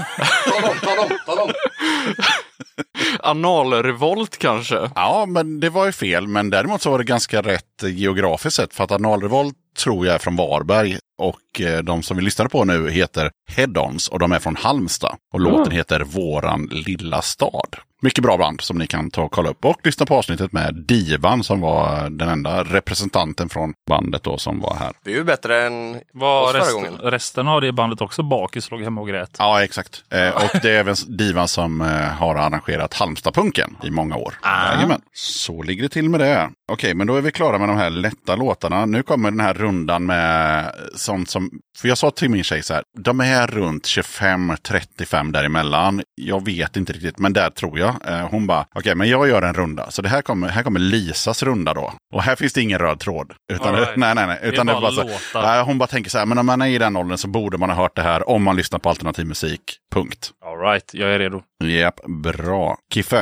Analrevolt 3.19 4.37
kanske? 4.37 4.89
Ja, 4.95 5.25
men 5.27 5.59
det 5.59 5.69
var 5.69 5.85
ju 5.85 5.91
fel. 5.91 6.27
Men 6.27 6.49
däremot 6.49 6.81
så 6.81 6.91
var 6.91 6.97
det 6.97 7.03
ganska 7.03 7.41
rätt 7.41 7.83
eh, 7.83 7.89
geografiskt 7.99 8.55
sett. 8.55 8.73
För 8.73 8.83
att 8.83 8.91
Analrevolt 8.91 9.55
tror 9.77 10.05
jag 10.05 10.15
är 10.15 10.19
från 10.19 10.35
Varberg. 10.35 10.97
Och 11.17 11.61
eh, 11.61 11.79
de 11.83 12.03
som 12.03 12.17
vi 12.17 12.23
lyssnar 12.23 12.47
på 12.47 12.65
nu 12.65 12.89
heter 12.91 13.31
Head-Ons 13.51 14.09
och 14.09 14.19
de 14.19 14.31
är 14.31 14.39
från 14.39 14.55
Halmstad. 14.55 15.15
Och 15.33 15.39
låten 15.39 15.71
heter 15.73 15.99
Våran 15.99 16.65
lilla 16.71 17.21
stad. 17.21 17.75
Mycket 18.03 18.23
bra 18.23 18.37
band 18.37 18.61
som 18.61 18.77
ni 18.77 18.87
kan 18.87 19.11
ta 19.11 19.21
och 19.23 19.31
kolla 19.31 19.49
upp. 19.49 19.65
Och 19.65 19.79
lyssna 19.83 20.05
på 20.05 20.15
avsnittet 20.15 20.51
med 20.51 20.75
Divan 20.87 21.43
som 21.43 21.61
var 21.61 22.09
den 22.09 22.29
enda 22.29 22.63
representanten 22.63 23.49
från 23.49 23.73
bandet 23.89 24.23
då 24.23 24.37
som 24.37 24.59
var 24.59 24.75
här. 24.79 24.91
Det 25.03 25.11
är 25.11 25.15
ju 25.15 25.23
bättre 25.23 25.63
än 25.67 25.99
Var 26.13 26.43
oss 26.43 26.51
förra 26.51 26.61
rest, 26.61 26.73
gången. 26.73 26.93
resten 27.03 27.47
av 27.47 27.61
det 27.61 27.71
bandet 27.71 28.01
också 28.01 28.23
bakis 28.23 28.71
låg 28.71 28.81
hemma 28.81 29.01
och 29.01 29.07
grät? 29.07 29.35
Ja, 29.39 29.63
exakt. 29.63 30.03
Eh, 30.09 30.29
och 30.29 30.59
det 30.61 30.69
är 30.69 30.79
även 30.79 30.95
Divan 31.07 31.47
som 31.47 31.81
eh, 31.81 31.87
har 31.87 32.35
arrangerat 32.35 32.93
Halmstadpunken 32.93 33.77
i 33.83 33.91
många 33.91 34.15
år. 34.15 34.33
Jajamän. 34.73 35.01
Så 35.13 35.61
ligger 35.63 35.83
det 35.83 35.89
till 35.89 36.09
med 36.09 36.19
det. 36.19 36.49
Okej, 36.71 36.93
men 36.93 37.07
då 37.07 37.15
är 37.15 37.21
vi 37.21 37.31
klara 37.31 37.57
med 37.57 37.69
de 37.69 37.77
här 37.77 37.89
lätta 37.89 38.35
låtarna. 38.35 38.85
Nu 38.85 39.03
kommer 39.03 39.31
den 39.31 39.39
här 39.39 39.53
rundan 39.61 40.05
med 40.05 40.71
sånt 40.95 41.29
som... 41.29 41.49
För 41.77 41.87
jag 41.87 41.97
sa 41.97 42.11
till 42.11 42.29
min 42.29 42.43
tjej 42.43 42.63
så 42.63 42.73
här, 42.73 42.83
de 42.99 43.19
är 43.19 43.47
runt 43.47 43.85
25-35 43.85 45.31
däremellan. 45.31 46.01
Jag 46.15 46.45
vet 46.45 46.77
inte 46.77 46.93
riktigt, 46.93 47.19
men 47.19 47.33
där 47.33 47.49
tror 47.49 47.79
jag. 47.79 47.95
Eh, 48.07 48.27
hon 48.29 48.47
bara, 48.47 48.65
okej, 48.75 48.95
men 48.95 49.09
jag 49.09 49.27
gör 49.27 49.41
en 49.41 49.53
runda. 49.53 49.91
Så 49.91 50.01
det 50.01 50.09
här 50.09 50.21
kommer, 50.21 50.47
här 50.47 50.63
kommer 50.63 50.79
Lisas 50.79 51.43
runda 51.43 51.73
då. 51.73 51.93
Och 52.13 52.23
här 52.23 52.35
finns 52.35 52.53
det 52.53 52.61
ingen 52.61 52.79
röd 52.79 52.99
tråd. 52.99 53.33
Utan, 53.53 53.75
right. 53.75 53.97
nej, 53.97 54.15
nej, 54.15 54.27
nej. 54.27 54.37
Det 54.41 54.47
är 54.47 54.51
Utan 54.51 54.65
det 54.65 54.71
är 54.71 54.81
bara 54.81 54.95
bara 54.95 55.19
så, 55.31 55.41
nej, 55.41 55.63
hon 55.63 55.77
bara 55.77 55.87
tänker 55.87 56.09
så 56.09 56.17
här, 56.17 56.25
men 56.25 56.37
om 56.37 56.45
man 56.45 56.61
är 56.61 56.67
i 56.67 56.77
den 56.77 56.97
åldern 56.97 57.17
så 57.17 57.27
borde 57.27 57.57
man 57.57 57.69
ha 57.69 57.75
hört 57.75 57.95
det 57.95 58.01
här 58.01 58.29
om 58.29 58.43
man 58.43 58.55
lyssnar 58.55 58.79
på 58.79 58.89
alternativ 58.89 59.25
musik. 59.25 59.61
Punkt. 59.93 60.31
All 60.45 60.57
right, 60.57 60.93
jag 60.93 61.13
är 61.13 61.19
redo. 61.19 61.41
Japp, 61.63 61.99
bra. 62.05 62.77
Kiffe. 62.93 63.21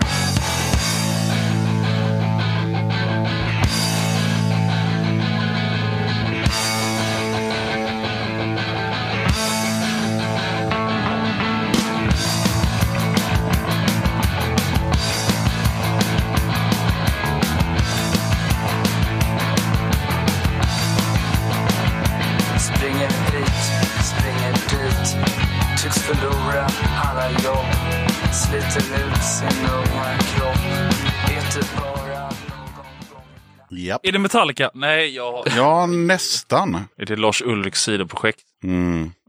Japp. 33.89 34.05
Är 34.05 34.11
det 34.11 34.19
Metallica? 34.19 34.71
Nej, 34.73 35.15
jag... 35.15 35.47
Ja, 35.57 35.85
nästan. 35.85 36.75
Är 36.97 37.05
det 37.05 37.15
Lars 37.15 37.41
Ulriks 37.41 37.81
sidoprojekt? 37.83 38.39
Mm. 38.63 39.11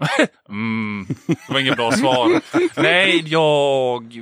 Mm, 0.49 1.07
det 1.27 1.53
var 1.53 1.61
inget 1.61 1.77
bra 1.77 1.93
svar. 1.93 2.41
Nej, 2.81 3.23
jag... 3.27 4.13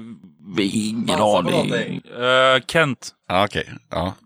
Ingen 0.59 1.20
aning. 1.20 2.02
Uh, 2.20 2.60
Kent. 2.66 3.10
Okej, 3.32 3.69
ja. 3.90 4.15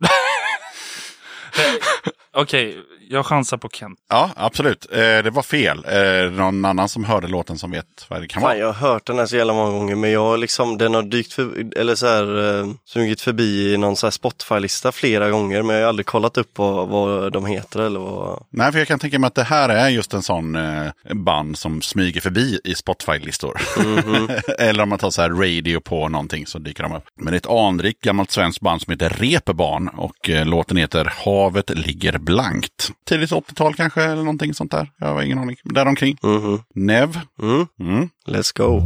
Okej, 2.35 2.77
jag 3.09 3.27
chansar 3.27 3.57
på 3.57 3.69
Kent. 3.69 3.99
ja, 4.09 4.31
absolut. 4.37 4.87
Eh, 4.93 4.99
det 4.99 5.31
var 5.31 5.43
fel. 5.43 5.85
Eh, 5.89 6.31
någon 6.33 6.65
annan 6.65 6.89
som 6.89 7.05
hörde 7.05 7.29
låten 7.29 7.59
som 7.59 7.71
vet 7.71 8.07
vad 8.09 8.21
det 8.21 8.29
kan 8.29 8.41
Fan, 8.43 8.49
vara? 8.49 8.59
jag 8.59 8.73
har 8.73 8.89
hört 8.91 9.07
den 9.07 9.19
här 9.19 9.27
så 9.27 9.37
jävla 9.37 9.53
många 9.53 9.71
gånger 9.71 9.95
men 9.95 10.11
jag 10.11 10.21
har 10.21 10.37
liksom, 10.37 10.79
den 10.79 10.95
har 10.95 11.03
dykt 11.03 11.33
för, 11.33 11.79
eller 11.79 11.95
så 11.95 12.07
här, 12.07 12.59
eh, 12.61 12.67
smugit 12.85 13.21
förbi 13.21 13.73
i 13.75 13.77
någon 13.77 13.97
så 13.97 14.07
här 14.07 14.11
Spotify-lista 14.11 14.93
flera 14.93 15.31
gånger 15.31 15.63
men 15.63 15.77
jag 15.77 15.83
har 15.83 15.89
aldrig 15.89 16.07
kollat 16.07 16.39
upp 16.39 16.59
vad, 16.59 16.89
vad 16.89 17.33
de 17.33 17.47
heter 17.47 17.81
eller 17.81 18.01
vad. 18.01 18.45
Nej, 18.51 18.73
för 18.73 18.79
jag 18.79 18.89
kan 18.89 18.99
tänka 18.99 19.19
mig 19.19 19.29
att 19.29 19.35
det 19.35 19.43
här 19.43 19.69
är 19.69 19.89
just 19.89 20.15
en 20.15 20.23
sån 20.23 20.55
eh, 20.57 20.91
band 21.15 21.59
som 21.59 21.83
smyger 21.83 22.21
förbi 22.21 22.61
i 22.65 22.75
Spotify-listor. 22.75 23.61
Eller 24.59 24.83
om 24.83 24.89
man 24.89 24.99
tar 24.99 25.11
så 25.11 25.23
här 25.23 25.31
radio 25.31 25.81
på 25.81 26.09
någonting 26.09 26.47
så 26.47 26.59
dyker 26.59 26.83
de 26.83 26.93
upp. 26.93 27.05
Men 27.17 27.27
det 27.27 27.35
är 27.35 27.39
ett 27.39 27.47
anrikt 27.67 28.01
gammalt 28.01 28.31
svenskt 28.31 28.61
band 28.61 28.83
som 28.83 28.91
heter 28.91 29.09
Reeperbahn 29.11 29.89
och 29.89 30.31
eh, 30.31 30.47
låten 30.47 30.77
heter 30.77 31.13
Havet 31.25 31.71
ligger 31.71 32.19
blankt. 32.25 32.91
Tidigt 33.09 33.31
80-tal 33.31 33.75
kanske 33.75 34.03
eller 34.03 34.23
någonting 34.23 34.55
sånt 34.55 34.71
där. 34.71 34.91
Jag 34.99 35.15
har 35.15 35.23
ingen 35.23 35.39
aning. 35.39 35.57
Däromkring. 35.65 36.17
Mhm. 36.23 36.59
Nev. 36.75 37.21
Mm. 37.43 37.67
Mm. 37.81 38.09
Let's 38.27 38.59
go. 38.59 38.83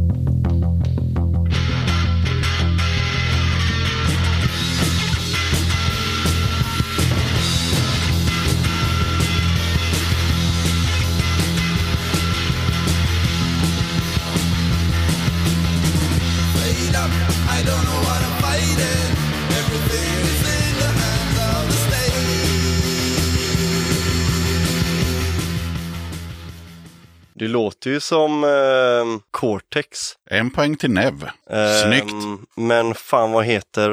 Det 27.39 27.47
låter 27.47 27.89
ju 27.89 27.99
som 27.99 28.43
eh, 28.43 29.19
Cortex. 29.31 29.99
En 30.29 30.51
poäng 30.51 30.75
till 30.75 30.91
Nev. 30.91 31.29
Ehm, 31.49 31.83
Snyggt. 31.83 32.13
Men 32.55 32.93
fan 32.95 33.31
vad 33.31 33.45
heter 33.45 33.89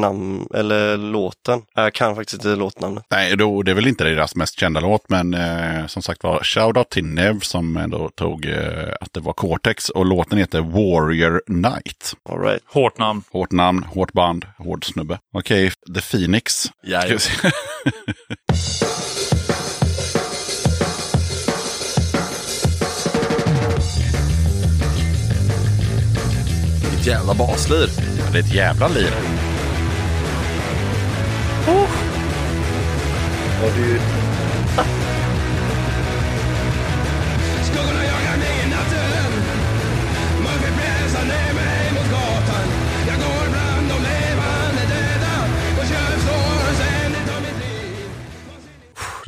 namn, 0.00 0.48
eller 0.54 0.96
låten? 0.96 1.62
Jag 1.74 1.94
kan 1.94 2.16
faktiskt 2.16 2.34
inte 2.34 2.56
låtnamnet. 2.56 3.04
Nej, 3.10 3.36
då, 3.36 3.62
det 3.62 3.70
är 3.70 3.74
väl 3.74 3.86
inte 3.86 4.04
deras 4.04 4.36
mest 4.36 4.60
kända 4.60 4.80
låt, 4.80 5.08
men 5.08 5.34
eh, 5.34 5.86
som 5.86 6.02
sagt 6.02 6.22
var, 6.22 6.40
shoutout 6.42 6.90
till 6.90 7.04
Nev 7.04 7.40
som 7.40 7.76
ändå 7.76 8.08
tog 8.08 8.46
eh, 8.46 8.94
att 9.00 9.12
det 9.12 9.20
var 9.20 9.32
Cortex 9.32 9.88
och 9.88 10.06
låten 10.06 10.38
heter 10.38 10.60
Warrior 10.60 11.42
Night. 11.46 12.14
All 12.28 12.40
right. 12.40 12.62
Hårt 12.66 12.98
namn. 12.98 13.22
Hårt 13.30 13.52
namn, 13.52 13.84
hårt 13.84 14.12
band, 14.12 14.46
hård 14.58 14.84
snubbe. 14.84 15.18
Okej, 15.32 15.72
The 15.94 16.00
Phoenix. 16.00 16.66
Jajamän. 16.86 17.18
jävla 27.06 27.34
baslir. 27.34 27.90
Ja, 28.18 28.24
det 28.32 28.38
är 28.38 28.42
ett 28.42 28.54
jävla 28.54 28.88
liv. 28.88 29.12
Skuggorna 33.64 34.13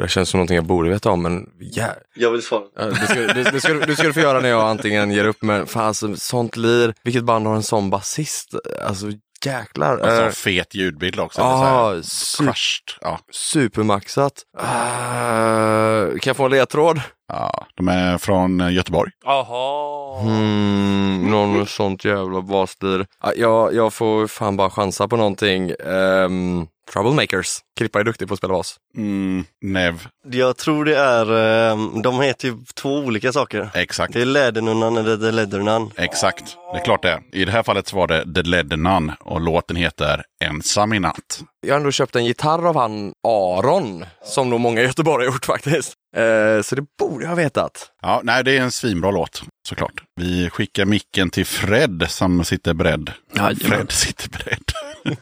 det 0.02 0.08
känns 0.08 0.28
som 0.28 0.38
någonting 0.38 0.54
jag 0.56 0.64
borde 0.66 0.90
veta 0.90 1.10
om, 1.10 1.22
men 1.22 1.46
ja, 1.58 1.86
Jag 2.14 2.30
vill 2.30 2.42
svara. 2.42 2.62
Ja, 2.78 2.84
det, 2.84 2.94
ska, 2.96 3.14
det, 3.20 3.50
det, 3.52 3.60
ska, 3.60 3.72
du- 3.72 3.80
det 3.80 3.94
ska 3.96 4.06
du 4.06 4.12
få 4.12 4.20
göra 4.20 4.40
när 4.40 4.48
jag 4.48 4.60
antingen 4.68 5.10
ger 5.10 5.24
upp, 5.24 5.42
men 5.42 5.66
fan 5.66 5.84
alltså, 5.86 6.16
sånt 6.16 6.56
lir. 6.56 6.94
Vilket 7.02 7.24
band 7.24 7.46
har 7.46 7.54
en 7.54 7.62
sån 7.62 7.90
basist? 7.90 8.54
Alltså 8.86 9.06
jäklar. 9.44 9.96
Och 9.96 10.06
så 10.08 10.22
Eh, 10.22 10.30
fet 10.30 10.74
ljudbild 10.74 11.20
också. 11.20 11.40
Så 11.40 11.46
här 11.56 12.02
super, 12.02 12.44
crushed. 12.44 12.82
Ja. 13.00 13.18
supermaxat. 13.32 14.32
Eh, 14.58 16.08
kan 16.08 16.30
jag 16.30 16.36
få 16.36 16.44
en 16.44 16.50
ledtråd? 16.50 17.00
Ja, 17.28 17.66
de 17.76 17.88
är 17.88 18.18
från 18.18 18.60
eh, 18.60 18.72
Göteborg. 18.72 19.10
Jaha. 19.24 20.20
Hmm, 20.20 21.30
någon 21.30 21.58
med 21.58 21.68
sånt 21.68 22.04
jävla 22.04 22.40
baslir. 22.40 23.06
Ja, 23.22 23.32
jag, 23.36 23.74
jag 23.74 23.92
får 23.92 24.26
fan 24.26 24.56
bara 24.56 24.70
chansa 24.70 25.08
på 25.08 25.16
någonting. 25.16 25.72
Um, 25.84 26.66
Troublemakers. 26.92 27.58
Krippa 27.78 28.00
är 28.00 28.04
duktig 28.04 28.28
på 28.28 28.34
att 28.34 28.38
spela 28.38 28.52
bas. 28.52 28.76
Mm, 28.96 29.44
Nev, 29.62 30.06
Jag 30.32 30.56
tror 30.56 30.84
det 30.84 30.96
är, 30.96 31.70
eh, 31.70 31.78
de 32.02 32.20
heter 32.20 32.48
ju 32.48 32.56
två 32.74 32.88
olika 32.98 33.32
saker. 33.32 33.70
exakt. 33.74 34.12
Det 34.12 34.20
är 34.20 34.24
Lädernunnan 34.24 34.96
eller 34.96 35.16
The 35.16 35.30
Leathernun. 35.30 35.90
Exakt, 35.96 36.56
det 36.72 36.78
är 36.80 36.84
klart 36.84 37.02
det. 37.02 37.20
I 37.32 37.44
det 37.44 37.52
här 37.52 37.62
fallet 37.62 37.88
så 37.88 37.96
var 37.96 38.06
det 38.06 38.34
The 38.34 38.42
Led 38.42 38.78
Nun 38.78 39.12
och 39.20 39.40
låten 39.40 39.76
heter 39.76 40.22
Ensam 40.44 40.92
i 40.92 40.98
natt. 40.98 41.40
Jag 41.66 41.74
har 41.74 41.78
ändå 41.78 41.90
köpt 41.90 42.16
en 42.16 42.24
gitarr 42.24 42.68
av 42.68 42.76
han 42.76 43.12
Aron, 43.28 44.04
som 44.24 44.50
nog 44.50 44.60
många 44.60 44.80
i 44.80 44.84
Göteborg 44.84 45.26
har 45.26 45.32
gjort 45.32 45.44
faktiskt. 45.46 45.94
Eh, 46.16 46.62
så 46.62 46.74
det 46.74 46.84
borde 46.98 47.24
jag 47.24 47.28
ha 47.28 47.36
vetat. 47.36 47.90
Ja, 48.02 48.20
nej, 48.24 48.44
det 48.44 48.56
är 48.58 48.60
en 48.62 48.70
svinbra 48.72 49.10
låt 49.10 49.42
såklart. 49.68 49.92
Vi 50.20 50.50
skickar 50.50 50.84
micken 50.84 51.30
till 51.30 51.46
Fred 51.46 52.04
som 52.08 52.44
sitter 52.44 52.74
beredd. 52.74 53.12
Jajamän. 53.34 53.56
Fred 53.58 53.92
sitter 53.92 54.28
beredd. 54.30 54.62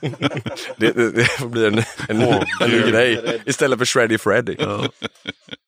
Det, 0.76 0.92
det, 0.92 1.10
det 1.10 1.24
får 1.24 1.48
bli 1.48 1.66
en, 1.66 1.78
en, 2.08 2.18
ny- 2.18 2.44
en 2.60 2.70
ny 2.70 2.80
grej 2.90 3.40
istället 3.46 3.78
för 3.78 3.86
Shreddy 3.86 4.18
Freddy. 4.18 4.56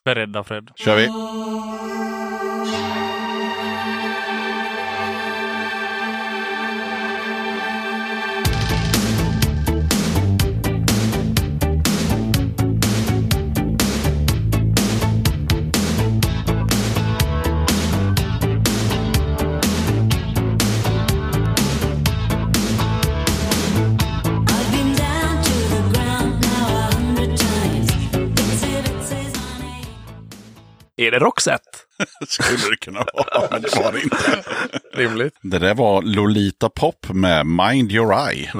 Beredda 0.04 0.44
Fred. 0.44 0.70
Kör 0.76 0.96
vi. 0.96 1.06
Är 30.96 31.10
det 31.10 31.18
Roxette? 31.18 31.78
Skulle 32.28 32.70
det 32.70 32.76
kunna 32.76 33.04
vara, 33.14 33.48
men 33.50 33.62
det 33.62 33.76
var 33.76 33.92
det 33.92 34.02
inte. 34.02 34.44
Rimligt. 34.92 35.34
Det 35.42 35.58
där 35.58 35.74
var 35.74 36.02
Lolita 36.02 36.68
Pop 36.68 37.08
med 37.08 37.46
Mind 37.46 37.92
Your 37.92 38.28
Eye. 38.30 38.50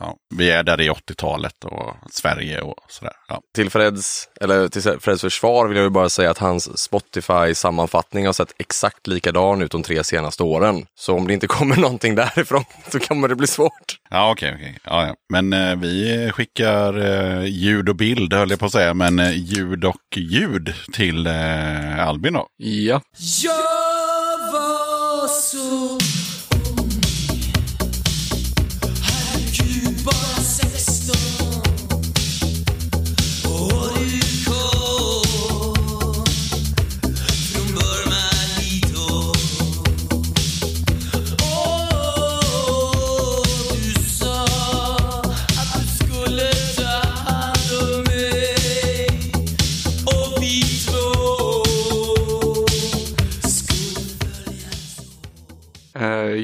Ja, 0.00 0.16
vi 0.36 0.50
är 0.50 0.62
där 0.62 0.80
i 0.80 0.90
80-talet 0.90 1.64
och 1.64 1.96
Sverige 2.10 2.60
och 2.60 2.74
sådär. 2.88 3.12
Ja. 3.28 3.40
Till 3.54 3.70
Freds, 3.70 4.28
eller 4.40 4.68
till 4.68 4.82
Freds 5.00 5.20
försvar 5.20 5.68
vill 5.68 5.76
jag 5.76 5.84
ju 5.84 5.90
bara 5.90 6.08
säga 6.08 6.30
att 6.30 6.38
hans 6.38 6.78
Spotify-sammanfattning 6.78 8.26
har 8.26 8.32
sett 8.32 8.52
exakt 8.58 9.06
likadan 9.06 9.62
ut 9.62 9.70
de 9.70 9.82
tre 9.82 10.04
senaste 10.04 10.42
åren. 10.42 10.86
Så 10.94 11.16
om 11.16 11.26
det 11.26 11.34
inte 11.34 11.46
kommer 11.46 11.76
någonting 11.80 12.14
därifrån 12.14 12.64
så 12.92 13.00
kommer 13.00 13.28
det 13.28 13.36
bli 13.36 13.46
svårt. 13.46 13.96
Ja, 14.10 14.30
okej, 14.32 14.52
okej. 14.54 14.78
Ja, 14.84 15.06
ja. 15.06 15.14
Men 15.32 15.52
eh, 15.52 15.76
vi 15.76 16.30
skickar 16.34 16.98
eh, 16.98 17.44
ljud 17.44 17.88
och 17.88 17.96
bild, 17.96 18.32
höll 18.32 18.50
jag 18.50 18.58
på 18.58 18.66
att 18.66 18.72
säga, 18.72 18.94
men 18.94 19.18
eh, 19.18 19.36
ljud 19.36 19.84
och 19.84 20.16
ljud 20.16 20.74
till 20.92 21.26
eh, 21.26 22.08
Albin 22.08 22.32
då. 22.32 22.46
Ja. 22.56 23.00
Jag 23.42 24.52
var 24.52 25.28
så 25.28 25.98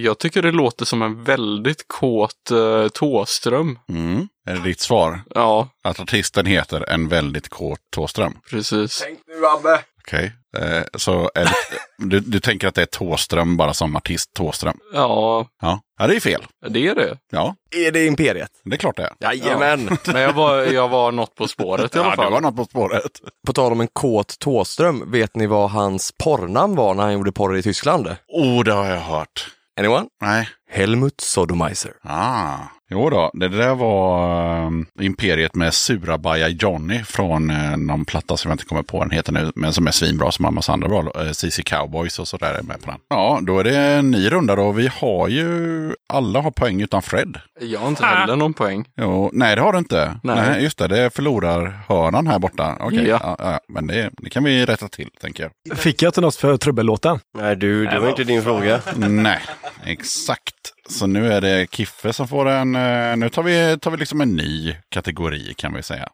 jag 0.02 0.18
tycker 0.18 0.42
det 0.42 0.52
låter 0.52 0.84
som 0.84 1.02
en 1.02 1.24
väldigt 1.24 1.88
kåt 1.88 2.50
uh, 2.52 2.88
Tåström. 2.88 3.78
Mm. 3.88 4.28
Är 4.46 4.54
det 4.54 4.62
ditt 4.62 4.80
svar? 4.80 5.20
Ja, 5.34 5.68
Att 5.84 6.00
artisten 6.00 6.46
heter 6.46 6.90
En 6.90 7.08
väldigt 7.08 7.48
kort 7.48 7.78
Tåström? 7.94 8.38
precis. 8.50 9.02
Tänk 9.04 9.18
nu 9.26 9.46
Abbe! 9.46 9.80
Okej. 10.06 10.32
Eh, 10.58 10.82
så 10.94 11.30
det, 11.34 11.52
du, 11.98 12.20
du 12.20 12.40
tänker 12.40 12.68
att 12.68 12.74
det 12.74 12.82
är 12.82 12.86
Tåström 12.86 13.56
bara 13.56 13.74
som 13.74 13.96
artist 13.96 14.34
Tåström? 14.34 14.78
Ja, 14.92 15.46
Ja. 15.62 15.80
ja, 15.98 16.06
det 16.06 16.16
är 16.16 16.20
fel. 16.20 16.46
det 16.68 16.86
är 16.86 16.94
det. 16.94 17.18
Ja, 17.32 17.54
Är 17.76 17.92
det 17.92 18.06
Imperiet? 18.06 18.50
det 18.64 18.74
är 18.74 18.78
klart 18.78 18.96
det 18.96 19.02
är. 19.02 19.12
Jajamän! 19.20 19.98
Men 20.06 20.22
jag 20.22 20.32
var, 20.32 20.56
jag 20.62 20.88
var 20.88 21.12
något 21.12 21.34
på 21.34 21.48
spåret 21.48 21.96
i 21.96 21.98
alla 21.98 22.06
Ja, 22.06 22.10
det 22.10 22.16
fall. 22.16 22.32
var 22.32 22.40
något 22.40 22.56
på 22.56 22.64
spåret. 22.64 23.20
På 23.46 23.52
tal 23.52 23.72
om 23.72 23.80
en 23.80 23.88
kåt 23.92 24.38
Tåström, 24.38 25.10
vet 25.10 25.36
ni 25.36 25.46
vad 25.46 25.70
hans 25.70 26.12
porrnamn 26.24 26.76
var 26.76 26.94
när 26.94 27.02
han 27.02 27.12
gjorde 27.12 27.32
porr 27.32 27.56
i 27.56 27.62
Tyskland? 27.62 28.16
Oh, 28.28 28.64
det 28.64 28.72
har 28.72 28.86
jag 28.86 29.00
hört. 29.00 29.50
Anyone? 29.80 30.06
Nej. 30.20 30.48
Helmut 30.70 31.20
Sodomizer. 31.20 31.92
Ah. 32.02 32.56
Jo 32.90 33.10
då, 33.10 33.30
det 33.34 33.48
där 33.48 33.74
var 33.74 34.62
eh, 34.66 34.70
Imperiet 35.06 35.54
med 35.54 35.74
Surabaja 35.74 36.48
Johnny 36.48 37.02
från 37.04 37.50
eh, 37.50 37.76
någon 37.76 38.04
platta 38.04 38.36
som 38.36 38.48
jag 38.48 38.54
inte 38.54 38.64
kommer 38.64 38.82
på 38.82 39.00
den 39.00 39.10
heter 39.10 39.32
nu, 39.32 39.52
men 39.54 39.72
som 39.72 39.86
är 39.86 39.90
svinbra 39.90 40.32
som 40.32 40.44
har 40.44 40.50
en 40.50 40.54
massa 40.54 40.72
andra 40.72 40.88
bra, 40.88 40.98
eh, 41.24 41.30
CC 41.32 41.62
Cowboys 41.64 42.18
och 42.18 42.28
sådär 42.28 42.54
är 42.54 42.62
med 42.62 42.82
på 42.82 42.90
den. 42.90 43.00
Ja, 43.08 43.38
då 43.42 43.58
är 43.58 43.64
det 43.64 43.76
en 43.78 44.10
ny 44.10 44.30
runda 44.30 44.56
då. 44.56 44.72
Vi 44.72 44.90
har 45.00 45.28
ju, 45.28 45.94
alla 46.08 46.40
har 46.40 46.50
poäng 46.50 46.80
utan 46.82 47.02
Fred. 47.02 47.38
Jag 47.60 47.80
har 47.80 47.88
inte 47.88 48.04
heller 48.06 48.36
någon 48.36 48.54
poäng. 48.54 48.84
Jo, 48.96 49.30
nej, 49.32 49.56
det 49.56 49.62
har 49.62 49.72
du 49.72 49.78
inte. 49.78 50.18
Nej. 50.22 50.62
just 50.62 50.78
det, 50.78 50.88
det 50.88 50.98
är 51.00 51.10
förlorarhörnan 51.10 52.26
här 52.26 52.38
borta. 52.38 52.76
Okej, 52.80 53.06
Ja. 53.08 53.18
ja. 53.22 53.36
Ja, 53.38 53.60
men 53.68 53.86
det, 53.86 54.10
det 54.18 54.30
kan 54.30 54.44
vi 54.44 54.66
rätta 54.66 54.88
till, 54.88 55.08
tänker 55.20 55.50
jag. 55.68 55.78
Fick 55.78 56.02
jag 56.02 56.08
inte 56.08 56.20
något 56.20 56.36
för 56.36 56.56
trubbellåten? 56.56 57.18
Nej 57.38 57.56
du, 57.56 57.86
det 57.86 57.98
var 57.98 58.08
inte 58.08 58.24
din 58.24 58.42
fråga. 58.42 58.80
Nej, 58.96 59.40
exakt. 59.84 60.52
Så 60.88 61.06
nu 61.06 61.32
är 61.32 61.40
det 61.40 61.66
Kiffe 61.70 62.12
som 62.12 62.28
får 62.28 62.48
en, 62.48 62.74
eh, 62.74 63.16
nu 63.16 63.28
tar 63.28 63.42
vi, 63.42 63.78
tar 63.80 63.90
vi 63.90 63.96
liksom 63.96 64.20
en 64.20 64.36
ny 64.36 64.76
kategori 64.88 65.54
kan 65.54 65.74
vi 65.74 65.82
säga. 65.82 66.08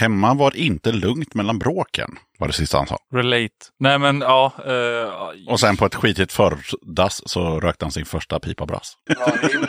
Hemma 0.00 0.34
var 0.34 0.56
inte 0.56 0.92
lugnt 0.92 1.34
mellan 1.34 1.58
bråken, 1.58 2.10
var 2.38 2.46
det 2.46 2.52
sista 2.52 2.78
han 2.78 2.86
sa. 2.86 2.98
Relate. 3.14 3.54
Nej 3.80 3.98
men 3.98 4.20
ja. 4.20 4.52
eh, 4.66 5.52
Och 5.52 5.60
sen 5.60 5.76
på 5.76 5.86
ett 5.86 5.94
skitigt 5.94 6.32
fördass 6.32 7.22
så 7.26 7.60
rökte 7.60 7.84
han 7.84 7.92
sin 7.92 8.04
första 8.04 8.40
pipa 8.40 8.66
brass. 8.66 8.92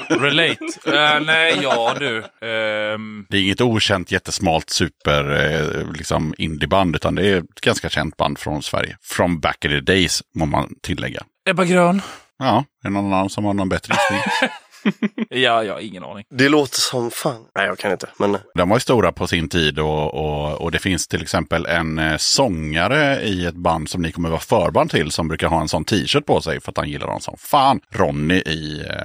relate. 0.10 0.66
Eh, 0.86 1.20
nej, 1.26 1.60
ja 1.62 1.95
du. 1.99 2.18
Ehm, 2.48 3.26
Det 3.30 3.38
är 3.38 3.41
inget 3.41 3.62
okänt 3.62 4.12
jättesmalt 4.12 4.70
super 4.70 5.32
eh, 5.32 5.91
liksom 5.94 6.34
indieband 6.38 6.95
utan 6.95 7.16
det 7.16 7.28
är 7.28 7.38
ett 7.38 7.62
ganska 7.62 7.90
känt 7.90 8.18
band 8.18 8.40
från 8.40 8.64
Sverige. 8.64 8.98
From 9.02 9.40
back 9.40 9.66
in 9.66 9.72
the 9.72 9.80
days 9.80 10.24
må 10.36 10.45
man 10.45 10.70
tillägga. 10.84 11.24
Ebba 11.49 11.66
Grön. 11.66 12.02
Ja, 12.40 12.58
är 12.84 12.88
det 12.88 12.94
någon 12.94 13.14
annan 13.14 13.30
som 13.30 13.45
har 13.45 13.53
någon 13.53 13.70
bättre 13.70 13.94
gissning? 13.94 14.49
Ja, 15.30 15.64
jag 15.64 15.74
har 15.74 15.80
ingen 15.80 16.03
aning. 16.03 16.26
Det 16.30 16.49
låter 16.49 16.80
som 16.80 17.12
fan. 17.12 17.45
Nej, 17.56 17.66
jag 17.66 17.78
kan 17.78 17.91
inte. 17.91 18.08
Men 18.18 18.38
De 18.56 18.70
var 18.70 18.76
ju 18.76 18.80
stora 18.80 19.12
på 19.12 19.28
sin 19.28 19.49
tid 19.49 19.80
och, 19.80 20.14
och, 20.14 20.62
och 20.62 20.72
det 20.72 20.80
finns 20.80 21.08
till 21.08 21.22
exempel 21.22 21.66
en 21.66 21.99
eh, 21.99 22.18
sångare 22.18 23.22
i 23.22 23.45
ett 23.45 23.56
band 23.56 23.90
som 23.90 24.02
ni 24.02 24.12
kommer 24.12 24.30
vara 24.30 24.40
förband 24.40 24.91
till 24.91 25.12
som 25.12 25.28
brukar 25.28 25.48
ha 25.48 25.62
en 25.62 25.68
sån 25.70 25.86
t-shirt 25.86 26.26
på 26.26 26.41
sig 26.41 26.62
för 26.62 26.72
att 26.72 26.78
han 26.78 26.90
gillar 26.90 27.08
dem 27.08 27.22
som 27.22 27.36
fan. 27.38 27.80
Ronny 27.94 28.36
i... 28.36 28.80
Eh... 28.90 28.95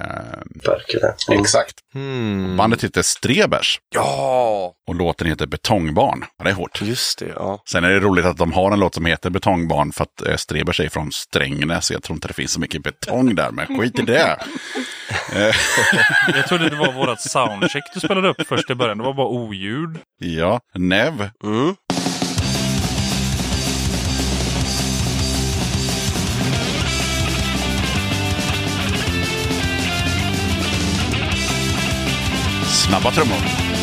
Berkele. 0.45 1.13
Exakt. 1.31 1.75
Hmm. 1.93 2.57
Bandet 2.57 2.83
heter 2.83 3.01
Strebers 3.01 3.79
Ja! 3.95 4.73
och 4.87 4.95
låten 4.95 5.27
heter 5.27 5.47
Betongbarn. 5.47 6.25
Ja, 6.37 6.43
det 6.43 6.49
är 6.49 6.53
hårt. 6.53 6.81
Just 6.81 7.19
det, 7.19 7.31
ja. 7.35 7.63
Sen 7.69 7.83
är 7.83 7.89
det 7.89 7.99
roligt 7.99 8.25
att 8.25 8.37
de 8.37 8.53
har 8.53 8.71
en 8.71 8.79
låt 8.79 8.93
som 8.95 9.05
heter 9.05 9.29
Betongbarn 9.29 9.91
för 9.91 10.03
att 10.03 10.27
eh, 10.27 10.35
Strebers 10.35 10.79
är 10.79 10.89
från 10.89 11.11
Strängnäs. 11.11 11.91
Jag 11.91 12.03
tror 12.03 12.15
inte 12.15 12.27
det 12.27 12.33
finns 12.33 12.51
så 12.51 12.59
mycket 12.59 12.83
betong 12.83 13.35
där, 13.35 13.51
men 13.51 13.79
skit 13.79 13.99
i 13.99 14.01
det. 14.01 14.37
Jag 16.35 16.47
trodde 16.47 16.69
det 16.69 16.75
var 16.75 16.91
vårat 16.91 17.21
soundcheck 17.21 17.83
du 17.93 17.99
spelade 17.99 18.27
upp 18.29 18.47
först 18.47 18.69
i 18.69 18.75
början. 18.75 18.97
Det 18.97 19.03
var 19.03 19.13
bara 19.13 19.27
oljud. 19.27 19.99
ja, 20.19 20.59
Nev. 20.75 21.29
Mm. 21.43 21.75
Snabba 32.65 33.11
trummor. 33.11 33.76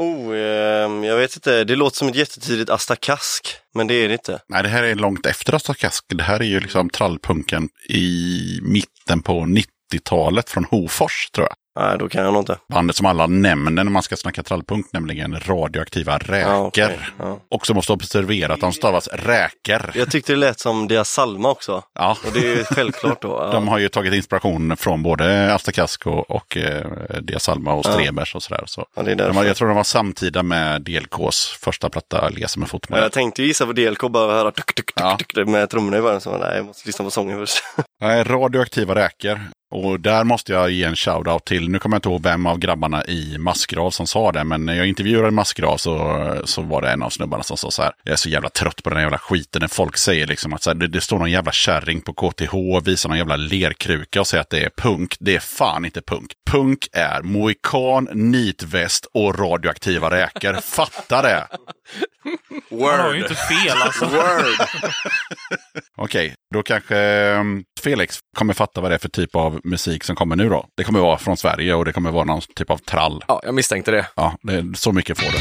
Oh, 0.00 0.36
ehm, 0.36 1.04
jag 1.04 1.16
vet 1.16 1.36
inte. 1.36 1.64
Det 1.64 1.76
låter 1.76 1.96
som 1.96 2.08
ett 2.08 2.14
jättetidigt 2.14 2.70
Asta 2.70 2.96
Kask. 2.96 3.48
Men 3.74 3.86
det 3.86 3.94
är 3.94 4.08
det 4.08 4.14
inte. 4.14 4.40
Nej, 4.48 4.62
det 4.62 4.68
här 4.68 4.82
är 4.82 4.94
långt 4.94 5.26
efter 5.26 5.54
Asta 5.54 5.74
Kask. 5.74 6.04
Det 6.08 6.22
här 6.22 6.40
är 6.40 6.44
ju 6.44 6.60
liksom 6.60 6.90
trallpunken 6.90 7.68
i 7.88 8.58
mitten 8.62 9.22
på 9.22 9.40
90-talet 9.40 10.50
från 10.50 10.64
Hofors, 10.64 11.30
tror 11.30 11.46
jag. 11.46 11.54
Nej, 11.78 11.98
då 11.98 12.08
kan 12.08 12.24
jag 12.24 12.32
nog 12.32 12.42
inte. 12.42 12.58
Bandet 12.72 12.96
som 12.96 13.06
alla 13.06 13.26
nämner 13.26 13.84
när 13.84 13.90
man 13.90 14.02
ska 14.02 14.16
snacka 14.16 14.42
trallpunk, 14.42 14.86
nämligen 14.92 15.40
radioaktiva 15.40 16.18
räker. 16.18 16.40
Ja, 16.50 16.56
okej, 16.58 16.98
ja. 17.18 17.38
Också 17.50 17.74
måste 17.74 17.92
observera 17.92 18.54
att 18.54 18.60
de 18.60 18.72
stavas 18.72 19.08
räker. 19.12 19.90
Jag 19.94 20.10
tyckte 20.10 20.32
det 20.32 20.36
lät 20.36 20.60
som 20.60 20.88
Dia 20.88 21.04
Salma 21.04 21.50
också. 21.50 21.82
Ja. 21.94 22.16
Och 22.26 22.32
det 22.32 22.38
är 22.38 22.56
ju 22.56 22.64
självklart 22.64 23.22
då. 23.22 23.28
Ja. 23.40 23.52
De 23.52 23.68
har 23.68 23.78
ju 23.78 23.88
tagit 23.88 24.14
inspiration 24.14 24.76
från 24.76 25.02
både 25.02 25.54
Asta 25.54 25.72
Kask 25.72 26.06
och, 26.06 26.56
eh, 26.56 26.86
Dia 27.22 27.38
Salma 27.38 27.72
och. 27.72 27.84
Strebers 27.86 28.34
och 28.34 28.42
sådär. 28.42 28.62
Så 28.66 28.86
Ja, 28.96 29.02
det 29.02 29.12
är 29.12 29.16
de 29.16 29.36
var, 29.36 29.44
jag 29.44 29.56
tror 29.56 29.68
de 29.68 29.76
var 29.76 29.84
samtida 29.84 30.42
med 30.42 30.82
DLKs 30.82 31.46
första 31.60 31.88
platta 31.90 32.28
Lesa 32.28 32.60
med 32.60 32.68
fotboll. 32.68 32.98
jag 32.98 33.12
tänkte 33.12 33.42
gissa 33.42 33.66
på 33.66 33.72
DLK 33.72 34.00
bara 34.10 34.32
höra 34.32 34.50
tuk, 34.50 34.74
tuk, 34.74 34.94
tuk, 34.94 35.34
tuk, 35.34 35.46
med 35.48 35.70
trummorna 35.70 35.98
i 35.98 36.00
början. 36.00 36.20
Så 36.20 36.38
nej, 36.38 36.56
jag 36.56 36.66
måste 36.66 36.88
lyssna 36.88 37.04
på 37.04 37.10
sången 37.10 37.38
först. 37.38 37.62
Nej, 38.00 38.24
radioaktiva 38.24 38.94
räkor. 38.94 39.40
Och 39.70 40.00
där 40.00 40.24
måste 40.24 40.52
jag 40.52 40.70
ge 40.70 40.84
en 40.84 40.94
shout-out 40.94 41.44
till, 41.44 41.68
nu 41.68 41.78
kommer 41.78 41.94
jag 41.94 41.98
inte 41.98 42.08
ihåg 42.08 42.22
vem 42.22 42.46
av 42.46 42.58
grabbarna 42.58 43.04
i 43.04 43.38
Massgrav 43.38 43.90
som 43.90 44.06
sa 44.06 44.32
det, 44.32 44.44
men 44.44 44.66
när 44.66 44.74
jag 44.74 44.86
intervjuade 44.86 45.30
Massgrav 45.30 45.76
så, 45.76 46.42
så 46.44 46.62
var 46.62 46.82
det 46.82 46.90
en 46.90 47.02
av 47.02 47.10
snubbarna 47.10 47.42
som 47.42 47.56
sa 47.56 47.70
så 47.70 47.82
här, 47.82 47.92
jag 48.02 48.12
är 48.12 48.16
så 48.16 48.28
jävla 48.28 48.48
trött 48.48 48.82
på 48.82 48.90
den 48.90 48.96
här 48.96 49.04
jävla 49.04 49.18
skiten 49.18 49.60
när 49.60 49.68
folk 49.68 49.96
säger 49.96 50.26
liksom 50.26 50.52
att 50.52 50.62
så 50.62 50.70
här, 50.70 50.74
det, 50.74 50.86
det 50.86 51.00
står 51.00 51.18
någon 51.18 51.30
jävla 51.30 51.52
kärring 51.52 52.00
på 52.00 52.12
KTH 52.12 52.54
och 52.54 52.88
visar 52.88 53.08
någon 53.08 53.18
jävla 53.18 53.36
lerkruka 53.36 54.20
och 54.20 54.26
säger 54.26 54.40
att 54.40 54.50
det 54.50 54.64
är 54.64 54.70
punk. 54.76 55.16
Det 55.20 55.36
är 55.36 55.40
fan 55.40 55.84
inte 55.84 56.02
punk. 56.02 56.32
Punk 56.50 56.88
är 56.92 57.22
mohikan, 57.22 58.08
nitväst 58.12 59.06
och 59.14 59.38
radioaktiva 59.38 60.10
räkor. 60.10 60.54
Fatta 60.62 61.22
det! 61.22 61.46
Han 62.70 63.00
har 63.00 63.14
ju 63.14 63.22
inte 63.22 63.34
fel 63.34 63.76
alltså. 63.76 64.04
Word! 64.10 64.68
Okej, 65.96 66.34
då 66.54 66.62
kanske 66.62 67.30
um, 67.34 67.64
Felix 67.80 68.18
kommer 68.36 68.54
fatta 68.54 68.80
vad 68.80 68.90
det 68.90 68.94
är 68.94 68.98
för 68.98 69.08
typ 69.08 69.34
av 69.34 69.59
musik 69.64 70.04
som 70.04 70.16
kommer 70.16 70.36
nu 70.36 70.48
då. 70.48 70.66
Det 70.74 70.84
kommer 70.84 71.00
vara 71.00 71.18
från 71.18 71.36
Sverige 71.36 71.74
och 71.74 71.84
det 71.84 71.92
kommer 71.92 72.10
vara 72.10 72.24
någon 72.24 72.40
typ 72.40 72.70
av 72.70 72.78
trall. 72.78 73.24
Ja, 73.28 73.40
jag 73.44 73.54
misstänkte 73.54 73.90
det. 73.90 74.06
Ja, 74.16 74.34
det 74.42 74.54
är 74.54 74.74
så 74.76 74.92
mycket 74.92 75.18
får 75.18 75.32
det. 75.32 75.38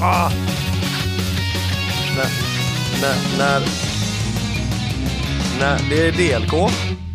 Ah. 0.00 0.30
När, 2.16 2.28
när, 3.00 3.16
när, 3.38 3.60
när, 5.60 5.78
det 5.90 6.08
är 6.08 6.12
DLK. 6.12 6.72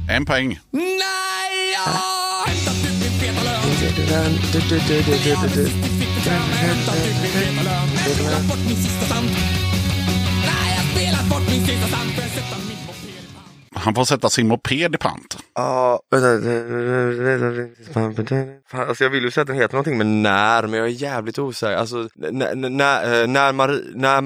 En 0.10 0.26
poäng. 0.26 0.60
Nej, 0.72 1.74
jag 1.74 1.92
har 1.92 2.48
hämtat 2.48 2.86
ut 2.86 3.02
min 3.02 3.12
feta 3.12 3.42
lön. 5.56 6.01
Hämtat 6.30 6.96
ut 6.96 7.22
min 7.22 7.32
feta 7.32 7.64
lön. 7.64 7.88
Spelat 8.16 8.48
bort 8.48 8.60
min 8.68 8.76
sista 8.76 9.06
slant. 9.06 9.32
Nej, 10.46 10.78
jag 10.78 10.86
spelat 10.92 11.30
bort 11.30 11.50
min 11.50 11.66
sista 11.66 11.88
slant 11.88 12.12
för 12.12 12.22
att 12.22 12.32
sätta 12.32 12.58
min 12.68 12.78
moped 12.88 13.10
i 13.10 13.34
pant. 13.36 13.84
Han 13.84 13.96
får 13.96 14.06
sätta 14.06 14.30
sin 14.30 14.48
moped 14.48 14.96
i 14.96 14.98
pant. 14.98 15.38
Ja, 15.56 16.00
vänta. 16.12 16.32
Alltså 18.72 19.04
jag 19.04 19.10
vill 19.12 19.24
ju 19.24 19.32
säga 19.32 19.42
att 19.42 19.48
den 19.48 19.56
heter 19.56 19.74
någonting 19.74 19.98
med 19.98 20.08
när, 20.08 20.68
men 20.68 20.80
jag 20.80 20.88
är 20.88 20.92
jävligt 20.92 21.40
osäker. 21.40 21.78
Alltså, 21.78 22.08
när, 22.16 22.56
när, 22.56 23.28
när, 23.28 23.54
Mari, 23.54 23.82
när, 23.96 24.22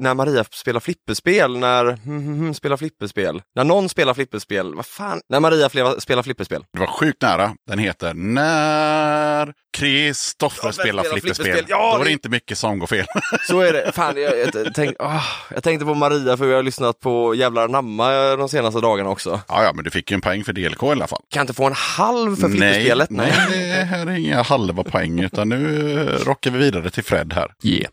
när 0.00 0.14
Maria 0.14 0.44
spelar 0.50 0.80
flipperspel, 0.80 1.58
när 1.58 1.84
hmm, 1.84 2.24
hmm, 2.24 2.54
spelar 2.54 2.76
flipperspel. 2.76 3.42
När 3.54 3.64
någon 3.64 3.88
spelar 3.88 4.14
flipperspel, 4.14 4.74
vad 4.74 4.86
fan? 4.86 5.20
När 5.28 5.40
Maria 5.40 5.68
flera, 5.68 6.00
spelar 6.00 6.22
flipperspel. 6.22 6.64
Det 6.72 6.80
var 6.80 6.86
sjukt 6.86 7.22
nära. 7.22 7.54
Den 7.66 7.78
heter 7.78 8.14
När 8.14 9.52
Kristoffer 9.72 10.66
Ja, 10.68 10.72
spelar 10.72 11.02
spelar 11.02 11.02
flipperspel. 11.20 11.44
flipperspel. 11.44 11.64
Ja, 11.68 11.90
Då 11.92 11.94
är 11.94 11.98
det 11.98 12.04
det- 12.04 12.12
inte 12.12 12.28
mycket 12.28 12.58
som 12.58 12.78
går 12.78 12.86
fel. 12.86 13.06
Så 13.48 13.60
är 13.60 13.72
det. 13.72 13.92
Fan, 13.92 14.14
jag, 14.22 14.38
jag, 14.38 14.74
tänk, 14.74 14.96
ah, 14.98 15.22
jag 15.54 15.62
tänkte 15.62 15.86
på 15.86 15.94
Maria 15.94 16.36
för 16.36 16.46
jag 16.48 16.56
har 16.56 16.62
lyssnat 16.62 17.00
på 17.00 17.34
Jävlar 17.34 17.64
anamma 17.64 18.36
de 18.36 18.48
senaste 18.48 18.80
dagarna 18.80 19.10
också. 19.10 19.40
ja, 19.48 19.64
ja, 19.64 19.72
men 19.72 19.84
du 19.84 19.90
fick 19.90 20.10
ju 20.10 20.14
en 20.14 20.20
poäng 20.20 20.44
för 20.44 20.52
DLK 20.52 20.82
i 20.82 20.86
alla 20.86 21.06
fall. 21.06 21.20
Kan 21.30 21.40
jag 21.40 21.42
inte 21.44 21.54
få 21.54 21.64
en 21.66 21.72
halv 21.72 22.36
för 22.36 22.48
flipperspelet? 22.48 23.10
Nej, 23.10 23.32
nej, 23.50 23.68
det 23.68 23.84
här 23.84 24.06
är 24.06 24.10
inga 24.16 24.42
halva 24.42 24.84
poäng, 24.84 25.20
utan 25.20 25.48
nu 25.48 26.08
rockar 26.24 26.50
vi 26.50 26.58
vidare 26.58 26.90
till 26.90 27.04
Fred 27.04 27.32
här. 27.32 27.52
Yeah. 27.62 27.90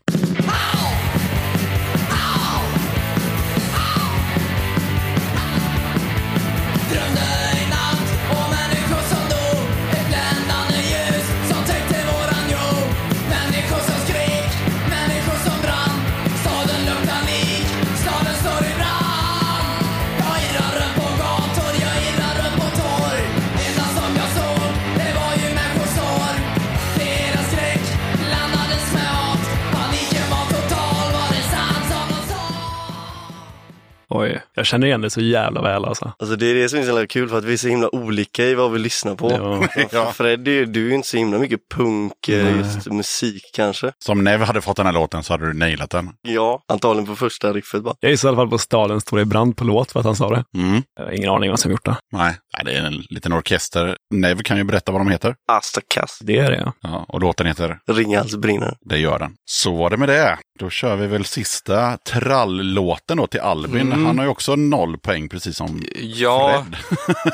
Oj, 34.12 34.40
jag 34.54 34.66
känner 34.66 34.86
igen 34.86 35.00
det 35.00 35.10
så 35.10 35.20
jävla 35.20 35.62
väl 35.62 35.84
alltså. 35.84 36.12
Alltså 36.18 36.36
det 36.36 36.46
är 36.46 36.54
det 36.54 36.68
som 36.68 36.78
är 36.78 36.82
så 36.82 36.88
jävla 36.88 37.06
kul 37.06 37.28
för 37.28 37.38
att 37.38 37.44
vi 37.44 37.52
är 37.52 37.56
så 37.56 37.68
himla 37.68 37.94
olika 37.94 38.44
i 38.44 38.54
vad 38.54 38.72
vi 38.72 38.78
lyssnar 38.78 39.14
på. 39.14 39.30
Ja. 39.30 39.68
Ja. 39.92 40.12
Fred, 40.12 40.40
du 40.40 40.66
du 40.66 40.84
är 40.84 40.88
ju 40.88 40.94
inte 40.94 41.08
så 41.08 41.16
himla 41.16 41.38
mycket 41.38 41.60
punk, 41.74 42.28
eh, 42.28 42.56
just 42.56 42.86
musik 42.86 43.42
kanske. 43.54 43.92
Som 44.04 44.24
Nev 44.24 44.40
hade 44.40 44.60
fått 44.60 44.76
den 44.76 44.86
här 44.86 44.92
låten 44.92 45.22
så 45.22 45.32
hade 45.32 45.46
du 45.46 45.52
nailat 45.52 45.90
den. 45.90 46.10
Ja, 46.22 46.62
antagligen 46.68 47.06
på 47.06 47.16
första 47.16 47.52
riffet 47.52 47.82
bara. 47.82 47.94
Jag 48.00 48.10
gissar 48.10 48.28
i 48.28 48.30
alla 48.30 48.36
fall 48.36 48.50
på 48.50 48.58
Staden 48.58 49.00
står 49.00 49.20
i 49.20 49.24
brand 49.24 49.56
på 49.56 49.64
låt 49.64 49.92
för 49.92 50.00
att 50.00 50.06
han 50.06 50.16
sa 50.16 50.30
det. 50.30 50.44
Mm. 50.54 50.82
Jag 50.98 51.04
har 51.04 51.12
ingen 51.12 51.30
aning 51.30 51.50
vad 51.50 51.60
som 51.60 51.70
gjort 51.70 51.84
det. 51.84 51.96
Nej, 52.12 52.36
Nej, 52.56 52.64
det 52.64 52.80
är 52.80 52.84
en 52.86 53.02
liten 53.10 53.32
orkester. 53.32 53.96
Nev 54.14 54.42
kan 54.42 54.56
ju 54.56 54.64
berätta 54.64 54.92
vad 54.92 55.00
de 55.00 55.08
heter. 55.08 55.34
Asta 55.52 55.80
Kass, 55.88 56.18
Det 56.22 56.38
är 56.38 56.50
det 56.50 56.58
ja. 56.58 56.72
Ja, 56.80 57.04
och 57.08 57.20
låten 57.20 57.46
heter 57.46 57.78
Ringhals 57.90 58.36
brinner. 58.36 58.76
Det 58.80 58.98
gör 58.98 59.18
den. 59.18 59.32
Så 59.44 59.76
var 59.76 59.90
det 59.90 59.96
med 59.96 60.08
det. 60.08 60.38
Då 60.60 60.70
kör 60.70 60.96
vi 60.96 61.06
väl 61.06 61.24
sista 61.24 61.96
trall-låten 61.96 63.16
då 63.16 63.26
till 63.26 63.40
Albin. 63.40 63.92
Mm. 63.92 64.06
Han 64.06 64.18
har 64.18 64.24
ju 64.24 64.30
också 64.30 64.56
noll 64.56 64.98
poäng 64.98 65.28
precis 65.28 65.56
som 65.56 65.82
Ja, 65.96 66.64
Fred. 66.68 66.76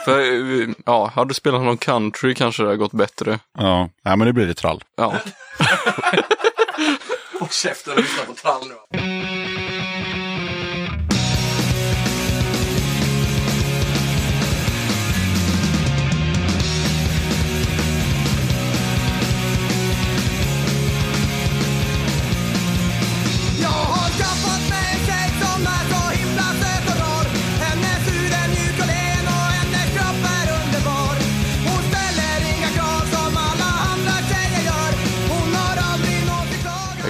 för 0.05 0.21
ja, 0.87 1.11
hade 1.15 1.31
du 1.31 1.35
spelat 1.35 1.63
någon 1.63 1.77
country 1.77 2.35
kanske 2.35 2.63
det 2.63 2.67
hade 2.67 2.79
gått 2.79 2.93
bättre. 2.93 3.39
Ja, 3.59 3.89
Nej, 4.05 4.17
men 4.17 4.27
det 4.27 4.33
blir 4.33 4.47
det 4.47 4.55
trall. 4.55 4.85
Ja. 4.97 5.15
Håll 7.41 7.49
käften 7.49 7.93
och 7.93 7.99
lyssna 7.99 8.25
på 8.27 8.33
trall 8.33 8.63
nu. 8.69 8.99
your 23.67 24.06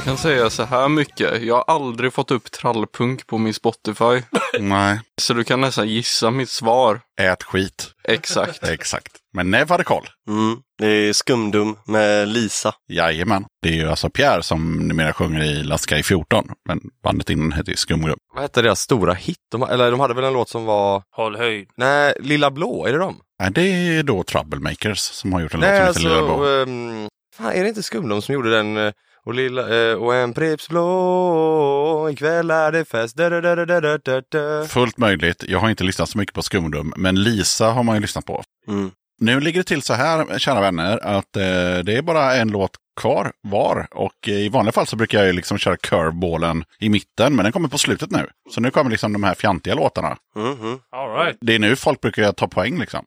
kan 0.06 0.16
säga 0.16 0.50
så 0.50 0.62
här 0.62 0.88
mycket. 0.88 1.42
Jag 1.42 1.54
har 1.54 1.64
aldrig 1.74 2.12
fått 2.12 2.30
upp 2.30 2.50
trallpunk 2.50 3.26
på 3.26 3.38
min 3.38 3.54
Spotify. 3.54 4.22
Nej. 4.58 5.00
Så 5.20 5.34
du 5.34 5.44
kan 5.44 5.60
nästan 5.60 5.88
gissa 5.88 6.30
mitt 6.30 6.50
svar. 6.50 7.00
Ät 7.20 7.42
skit. 7.42 7.90
Exakt. 8.04 8.62
Exakt. 8.62 9.12
Men 9.34 9.50
Nev 9.50 9.68
hade 9.70 9.84
koll. 9.84 10.08
Mm, 10.28 10.56
det 10.78 10.86
är 10.86 11.12
Skumdum 11.12 11.76
med 11.86 12.28
Lisa. 12.28 12.74
Jajamän. 12.88 13.44
Det 13.62 13.68
är 13.68 13.72
ju 13.72 13.88
alltså 13.88 14.10
Pierre 14.10 14.42
som 14.42 14.88
numera 14.88 15.12
sjunger 15.12 15.42
i 15.42 15.62
Laska 15.62 15.98
i 15.98 16.02
14. 16.02 16.48
Men 16.68 16.80
bandet 17.02 17.30
innan 17.30 17.52
hette 17.52 17.70
ju 17.70 17.76
Skumgum. 17.76 18.18
Vad 18.34 18.42
hette 18.42 18.62
deras 18.62 18.80
stora 18.80 19.14
hit? 19.14 19.38
De, 19.50 19.62
eller 19.62 19.90
de 19.90 20.00
hade 20.00 20.14
väl 20.14 20.24
en 20.24 20.32
låt 20.32 20.48
som 20.48 20.64
var... 20.64 21.02
Håll 21.10 21.36
höjd. 21.36 21.68
Nej, 21.76 22.14
Lilla 22.20 22.50
Blå, 22.50 22.86
är 22.86 22.92
det 22.92 22.98
de? 22.98 23.20
Nej, 23.40 23.50
det 23.52 23.68
är 23.68 24.02
då 24.02 24.22
Troublemakers 24.22 24.98
som 24.98 25.32
har 25.32 25.40
gjort 25.40 25.54
en 25.54 25.60
Nej, 25.60 25.86
låt 25.86 25.94
som 25.94 26.02
heter 26.04 26.16
Lilla 26.16 26.26
Blå. 26.26 26.44
alltså... 26.44 26.70
Um, 26.70 27.08
fan, 27.36 27.52
är 27.52 27.62
det 27.62 27.68
inte 27.68 27.82
Skumdom 27.82 28.22
som 28.22 28.34
gjorde 28.34 28.50
den? 28.50 28.92
Och, 29.26 29.34
lilla, 29.34 29.90
eh, 29.90 29.94
och 29.94 30.14
en 30.14 30.32
Pripps 30.34 30.68
blå, 30.68 32.10
ikväll 32.10 32.50
är 32.50 32.72
det 32.72 32.84
fest. 32.84 33.16
Da, 33.16 33.40
da, 33.40 34.20
da. 34.30 34.64
Fullt 34.68 34.98
möjligt. 34.98 35.44
Jag 35.48 35.58
har 35.58 35.70
inte 35.70 35.84
lyssnat 35.84 36.08
så 36.08 36.18
mycket 36.18 36.34
på 36.34 36.42
Skumdum, 36.42 36.92
men 36.96 37.22
Lisa 37.22 37.70
har 37.70 37.82
man 37.82 37.94
ju 37.94 38.00
lyssnat 38.00 38.24
på. 38.24 38.42
Mm. 38.68 38.90
Nu 39.18 39.40
ligger 39.40 39.60
det 39.60 39.64
till 39.64 39.82
så 39.82 39.94
här, 39.94 40.38
kära 40.38 40.60
vänner, 40.60 40.98
att 41.06 41.36
eh, 41.36 41.42
det 41.84 41.96
är 41.96 42.02
bara 42.02 42.34
en 42.34 42.48
låt 42.48 42.70
kvar 43.00 43.32
var. 43.42 43.86
Och 43.90 44.28
eh, 44.28 44.34
i 44.34 44.48
vanliga 44.48 44.72
fall 44.72 44.86
så 44.86 44.96
brukar 44.96 45.18
jag 45.18 45.26
ju 45.26 45.32
liksom 45.32 45.58
köra 45.58 45.76
curveballen 45.76 46.64
i 46.80 46.88
mitten, 46.88 47.36
men 47.36 47.42
den 47.44 47.52
kommer 47.52 47.68
på 47.68 47.78
slutet 47.78 48.10
nu. 48.10 48.26
Så 48.50 48.60
nu 48.60 48.70
kommer 48.70 48.90
liksom 48.90 49.12
de 49.12 49.22
här 49.24 49.34
fjantiga 49.34 49.74
låtarna. 49.74 50.16
Mhm. 50.36 50.78
All 50.92 51.14
right. 51.16 51.36
Det 51.40 51.54
är 51.54 51.58
nu 51.58 51.76
folk 51.76 52.00
brukar 52.00 52.32
ta 52.32 52.48
poäng 52.48 52.78
liksom. 52.80 53.04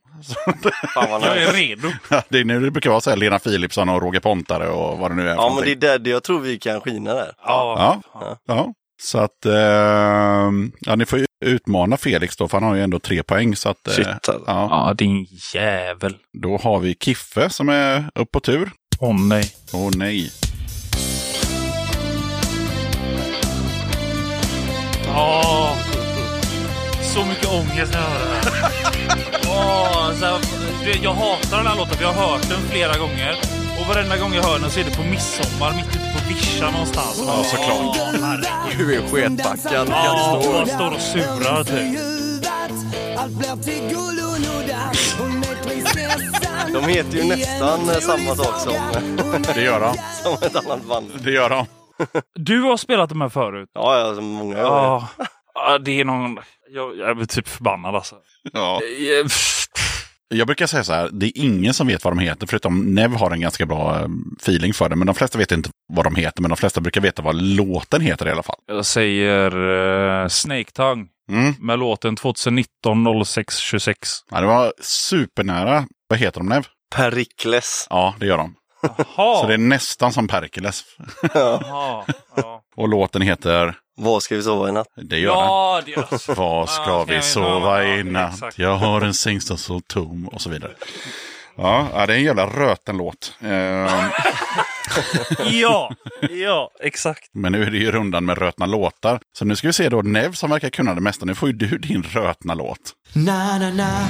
Fan 0.93 1.21
Jag 1.21 1.37
är 1.37 1.53
redo. 1.53 1.87
det 2.29 2.39
är 2.39 2.43
nu 2.45 2.59
det 2.59 2.71
brukar 2.71 2.89
vara 2.89 3.01
så 3.01 3.09
här 3.09 3.17
Lena 3.17 3.39
Philipsson 3.39 3.89
och 3.89 4.01
Roger 4.01 4.19
Pontare 4.19 4.69
och 4.69 4.97
vad 4.97 5.11
det 5.11 5.15
nu 5.15 5.29
är. 5.29 5.35
Ja 5.35 5.53
men 5.55 5.63
det 5.79 5.85
är 5.87 5.97
där 5.99 6.11
jag 6.11 6.23
tror 6.23 6.39
vi 6.39 6.59
kan 6.59 6.81
skina 6.81 7.13
där. 7.13 7.31
Ja. 7.43 8.01
Ja, 8.13 8.37
ja. 8.47 8.73
Så 9.01 9.17
att, 9.19 9.45
eh, 9.45 10.51
ja 10.79 10.95
ni 10.97 11.05
får 11.05 11.19
ju 11.19 11.25
utmana 11.45 11.97
Felix 11.97 12.37
då, 12.37 12.47
för 12.47 12.59
han 12.59 12.69
har 12.69 12.75
ju 12.75 12.83
ändå 12.83 12.99
tre 12.99 13.23
poäng. 13.23 13.55
Så 13.55 13.69
att, 13.69 13.87
eh, 13.87 13.93
Shit, 13.93 14.07
alltså. 14.07 14.43
ja, 14.47 14.67
Ja, 14.87 14.93
din 14.93 15.27
jävel. 15.53 16.15
då 16.41 16.57
har 16.57 16.79
vi 16.79 16.95
Kiffe 16.99 17.49
som 17.49 17.69
är 17.69 18.09
upp 18.15 18.31
på 18.31 18.39
tur. 18.39 18.71
Åh 18.99 19.15
nej. 19.19 19.51
Åh 19.73 19.89
nej. 19.95 20.31
Åh. 25.07 25.73
Så 27.13 27.25
mycket 27.25 27.47
ångest 27.47 27.93
när 27.93 28.01
jag 28.01 28.09
hör 28.09 28.41
det 28.43 28.49
här. 28.51 28.71
Åh, 29.47 30.13
så 30.19 30.25
här, 30.25 30.39
du 30.83 30.91
vet, 30.91 31.03
jag 31.03 31.13
hatar 31.13 31.57
den 31.57 31.67
här 31.67 31.75
låten 31.77 31.95
för 31.97 32.03
jag 32.03 32.13
har 32.13 32.27
hört 32.31 32.49
den 32.49 32.59
flera 32.69 32.97
gånger. 32.97 33.35
Och 33.79 33.87
varenda 33.87 34.17
gång 34.17 34.33
jag 34.33 34.43
hör 34.43 34.59
den 34.59 34.69
så 34.71 34.79
är 34.79 34.83
det 34.83 34.95
på 34.97 35.03
midsommar, 35.03 35.75
mitt 35.75 35.87
ute 35.95 36.08
på 36.29 36.35
Vischa 36.35 36.71
någonstans. 36.71 37.23
Ja, 37.27 37.43
såklart. 37.43 37.97
Du 38.77 38.95
är 38.95 39.07
sketbackad. 39.07 39.87
Ja, 39.89 40.41
man 40.53 40.67
står 40.67 40.91
och 40.91 41.01
surar 41.01 41.63
typ. 41.63 41.99
Och 46.65 46.81
De 46.81 46.83
heter 46.89 47.17
ju 47.17 47.23
nästan 47.23 47.89
eh, 47.89 47.95
samma 47.95 48.35
sak 48.35 48.59
som, 48.59 48.73
Det 49.55 49.61
gör 49.61 49.79
de. 49.79 49.93
som 50.23 50.33
ett 50.33 50.55
annat 50.55 50.85
band. 50.85 51.11
Det 51.23 51.31
gör 51.31 51.49
de. 51.49 51.65
Du 52.35 52.61
har 52.61 52.77
spelat 52.77 53.09
de 53.09 53.21
här 53.21 53.29
förut? 53.29 53.69
Ja, 53.73 53.99
ja, 53.99 54.15
så 54.15 54.21
många 54.21 54.55
gånger. 54.55 54.65
Ja. 54.65 55.07
ja, 55.53 55.77
det 55.77 55.99
är 55.99 56.05
någon... 56.05 56.39
Jag, 56.69 56.97
jag 56.97 57.15
blir 57.17 57.25
typ 57.25 57.47
förbannad 57.47 57.95
alltså. 57.95 58.15
Ja. 58.53 58.81
Jag 60.35 60.47
brukar 60.47 60.67
säga 60.67 60.83
så 60.83 60.93
här, 60.93 61.09
det 61.13 61.25
är 61.25 61.31
ingen 61.35 61.73
som 61.73 61.87
vet 61.87 62.03
vad 62.03 62.13
de 62.13 62.19
heter, 62.19 62.47
förutom 62.47 62.93
Nev 62.95 63.13
har 63.15 63.31
en 63.31 63.41
ganska 63.41 63.65
bra 63.65 63.99
eh, 63.99 64.07
feeling 64.41 64.73
för 64.73 64.89
det. 64.89 64.95
Men 64.95 65.05
de 65.07 65.15
flesta 65.15 65.37
vet 65.37 65.51
inte 65.51 65.69
vad 65.93 66.05
de 66.05 66.15
heter, 66.15 66.41
men 66.41 66.49
de 66.49 66.57
flesta 66.57 66.81
brukar 66.81 67.01
veta 67.01 67.21
vad 67.21 67.35
låten 67.41 68.01
heter 68.01 68.27
i 68.27 68.31
alla 68.31 68.43
fall. 68.43 68.55
Jag 68.67 68.85
säger 68.85 69.57
uh, 69.57 70.27
Snake 70.27 70.71
Tongue 70.71 71.05
Mm. 71.31 71.53
med 71.59 71.79
låten 71.79 72.15
2019 72.15 73.25
06 73.25 73.57
26. 73.57 74.09
Ja, 74.31 74.41
det 74.41 74.47
var 74.47 74.73
supernära. 74.81 75.85
Vad 76.07 76.19
heter 76.19 76.39
de 76.39 76.49
Nev? 76.49 76.65
Perikles. 76.95 77.87
Ja, 77.89 78.15
det 78.19 78.25
gör 78.25 78.37
de. 78.37 78.55
Jaha. 78.81 79.41
Så 79.41 79.47
det 79.47 79.53
är 79.53 79.57
nästan 79.57 80.13
som 80.13 80.27
Perkeles. 80.27 80.83
Jaha. 81.33 82.05
Ja, 82.35 82.61
Och 82.75 82.89
låten 82.89 83.21
heter, 83.21 83.75
Var 83.99 84.19
ska 84.19 84.35
vi 84.35 84.43
sova 84.43 84.69
i 84.69 84.71
natt? 84.71 84.87
det 84.95 85.19
gör 85.19 85.35
den. 85.35 85.45
ja 85.45 85.81
det 85.85 85.93
är... 85.93 86.35
Var 86.35 86.67
ska 86.67 87.03
vi 87.03 87.03
ska 87.03 87.03
vi 87.03 87.21
sova 87.21 87.83
i 87.83 88.03
natt? 88.03 88.53
Jag 88.55 88.75
har 88.75 89.01
en 89.01 89.13
säng 89.13 89.41
som 89.41 89.57
så 89.57 89.79
tom 89.79 90.27
och 90.27 90.41
så 90.41 90.49
vidare. 90.49 90.71
Ja, 91.57 92.05
det 92.07 92.13
är 92.13 92.17
en 92.17 92.23
jävla 92.23 92.45
röten 92.45 92.97
låt. 92.97 93.33
Ehm, 93.41 94.09
ja, 95.45 95.91
ja, 96.29 96.71
exakt. 96.79 97.29
Men 97.33 97.51
nu 97.51 97.63
är 97.63 97.71
det 97.71 97.77
ju 97.77 97.91
rundan 97.91 98.25
med 98.25 98.37
rötna 98.37 98.65
låtar. 98.65 99.19
Så 99.37 99.45
nu 99.45 99.55
ska 99.55 99.67
vi 99.67 99.73
se 99.73 99.89
då 99.89 100.01
Nev 100.01 100.33
som 100.33 100.49
verkar 100.49 100.69
kunna 100.69 100.95
det 100.95 101.01
mesta. 101.01 101.25
Nu 101.25 101.35
får 101.35 101.49
ju 101.49 101.53
du 101.53 101.77
din 101.77 102.03
rötna 102.03 102.53
låt. 102.53 102.93
Na 103.13 103.57
na 103.57 103.69
na 103.69 104.07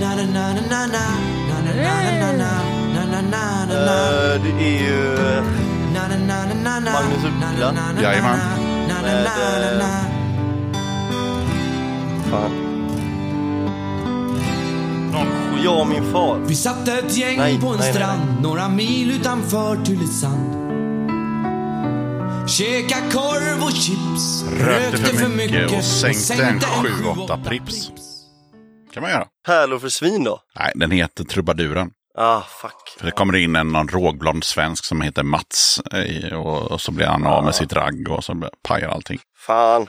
Na 0.00 0.14
na 0.14 0.24
na 0.24 0.54
na 0.54 0.60
na 0.70 0.86
na 0.86 1.06
Na 1.48 1.60
na 1.60 1.72
na 1.72 2.20
na 2.20 2.32
na 2.32 2.62
Na 2.94 3.04
na 3.06 3.22
na 3.22 3.64
Eh, 3.74 4.42
Det 4.42 4.48
eh, 4.48 4.54
Na 4.54 4.70
na 4.70 4.74
na 4.74 5.42
na 5.42 5.48
na 5.48 5.60
na 5.60 5.63
Magnus 6.26 7.24
Uggla. 7.24 7.74
Jajamän. 8.02 8.38
Med, 9.02 9.78
na 9.78 10.14
fan. 12.30 12.50
Någon. 15.12 15.62
Jag 15.64 15.80
och 15.80 15.86
min 15.86 16.12
far. 16.12 16.38
Vi 16.46 16.54
satt 16.54 16.88
ett 16.88 17.16
gäng 17.16 17.38
Nej, 17.38 17.60
på 17.60 17.66
en 17.66 17.76
nej, 17.78 17.80
nej, 17.80 17.94
strand 17.94 18.42
Några 18.42 18.68
mil 18.68 19.10
utanför 19.10 19.84
Tylösand 19.84 20.64
Käka 22.48 22.96
korv 23.12 23.64
och 23.64 23.72
chips 23.72 24.44
Rökte 24.60 25.16
för 25.16 25.28
mycket 25.28 25.78
och 25.78 25.84
sänkte 25.84 26.44
en 26.44 26.60
7-8 26.60 27.44
Prips. 27.44 27.90
kan 28.92 29.02
man 29.02 29.10
göra. 29.10 29.26
Pärlor 29.46 29.78
för 29.78 29.88
svin 29.88 30.24
då? 30.24 30.40
Nej, 30.58 30.72
den 30.74 30.90
heter 30.90 31.24
Trubaduren. 31.24 31.90
Ah, 32.18 32.40
fuck. 32.40 32.96
För 32.98 33.06
det 33.06 33.12
kommer 33.12 33.36
in 33.36 33.56
en 33.56 33.68
någon 33.68 33.88
rågblond 33.88 34.44
svensk 34.44 34.84
som 34.84 35.00
heter 35.00 35.22
Mats. 35.22 35.80
eh, 35.92 36.32
Och, 36.38 36.70
och 36.72 36.80
så 36.80 36.92
blir 36.92 37.06
han 37.06 37.26
av 37.26 37.44
med 37.44 37.54
sitt 37.54 37.72
ragg 37.72 38.08
och 38.10 38.24
så 38.24 38.48
pajar 38.62 38.88
allting. 38.88 39.18
Fan. 39.38 39.86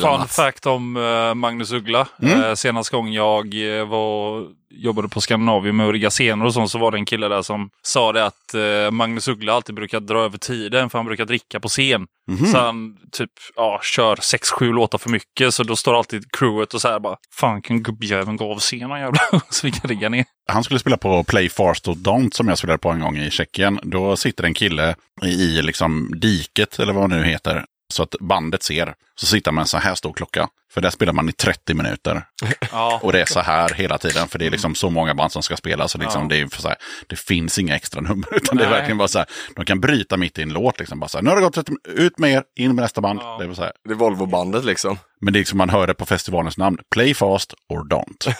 Fun 0.00 0.28
fact 0.28 0.66
om 0.66 0.96
eh, 0.96 1.34
Magnus 1.34 1.72
Uggla. 1.72 2.08
Mm. 2.22 2.44
Eh, 2.44 2.54
senast 2.54 2.90
gång 2.90 3.12
jag 3.12 3.78
eh, 3.78 3.88
var, 3.88 4.46
jobbade 4.70 5.08
på 5.08 5.20
Skandinavium 5.20 5.76
med 5.76 6.06
att 6.06 6.12
scener 6.12 6.44
och 6.44 6.54
sånt 6.54 6.70
så 6.70 6.78
var 6.78 6.90
det 6.90 6.98
en 6.98 7.04
kille 7.04 7.28
där 7.28 7.42
som 7.42 7.70
sa 7.82 8.12
det 8.12 8.26
att 8.26 8.54
Magnus 8.92 9.28
Uggla 9.28 9.52
alltid 9.52 9.74
brukar 9.74 10.00
dra 10.00 10.18
över 10.18 10.38
tiden 10.38 10.90
för 10.90 10.98
han 10.98 11.06
brukar 11.06 11.24
dricka 11.24 11.60
på 11.60 11.68
scen. 11.68 12.06
Mhm. 12.30 12.46
Så 12.46 12.58
han 12.58 12.96
typ 13.12 13.30
ja, 13.56 13.80
kör 13.82 14.16
sex 14.16 14.50
sju 14.50 14.72
låtar 14.72 14.98
för 14.98 15.10
mycket 15.10 15.54
så 15.54 15.62
då 15.62 15.76
står 15.76 15.98
alltid 15.98 16.32
crewet 16.32 16.74
och 16.74 16.80
så 16.80 16.88
här 16.88 17.00
bara 17.00 17.16
Fan 17.34 17.62
kan 17.62 17.82
gubbjäveln 17.82 18.36
gå 18.36 18.52
av 18.52 18.58
scenen 18.58 19.00
jävlar? 19.00 19.40
så 19.50 19.66
vi 19.66 19.72
kan 19.72 19.88
rigga 19.88 20.08
ner. 20.08 20.24
Han 20.52 20.64
skulle 20.64 20.80
spela 20.80 20.96
på 20.96 21.24
Play 21.24 21.48
Fast 21.48 21.88
och 21.88 21.96
Don't 21.96 22.30
som 22.34 22.48
jag 22.48 22.58
spelade 22.58 22.78
på 22.78 22.90
en 22.90 23.00
gång 23.00 23.16
i 23.16 23.30
Tjeckien. 23.30 23.80
Då 23.82 24.16
sitter 24.16 24.44
en 24.44 24.54
kille 24.54 24.94
i, 25.22 25.28
i 25.28 25.62
liksom 25.62 26.12
diket 26.16 26.78
eller 26.78 26.92
vad 26.92 27.10
det 27.10 27.16
nu 27.16 27.24
heter. 27.24 27.64
Så 27.94 28.02
att 28.02 28.14
bandet 28.20 28.62
ser. 28.62 28.94
Så 29.16 29.26
sitter 29.26 29.50
man 29.50 29.54
med 29.54 29.62
en 29.62 29.66
så 29.66 29.78
här 29.78 29.94
stor 29.94 30.12
klocka. 30.12 30.48
För 30.72 30.80
där 30.80 30.90
spelar 30.90 31.12
man 31.12 31.28
i 31.28 31.32
30 31.32 31.74
minuter. 31.74 32.26
Ja. 32.72 33.00
Och 33.02 33.12
det 33.12 33.20
är 33.20 33.26
så 33.26 33.40
här 33.40 33.68
hela 33.74 33.98
tiden. 33.98 34.28
För 34.28 34.38
det 34.38 34.46
är 34.46 34.50
liksom 34.50 34.74
så 34.74 34.90
många 34.90 35.14
band 35.14 35.32
som 35.32 35.42
ska 35.42 35.56
spela. 35.56 35.88
Så 35.88 35.98
liksom 35.98 36.22
Ja. 36.22 36.28
det, 36.28 36.40
är 36.40 36.46
för 36.46 36.62
så 36.62 36.68
här, 36.68 36.76
det 37.06 37.18
finns 37.18 37.58
inga 37.58 37.76
extra 37.76 38.00
nummer. 38.00 38.28
Utan 38.36 38.56
det 38.56 38.64
är 38.64 38.70
Nej. 38.70 38.78
verkligen 38.78 38.98
bara 38.98 39.08
så 39.08 39.18
här. 39.18 39.26
De 39.56 39.64
kan 39.64 39.80
bryta 39.80 40.16
mitt 40.16 40.38
i 40.38 40.42
en 40.42 40.48
låt. 40.52 40.78
Liksom, 40.78 41.00
bara 41.00 41.08
så 41.08 41.18
här, 41.18 41.22
nu 41.22 41.30
har 41.30 41.36
det 41.36 41.42
gått 41.42 41.54
30, 41.54 41.72
ut 41.84 42.18
med 42.18 42.30
er, 42.32 42.42
in 42.56 42.74
med 42.74 42.82
nästa 42.82 43.00
band. 43.00 43.20
Ja. 43.22 43.36
Det 43.40 43.44
är 43.44 43.54
så 43.54 43.62
här. 43.62 43.72
Det 43.84 43.90
är 43.90 43.96
Volvo-bandet 43.96 44.64
liksom. 44.64 44.98
Men 45.20 45.32
det 45.32 45.36
är 45.36 45.40
liksom 45.40 45.58
man 45.58 45.70
hör 45.70 45.86
det 45.86 45.94
på 45.94 46.06
festivalens 46.06 46.58
namn. 46.58 46.78
Play 46.94 47.14
fast 47.14 47.54
or 47.68 47.88
don't. 47.88 48.34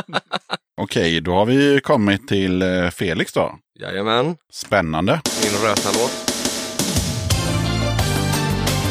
Okej, 0.80 1.20
då 1.20 1.34
har 1.34 1.46
vi 1.46 1.80
kommit 1.80 2.28
till 2.28 2.62
eh, 2.62 2.90
Felix 2.90 3.32
då. 3.32 3.54
Jajamän. 3.80 4.36
Spännande. 4.52 5.20
Min 5.42 5.62
röta 5.68 5.88
låt. 5.94 6.33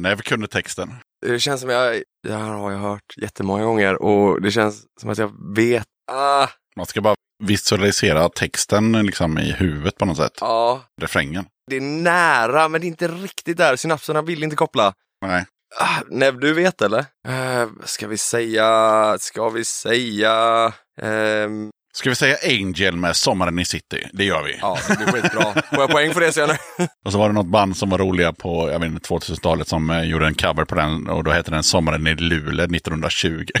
Nev 0.00 0.20
kunde 0.20 0.46
texten. 0.48 0.94
Det 1.26 1.38
känns 1.40 1.60
som 1.60 1.70
jag, 1.70 2.02
det 2.28 2.32
här 2.32 2.38
har 2.50 2.70
jag 2.72 2.78
hört 2.78 3.14
jättemånga 3.16 3.64
gånger 3.64 4.02
och 4.02 4.42
det 4.42 4.50
känns 4.50 4.84
som 5.00 5.10
att 5.10 5.18
jag 5.18 5.32
vet. 5.56 5.86
Ah, 6.12 6.48
Man 6.76 6.86
ska 6.86 7.00
bara 7.00 7.14
visualisera 7.44 8.28
texten 8.28 8.92
liksom 8.92 9.38
i 9.38 9.52
huvudet 9.52 9.98
på 9.98 10.04
något 10.04 10.16
sätt. 10.16 10.32
Ja, 10.40 10.82
Refrängen. 11.00 11.44
det 11.70 11.76
är 11.76 11.80
nära 11.80 12.68
men 12.68 12.80
det 12.80 12.86
är 12.86 12.88
inte 12.88 13.08
riktigt 13.08 13.56
där. 13.56 13.76
Synapserna 13.76 14.22
vill 14.22 14.42
inte 14.42 14.56
koppla. 14.56 14.92
Nej. 15.26 15.44
Ah, 15.80 16.00
Nev, 16.08 16.40
du 16.40 16.54
vet 16.54 16.82
eller? 16.82 17.00
Uh, 17.28 17.68
ska 17.84 18.08
vi 18.08 18.18
säga, 18.18 19.16
ska 19.20 19.48
vi 19.48 19.64
säga... 19.64 20.72
ehm, 21.02 21.70
Ska 21.92 22.08
vi 22.08 22.14
säga 22.14 22.36
Angel 22.48 22.96
med 22.96 23.16
Sommaren 23.16 23.58
i 23.58 23.64
City? 23.64 24.08
Det 24.12 24.24
gör 24.24 24.42
vi. 24.42 24.56
ja, 24.60 24.78
det 24.88 24.96
blir 24.96 25.06
skitbra. 25.06 25.42
Får 25.42 25.78
jag 25.78 25.90
poäng 25.90 26.14
för 26.14 26.20
det 26.20 26.36
nöjd? 26.46 26.58
Och 27.04 27.12
så 27.12 27.18
var 27.18 27.28
det 27.28 27.34
något 27.34 27.46
band 27.46 27.76
som 27.76 27.90
var 27.90 27.98
roliga 27.98 28.32
på 28.32 28.70
jag 28.70 28.78
vet 28.78 28.90
inte, 28.92 29.08
2000-talet 29.08 29.68
som 29.68 29.90
eh, 29.90 30.02
gjorde 30.02 30.26
en 30.26 30.34
cover 30.34 30.64
på 30.64 30.74
den 30.74 31.08
och 31.08 31.24
då 31.24 31.30
hette 31.30 31.50
den 31.50 31.62
Sommaren 31.62 32.06
i 32.06 32.14
Luleå 32.14 32.64
1920. 32.64 33.44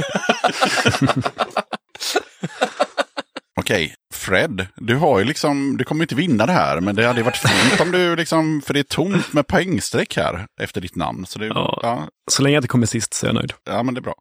Okej, 3.60 3.94
Fred, 4.14 4.66
du 4.76 4.96
har 4.96 5.18
ju 5.18 5.24
liksom, 5.24 5.76
du 5.76 5.84
kommer 5.84 6.04
inte 6.04 6.14
vinna 6.14 6.46
det 6.46 6.52
här, 6.52 6.80
men 6.80 6.96
det 6.96 7.06
hade 7.06 7.18
ju 7.20 7.24
varit 7.24 7.36
fint 7.36 7.80
om 7.80 7.90
du 7.92 8.16
liksom, 8.16 8.62
för 8.66 8.74
det 8.74 8.80
är 8.80 8.84
tomt 8.84 9.32
med 9.32 9.46
poängstreck 9.46 10.16
här 10.16 10.46
efter 10.60 10.80
ditt 10.80 10.96
namn. 10.96 11.26
Så 11.26 11.38
det, 11.38 11.46
Ja. 11.46 11.80
ja, 11.82 12.08
Så 12.30 12.42
länge 12.42 12.54
jag 12.54 12.58
inte 12.60 12.68
kommer 12.68 12.86
sist 12.86 13.14
så 13.14 13.26
är 13.26 13.28
jag 13.28 13.34
nöjd. 13.34 13.52
ja, 13.64 13.82
men 13.82 13.94
det 13.94 13.98
är 13.98 14.02
bra. 14.02 14.14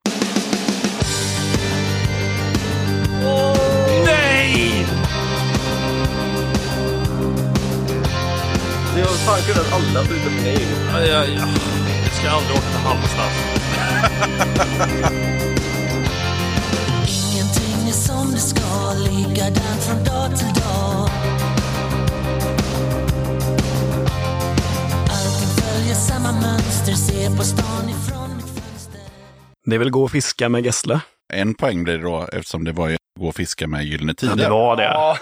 Har 9.09 9.17
fan 9.17 9.41
kunnat 9.41 9.73
alla 9.73 10.05
förutom 10.05 10.33
mig. 10.33 10.67
Ja, 10.93 11.01
ja, 11.01 11.25
ja. 11.25 11.47
Jag 12.03 12.13
ska 12.13 12.29
aldrig 12.29 12.57
åka 12.57 12.67
till 12.67 12.79
Halmstad. 12.87 13.31
Ingenting 17.07 17.89
är 17.89 17.93
som 17.93 18.31
det 18.31 18.39
ska, 18.39 18.93
likadant 18.93 19.81
från 19.87 20.03
dag 20.03 20.37
till 20.37 20.53
dag. 20.61 21.09
Allting 25.15 25.49
följer 25.57 25.95
samma 25.95 26.31
mönster, 26.31 26.93
ser 26.93 27.37
på 27.37 27.43
stan 27.43 27.89
ifrån 27.89 28.35
mitt 28.35 28.45
fönster. 28.45 29.01
Det 29.65 29.75
är 29.75 29.79
väl 29.79 29.89
gå 29.89 30.03
och 30.03 30.11
fiska 30.11 30.49
med 30.49 30.65
Gessle. 30.65 30.99
En 31.33 31.53
poäng 31.53 31.83
blir 31.83 31.97
det 31.97 32.03
då 32.03 32.27
eftersom 32.33 32.63
det 32.63 32.71
var 32.71 32.89
ju 32.89 32.97
gå 33.19 33.27
och 33.27 33.35
fiska 33.35 33.67
med 33.67 33.83
Gyllene 33.85 34.13
Ja, 34.21 34.29
Tider. 34.29 34.35
det 34.35 34.49
var 34.49 34.75
det. 34.75 35.17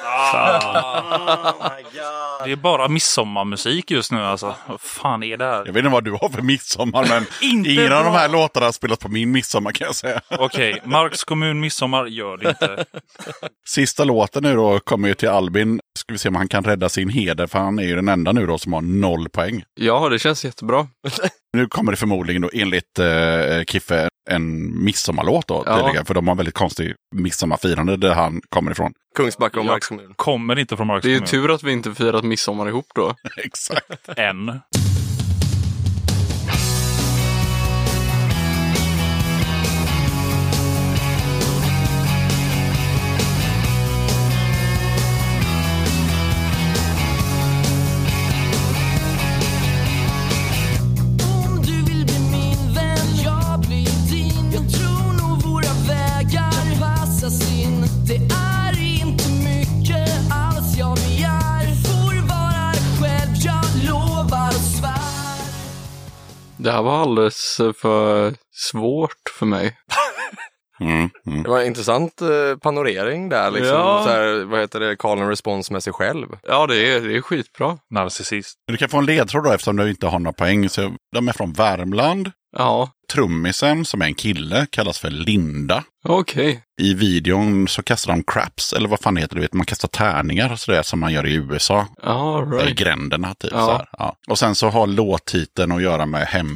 Det 2.45 2.51
är 2.51 2.55
bara 2.55 2.87
midsommarmusik 2.87 3.91
just 3.91 4.11
nu 4.11 4.21
alltså. 4.23 4.55
Vad 4.67 4.81
fan 4.81 5.23
är 5.23 5.37
det 5.37 5.45
här? 5.45 5.57
Jag 5.65 5.73
vet 5.73 5.77
inte 5.77 5.89
vad 5.89 6.03
du 6.03 6.11
har 6.11 6.29
för 6.29 6.41
midsommar, 6.41 7.05
men 7.09 7.25
Inte 7.41 7.69
ingen 7.69 7.93
av 7.93 8.03
de 8.03 8.09
bra. 8.11 8.19
här 8.19 8.29
låtarna 8.29 8.65
har 8.65 8.71
spelat 8.71 8.99
på 8.99 9.09
min 9.09 9.31
midsommar 9.31 9.71
kan 9.71 9.85
jag 9.85 9.95
säga. 9.95 10.21
Okej, 10.39 10.81
Marks 10.83 11.23
kommun 11.23 11.59
midsommar 11.59 12.05
gör 12.05 12.37
det 12.37 12.49
inte. 12.49 12.85
Sista 13.67 14.03
låten 14.03 14.43
nu 14.43 14.55
då 14.55 14.79
kommer 14.79 15.07
ju 15.07 15.13
till 15.13 15.29
Albin. 15.29 15.79
Ska 16.07 16.13
vi 16.13 16.17
se 16.17 16.29
om 16.29 16.35
han 16.35 16.47
kan 16.47 16.63
rädda 16.63 16.89
sin 16.89 17.09
heder, 17.09 17.47
för 17.47 17.59
han 17.59 17.79
är 17.79 17.83
ju 17.83 17.95
den 17.95 18.07
enda 18.07 18.31
nu 18.31 18.45
då 18.45 18.57
som 18.57 18.73
har 18.73 18.81
noll 18.81 19.29
poäng. 19.29 19.63
Ja, 19.75 20.09
det 20.09 20.19
känns 20.19 20.45
jättebra. 20.45 20.87
Nu 21.53 21.67
kommer 21.67 21.91
det 21.91 21.95
förmodligen 21.97 22.41
då 22.41 22.49
enligt 22.53 22.99
eh, 22.99 23.63
Kiffe 23.67 24.09
en 24.29 24.83
midsommarlåt 24.83 25.47
då, 25.47 25.63
Ja. 25.65 25.77
tydligen, 25.77 26.05
för 26.05 26.13
de 26.13 26.27
har 26.27 26.35
väldigt 26.35 26.55
konstig 26.55 26.93
midsommarfirande 27.15 27.97
där 27.97 28.13
han 28.13 28.41
kommer 28.49 28.71
ifrån. 28.71 28.91
Kungsbacka 29.15 29.59
och. 29.59 29.65
Marks 29.65 29.87
kommun. 29.87 30.13
Kommer 30.15 30.59
inte 30.59 30.77
från 30.77 30.87
Marks 30.87 31.03
Det 31.03 31.09
är 31.09 31.11
ju 31.11 31.17
kommun. 31.17 31.27
tur 31.29 31.51
att 31.51 31.63
vi 31.63 31.71
inte 31.71 31.93
firat 31.93 32.23
midsommar 32.23 32.67
ihop 32.67 32.85
då. 32.95 33.15
Exakt. 33.43 34.09
Än. 34.17 34.59
Det 66.67 66.73
här 66.73 66.81
var 66.81 67.01
alldeles 67.01 67.61
för 67.81 68.33
svårt 68.51 69.29
för 69.39 69.45
mig. 69.45 69.77
Mm, 70.79 71.09
mm. 71.27 71.43
Det 71.43 71.49
var 71.49 71.59
en 71.59 71.67
intressant 71.67 72.21
eh, 72.21 72.57
panorering 72.61 73.29
där 73.29 73.51
liksom. 73.51 73.75
Ja. 73.75 74.03
Så 74.05 74.09
här, 74.09 74.43
vad 74.45 74.59
heter 74.59 74.79
det, 74.79 74.95
call 74.95 75.19
and 75.19 75.29
response 75.29 75.73
med 75.73 75.83
sig 75.83 75.93
själv. 75.93 76.27
Ja, 76.43 76.67
det 76.67 76.93
är, 76.93 77.01
det 77.01 77.17
är 77.17 77.21
skitbra. 77.21 77.77
Narcissist. 77.89 78.55
Du 78.67 78.77
kan 78.77 78.89
få 78.89 78.97
en 78.97 79.05
ledtråd 79.05 79.43
då 79.43 79.51
eftersom 79.51 79.75
du 79.75 79.89
inte 79.89 80.07
har 80.07 80.19
några 80.19 80.33
poäng. 80.33 80.69
Så 80.69 80.95
de 81.15 81.27
är 81.27 81.33
från 81.33 81.53
Värmland. 81.53 82.31
Ja, 82.57 82.89
Trummisen, 83.13 83.85
som 83.85 84.01
är 84.01 84.05
en 84.05 84.15
kille, 84.15 84.67
kallas 84.69 84.99
för 84.99 85.09
Linda. 85.09 85.83
okej. 86.03 86.63
I 86.81 86.93
videon 86.93 87.67
så 87.67 87.83
kastar 87.83 88.11
de 88.11 88.23
craps, 88.23 88.73
eller 88.73 88.89
vad 88.89 88.99
fan 88.99 89.17
heter 89.17 89.35
det? 89.35 89.41
Vet, 89.41 89.53
man 89.53 89.65
kastar 89.65 89.87
tärningar 89.87 90.55
sådär 90.55 90.83
som 90.83 90.99
man 90.99 91.13
gör 91.13 91.25
i 91.25 91.33
USA. 91.33 91.87
Eller 92.03 92.59
right. 92.59 92.77
gränderna 92.77 93.33
typ. 93.33 93.51
Ja. 93.53 93.65
Så 93.65 93.71
här. 93.71 93.89
Ja. 93.91 94.15
Och 94.27 94.39
sen 94.39 94.55
så 94.55 94.69
har 94.69 94.87
låttiteln 94.87 95.71
att 95.71 95.81
göra 95.81 96.05
med 96.05 96.27
hem, 96.27 96.49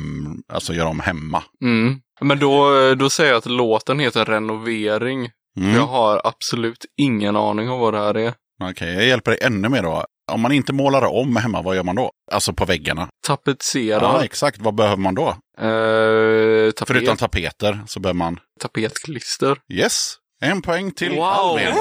alltså 0.53 0.73
göra 0.73 0.90
om 0.90 0.99
hemma. 0.99 1.44
Mm. 1.64 1.99
Men 2.22 2.40
då, 2.40 2.69
då 2.95 3.10
säger 3.10 3.32
jag 3.32 3.38
att 3.38 3.45
låten 3.45 3.99
heter 3.99 4.26
Renovering. 4.26 5.30
Mm. 5.57 5.76
Jag 5.76 5.88
har 5.88 6.22
absolut 6.23 6.86
ingen 6.98 7.36
aning 7.36 7.69
om 7.69 7.80
vad 7.80 7.94
det 7.94 7.99
här 7.99 8.18
är. 8.18 8.34
Okej, 8.69 8.94
jag 8.94 9.06
hjälper 9.06 9.32
dig 9.32 9.40
ännu 9.44 9.69
mer 9.69 9.84
då. 9.84 10.06
Om 10.32 10.41
man 10.41 10.52
inte 10.52 10.74
målar 10.74 11.06
om 11.06 11.36
hemma, 11.36 11.62
vad 11.62 11.76
gör 11.76 11.84
man 11.84 11.95
då? 11.95 12.12
Alltså 12.32 12.53
på 12.53 12.66
väggarna. 12.66 13.08
Tapetsera. 13.28 14.02
Ja, 14.02 14.24
exakt. 14.24 14.58
Vad 14.62 14.76
behöver 14.76 14.98
man 14.98 15.16
då? 15.16 15.28
eh, 15.28 16.72
tapet, 16.72 16.88
Förutom 16.88 17.18
tapeter 17.18 17.80
så 17.88 17.99
behöver 17.99 18.18
man... 18.18 18.40
tapetklister. 18.60 19.58
Yes! 19.74 20.14
En 20.44 20.62
poäng 20.62 20.91
till 20.91 21.12
Wow. 21.16 21.24
Albin. 21.24 21.74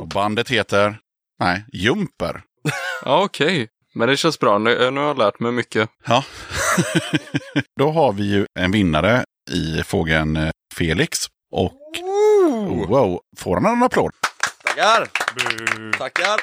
Och 0.00 0.08
bandet 0.08 0.50
heter... 0.50 0.98
Nej, 1.40 1.64
Jumper. 1.72 2.42
Ja, 3.04 3.22
okej. 3.24 3.68
Men 3.94 4.08
det 4.08 4.16
känns 4.16 4.38
bra. 4.38 4.58
Nu, 4.58 4.90
nu 4.90 5.00
har 5.00 5.06
jag 5.06 5.18
lärt 5.18 5.40
mig 5.40 5.52
mycket. 5.52 5.90
Ja. 6.06 6.24
Då 7.78 7.90
har 7.90 8.12
vi 8.12 8.24
ju 8.24 8.46
en 8.60 8.70
vinnare 8.72 9.24
i 9.50 9.82
fågeln 9.82 10.36
eh, 10.36 10.50
Felix. 10.74 11.18
Och 11.52 11.72
wow, 12.88 13.20
får 13.38 13.54
han 13.60 13.66
en 13.76 13.82
applåd? 13.82 14.10
Tackar! 14.74 15.08
Tackar! 15.98 16.40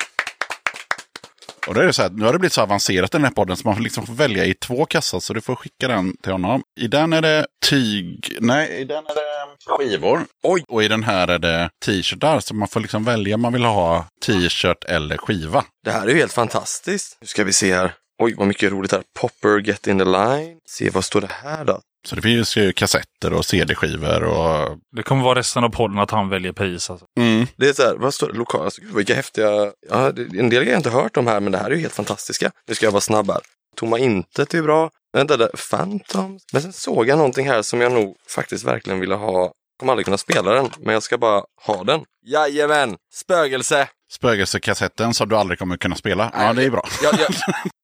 Och 1.68 1.74
då 1.74 1.82
är 1.82 1.86
det 1.86 1.94
så 1.94 2.02
här, 2.02 2.10
nu 2.10 2.26
har 2.26 2.34
det 2.34 2.40
blivit 2.40 2.53
så 2.53 2.62
avancerat 2.62 3.12
den 3.12 3.24
här 3.24 3.32
podden 3.32 3.58
så 3.58 3.68
man 3.68 3.84
liksom 3.84 4.06
får 4.06 4.14
välja 4.14 4.45
i 4.45 4.53
två 4.53 4.86
kassar 4.86 5.20
så 5.20 5.34
du 5.34 5.41
får 5.41 5.56
skicka 5.56 5.88
den 5.88 6.18
till 6.18 6.32
honom. 6.32 6.64
I 6.80 6.88
den 6.88 7.14
är 7.14 7.22
det 7.22 7.45
tyg, 7.70 8.38
nej 8.40 8.82
i 8.82 8.84
den 8.84 8.98
är 9.06 9.16
det 9.16 9.58
skivor. 9.78 10.26
Oj! 10.44 10.64
Och 10.68 10.84
i 10.84 10.88
den 10.88 11.03
här 11.03 11.28
är 11.28 11.40
det 11.40 11.70
t-shirtar 11.86 12.40
så 12.40 12.56
man 12.56 12.68
får 12.68 12.80
liksom 12.80 13.03
välja 13.03 13.36
om 13.36 13.41
man 13.41 13.53
vill 13.53 13.64
ha 13.64 14.06
t-shirt 14.26 14.84
eller 14.84 15.18
skiva. 15.18 15.66
Det 15.86 15.91
här 15.91 16.08
är 16.08 16.10
ju 16.12 16.18
helt 16.18 16.34
fantastiskt. 16.34 17.18
Nu 17.22 17.28
ska 17.28 17.44
vi 17.44 17.53
se 17.53 17.76
här. 17.76 17.94
Oj, 18.23 18.34
vad 18.38 18.48
mycket 18.48 18.72
roligt 18.72 18.91
här. 18.91 19.03
Popper, 19.19 19.60
get 19.60 19.88
in 19.88 19.99
the 19.99 20.06
line. 20.06 20.57
Se, 20.69 20.89
vad 20.89 21.06
står 21.06 21.22
det 21.22 21.31
här 21.31 21.65
då? 21.65 21.81
Så 22.07 22.15
det 22.15 22.22
finns 22.22 22.57
ju 22.57 22.73
kassetter 22.73 23.34
och 23.34 23.45
CD-skivor 23.45 24.23
och... 24.23 24.77
Det 24.95 25.03
kommer 25.03 25.23
vara 25.23 25.39
resten 25.39 25.64
av 25.64 25.69
podden 25.69 25.99
att 25.99 26.11
han 26.11 26.30
väljer 26.30 26.52
pris. 26.52 26.89
Alltså. 26.89 27.06
Mm. 27.19 27.48
Det 27.56 27.69
är 27.69 27.73
så 27.73 27.84
här, 27.84 27.95
vad 27.95 28.14
står 28.14 28.27
det? 28.27 28.38
Lokala, 28.38 28.64
alltså, 28.64 28.81
gud, 28.81 28.95
vilka 28.95 29.15
häftiga, 29.15 29.72
ja, 29.89 30.11
det, 30.11 30.22
en 30.22 30.49
del 30.49 30.49
grejer 30.49 30.72
jag 30.72 30.80
inte 30.80 30.89
hört 30.89 31.18
om 31.18 31.27
här, 31.27 31.39
men 31.39 31.52
det 31.52 31.57
här 31.57 31.72
är 31.72 31.76
ju 31.76 31.81
helt 31.81 31.93
fantastiska. 31.93 32.52
Nu 32.68 32.76
ska 32.76 32.85
jag 32.85 32.91
vara 32.91 33.02
snabb 33.02 33.31
här. 33.31 33.41
Tomma 33.76 33.99
intet 33.99 34.53
är 34.53 34.61
bra. 34.61 34.89
Vänta, 35.14 35.38
där, 35.38 35.52
Phantoms. 35.69 36.43
Men 36.53 36.61
sen 36.61 36.73
såg 36.73 37.07
jag 37.07 37.18
någonting 37.18 37.48
här 37.48 37.61
som 37.61 37.81
jag 37.81 37.91
nog 37.91 38.15
faktiskt 38.30 38.64
verkligen 38.64 38.99
ville 38.99 39.15
ha. 39.15 39.52
Kommer 39.82 39.94
aldrig 39.94 40.06
kunna 40.06 40.18
spela 40.18 40.52
den, 40.53 40.70
men 40.80 40.94
jag 40.94 41.03
ska 41.03 41.18
bara 41.18 41.44
ha 41.66 41.84
den. 41.84 42.02
Jajamän! 42.26 42.95
Spögelse! 43.14 43.88
Spögelsekassetten 44.12 45.14
som 45.14 45.30
du 45.30 45.36
aldrig 45.36 45.60
kommer 45.60 45.78
kunna 45.78 45.95
spela. 45.95 46.32
Ja, 46.34 46.53
det 46.53 46.64
är 46.64 46.70
bra. 46.70 46.88
Jag, 47.03 47.14
jag, 47.20 47.30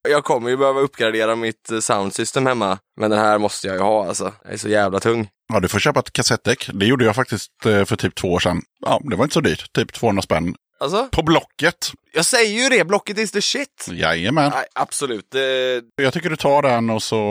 jag 0.09 0.23
kommer 0.23 0.49
ju 0.49 0.57
behöva 0.57 0.79
uppgradera 0.79 1.35
mitt 1.35 1.71
eh, 1.71 1.79
soundsystem 1.79 2.45
hemma, 2.45 2.77
men 2.99 3.09
den 3.09 3.19
här 3.19 3.37
måste 3.37 3.67
jag 3.67 3.75
ju 3.75 3.81
ha 3.81 4.07
alltså. 4.07 4.33
Jag 4.43 4.53
är 4.53 4.57
så 4.57 4.69
jävla 4.69 4.99
tung. 4.99 5.27
Ja, 5.53 5.59
du 5.59 5.67
får 5.67 5.79
köpa 5.79 5.99
ett 5.99 6.13
kassettdäck. 6.13 6.69
Det 6.73 6.85
gjorde 6.85 7.05
jag 7.05 7.15
faktiskt 7.15 7.51
eh, 7.65 7.85
för 7.85 7.95
typ 7.95 8.15
två 8.15 8.27
år 8.33 8.39
sedan. 8.39 8.61
Ja, 8.79 9.01
det 9.03 9.15
var 9.15 9.23
inte 9.23 9.33
så 9.33 9.41
dyrt. 9.41 9.73
Typ 9.73 9.93
200 9.93 10.21
spänn. 10.21 10.55
Alltså? 10.79 11.07
På 11.11 11.23
Blocket. 11.23 11.91
Jag 12.13 12.25
säger 12.25 12.63
ju 12.63 12.69
det, 12.69 12.83
Blocket 12.85 13.17
is 13.17 13.31
the 13.31 13.41
shit! 13.41 13.87
Jajamän. 13.91 14.51
Nej, 14.55 14.65
absolut. 14.75 15.27
Det, 15.31 15.81
Jag 15.95 16.13
tycker 16.13 16.29
du 16.29 16.35
tar 16.35 16.61
den 16.61 16.89
och 16.89 17.03
så, 17.03 17.25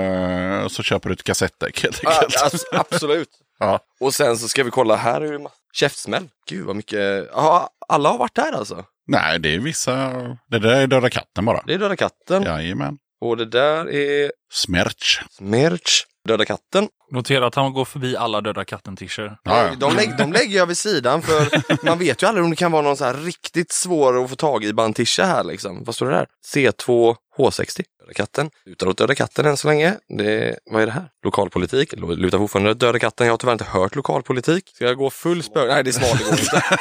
eh, 0.00 0.68
så 0.68 0.82
köper 0.82 1.08
du 1.08 1.12
ett 1.12 1.22
kassettdäck 1.24 1.82
helt 1.82 2.00
Ja, 2.02 2.10
enkelt. 2.22 2.42
alltså, 2.42 2.66
absolut. 2.72 3.28
Ja. 3.62 3.80
Och 4.00 4.14
sen 4.14 4.38
så 4.38 4.48
ska 4.48 4.64
vi 4.64 4.70
kolla, 4.70 4.96
här 4.96 5.20
är 5.20 5.38
det 5.38 5.48
käftsmäll. 5.72 6.28
Gud 6.48 6.66
vad 6.66 6.76
mycket, 6.76 7.28
ja, 7.32 7.70
alla 7.88 8.08
har 8.08 8.18
varit 8.18 8.34
där 8.34 8.52
alltså. 8.52 8.84
Nej, 9.06 9.38
det 9.38 9.54
är 9.54 9.58
vissa... 9.58 10.12
Det 10.50 10.58
där 10.58 10.76
är 10.76 10.86
Döda 10.86 11.10
katten 11.10 11.44
bara. 11.44 11.62
Det 11.66 11.74
är 11.74 11.78
Döda 11.78 11.96
katten. 11.96 12.42
Jajamän. 12.42 12.98
Och 13.20 13.36
det 13.36 13.44
där 13.44 13.90
är 13.90 14.32
Smerch. 14.52 15.20
Smerch. 15.30 16.06
Döda 16.28 16.44
katten. 16.44 16.88
Notera 17.10 17.46
att 17.46 17.54
han 17.54 17.72
går 17.72 17.84
förbi 17.84 18.16
alla 18.16 18.40
Döda 18.40 18.64
katten-t-shirts. 18.64 19.34
Nej, 19.44 19.76
De, 19.78 19.96
lägg, 19.96 20.16
de 20.18 20.32
lägger 20.32 20.56
jag 20.56 20.66
vid 20.66 20.78
sidan 20.78 21.22
för 21.22 21.48
man 21.86 21.98
vet 21.98 22.22
ju 22.22 22.26
aldrig 22.26 22.44
om 22.44 22.50
det 22.50 22.56
kan 22.56 22.72
vara 22.72 22.82
någon 22.82 22.96
så 22.96 23.04
här 23.04 23.14
riktigt 23.14 23.72
svår 23.72 24.24
att 24.24 24.30
få 24.30 24.36
tag 24.36 24.64
i 24.64 24.72
bandtisha 24.72 25.24
här 25.24 25.44
liksom. 25.44 25.84
Vad 25.84 25.94
står 25.94 26.06
det 26.06 26.12
där? 26.16 26.26
C2 26.54 27.16
H60. 27.38 27.82
Döda 28.00 28.12
katten. 28.14 28.50
Lutar 28.66 28.86
åt 28.86 28.98
Döda 28.98 29.14
katten 29.14 29.46
än 29.46 29.56
så 29.56 29.68
länge. 29.68 29.94
Det, 30.18 30.58
vad 30.70 30.82
är 30.82 30.86
det 30.86 30.92
här? 30.92 31.08
Lokalpolitik. 31.24 31.92
Lutar 31.96 32.38
fortfarande 32.38 32.70
åt 32.70 32.80
Döda 32.80 32.98
katten. 32.98 33.26
Jag 33.26 33.32
har 33.32 33.38
tyvärr 33.38 33.52
inte 33.52 33.64
hört 33.64 33.94
lokalpolitik. 33.94 34.68
Ska 34.74 34.84
jag 34.84 34.96
gå 34.96 35.10
full 35.10 35.42
spö... 35.42 35.66
Nej, 35.66 35.84
det 35.84 35.90
är 35.90 35.92
smart. 35.92 36.18
Det 36.18 36.24
går 36.24 36.40
inte. 36.40 36.62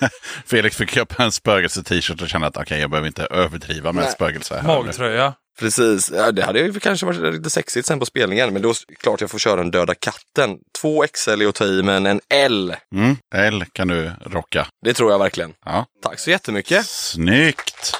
Felix 0.46 0.76
fick 0.76 0.90
köpa 0.90 1.24
en 1.24 1.32
spögelse-t-shirt 1.32 2.22
och 2.22 2.28
kände 2.28 2.46
att 2.46 2.56
okej, 2.56 2.80
jag 2.80 2.90
behöver 2.90 3.06
inte 3.06 3.24
överdriva 3.24 3.92
med 3.92 4.04
Nej. 4.04 4.12
spögelse. 4.12 4.54
Här. 4.54 4.62
Magtröja. 4.62 5.34
Precis, 5.58 6.10
ja, 6.14 6.32
det 6.32 6.42
hade 6.42 6.60
ju 6.60 6.80
kanske 6.80 7.06
varit 7.06 7.34
lite 7.34 7.50
sexigt 7.50 7.86
sen 7.86 7.98
på 7.98 8.06
spelningen. 8.06 8.52
Men 8.52 8.62
då 8.62 8.74
klart 9.02 9.20
jag 9.20 9.30
får 9.30 9.38
köra 9.38 9.60
en 9.60 9.70
Döda 9.70 9.94
katten. 9.94 10.58
Två 10.80 11.04
XL 11.12 11.42
är 11.42 11.48
att 11.48 11.54
ta 11.54 11.64
i, 11.64 11.82
men 11.82 12.06
en 12.06 12.20
L. 12.28 12.74
Mm, 12.94 13.16
L 13.34 13.64
kan 13.72 13.88
du 13.88 14.12
rocka. 14.26 14.66
Det 14.84 14.94
tror 14.94 15.10
jag 15.10 15.18
verkligen. 15.18 15.52
Ja. 15.64 15.86
Tack 16.02 16.18
så 16.18 16.30
jättemycket. 16.30 16.86
Snyggt! 16.86 17.94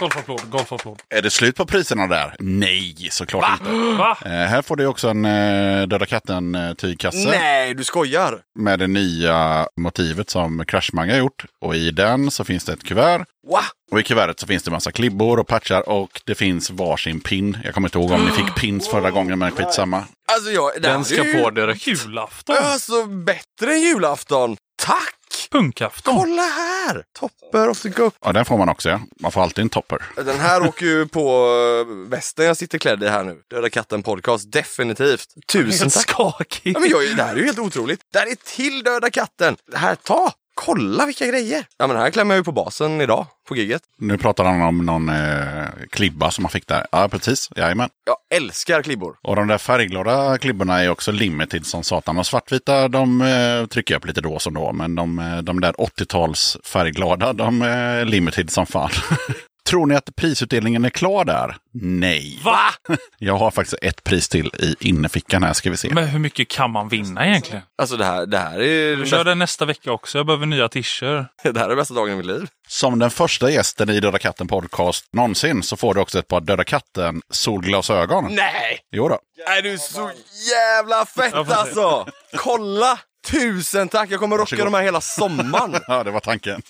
Golfapplåd, 0.00 0.40
golfapplåd. 0.50 1.02
Är 1.14 1.22
det 1.22 1.30
slut 1.30 1.56
på 1.56 1.66
priserna 1.66 2.06
där? 2.06 2.34
Nej, 2.38 3.08
såklart 3.10 3.42
Va? 3.42 3.58
inte. 3.60 3.96
Va? 3.98 4.18
Eh, 4.24 4.30
här 4.30 4.62
får 4.62 4.76
du 4.76 4.86
också 4.86 5.08
en 5.08 5.24
eh, 5.24 5.86
Döda 5.86 6.06
katten-tygkasse. 6.06 7.28
Nej, 7.30 7.74
du 7.74 7.84
skojar! 7.84 8.38
Med 8.58 8.78
det 8.78 8.86
nya 8.86 9.66
motivet 9.80 10.30
som 10.30 10.64
Crashmang 10.66 11.10
har 11.10 11.16
gjort. 11.16 11.44
Och 11.64 11.74
i 11.76 11.90
den 11.90 12.30
så 12.30 12.44
finns 12.44 12.64
det 12.64 12.72
ett 12.72 12.84
kuvert. 12.84 13.24
Va? 13.48 13.62
Och 13.90 14.00
i 14.00 14.02
kuvertet 14.02 14.40
så 14.40 14.46
finns 14.46 14.62
det 14.62 14.70
massa 14.70 14.92
klibbor 14.92 15.38
och 15.38 15.46
patchar 15.46 15.88
och 15.88 16.20
det 16.26 16.34
finns 16.34 16.70
varsin 16.70 17.20
pin. 17.20 17.58
Jag 17.64 17.74
kommer 17.74 17.88
inte 17.88 17.98
ihåg 17.98 18.10
om 18.10 18.24
ni 18.24 18.30
fick 18.30 18.54
pins 18.54 18.88
förra 18.88 19.10
gången, 19.10 19.38
men 19.38 19.50
skitsamma. 19.50 20.04
Alltså 20.32 20.50
jag, 20.50 20.70
Den 20.82 20.96
här 20.96 21.02
ska 21.02 21.24
ju- 21.24 21.42
på 21.42 21.50
direkt. 21.50 21.86
Julafton. 21.86 22.56
Alltså 22.62 23.06
bättre 23.06 23.72
än 23.74 23.80
julafton. 23.80 24.56
Tack! 24.82 25.15
Punkafton. 25.50 26.16
Kolla 26.16 26.42
här! 26.42 27.04
Topper 27.18 27.68
of 27.68 27.82
the 27.82 27.88
go. 27.88 28.10
Ja, 28.24 28.32
den 28.32 28.44
får 28.44 28.58
man 28.58 28.68
också, 28.68 28.88
ja. 28.88 29.00
Man 29.20 29.32
får 29.32 29.42
alltid 29.42 29.62
en 29.62 29.68
topper. 29.68 30.02
Den 30.16 30.40
här 30.40 30.66
åker 30.68 30.86
ju 30.86 31.08
på 31.08 31.48
eh, 31.88 32.10
västen 32.10 32.46
jag 32.46 32.56
sitter 32.56 32.78
klädd 32.78 33.02
i 33.02 33.08
här 33.08 33.24
nu. 33.24 33.38
Döda 33.50 33.70
katten 33.70 34.02
podcast, 34.02 34.52
definitivt. 34.52 35.28
Tusen 35.52 35.90
tack. 35.90 36.02
skakig. 36.02 36.72
Ja, 36.76 36.80
men 36.80 36.90
jag, 36.90 37.16
det 37.16 37.22
här 37.22 37.32
är 37.32 37.38
ju 37.38 37.44
helt 37.44 37.58
otroligt. 37.58 38.00
Det 38.12 38.18
här 38.18 38.26
är 38.26 38.34
till 38.56 38.82
Döda 38.82 39.10
katten. 39.10 39.56
Det 39.72 39.78
här, 39.78 39.94
ta! 39.94 40.32
Kolla 40.64 41.06
vilka 41.06 41.26
grejer! 41.26 41.64
Ja 41.78 41.86
men 41.86 41.96
här 41.96 42.10
klämmer 42.10 42.34
jag 42.34 42.40
ju 42.40 42.44
på 42.44 42.52
basen 42.52 43.00
idag, 43.00 43.26
på 43.48 43.56
gigget. 43.56 43.82
Nu 43.98 44.18
pratar 44.18 44.44
han 44.44 44.62
om 44.62 44.86
någon 44.86 45.08
eh, 45.08 45.64
klibba 45.90 46.30
som 46.30 46.42
man 46.42 46.50
fick 46.50 46.66
där. 46.66 46.86
Ja, 46.92 47.08
precis. 47.08 47.48
Jajamän. 47.56 47.88
Jag 48.06 48.16
älskar 48.38 48.82
klibbor. 48.82 49.16
Och 49.22 49.36
de 49.36 49.48
där 49.48 49.58
färgglada 49.58 50.38
klibborna 50.38 50.82
är 50.82 50.90
också 50.90 51.12
limited 51.12 51.66
som 51.66 51.82
satan. 51.82 52.14
De 52.14 52.24
svartvita 52.24 52.88
de 52.88 53.20
eh, 53.20 53.66
trycker 53.66 53.94
jag 53.94 53.98
upp 54.00 54.06
lite 54.06 54.20
då 54.20 54.38
som 54.38 54.54
då. 54.54 54.72
Men 54.72 54.94
de, 54.94 55.18
eh, 55.18 55.38
de 55.38 55.60
där 55.60 55.72
80-tals 55.72 56.56
färgglada 56.64 57.32
de 57.32 57.62
är 57.62 58.04
limited 58.04 58.50
som 58.50 58.66
fan. 58.66 58.90
Tror 59.66 59.86
ni 59.86 59.94
att 59.94 60.16
prisutdelningen 60.16 60.84
är 60.84 60.90
klar 60.90 61.24
där? 61.24 61.56
Nej. 61.82 62.40
Va? 62.44 62.58
Jag 63.18 63.36
har 63.36 63.50
faktiskt 63.50 63.78
ett 63.82 64.04
pris 64.04 64.28
till 64.28 64.46
i 64.58 64.76
innerfickan 64.80 65.42
här 65.42 65.52
ska 65.52 65.70
vi 65.70 65.76
se. 65.76 65.88
Men 65.94 66.06
hur 66.06 66.18
mycket 66.18 66.48
kan 66.48 66.70
man 66.70 66.88
vinna 66.88 67.26
egentligen? 67.26 67.62
Alltså 67.78 67.96
det 67.96 68.04
här, 68.04 68.26
det 68.26 68.38
här 68.38 68.60
är... 68.60 69.04
Kör 69.04 69.24
den 69.24 69.38
nästa 69.38 69.64
vecka 69.64 69.92
också. 69.92 70.18
Jag 70.18 70.26
behöver 70.26 70.46
nya 70.46 70.68
t-shirts. 70.68 71.28
Det 71.42 71.58
här 71.58 71.70
är 71.70 71.76
bästa 71.76 71.94
dagen 71.94 72.12
i 72.12 72.16
mitt 72.16 72.26
liv. 72.26 72.48
Som 72.68 72.98
den 72.98 73.10
första 73.10 73.50
gästen 73.50 73.90
i 73.90 74.00
Döda 74.00 74.18
katten 74.18 74.48
podcast 74.48 75.04
någonsin 75.12 75.62
så 75.62 75.76
får 75.76 75.94
du 75.94 76.00
också 76.00 76.18
ett 76.18 76.28
par 76.28 76.40
Döda 76.40 76.64
katten 76.64 77.22
solglasögon. 77.30 78.34
Nej! 78.34 78.78
Jo 78.92 79.08
då. 79.08 79.18
Är 79.58 79.62
du 79.62 79.78
så 79.78 80.10
jävla 80.50 81.06
fett 81.06 81.34
alltså! 81.34 82.06
Kolla! 82.36 82.98
Tusen 83.30 83.88
tack! 83.88 84.10
Jag 84.10 84.20
kommer 84.20 84.38
rocka 84.38 84.64
de 84.64 84.74
här 84.74 84.82
hela 84.82 85.00
sommaren. 85.00 85.80
Ja, 85.88 86.04
det 86.04 86.10
var 86.10 86.20
tanken. 86.20 86.62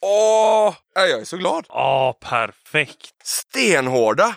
Åh! 0.00 0.74
Jag 0.94 1.10
är 1.10 1.24
så 1.24 1.36
glad. 1.36 1.66
Ja, 1.68 2.18
perfekt. 2.20 3.10
Stenhårda! 3.24 4.36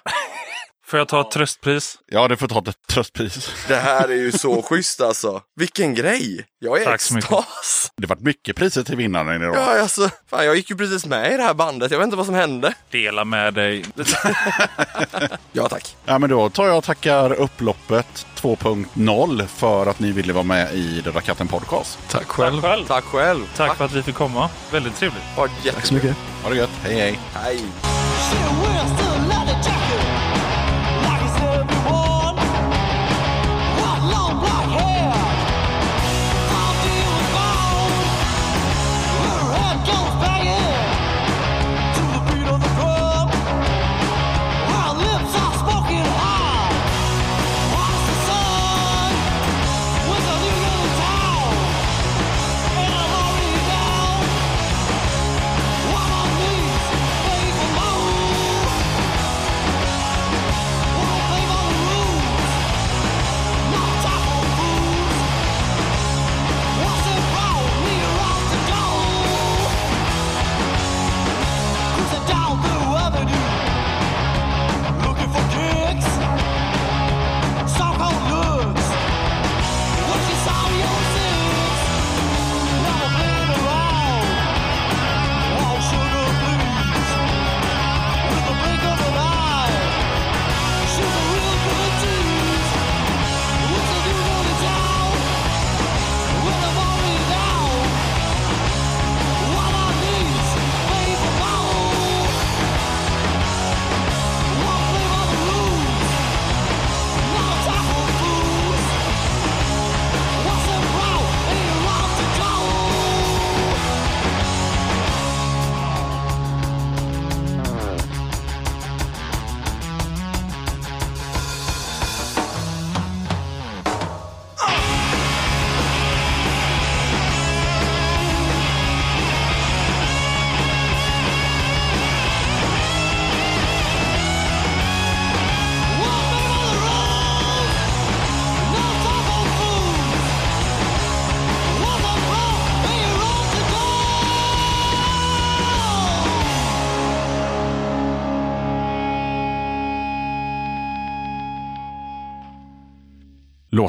Får 0.90 1.00
jag 1.00 1.08
ta 1.08 1.22
ett 1.22 1.32
tröstpris? 1.32 1.98
Ja, 2.08 2.28
du 2.28 2.38
får 2.38 2.48
ta 2.48 2.60
ett 2.60 2.88
tröstpris. 2.90 3.52
Det 3.68 3.76
här 3.76 4.08
är 4.10 4.16
ju 4.16 4.32
så 4.32 4.62
schysst 4.70 5.02
alltså. 5.02 5.42
Vilken 5.56 5.94
grej! 5.96 6.46
Jag 6.60 6.82
är 6.82 6.86
Tack 6.86 7.02
så 7.02 7.14
mycket. 7.14 7.32
extas. 7.32 7.92
Det 7.98 8.08
vart 8.08 8.20
mycket 8.20 8.56
priser 8.56 8.84
till 8.84 8.96
vinnaren 8.96 9.42
idag. 9.42 9.56
Ja, 9.56 9.82
alltså, 9.82 10.10
fan, 10.30 10.46
jag 10.46 10.56
gick 10.56 10.70
ju 10.70 10.76
precis 10.76 11.06
med 11.06 11.34
i 11.34 11.38
det 11.38 11.44
här 11.44 11.54
bandet. 11.54 11.92
Jag 11.92 11.98
vet 12.00 12.06
inte 12.06 12.18
vad 12.18 12.26
som 12.26 12.36
hände. 12.36 12.74
Dela 12.92 13.26
med 13.26 13.54
dig. 13.54 13.86
Ja, 15.52 15.70
tack. 15.70 15.96
Ja, 16.06 16.20
men 16.20 16.30
då 16.30 16.50
tar 16.50 16.68
jag 16.68 16.78
och 16.78 16.84
tackar 16.84 17.34
upploppet 17.34 18.26
2.0 18.42 19.46
för 19.48 19.86
att 19.86 20.00
ni 20.00 20.12
ville 20.12 20.34
vara 20.34 20.44
med 20.44 20.74
i 20.74 21.02
Döda 21.02 21.22
katten 21.22 21.48
podcast. 21.48 22.00
Tack 22.10 22.22
Tack 22.22 22.28
själv. 22.28 22.62
Tack 22.88 23.04
själv. 23.04 23.46
Tack 23.56 23.78
för 23.78 23.86
att 23.86 23.94
vi 23.94 24.04
fick 24.04 24.16
komma. 24.16 24.50
Väldigt 24.72 24.96
trevligt. 24.96 25.24
Tack 25.74 25.86
så 25.86 25.94
mycket. 25.94 26.16
Ha 26.44 26.50
det 26.50 26.56
gött. 26.56 26.70
Hej, 26.84 26.96
hej. 26.96 27.20
Hej. 27.34 27.62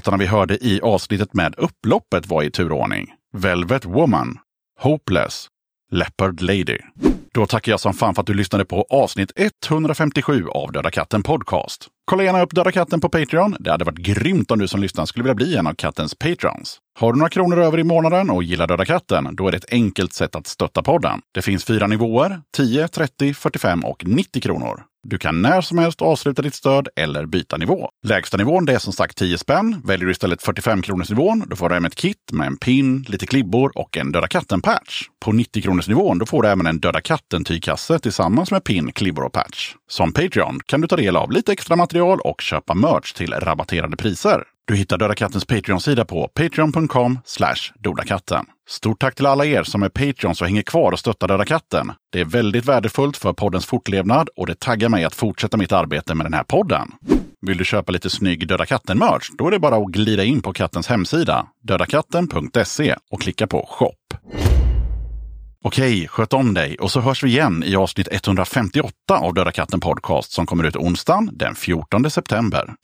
Låtarna 0.00 0.16
vi 0.16 0.26
hörde 0.26 0.64
i 0.66 0.80
avsnittet 0.80 1.34
med 1.34 1.54
upploppet 1.56 2.26
var 2.26 2.42
i 2.42 2.50
turordning. 2.50 3.06
Velvet 3.32 3.84
Woman, 3.84 4.38
Hopeless, 4.78 5.46
Leopard 5.92 6.40
Lady. 6.40 6.78
Då 7.34 7.46
tackar 7.46 7.72
jag 7.72 7.80
som 7.80 7.94
fan 7.94 8.14
för 8.14 8.20
att 8.20 8.26
du 8.26 8.34
lyssnade 8.34 8.64
på 8.64 8.86
avsnitt 8.90 9.32
157 9.36 10.46
av 10.48 10.72
Döda 10.72 10.90
katten 10.90 11.22
Podcast. 11.22 11.88
Kolla 12.04 12.22
gärna 12.22 12.42
upp 12.42 12.54
Döda 12.54 12.72
katten 12.72 13.00
på 13.00 13.08
Patreon. 13.08 13.56
Det 13.60 13.70
hade 13.70 13.84
varit 13.84 13.98
grymt 13.98 14.50
om 14.50 14.58
du 14.58 14.68
som 14.68 14.80
lyssnar 14.80 15.06
skulle 15.06 15.22
vilja 15.22 15.34
bli 15.34 15.56
en 15.56 15.66
av 15.66 15.74
kattens 15.74 16.14
patrons. 16.14 16.78
Har 16.98 17.12
du 17.12 17.18
några 17.18 17.30
kronor 17.30 17.58
över 17.58 17.78
i 17.78 17.84
månaden 17.84 18.30
och 18.30 18.42
gillar 18.42 18.66
Döda 18.66 18.84
katten, 18.84 19.28
då 19.36 19.48
är 19.48 19.52
det 19.52 19.56
ett 19.56 19.72
enkelt 19.72 20.12
sätt 20.12 20.34
att 20.34 20.46
stötta 20.46 20.82
podden. 20.82 21.20
Det 21.34 21.42
finns 21.42 21.64
fyra 21.64 21.86
nivåer, 21.86 22.40
10, 22.56 22.88
30, 22.88 23.34
45 23.34 23.84
och 23.84 24.04
90 24.06 24.42
kronor. 24.42 24.84
Du 25.02 25.18
kan 25.18 25.42
när 25.42 25.60
som 25.60 25.78
helst 25.78 26.02
avsluta 26.02 26.42
ditt 26.42 26.54
stöd 26.54 26.88
eller 26.96 27.26
byta 27.26 27.56
nivå. 27.56 27.90
Lägsta 28.06 28.36
nivån 28.36 28.64
det 28.64 28.74
är 28.74 28.78
som 28.78 28.92
sagt 28.92 29.16
10 29.16 29.38
spänn. 29.38 29.82
Väljer 29.84 30.06
du 30.06 30.12
istället 30.12 30.42
45 30.42 30.82
kronors 30.82 31.10
nivån, 31.10 31.44
då 31.46 31.56
får 31.56 31.68
du 31.68 31.74
hem 31.74 31.84
ett 31.84 31.94
kit 31.94 32.32
med 32.32 32.46
en 32.46 32.56
pin, 32.56 33.04
lite 33.08 33.26
klibbor 33.26 33.72
och 33.74 33.96
en 33.96 34.12
Döda 34.12 34.28
katten-patch. 34.28 35.02
På 35.24 35.32
90 35.32 35.62
kronors 35.62 35.88
nivån 35.88 36.18
då 36.18 36.26
får 36.26 36.42
du 36.42 36.48
även 36.48 36.66
en 36.66 36.80
Döda 36.80 37.00
katten-tygkasse 37.00 37.98
tillsammans 37.98 38.50
med 38.50 38.64
pin, 38.64 38.92
klibbor 38.92 39.24
och 39.24 39.32
patch. 39.32 39.74
Som 39.88 40.12
Patreon 40.12 40.60
kan 40.66 40.80
du 40.80 40.88
ta 40.88 40.96
del 40.96 41.16
av 41.16 41.32
lite 41.32 41.52
extra 41.52 41.76
material 41.76 42.20
och 42.20 42.40
köpa 42.40 42.74
merch 42.74 43.12
till 43.12 43.32
rabatterade 43.32 43.96
priser. 43.96 44.44
Du 44.66 44.76
hittar 44.76 44.98
Döda 44.98 45.14
Kattens 45.14 45.44
Patreon-sida 45.44 46.04
på 46.04 46.28
patreon.com 46.28 47.18
dodakatten. 47.78 48.44
Stort 48.68 49.00
tack 49.00 49.14
till 49.14 49.26
alla 49.26 49.44
er 49.46 49.62
som 49.62 49.82
är 49.82 49.88
Patreons 49.88 50.40
och 50.40 50.46
hänger 50.46 50.62
kvar 50.62 50.92
och 50.92 50.98
stöttar 50.98 51.28
Döda 51.28 51.44
katten. 51.44 51.92
Det 52.12 52.20
är 52.20 52.24
väldigt 52.24 52.64
värdefullt 52.64 53.16
för 53.16 53.32
poddens 53.32 53.66
fortlevnad 53.66 54.28
och 54.36 54.46
det 54.46 54.60
taggar 54.60 54.88
mig 54.88 55.04
att 55.04 55.14
fortsätta 55.14 55.56
mitt 55.56 55.72
arbete 55.72 56.14
med 56.14 56.26
den 56.26 56.34
här 56.34 56.44
podden. 56.44 56.92
Vill 57.46 57.58
du 57.58 57.64
köpa 57.64 57.92
lite 57.92 58.10
snygg 58.10 58.48
Döda 58.48 58.66
katten-merch? 58.66 59.30
Då 59.38 59.46
är 59.46 59.50
det 59.50 59.58
bara 59.58 59.76
att 59.76 59.86
glida 59.86 60.24
in 60.24 60.42
på 60.42 60.52
kattens 60.52 60.86
hemsida, 60.86 61.46
dödakatten.se 61.62 62.96
och 63.10 63.20
klicka 63.20 63.46
på 63.46 63.66
shop. 63.70 63.94
Okej, 65.64 66.08
sköt 66.08 66.32
om 66.32 66.54
dig 66.54 66.76
och 66.76 66.90
så 66.90 67.00
hörs 67.00 67.22
vi 67.22 67.28
igen 67.28 67.62
i 67.66 67.76
avsnitt 67.76 68.08
158 68.10 68.92
av 69.08 69.34
Döda 69.34 69.52
katten 69.52 69.80
Podcast 69.80 70.32
som 70.32 70.46
kommer 70.46 70.64
ut 70.64 70.76
onsdagen 70.76 71.30
den 71.32 71.54
14 71.54 72.10
september. 72.10 72.74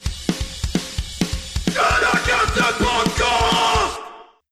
podcast. 2.78 3.25